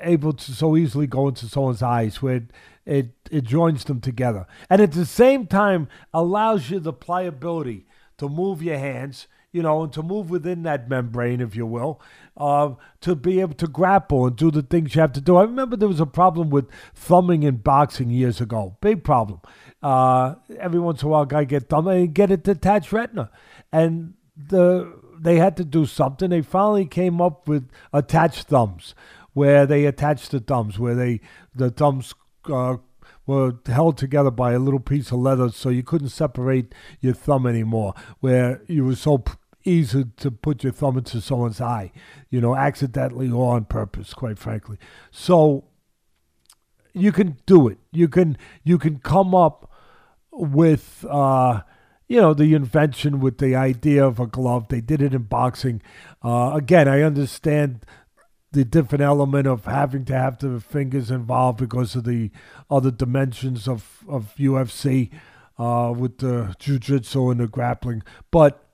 able 0.00 0.32
to 0.32 0.52
so 0.52 0.76
easily 0.76 1.06
go 1.06 1.28
into 1.28 1.46
someone's 1.46 1.82
eyes 1.82 2.22
where 2.22 2.36
it, 2.36 2.50
it, 2.84 3.10
it 3.30 3.44
joins 3.44 3.84
them 3.84 4.00
together. 4.00 4.46
And 4.70 4.80
at 4.80 4.92
the 4.92 5.06
same 5.06 5.46
time, 5.46 5.88
allows 6.12 6.70
you 6.70 6.80
the 6.80 6.92
pliability 6.92 7.86
to 8.18 8.28
move 8.28 8.62
your 8.62 8.78
hands, 8.78 9.26
you 9.52 9.62
know, 9.62 9.82
and 9.82 9.92
to 9.92 10.02
move 10.02 10.30
within 10.30 10.62
that 10.64 10.88
membrane, 10.88 11.40
if 11.40 11.56
you 11.56 11.66
will, 11.66 12.00
uh, 12.36 12.74
to 13.00 13.14
be 13.14 13.40
able 13.40 13.54
to 13.54 13.66
grapple 13.66 14.26
and 14.26 14.36
do 14.36 14.50
the 14.50 14.62
things 14.62 14.94
you 14.94 15.00
have 15.00 15.12
to 15.12 15.20
do. 15.20 15.36
I 15.36 15.42
remember 15.42 15.76
there 15.76 15.88
was 15.88 16.00
a 16.00 16.06
problem 16.06 16.50
with 16.50 16.68
thumbing 16.94 17.42
in 17.42 17.56
boxing 17.56 18.10
years 18.10 18.40
ago. 18.40 18.76
Big 18.80 19.04
problem. 19.04 19.40
Uh, 19.82 20.34
every 20.58 20.80
once 20.80 21.02
in 21.02 21.08
a 21.08 21.10
while, 21.10 21.22
a 21.22 21.26
guy 21.26 21.44
get 21.44 21.68
thumb 21.68 21.88
and 21.88 22.14
get 22.14 22.30
a 22.30 22.36
detached 22.36 22.92
retina. 22.92 23.30
And 23.72 24.14
the 24.36 24.92
they 25.20 25.36
had 25.36 25.56
to 25.56 25.64
do 25.64 25.84
something. 25.86 26.30
They 26.30 26.42
finally 26.42 26.86
came 26.86 27.20
up 27.20 27.48
with 27.48 27.68
attached 27.92 28.48
thumbs, 28.48 28.94
where 29.32 29.66
they 29.66 29.84
attached 29.84 30.30
the 30.30 30.40
thumbs, 30.40 30.78
where 30.78 30.94
they 30.94 31.20
the 31.54 31.70
thumbs 31.70 32.14
uh, 32.46 32.76
were 33.26 33.54
held 33.66 33.98
together 33.98 34.30
by 34.30 34.52
a 34.52 34.58
little 34.58 34.80
piece 34.80 35.10
of 35.10 35.18
leather, 35.18 35.50
so 35.50 35.68
you 35.68 35.82
couldn't 35.82 36.08
separate 36.08 36.74
your 37.00 37.14
thumb 37.14 37.46
anymore. 37.46 37.94
Where 38.20 38.62
you 38.66 38.84
were 38.84 38.96
so 38.96 39.18
p- 39.18 39.32
easy 39.64 40.04
to 40.16 40.30
put 40.30 40.62
your 40.62 40.72
thumb 40.72 40.98
into 40.98 41.20
someone's 41.20 41.60
eye, 41.60 41.92
you 42.30 42.40
know, 42.40 42.56
accidentally 42.56 43.30
or 43.30 43.54
on 43.54 43.64
purpose, 43.64 44.14
quite 44.14 44.38
frankly. 44.38 44.78
So 45.10 45.64
you 46.92 47.12
can 47.12 47.38
do 47.46 47.68
it. 47.68 47.78
You 47.92 48.08
can 48.08 48.36
you 48.64 48.78
can 48.78 48.98
come 48.98 49.34
up 49.34 49.70
with. 50.32 51.04
Uh, 51.08 51.62
you 52.08 52.18
know, 52.18 52.32
the 52.32 52.54
invention 52.54 53.20
with 53.20 53.36
the 53.36 53.54
idea 53.54 54.04
of 54.04 54.18
a 54.18 54.26
glove. 54.26 54.68
They 54.68 54.80
did 54.80 55.02
it 55.02 55.12
in 55.14 55.24
boxing. 55.24 55.82
Uh, 56.24 56.52
again, 56.54 56.88
I 56.88 57.02
understand 57.02 57.84
the 58.50 58.64
different 58.64 59.02
element 59.02 59.46
of 59.46 59.66
having 59.66 60.04
to 60.06 60.14
have 60.14 60.38
the 60.38 60.58
fingers 60.58 61.10
involved 61.10 61.58
because 61.58 61.94
of 61.94 62.04
the 62.04 62.30
other 62.70 62.90
dimensions 62.90 63.68
of, 63.68 64.04
of 64.08 64.34
UFC 64.38 65.10
uh, 65.58 65.92
with 65.94 66.18
the 66.18 66.54
jiu-jitsu 66.58 67.30
and 67.30 67.40
the 67.40 67.46
grappling. 67.46 68.02
But 68.30 68.64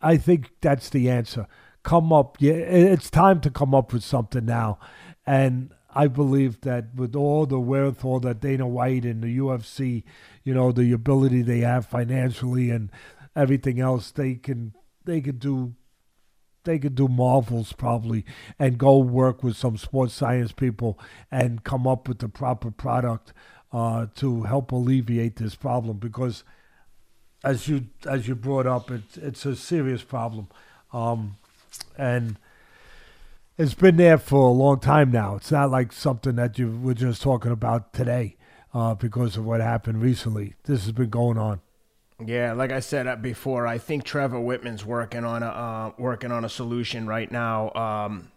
I 0.00 0.16
think 0.16 0.52
that's 0.60 0.88
the 0.90 1.10
answer. 1.10 1.46
Come 1.82 2.12
up. 2.12 2.36
Yeah, 2.40 2.54
it's 2.54 3.10
time 3.10 3.40
to 3.40 3.50
come 3.50 3.74
up 3.74 3.92
with 3.92 4.04
something 4.04 4.44
now. 4.44 4.78
And 5.26 5.72
I 5.94 6.06
believe 6.06 6.60
that 6.62 6.94
with 6.94 7.16
all 7.16 7.46
the 7.46 7.58
wherewithal 7.58 8.20
that 8.20 8.40
Dana 8.40 8.66
White 8.66 9.04
and 9.04 9.22
the 9.22 9.38
UFC, 9.38 10.04
you 10.44 10.54
know, 10.54 10.70
the 10.72 10.92
ability 10.92 11.42
they 11.42 11.60
have 11.60 11.86
financially 11.86 12.70
and 12.70 12.90
everything 13.34 13.80
else, 13.80 14.10
they 14.10 14.34
can 14.34 14.74
they 15.04 15.20
could 15.20 15.38
do 15.38 15.74
they 16.64 16.78
could 16.78 16.94
do 16.94 17.08
marvels 17.08 17.72
probably 17.72 18.24
and 18.58 18.76
go 18.76 18.98
work 18.98 19.42
with 19.42 19.56
some 19.56 19.78
sports 19.78 20.12
science 20.12 20.52
people 20.52 20.98
and 21.30 21.64
come 21.64 21.86
up 21.86 22.06
with 22.06 22.18
the 22.18 22.28
proper 22.28 22.70
product 22.70 23.32
uh, 23.72 24.06
to 24.14 24.42
help 24.42 24.70
alleviate 24.70 25.36
this 25.36 25.54
problem 25.54 25.96
because 25.96 26.44
as 27.44 27.68
you 27.68 27.86
as 28.06 28.26
you 28.26 28.34
brought 28.34 28.66
up 28.66 28.90
it's 28.90 29.16
it's 29.16 29.46
a 29.46 29.54
serious 29.54 30.02
problem 30.02 30.48
um, 30.92 31.36
and 31.96 32.36
it's 33.58 33.74
been 33.74 33.96
there 33.96 34.18
for 34.18 34.48
a 34.48 34.52
long 34.52 34.78
time 34.78 35.10
now. 35.10 35.34
It's 35.34 35.50
not 35.50 35.70
like 35.70 35.92
something 35.92 36.36
that 36.36 36.58
you 36.58 36.70
were 36.70 36.94
just 36.94 37.20
talking 37.20 37.50
about 37.50 37.92
today 37.92 38.36
uh, 38.72 38.94
because 38.94 39.36
of 39.36 39.44
what 39.44 39.60
happened 39.60 40.00
recently. 40.00 40.54
This 40.64 40.84
has 40.84 40.92
been 40.92 41.10
going 41.10 41.38
on. 41.38 41.60
Yeah, 42.24 42.52
like 42.52 42.72
I 42.72 42.80
said 42.80 43.06
uh, 43.06 43.16
before, 43.16 43.66
I 43.66 43.78
think 43.78 44.04
Trevor 44.04 44.38
Wittman's 44.38 44.84
working 44.84 45.24
on 45.24 45.42
a 45.42 45.46
uh, 45.46 45.92
working 45.98 46.32
on 46.32 46.44
a 46.44 46.48
solution 46.48 47.06
right 47.06 47.30
now. 47.30 47.72
Um, 47.74 48.30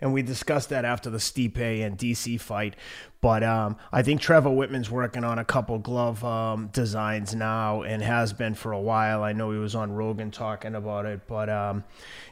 and 0.00 0.12
we 0.12 0.22
discussed 0.22 0.68
that 0.70 0.84
after 0.84 1.10
the 1.10 1.18
Stipe 1.18 1.58
and 1.58 1.96
DC 1.96 2.40
fight. 2.40 2.74
But 3.20 3.42
um, 3.42 3.76
I 3.92 4.02
think 4.02 4.20
Trevor 4.20 4.48
Wittman's 4.48 4.90
working 4.90 5.24
on 5.24 5.38
a 5.38 5.44
couple 5.44 5.78
glove 5.78 6.24
um, 6.24 6.68
designs 6.72 7.34
now 7.34 7.82
and 7.82 8.02
has 8.02 8.32
been 8.32 8.54
for 8.54 8.72
a 8.72 8.80
while. 8.80 9.22
I 9.22 9.32
know 9.32 9.50
he 9.50 9.58
was 9.58 9.74
on 9.74 9.92
Rogan 9.92 10.30
talking 10.30 10.74
about 10.74 11.04
it. 11.04 11.26
But 11.26 11.50
um, 11.50 11.84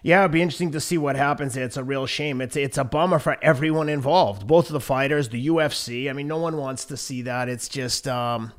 yeah, 0.03 0.21
it'd 0.21 0.33
be 0.33 0.41
interesting 0.41 0.73
to 0.73 0.81
see 0.81 0.97
what 0.97 1.17
happens. 1.17 1.57
It's 1.57 1.77
a 1.77 1.85
real 1.85 2.07
shame. 2.07 2.41
It's 2.41 2.57
it's 2.57 2.79
a 2.79 2.85
bummer 2.85 3.19
for 3.19 3.37
everyone 3.43 3.91
involved, 3.91 4.47
both 4.47 4.67
of 4.67 4.73
the 4.73 4.81
fighters, 4.81 5.29
the 5.29 5.49
UFC. 5.49 6.09
I 6.09 6.15
mean, 6.15 6.27
no 6.27 6.39
one 6.39 6.57
wants 6.57 6.87
to 6.87 6.97
see 6.97 7.21
that. 7.23 7.51
It's 7.51 7.69
just 7.69 8.09
um, 8.09 8.53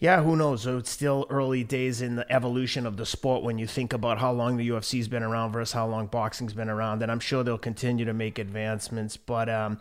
yeah, 0.00 0.22
who 0.22 0.34
knows? 0.34 0.66
It's 0.66 0.88
still 0.88 1.26
early 1.28 1.62
days 1.62 2.00
in 2.00 2.16
the 2.16 2.30
evolution 2.32 2.86
of 2.86 2.96
the 2.96 3.04
sport 3.04 3.42
when 3.44 3.58
you 3.58 3.66
think 3.66 3.92
about 3.92 4.18
how 4.18 4.32
long 4.32 4.56
the 4.56 4.66
UFC's 4.70 5.08
been 5.08 5.22
around 5.22 5.52
versus 5.52 5.74
how 5.74 5.86
long 5.86 6.06
boxing's 6.06 6.54
been 6.54 6.70
around. 6.70 7.02
And 7.02 7.12
I'm 7.12 7.20
sure 7.20 7.44
they'll 7.44 7.58
continue 7.58 8.06
to 8.06 8.14
make 8.14 8.38
advancements. 8.38 9.18
But 9.18 9.50
um, 9.50 9.78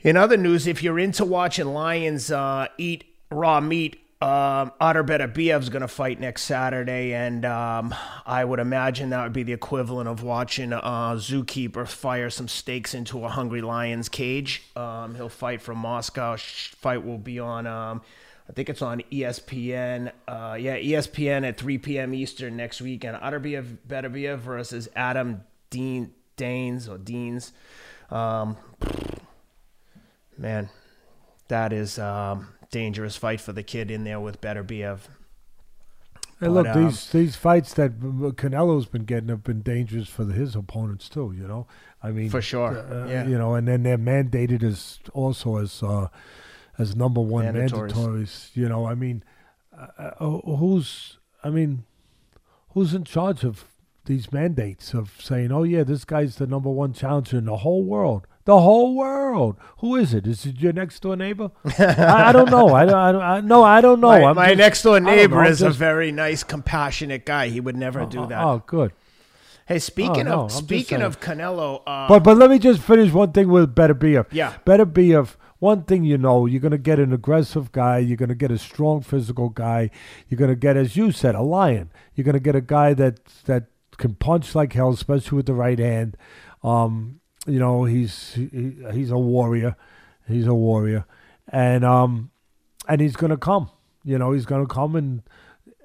in 0.00 0.16
other 0.16 0.36
news, 0.36 0.68
if 0.68 0.80
you're 0.80 1.00
into 1.00 1.24
watching 1.24 1.66
lions 1.66 2.30
uh, 2.30 2.68
eat 2.78 3.04
raw 3.28 3.60
meat, 3.60 4.00
um, 4.22 4.72
Artur 4.80 5.04
Beterbiev 5.04 5.68
going 5.70 5.82
to 5.82 5.88
fight 5.88 6.18
next 6.18 6.42
Saturday, 6.42 7.12
and 7.12 7.44
um, 7.44 7.94
I 8.24 8.46
would 8.46 8.60
imagine 8.60 9.10
that 9.10 9.22
would 9.22 9.34
be 9.34 9.42
the 9.42 9.52
equivalent 9.52 10.08
of 10.08 10.22
watching 10.22 10.72
a 10.72 10.78
zookeeper 11.16 11.86
fire 11.86 12.30
some 12.30 12.48
steaks 12.48 12.94
into 12.94 13.24
a 13.26 13.28
hungry 13.28 13.60
lion's 13.60 14.08
cage. 14.08 14.62
Um, 14.74 15.16
he'll 15.16 15.28
fight 15.28 15.60
from 15.60 15.78
Moscow. 15.78 16.36
Fight 16.38 17.04
will 17.04 17.18
be 17.18 17.38
on 17.38 17.66
um, 17.66 18.00
I 18.48 18.52
think 18.52 18.68
it's 18.68 18.82
on 18.82 19.02
ESPN. 19.10 20.12
Uh, 20.28 20.56
yeah, 20.58 20.76
ESPN 20.78 21.46
at 21.46 21.58
3 21.58 21.78
p.m. 21.78 22.14
Eastern 22.14 22.56
next 22.56 22.80
week. 22.80 23.04
And 23.04 23.16
Ottarbiev 23.16 23.78
Beterbiev 23.88 24.38
versus 24.38 24.88
Adam 24.94 25.42
Dean 25.70 26.12
Danes 26.36 26.88
or 26.88 26.98
Deans. 26.98 27.52
Um, 28.10 28.56
man, 30.38 30.70
that 31.48 31.72
is 31.72 31.98
um, 31.98 32.48
dangerous 32.70 33.16
fight 33.16 33.40
for 33.40 33.52
the 33.52 33.62
kid 33.62 33.90
in 33.90 34.04
there 34.04 34.20
with 34.20 34.40
Beterbiev. 34.40 35.00
Hey, 36.38 36.48
look, 36.48 36.66
um, 36.66 36.84
these 36.84 37.10
these 37.10 37.34
fights 37.34 37.72
that 37.74 37.98
Canelo's 37.98 38.86
been 38.86 39.04
getting 39.04 39.30
have 39.30 39.42
been 39.42 39.62
dangerous 39.62 40.08
for 40.08 40.26
his 40.26 40.54
opponents 40.54 41.08
too. 41.08 41.34
You 41.34 41.48
know, 41.48 41.66
I 42.02 42.10
mean, 42.10 42.28
for 42.28 42.42
sure, 42.42 42.76
uh, 42.78 43.08
yeah. 43.08 43.26
You 43.26 43.38
know, 43.38 43.54
and 43.54 43.66
then 43.66 43.82
they're 43.84 43.96
mandated 43.96 44.62
as 44.62 44.98
also 45.14 45.56
as 45.56 45.82
uh, 45.82 46.08
as 46.78 46.96
number 46.96 47.20
one 47.20 47.44
mandatories. 47.44 47.92
mandatories. 47.92 48.56
You 48.56 48.68
know, 48.68 48.86
I 48.86 48.94
mean, 48.94 49.22
uh, 49.76 50.10
uh, 50.18 50.28
who's 50.56 51.18
I 51.42 51.50
mean, 51.50 51.84
who's 52.70 52.94
in 52.94 53.04
charge 53.04 53.44
of 53.44 53.64
these 54.06 54.32
mandates 54.32 54.94
of 54.94 55.12
saying, 55.20 55.52
"Oh 55.52 55.62
yeah, 55.62 55.82
this 55.82 56.04
guy's 56.04 56.36
the 56.36 56.46
number 56.46 56.70
one 56.70 56.92
challenger 56.92 57.38
in 57.38 57.46
the 57.46 57.58
whole 57.58 57.84
world." 57.84 58.26
The 58.44 58.60
whole 58.60 58.94
world. 58.94 59.56
Who 59.78 59.96
is 59.96 60.14
it? 60.14 60.24
Is 60.24 60.46
it 60.46 60.60
your 60.60 60.72
next 60.72 61.00
door 61.00 61.16
neighbor? 61.16 61.50
I, 61.80 62.28
I, 62.28 62.32
don't 62.32 62.48
know. 62.48 62.72
I, 62.72 62.84
don't 62.84 62.94
I, 62.94 63.38
I 63.38 63.40
no, 63.40 63.64
I 63.64 63.80
don't 63.80 64.00
know. 64.00 64.20
My, 64.20 64.32
my 64.32 64.46
just, 64.50 64.58
next 64.58 64.82
door 64.82 65.00
neighbor 65.00 65.44
is 65.44 65.58
just, 65.58 65.74
a 65.74 65.76
very 65.76 66.12
nice, 66.12 66.44
compassionate 66.44 67.26
guy. 67.26 67.48
He 67.48 67.58
would 67.58 67.76
never 67.76 68.02
oh, 68.02 68.06
do 68.06 68.24
that. 68.26 68.40
Oh, 68.40 68.62
good. 68.64 68.92
Hey, 69.66 69.80
speaking 69.80 70.28
oh, 70.28 70.36
no, 70.36 70.44
of 70.44 70.52
speaking 70.52 71.02
of 71.02 71.20
Canelo, 71.20 71.82
uh, 71.88 72.06
but 72.06 72.22
but 72.22 72.36
let 72.36 72.48
me 72.48 72.60
just 72.60 72.80
finish 72.80 73.12
one 73.12 73.32
thing 73.32 73.48
with 73.48 73.74
Beterbiev. 73.74 74.26
Yeah, 74.30 74.54
Beterbiev 74.64 75.34
one 75.58 75.84
thing 75.84 76.04
you 76.04 76.18
know, 76.18 76.46
you're 76.46 76.60
going 76.60 76.72
to 76.72 76.78
get 76.78 76.98
an 76.98 77.12
aggressive 77.12 77.72
guy, 77.72 77.98
you're 77.98 78.16
going 78.16 78.28
to 78.28 78.34
get 78.34 78.50
a 78.50 78.58
strong 78.58 79.00
physical 79.00 79.48
guy, 79.48 79.90
you're 80.28 80.38
going 80.38 80.50
to 80.50 80.56
get, 80.56 80.76
as 80.76 80.96
you 80.96 81.12
said, 81.12 81.34
a 81.34 81.42
lion. 81.42 81.90
You're 82.14 82.24
going 82.24 82.34
to 82.34 82.40
get 82.40 82.54
a 82.54 82.60
guy 82.60 82.94
that 82.94 83.24
that 83.46 83.64
can 83.96 84.14
punch 84.14 84.54
like 84.54 84.74
hell, 84.74 84.90
especially 84.90 85.36
with 85.36 85.46
the 85.46 85.54
right 85.54 85.78
hand. 85.78 86.16
Um, 86.62 87.20
you 87.46 87.58
know, 87.58 87.84
he's 87.84 88.34
he, 88.34 88.76
he's 88.92 89.10
a 89.10 89.18
warrior. 89.18 89.76
He's 90.28 90.46
a 90.46 90.54
warrior, 90.54 91.06
and 91.48 91.84
um, 91.84 92.30
and 92.88 93.00
he's 93.00 93.16
going 93.16 93.30
to 93.30 93.36
come. 93.36 93.70
You 94.04 94.18
know, 94.18 94.32
he's 94.32 94.46
going 94.46 94.66
to 94.66 94.72
come, 94.72 94.96
and 94.96 95.22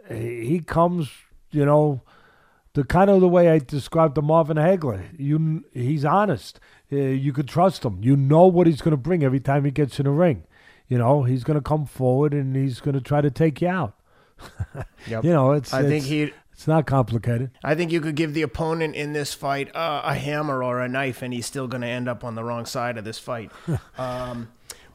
he 0.09 0.59
comes. 0.59 1.09
You 1.51 1.65
know, 1.65 2.01
the 2.73 2.83
kind 2.83 3.09
of 3.09 3.21
the 3.21 3.27
way 3.27 3.49
I 3.49 3.59
described 3.59 4.15
the 4.15 4.21
Marvin 4.21 4.57
Hagler. 4.57 5.03
You, 5.17 5.65
he's 5.73 6.05
honest. 6.05 6.59
Uh, 6.91 6.95
you 6.95 7.33
could 7.33 7.47
trust 7.47 7.83
him. 7.83 7.99
You 8.01 8.15
know 8.15 8.47
what 8.47 8.67
he's 8.67 8.81
going 8.81 8.91
to 8.91 8.97
bring 8.97 9.23
every 9.23 9.39
time 9.39 9.65
he 9.65 9.71
gets 9.71 9.99
in 9.99 10.07
a 10.07 10.11
ring. 10.11 10.43
You 10.87 10.97
know, 10.97 11.23
he's 11.23 11.43
going 11.43 11.55
to 11.55 11.63
come 11.63 11.85
forward 11.85 12.33
and 12.33 12.55
he's 12.55 12.79
going 12.79 12.95
to 12.95 13.01
try 13.01 13.21
to 13.21 13.31
take 13.31 13.61
you 13.61 13.69
out. 13.69 13.95
Yep. 15.07 15.23
You 15.23 15.31
know, 15.31 15.53
it's. 15.53 15.73
I 15.73 15.79
it's, 15.79 15.89
think 15.89 16.05
he. 16.05 16.31
It's 16.53 16.67
not 16.67 16.85
complicated. 16.85 17.49
I 17.63 17.73
think 17.73 17.91
you 17.91 17.99
could 18.01 18.15
give 18.15 18.35
the 18.35 18.43
opponent 18.43 18.95
in 18.95 19.13
this 19.13 19.33
fight 19.33 19.75
uh, 19.75 20.03
a 20.05 20.13
hammer 20.13 20.63
or 20.63 20.79
a 20.79 20.87
knife, 20.87 21.23
and 21.23 21.33
he's 21.33 21.47
still 21.47 21.67
going 21.67 21.81
to 21.81 21.87
end 21.87 22.07
up 22.07 22.23
on 22.23 22.35
the 22.35 22.43
wrong 22.43 22.67
side 22.67 22.99
of 22.99 23.03
this 23.03 23.17
fight. 23.17 23.51
um, 23.97 24.49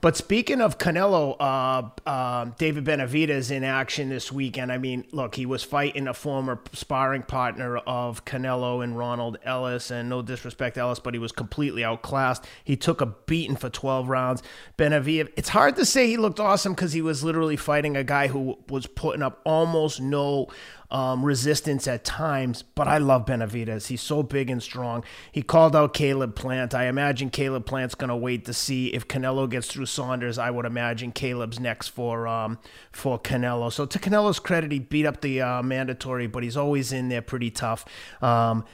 but 0.07 0.17
speaking 0.17 0.61
of 0.61 0.79
Canelo, 0.79 1.35
uh, 1.41 2.09
uh, 2.09 2.45
David 2.59 2.85
Benavidez 2.85 3.51
in 3.51 3.65
action 3.65 4.09
this 4.09 4.31
weekend. 4.31 4.71
I 4.71 4.79
mean, 4.79 5.05
look, 5.11 5.35
he 5.35 5.47
was 5.47 5.65
fighting 5.65 6.07
a 6.07 6.15
former 6.15 6.61
sparring 6.73 7.25
partner 7.25 7.79
of 7.79 8.25
Canelo 8.25 8.85
and 8.85 8.97
Ronald 8.97 9.39
Ellis, 9.43 9.91
and 9.91 10.09
no 10.09 10.23
disrespect 10.23 10.79
Ellis, 10.79 11.01
but 11.01 11.13
he 11.13 11.19
was 11.19 11.33
completely 11.33 11.83
outclassed. 11.83 12.45
He 12.63 12.77
took 12.77 13.01
a 13.01 13.07
beating 13.07 13.57
for 13.57 13.69
12 13.69 14.09
rounds. 14.09 14.45
Benavidez, 14.79 15.33
it's 15.37 15.49
hard 15.49 15.75
to 15.75 15.85
say 15.85 16.07
he 16.07 16.17
looked 16.17 16.39
awesome 16.39 16.75
because 16.75 16.93
he 16.93 17.03
was 17.03 17.25
literally 17.25 17.57
fighting 17.57 17.97
a 17.97 18.05
guy 18.05 18.29
who 18.29 18.61
was 18.69 18.87
putting 18.87 19.23
up 19.23 19.41
almost 19.45 20.01
no 20.01 20.47
um, 20.91 21.25
resistance 21.25 21.89
at 21.89 22.05
times, 22.05 22.63
but 22.63 22.87
I 22.87 22.99
love 22.99 23.27
Benavidez. 23.27 23.89
He's 23.89 24.01
so 24.01 24.23
big 24.23 24.51
and 24.51 24.63
strong. 24.63 25.05
He 25.33 25.43
called 25.43 25.75
out 25.75 25.95
Caleb 25.95 26.35
Plant. 26.35 26.75
I 26.75 26.87
imagine 26.87 27.31
Caleb 27.31 27.67
Plant's 27.67 27.95
going 27.95 28.09
to 28.09 28.17
wait 28.17 28.45
to 28.47 28.53
see 28.53 28.89
if 28.89 29.09
Canelo 29.09 29.49
gets 29.49 29.67
through 29.69 29.87
Saunders. 29.87 30.39
I 30.39 30.51
would 30.51 30.67
imagine 30.67 31.13
Caleb's 31.13 31.59
next 31.59 31.89
for 31.89 32.27
um, 32.29 32.59
for 32.93 33.19
Canelo. 33.19 33.73
So 33.73 33.87
to 33.87 33.99
Canelo's 33.99 34.39
credit, 34.39 34.73
he 34.73 34.79
beat 34.79 35.07
up 35.07 35.21
the 35.21 35.41
uh, 35.41 35.63
mandatory, 35.63 36.27
but 36.27 36.43
he's 36.43 36.57
always 36.57 36.93
in 36.93 37.09
there 37.09 37.23
pretty 37.23 37.51
tough. 37.51 37.85
Um, 38.23 38.65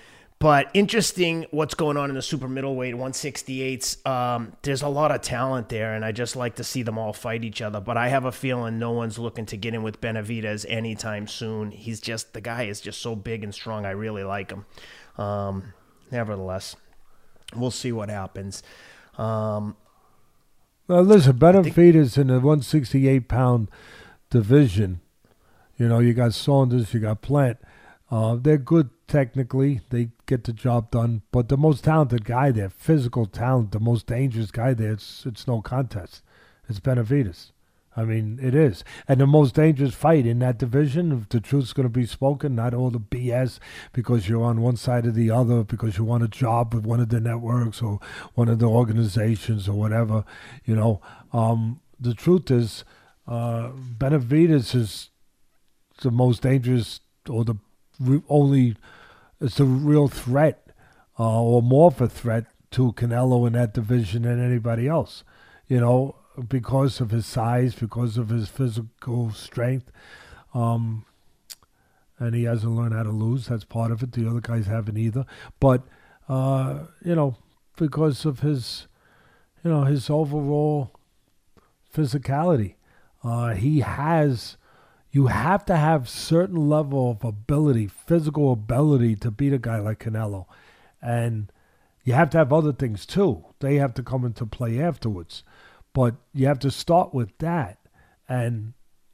but 0.42 0.68
interesting 0.74 1.46
what's 1.52 1.74
going 1.74 1.96
on 1.96 2.08
in 2.10 2.16
the 2.16 2.22
super 2.22 2.48
middleweight 2.48 2.96
168s. 2.96 4.04
Um, 4.04 4.54
there's 4.62 4.82
a 4.82 4.88
lot 4.88 5.12
of 5.12 5.22
talent 5.22 5.68
there, 5.68 5.94
and 5.94 6.04
I 6.04 6.10
just 6.10 6.34
like 6.34 6.56
to 6.56 6.64
see 6.64 6.82
them 6.82 6.98
all 6.98 7.12
fight 7.12 7.44
each 7.44 7.62
other. 7.62 7.80
But 7.80 7.96
I 7.96 8.08
have 8.08 8.24
a 8.24 8.32
feeling 8.32 8.76
no 8.80 8.90
one's 8.90 9.20
looking 9.20 9.46
to 9.46 9.56
get 9.56 9.72
in 9.72 9.84
with 9.84 10.00
Benavidez 10.00 10.66
anytime 10.68 11.28
soon. 11.28 11.70
He's 11.70 12.00
just 12.00 12.32
the 12.32 12.40
guy 12.40 12.64
is 12.64 12.80
just 12.80 13.00
so 13.00 13.14
big 13.14 13.44
and 13.44 13.54
strong. 13.54 13.86
I 13.86 13.92
really 13.92 14.24
like 14.24 14.50
him. 14.50 14.66
Um, 15.16 15.74
nevertheless, 16.10 16.74
we'll 17.54 17.70
see 17.70 17.92
what 17.92 18.08
happens. 18.08 18.64
Um, 19.16 19.76
Well, 20.88 21.04
listen, 21.04 21.34
Benavidez 21.38 22.18
in 22.18 22.26
the 22.26 22.40
168 22.40 23.28
pound 23.28 23.70
division. 24.28 25.02
You 25.76 25.86
know, 25.86 26.00
you 26.00 26.14
got 26.14 26.34
Saunders, 26.34 26.92
you 26.92 26.98
got 26.98 27.22
Plant. 27.22 27.58
Uh, 28.10 28.34
they're 28.34 28.58
good 28.58 28.90
technically. 29.12 29.82
They 29.90 30.08
get 30.26 30.44
the 30.44 30.52
job 30.52 30.90
done. 30.90 31.22
But 31.30 31.48
the 31.48 31.58
most 31.58 31.84
talented 31.84 32.24
guy 32.24 32.50
there, 32.50 32.70
physical 32.70 33.26
talent, 33.26 33.70
the 33.70 33.78
most 33.78 34.06
dangerous 34.06 34.50
guy 34.50 34.74
there, 34.74 34.92
it's, 34.92 35.24
it's 35.26 35.46
no 35.46 35.60
contest. 35.60 36.22
It's 36.68 36.80
Benavidez. 36.80 37.52
I 37.94 38.04
mean, 38.04 38.38
it 38.42 38.54
is. 38.54 38.84
And 39.06 39.20
the 39.20 39.26
most 39.26 39.54
dangerous 39.54 39.94
fight 39.94 40.24
in 40.24 40.38
that 40.38 40.56
division, 40.56 41.12
if 41.12 41.28
the 41.28 41.40
truth's 41.40 41.74
going 41.74 41.84
to 41.84 41.90
be 41.90 42.06
spoken, 42.06 42.54
not 42.54 42.72
all 42.72 42.88
the 42.88 42.98
BS 42.98 43.58
because 43.92 44.30
you're 44.30 44.44
on 44.44 44.62
one 44.62 44.76
side 44.76 45.06
or 45.06 45.10
the 45.10 45.30
other, 45.30 45.62
because 45.62 45.98
you 45.98 46.04
want 46.04 46.24
a 46.24 46.28
job 46.28 46.72
with 46.72 46.86
one 46.86 47.00
of 47.00 47.10
the 47.10 47.20
networks 47.20 47.82
or 47.82 48.00
one 48.32 48.48
of 48.48 48.60
the 48.60 48.66
organizations 48.66 49.68
or 49.68 49.74
whatever, 49.74 50.24
you 50.64 50.74
know. 50.74 51.02
Um, 51.34 51.80
the 52.00 52.14
truth 52.14 52.50
is, 52.50 52.84
uh, 53.28 53.72
Benavidez 53.98 54.74
is 54.74 55.10
the 56.00 56.10
most 56.10 56.40
dangerous 56.40 57.00
or 57.28 57.44
the 57.44 57.56
only, 58.30 58.76
it's 59.42 59.60
a 59.60 59.64
real 59.64 60.08
threat 60.08 60.66
uh, 61.18 61.42
or 61.42 61.62
more 61.62 61.88
of 61.88 62.00
a 62.00 62.08
threat 62.08 62.46
to 62.72 62.92
Canelo 62.92 63.46
in 63.46 63.52
that 63.52 63.74
division 63.74 64.22
than 64.22 64.44
anybody 64.44 64.88
else. 64.88 65.24
You 65.68 65.80
know, 65.80 66.16
because 66.48 67.00
of 67.00 67.10
his 67.10 67.26
size, 67.26 67.74
because 67.74 68.16
of 68.16 68.28
his 68.28 68.48
physical 68.48 69.32
strength. 69.32 69.90
Um, 70.54 71.04
and 72.18 72.34
he 72.34 72.44
hasn't 72.44 72.76
learned 72.76 72.94
how 72.94 73.02
to 73.02 73.10
lose. 73.10 73.46
That's 73.46 73.64
part 73.64 73.90
of 73.90 74.02
it. 74.02 74.12
The 74.12 74.28
other 74.28 74.40
guys 74.40 74.66
haven't 74.66 74.96
either. 74.96 75.26
But, 75.60 75.82
uh, 76.28 76.84
you 77.04 77.14
know, 77.14 77.36
because 77.76 78.24
of 78.24 78.40
his, 78.40 78.86
you 79.64 79.70
know, 79.70 79.84
his 79.84 80.08
overall 80.08 80.92
physicality. 81.92 82.74
Uh, 83.24 83.54
he 83.54 83.80
has, 83.80 84.56
you 85.12 85.26
have 85.26 85.64
to 85.66 85.76
have 85.76 86.08
certain 86.08 86.68
level 86.68 87.10
of 87.10 87.22
ability, 87.22 87.86
physical 87.86 88.50
ability 88.52 89.14
to 89.16 89.30
beat 89.30 89.52
a 89.52 89.58
guy 89.58 89.78
like 89.78 89.98
Canelo. 90.00 90.46
And 91.02 91.52
you 92.02 92.14
have 92.14 92.30
to 92.30 92.38
have 92.38 92.52
other 92.52 92.72
things 92.72 93.04
too. 93.04 93.44
They 93.60 93.76
have 93.76 93.92
to 93.94 94.02
come 94.02 94.24
into 94.24 94.46
play 94.46 94.80
afterwards. 94.80 95.44
But 95.92 96.14
you 96.32 96.46
have 96.46 96.58
to 96.60 96.70
start 96.70 97.12
with 97.12 97.36
that. 97.38 97.78
And 98.26 98.72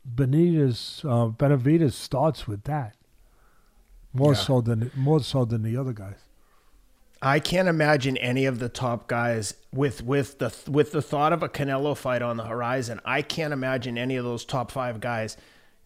Benitez, 0.09 1.05
uh, 1.05 1.33
Benavidez 1.33 1.93
starts 1.93 2.47
with 2.47 2.63
that. 2.65 2.95
More 4.13 4.33
Yeah. 4.33 4.39
so 4.39 4.61
than 4.61 4.91
more 4.97 5.21
so 5.21 5.45
than 5.45 5.63
the 5.63 5.77
other 5.77 5.93
guys. 5.93 6.21
I 7.21 7.41
can't 7.41 7.67
imagine 7.69 8.17
any 8.19 8.47
of 8.47 8.61
the 8.61 8.69
top 8.69 9.09
guys 9.09 9.55
with 9.73 10.03
with 10.05 10.39
the 10.39 10.55
with 10.71 10.93
the 10.93 11.03
thought 11.03 11.33
of 11.33 11.43
a 11.43 11.49
Canelo 11.49 11.97
fight 11.97 12.23
on 12.23 12.37
the 12.37 12.45
horizon. 12.45 13.01
I 13.05 13.23
can't 13.23 13.53
imagine 13.53 13.99
any 13.99 14.15
of 14.17 14.25
those 14.25 14.45
top 14.45 14.71
five 14.71 15.01
guys 15.01 15.37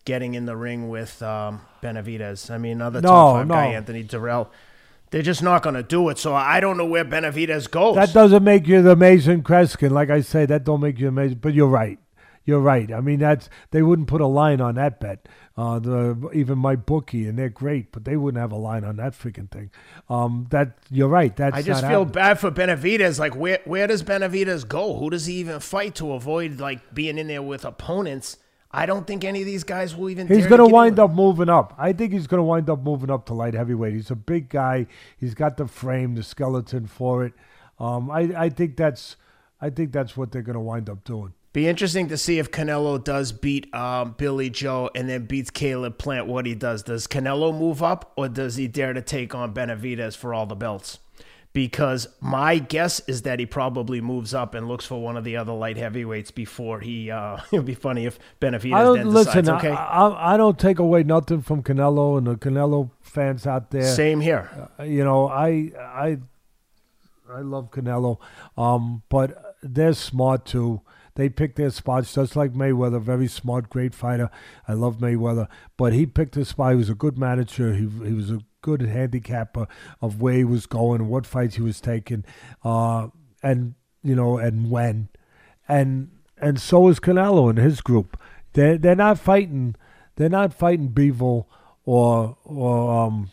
getting 0.05 0.35
in 0.35 0.47
the 0.47 0.57
ring 0.57 0.89
with 0.89 1.23
um, 1.23 1.61
Benavidez. 1.83 2.51
I 2.51 2.59
mean, 2.59 2.73
another 2.73 3.01
No, 3.01 3.09
top 3.09 3.37
five 3.39 3.49
guy. 3.49 3.66
Anthony 3.66 4.05
Dirrell. 4.05 4.49
They're 5.11 5.23
just 5.23 5.43
not 5.43 5.62
going 5.62 5.74
to 5.74 5.83
do 5.83 6.09
it. 6.09 6.19
So 6.19 6.35
I 6.35 6.59
don't 6.61 6.77
know 6.79 6.87
where 6.87 7.05
Benavidez 7.05 7.70
goes. 7.70 7.97
That 7.97 8.12
doesn't 8.15 8.43
make 8.43 8.66
you 8.66 8.81
the 8.81 8.93
Amazing 8.93 9.43
Kreskin. 9.43 9.91
Like 9.91 10.09
I 10.11 10.23
say, 10.23 10.47
that 10.47 10.65
don't 10.65 10.81
make 10.81 10.99
you 10.99 11.09
amazing. 11.09 11.39
But 11.39 11.53
you're 11.55 11.69
right. 11.69 11.99
You're 12.45 12.61
right. 12.61 12.91
I 12.93 13.01
mean, 13.01 13.20
that's 13.20 13.49
they 13.70 13.83
wouldn't 13.83 14.09
put 14.09 14.20
a 14.20 14.27
line 14.27 14.61
on 14.61 14.74
that 14.77 14.99
bet. 15.01 15.29
Uh, 15.57 15.79
the 15.79 16.31
even 16.33 16.59
MyBookie, 16.59 17.29
and 17.29 17.39
they're 17.39 17.51
great, 17.51 17.93
but 17.93 18.05
they 18.07 18.16
wouldn't 18.16 18.41
have 18.41 18.51
a 18.53 18.57
line 18.57 18.85
on 18.85 18.97
that 18.97 19.12
freaking 19.12 19.51
thing. 19.51 19.70
Um, 20.09 20.47
that 20.51 20.79
you're 20.91 21.09
right. 21.09 21.37
That's 21.37 21.55
I 21.55 21.62
just 21.62 21.83
feel 21.83 21.91
happening. 21.91 22.12
bad 22.12 22.41
for 22.41 22.51
Benavidez. 22.51 23.19
Like, 23.20 23.37
where 23.37 23.61
where 23.66 23.87
does 23.87 24.03
Benavidez 24.03 24.66
go? 24.66 24.97
Who 24.99 25.11
does 25.11 25.27
he 25.27 25.35
even 25.35 25.61
fight 25.61 25.95
to 25.97 26.15
avoid 26.15 26.59
like 26.59 26.95
being 26.95 27.19
in 27.19 27.29
there 27.29 27.43
with 27.43 27.65
opponents? 27.66 28.39
I 28.73 28.86
don't 28.86 29.07
think 29.07 29.23
any 29.23 29.40
of 29.40 29.47
these 29.47 29.65
guys 29.65 29.94
will 29.94 30.09
even. 30.09 30.27
He's 30.28 30.47
going 30.47 30.61
to 30.61 30.66
wind 30.66 30.99
up 30.99 31.11
moving 31.11 31.51
up. 31.51 31.74
I 31.77 31.93
think 31.93 32.12
he's 32.12 32.27
going 32.27 32.39
to 32.39 32.44
wind 32.44 32.70
up 32.70 32.82
moving 32.82 33.11
up 33.11 33.27
to 33.27 33.35
light 33.35 33.55
heavyweight. 33.55 33.93
He's 33.93 34.11
a 34.11 34.16
big 34.16 34.49
guy. 34.49 34.86
He's 35.19 35.35
got 35.35 35.59
the 35.59 35.66
frame, 35.66 36.15
the 36.15 36.23
skeleton 36.23 36.86
for 36.86 37.24
it. 37.24 37.35
Um, 37.78 38.11
I, 38.11 38.20
I 38.36 38.49
think 38.49 38.77
that's, 38.77 39.16
I 39.61 39.69
think 39.69 39.93
that's 39.93 40.16
what 40.16 40.32
they're 40.32 40.43
going 40.43 40.55
to 40.55 40.61
wind 40.61 40.89
up 40.89 41.05
doing. 41.05 41.35
Be 41.53 41.69
interesting 41.69 42.09
to 42.09 42.16
see 42.16 42.39
if 42.39 42.51
Canelo 42.51 43.03
does 43.03 43.31
beat 43.31 43.73
um, 43.74 44.15
Billy 44.16 44.49
Joe 44.49 44.89
and 44.94 45.07
then 45.07 45.27
beats 45.27 45.51
Caleb 45.51 45.99
Plant. 45.99 46.27
What 46.27 46.47
he 46.47 46.55
does? 46.55 46.82
Does 46.82 47.07
Canelo 47.07 47.57
move 47.57 47.82
up, 47.82 48.12
or 48.16 48.28
does 48.31 48.57
he 48.57 48.69
dare 48.69 48.94
to 48.94 49.03
take 49.03 49.35
on 49.35 49.53
Benavidez 49.53 50.16
for 50.16 50.32
all 50.32 50.47
the 50.47 50.55
belts? 50.55 50.99
Because 51.53 52.09
my 52.20 52.59
guess 52.59 53.01
is 53.07 53.23
that 53.23 53.39
he 53.39 53.45
probably 53.45 54.01
moves 54.01 54.33
up 54.33 54.55
and 54.55 54.69
looks 54.69 54.87
for 54.87 55.03
one 55.03 55.19
of 55.19 55.24
the 55.24 55.37
other 55.37 55.53
light 55.53 55.77
heavyweights 55.77 56.31
before 56.31 56.81
he. 56.81 57.11
Uh, 57.11 57.37
it'd 57.53 57.66
be 57.66 57.74
funny 57.74 58.07
if 58.07 58.19
Benavidez 58.41 58.74
I 58.74 58.83
don't 58.83 58.97
then 58.97 59.11
listen. 59.12 59.45
decides, 59.45 59.65
okay, 59.65 59.70
I, 59.70 60.09
I, 60.09 60.35
I 60.35 60.37
don't 60.39 60.59
take 60.59 60.79
away 60.79 61.03
nothing 61.03 61.43
from 61.43 61.62
Canelo 61.62 62.16
and 62.16 62.27
the 62.27 62.37
Canelo 62.37 62.91
fans 63.03 63.47
out 63.47 63.70
there. 63.70 63.85
same 63.95 64.20
here. 64.20 64.70
Uh, 64.79 64.85
you 64.85 65.05
know, 65.05 65.29
I 65.29 65.73
I 65.79 66.19
I 67.31 67.41
love 67.41 67.70
Canelo, 67.70 68.19
um, 68.57 69.03
but 69.09 69.57
they're 69.62 69.93
smart 69.95 70.47
too. 70.47 70.81
They 71.15 71.29
pick 71.29 71.57
their 71.57 71.70
spots 71.70 72.15
just 72.15 72.37
like 72.37 72.55
Mayweather, 72.55 73.01
very 73.01 73.27
smart, 73.27 73.69
great 73.69 73.95
fighter. 73.95 74.31
I 74.66 74.73
love 74.73 74.99
Mayweather, 74.99 75.49
but 75.77 75.93
he 75.93 76.07
picked 76.07 76.35
his 76.35 76.49
spot. 76.49 76.73
He 76.73 76.79
was 76.79 76.89
a 76.89 76.95
good 76.95 77.19
manager. 77.19 77.74
He 77.74 77.87
he 77.87 78.15
was 78.15 78.31
a 78.31 78.41
good 78.62 78.80
handicapper 78.82 79.66
of 80.01 80.20
where 80.20 80.34
he 80.34 80.44
was 80.44 80.66
going, 80.66 81.09
what 81.09 81.26
fights 81.26 81.56
he 81.56 81.62
was 81.62 81.80
taking, 81.80 82.24
uh, 82.64 83.09
and 83.43 83.74
you 84.02 84.14
know, 84.14 84.39
and 84.39 84.70
when, 84.70 85.09
and 85.68 86.10
and 86.39 86.60
so 86.60 86.89
is 86.89 86.98
Canelo 86.98 87.51
and 87.51 87.59
his 87.59 87.80
group. 87.80 88.18
They 88.55 88.76
they're 88.76 88.97
not 88.97 89.18
fighting. 89.18 89.76
They're 90.16 90.28
not 90.28 90.55
fighting 90.55 90.90
Bivol 90.90 91.47
or 91.84 92.36
or 92.44 93.05
um 93.05 93.30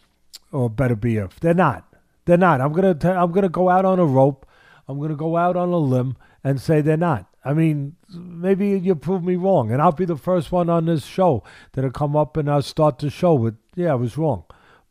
or 0.51 0.69
Beterbiev. 0.69 1.39
They're 1.39 1.53
not. 1.53 1.85
They're 2.25 2.37
not. 2.37 2.61
I'm 2.61 2.73
gonna 2.73 2.95
t- 2.95 3.07
I'm 3.07 3.31
gonna 3.31 3.49
go 3.49 3.69
out 3.69 3.85
on 3.85 3.99
a 3.99 4.05
rope. 4.05 4.45
I'm 4.87 4.99
gonna 4.99 5.15
go 5.15 5.37
out 5.37 5.55
on 5.55 5.69
a 5.69 5.77
limb 5.77 6.17
and 6.43 6.59
say 6.59 6.81
they're 6.81 6.97
not. 6.97 7.29
I 7.43 7.53
mean, 7.53 7.95
maybe 8.13 8.77
you 8.77 8.95
prove 8.95 9.23
me 9.23 9.35
wrong, 9.35 9.71
and 9.71 9.81
I'll 9.81 9.91
be 9.91 10.05
the 10.05 10.17
first 10.17 10.51
one 10.51 10.69
on 10.69 10.85
this 10.85 11.05
show 11.05 11.43
that'll 11.71 11.91
come 11.91 12.15
up 12.15 12.35
and 12.35 12.49
I'll 12.49 12.61
start 12.61 12.99
the 12.99 13.09
show 13.09 13.33
with, 13.33 13.55
yeah, 13.75 13.91
I 13.91 13.95
was 13.95 14.17
wrong. 14.17 14.43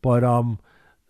But 0.03 0.25
um, 0.25 0.59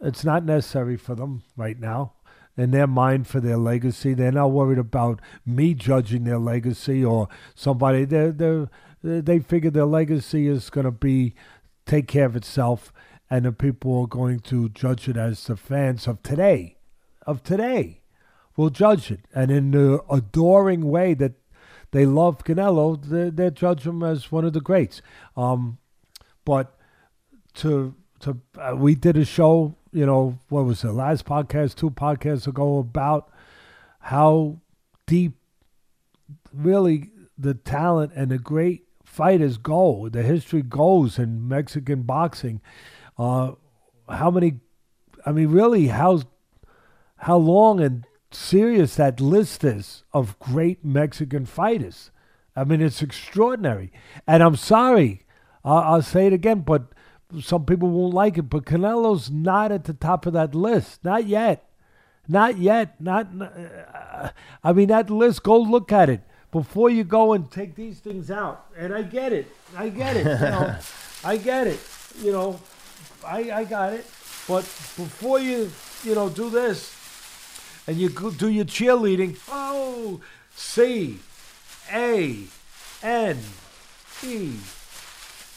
it's 0.00 0.24
not 0.24 0.44
necessary 0.44 0.96
for 0.96 1.14
them 1.14 1.42
right 1.56 1.78
now. 1.78 2.14
In 2.56 2.72
their 2.72 2.88
mind 2.88 3.28
for 3.28 3.40
their 3.40 3.56
legacy, 3.56 4.14
they're 4.14 4.32
not 4.32 4.50
worried 4.50 4.78
about 4.78 5.20
me 5.46 5.74
judging 5.74 6.24
their 6.24 6.38
legacy 6.38 7.04
or 7.04 7.28
somebody. 7.54 8.04
They 8.04 8.30
they 8.30 8.66
they 9.02 9.38
figure 9.38 9.70
their 9.70 9.84
legacy 9.84 10.48
is 10.48 10.68
going 10.70 10.84
to 10.84 10.90
be 10.90 11.34
take 11.86 12.08
care 12.08 12.26
of 12.26 12.34
itself, 12.34 12.92
and 13.30 13.44
the 13.44 13.52
people 13.52 14.00
are 14.02 14.08
going 14.08 14.40
to 14.40 14.68
judge 14.70 15.08
it 15.08 15.16
as 15.16 15.44
the 15.44 15.56
fans 15.56 16.08
of 16.08 16.22
today, 16.24 16.78
of 17.26 17.44
today 17.44 18.00
will 18.58 18.70
judge 18.70 19.10
it. 19.10 19.20
And 19.32 19.50
in 19.50 19.70
the 19.70 20.02
adoring 20.10 20.90
way 20.90 21.14
that 21.14 21.34
they 21.92 22.04
love 22.04 22.44
Canelo, 22.44 23.00
they, 23.00 23.30
they 23.30 23.50
judge 23.50 23.86
him 23.86 24.02
as 24.02 24.30
one 24.32 24.44
of 24.44 24.52
the 24.52 24.60
greats. 24.60 25.00
Um, 25.36 25.78
but 26.44 26.74
to 27.54 27.94
to 28.20 28.38
uh, 28.58 28.74
we 28.76 28.94
did 28.94 29.16
a 29.16 29.24
show, 29.24 29.74
you 29.92 30.06
know, 30.06 30.38
what 30.48 30.64
was 30.64 30.82
the 30.82 30.92
last 30.92 31.24
podcast, 31.24 31.76
two 31.76 31.90
podcasts 31.90 32.46
ago, 32.46 32.78
about 32.78 33.30
how 34.00 34.60
deep, 35.06 35.34
really, 36.52 37.10
the 37.36 37.54
talent 37.54 38.12
and 38.14 38.30
the 38.30 38.38
great 38.38 38.84
fighters 39.04 39.58
go, 39.58 40.08
the 40.08 40.22
history 40.22 40.62
goes 40.62 41.18
in 41.18 41.46
Mexican 41.46 42.02
boxing. 42.02 42.60
Uh, 43.16 43.52
how 44.08 44.30
many? 44.30 44.60
I 45.24 45.32
mean, 45.32 45.48
really, 45.48 45.88
how 45.88 46.22
how 47.18 47.36
long 47.36 47.80
and 47.80 48.06
serious 48.30 48.96
that 48.96 49.20
list 49.20 49.64
is 49.64 50.04
of 50.12 50.38
great 50.38 50.84
Mexican 50.84 51.46
fighters. 51.46 52.10
I 52.54 52.64
mean, 52.64 52.80
it's 52.80 53.02
extraordinary. 53.02 53.92
And 54.26 54.42
I'm 54.42 54.56
sorry, 54.56 55.22
I'll, 55.64 55.78
I'll 55.78 56.02
say 56.02 56.26
it 56.26 56.32
again, 56.32 56.60
but 56.60 56.92
some 57.40 57.64
people 57.64 57.90
won't 57.90 58.14
like 58.14 58.38
it. 58.38 58.42
But 58.42 58.64
Canelo's 58.64 59.30
not 59.30 59.72
at 59.72 59.84
the 59.84 59.92
top 59.92 60.26
of 60.26 60.32
that 60.32 60.54
list. 60.54 61.04
Not 61.04 61.26
yet. 61.26 61.64
Not 62.26 62.58
yet. 62.58 63.00
Not. 63.00 63.28
Uh, 63.40 64.30
I 64.62 64.72
mean, 64.72 64.88
that 64.88 65.10
list. 65.10 65.42
Go 65.42 65.58
look 65.58 65.92
at 65.92 66.10
it 66.10 66.22
before 66.50 66.90
you 66.90 67.04
go 67.04 67.32
and 67.32 67.50
take 67.50 67.74
these 67.74 68.00
things 68.00 68.30
out. 68.30 68.66
And 68.76 68.94
I 68.94 69.02
get 69.02 69.32
it. 69.32 69.54
I 69.76 69.88
get 69.88 70.16
it. 70.16 70.26
You 70.26 70.46
know, 70.46 70.76
I 71.24 71.36
get 71.36 71.66
it. 71.66 71.80
You 72.20 72.32
know, 72.32 72.60
I 73.24 73.50
I 73.50 73.64
got 73.64 73.92
it. 73.92 74.04
But 74.46 74.62
before 74.62 75.40
you 75.40 75.70
you 76.04 76.14
know 76.14 76.28
do 76.28 76.50
this, 76.50 76.94
and 77.86 77.96
you 77.96 78.08
do 78.10 78.48
your 78.48 78.64
cheerleading. 78.64 79.38
Oh, 79.48 80.20
C 80.54 81.18
A 81.92 82.44
N 83.02 83.38
E 84.22 84.52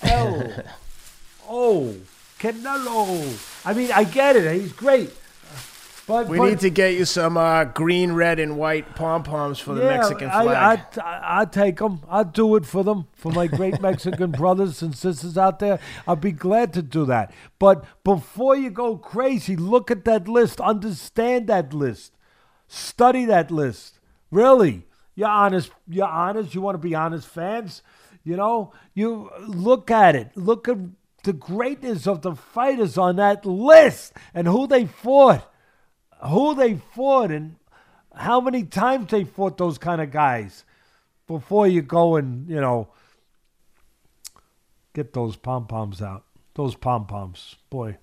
L 0.03 0.63
O 1.51 1.93
Canelo. 2.39 3.65
I 3.65 3.73
mean, 3.73 3.91
I 3.91 4.05
get 4.05 4.37
it. 4.37 4.61
He's 4.61 4.71
great. 4.71 5.11
But, 6.07 6.27
we 6.27 6.39
but, 6.39 6.49
need 6.49 6.59
to 6.61 6.69
get 6.69 6.95
you 6.95 7.05
some 7.05 7.37
uh, 7.37 7.65
green, 7.65 8.13
red, 8.13 8.39
and 8.39 8.57
white 8.57 8.95
pom 8.95 9.23
poms 9.23 9.59
for 9.59 9.75
the 9.75 9.83
yeah, 9.83 9.97
Mexican 9.97 10.29
flag. 10.29 10.81
I, 10.97 11.01
I, 11.01 11.41
I 11.41 11.45
take 11.45 11.77
them. 11.77 12.01
I'd 12.09 12.33
do 12.33 12.55
it 12.55 12.65
for 12.65 12.83
them, 12.83 13.07
for 13.13 13.31
my 13.31 13.47
great 13.47 13.79
Mexican 13.89 14.31
brothers 14.31 14.81
and 14.81 14.95
sisters 14.95 15.37
out 15.37 15.59
there. 15.59 15.79
I'd 16.07 16.21
be 16.21 16.31
glad 16.31 16.73
to 16.73 16.81
do 16.81 17.05
that. 17.05 17.33
But 17.59 17.85
before 18.03 18.55
you 18.55 18.71
go 18.71 18.97
crazy, 18.97 19.55
look 19.55 19.91
at 19.91 20.05
that 20.05 20.27
list. 20.27 20.59
Understand 20.59 21.47
that 21.47 21.73
list. 21.73 22.13
Study 22.67 23.25
that 23.25 23.51
list. 23.51 23.99
Really. 24.31 24.87
You're 25.15 25.29
honest. 25.29 25.71
You're 25.87 26.07
honest. 26.07 26.55
You 26.55 26.61
want 26.61 26.75
to 26.75 26.87
be 26.87 26.95
honest 26.95 27.27
fans. 27.27 27.83
You 28.23 28.37
know, 28.37 28.73
you 28.93 29.29
look 29.47 29.91
at 29.91 30.15
it. 30.15 30.35
Look 30.35 30.67
at 30.67 30.77
the 31.23 31.33
greatness 31.33 32.07
of 32.07 32.21
the 32.21 32.35
fighters 32.35 32.97
on 32.97 33.17
that 33.17 33.45
list 33.45 34.13
and 34.33 34.47
who 34.47 34.67
they 34.67 34.85
fought 34.85 35.51
who 36.23 36.55
they 36.55 36.75
fought 36.75 37.31
and 37.31 37.55
how 38.13 38.41
many 38.41 38.63
times 38.63 39.09
they 39.09 39.23
fought 39.23 39.57
those 39.57 39.77
kind 39.77 40.01
of 40.01 40.11
guys 40.11 40.63
before 41.27 41.67
you 41.67 41.81
go 41.81 42.15
and, 42.15 42.49
you 42.49 42.59
know, 42.59 42.89
get 44.93 45.13
those 45.13 45.35
pom 45.35 45.67
poms 45.67 46.01
out. 46.01 46.25
Those 46.53 46.75
pom 46.75 47.07
poms, 47.07 47.55
boy. 47.69 47.97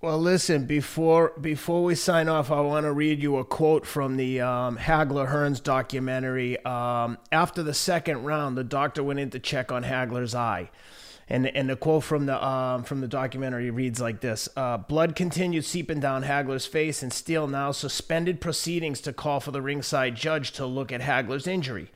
Well, 0.00 0.18
listen. 0.18 0.64
Before 0.64 1.32
before 1.40 1.82
we 1.82 1.94
sign 1.94 2.28
off, 2.28 2.50
I 2.50 2.60
want 2.60 2.84
to 2.84 2.92
read 2.92 3.20
you 3.20 3.36
a 3.36 3.44
quote 3.44 3.84
from 3.84 4.16
the 4.16 4.40
um, 4.40 4.78
Hagler 4.78 5.28
Hearns 5.28 5.62
documentary. 5.62 6.64
Um, 6.64 7.18
after 7.32 7.62
the 7.62 7.74
second 7.74 8.24
round, 8.24 8.56
the 8.56 8.64
doctor 8.64 9.02
went 9.02 9.18
in 9.18 9.30
to 9.30 9.38
check 9.38 9.70
on 9.72 9.82
Hagler's 9.82 10.34
eye. 10.34 10.70
And 11.32 11.46
and 11.46 11.70
the 11.70 11.76
quote 11.76 12.02
from 12.02 12.26
the 12.26 12.44
um, 12.44 12.82
from 12.82 13.00
the 13.00 13.06
documentary 13.06 13.70
reads 13.70 14.00
like 14.00 14.20
this: 14.20 14.48
uh, 14.56 14.78
"Blood 14.78 15.14
continued 15.14 15.64
seeping 15.64 16.00
down 16.00 16.24
Hagler's 16.24 16.66
face, 16.66 17.04
and 17.04 17.12
Steele 17.12 17.46
now 17.46 17.70
suspended 17.70 18.40
proceedings 18.40 19.00
to 19.02 19.12
call 19.12 19.38
for 19.38 19.52
the 19.52 19.62
ringside 19.62 20.16
judge 20.16 20.50
to 20.52 20.66
look 20.66 20.90
at 20.90 21.00
Hagler's 21.00 21.46
injury." 21.46 21.92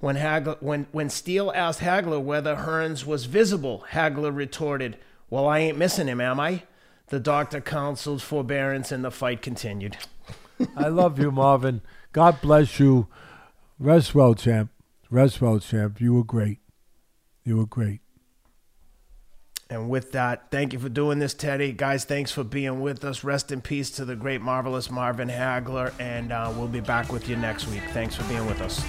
When 0.00 0.16
Hagler, 0.16 0.56
when 0.62 0.86
when 0.90 1.10
Steele 1.10 1.52
asked 1.54 1.80
Hagler 1.80 2.22
whether 2.22 2.56
Hearns 2.56 3.04
was 3.04 3.26
visible, 3.26 3.84
Hagler 3.90 4.34
retorted, 4.34 4.96
"Well, 5.28 5.46
I 5.46 5.58
ain't 5.58 5.76
missing 5.76 6.08
him, 6.08 6.22
am 6.22 6.40
I?" 6.40 6.62
The 7.08 7.20
doctor 7.20 7.60
counseled 7.60 8.22
forbearance, 8.22 8.90
and 8.90 9.04
the 9.04 9.10
fight 9.10 9.42
continued. 9.42 9.98
I 10.76 10.88
love 10.88 11.18
you, 11.18 11.30
Marvin. 11.30 11.82
God 12.12 12.40
bless 12.40 12.80
you. 12.80 13.06
Rest 13.78 14.14
well, 14.14 14.34
champ. 14.34 14.70
Rest 15.10 15.42
well, 15.42 15.58
champ. 15.58 16.00
You 16.00 16.14
were 16.14 16.24
great. 16.24 16.58
You 17.44 17.58
were 17.58 17.66
great. 17.66 18.00
And 19.70 19.90
with 19.90 20.12
that, 20.12 20.50
thank 20.50 20.72
you 20.72 20.78
for 20.78 20.88
doing 20.88 21.18
this, 21.18 21.34
Teddy. 21.34 21.72
Guys, 21.72 22.04
thanks 22.04 22.32
for 22.32 22.42
being 22.42 22.80
with 22.80 23.04
us. 23.04 23.22
Rest 23.22 23.52
in 23.52 23.60
peace 23.60 23.90
to 23.92 24.04
the 24.04 24.16
great, 24.16 24.40
marvelous 24.40 24.90
Marvin 24.90 25.28
Hagler. 25.28 25.92
And 26.00 26.32
uh, 26.32 26.52
we'll 26.56 26.68
be 26.68 26.80
back 26.80 27.12
with 27.12 27.28
you 27.28 27.36
next 27.36 27.66
week. 27.68 27.82
Thanks 27.92 28.14
for 28.14 28.24
being 28.24 28.46
with 28.46 28.62
us. 28.62 28.82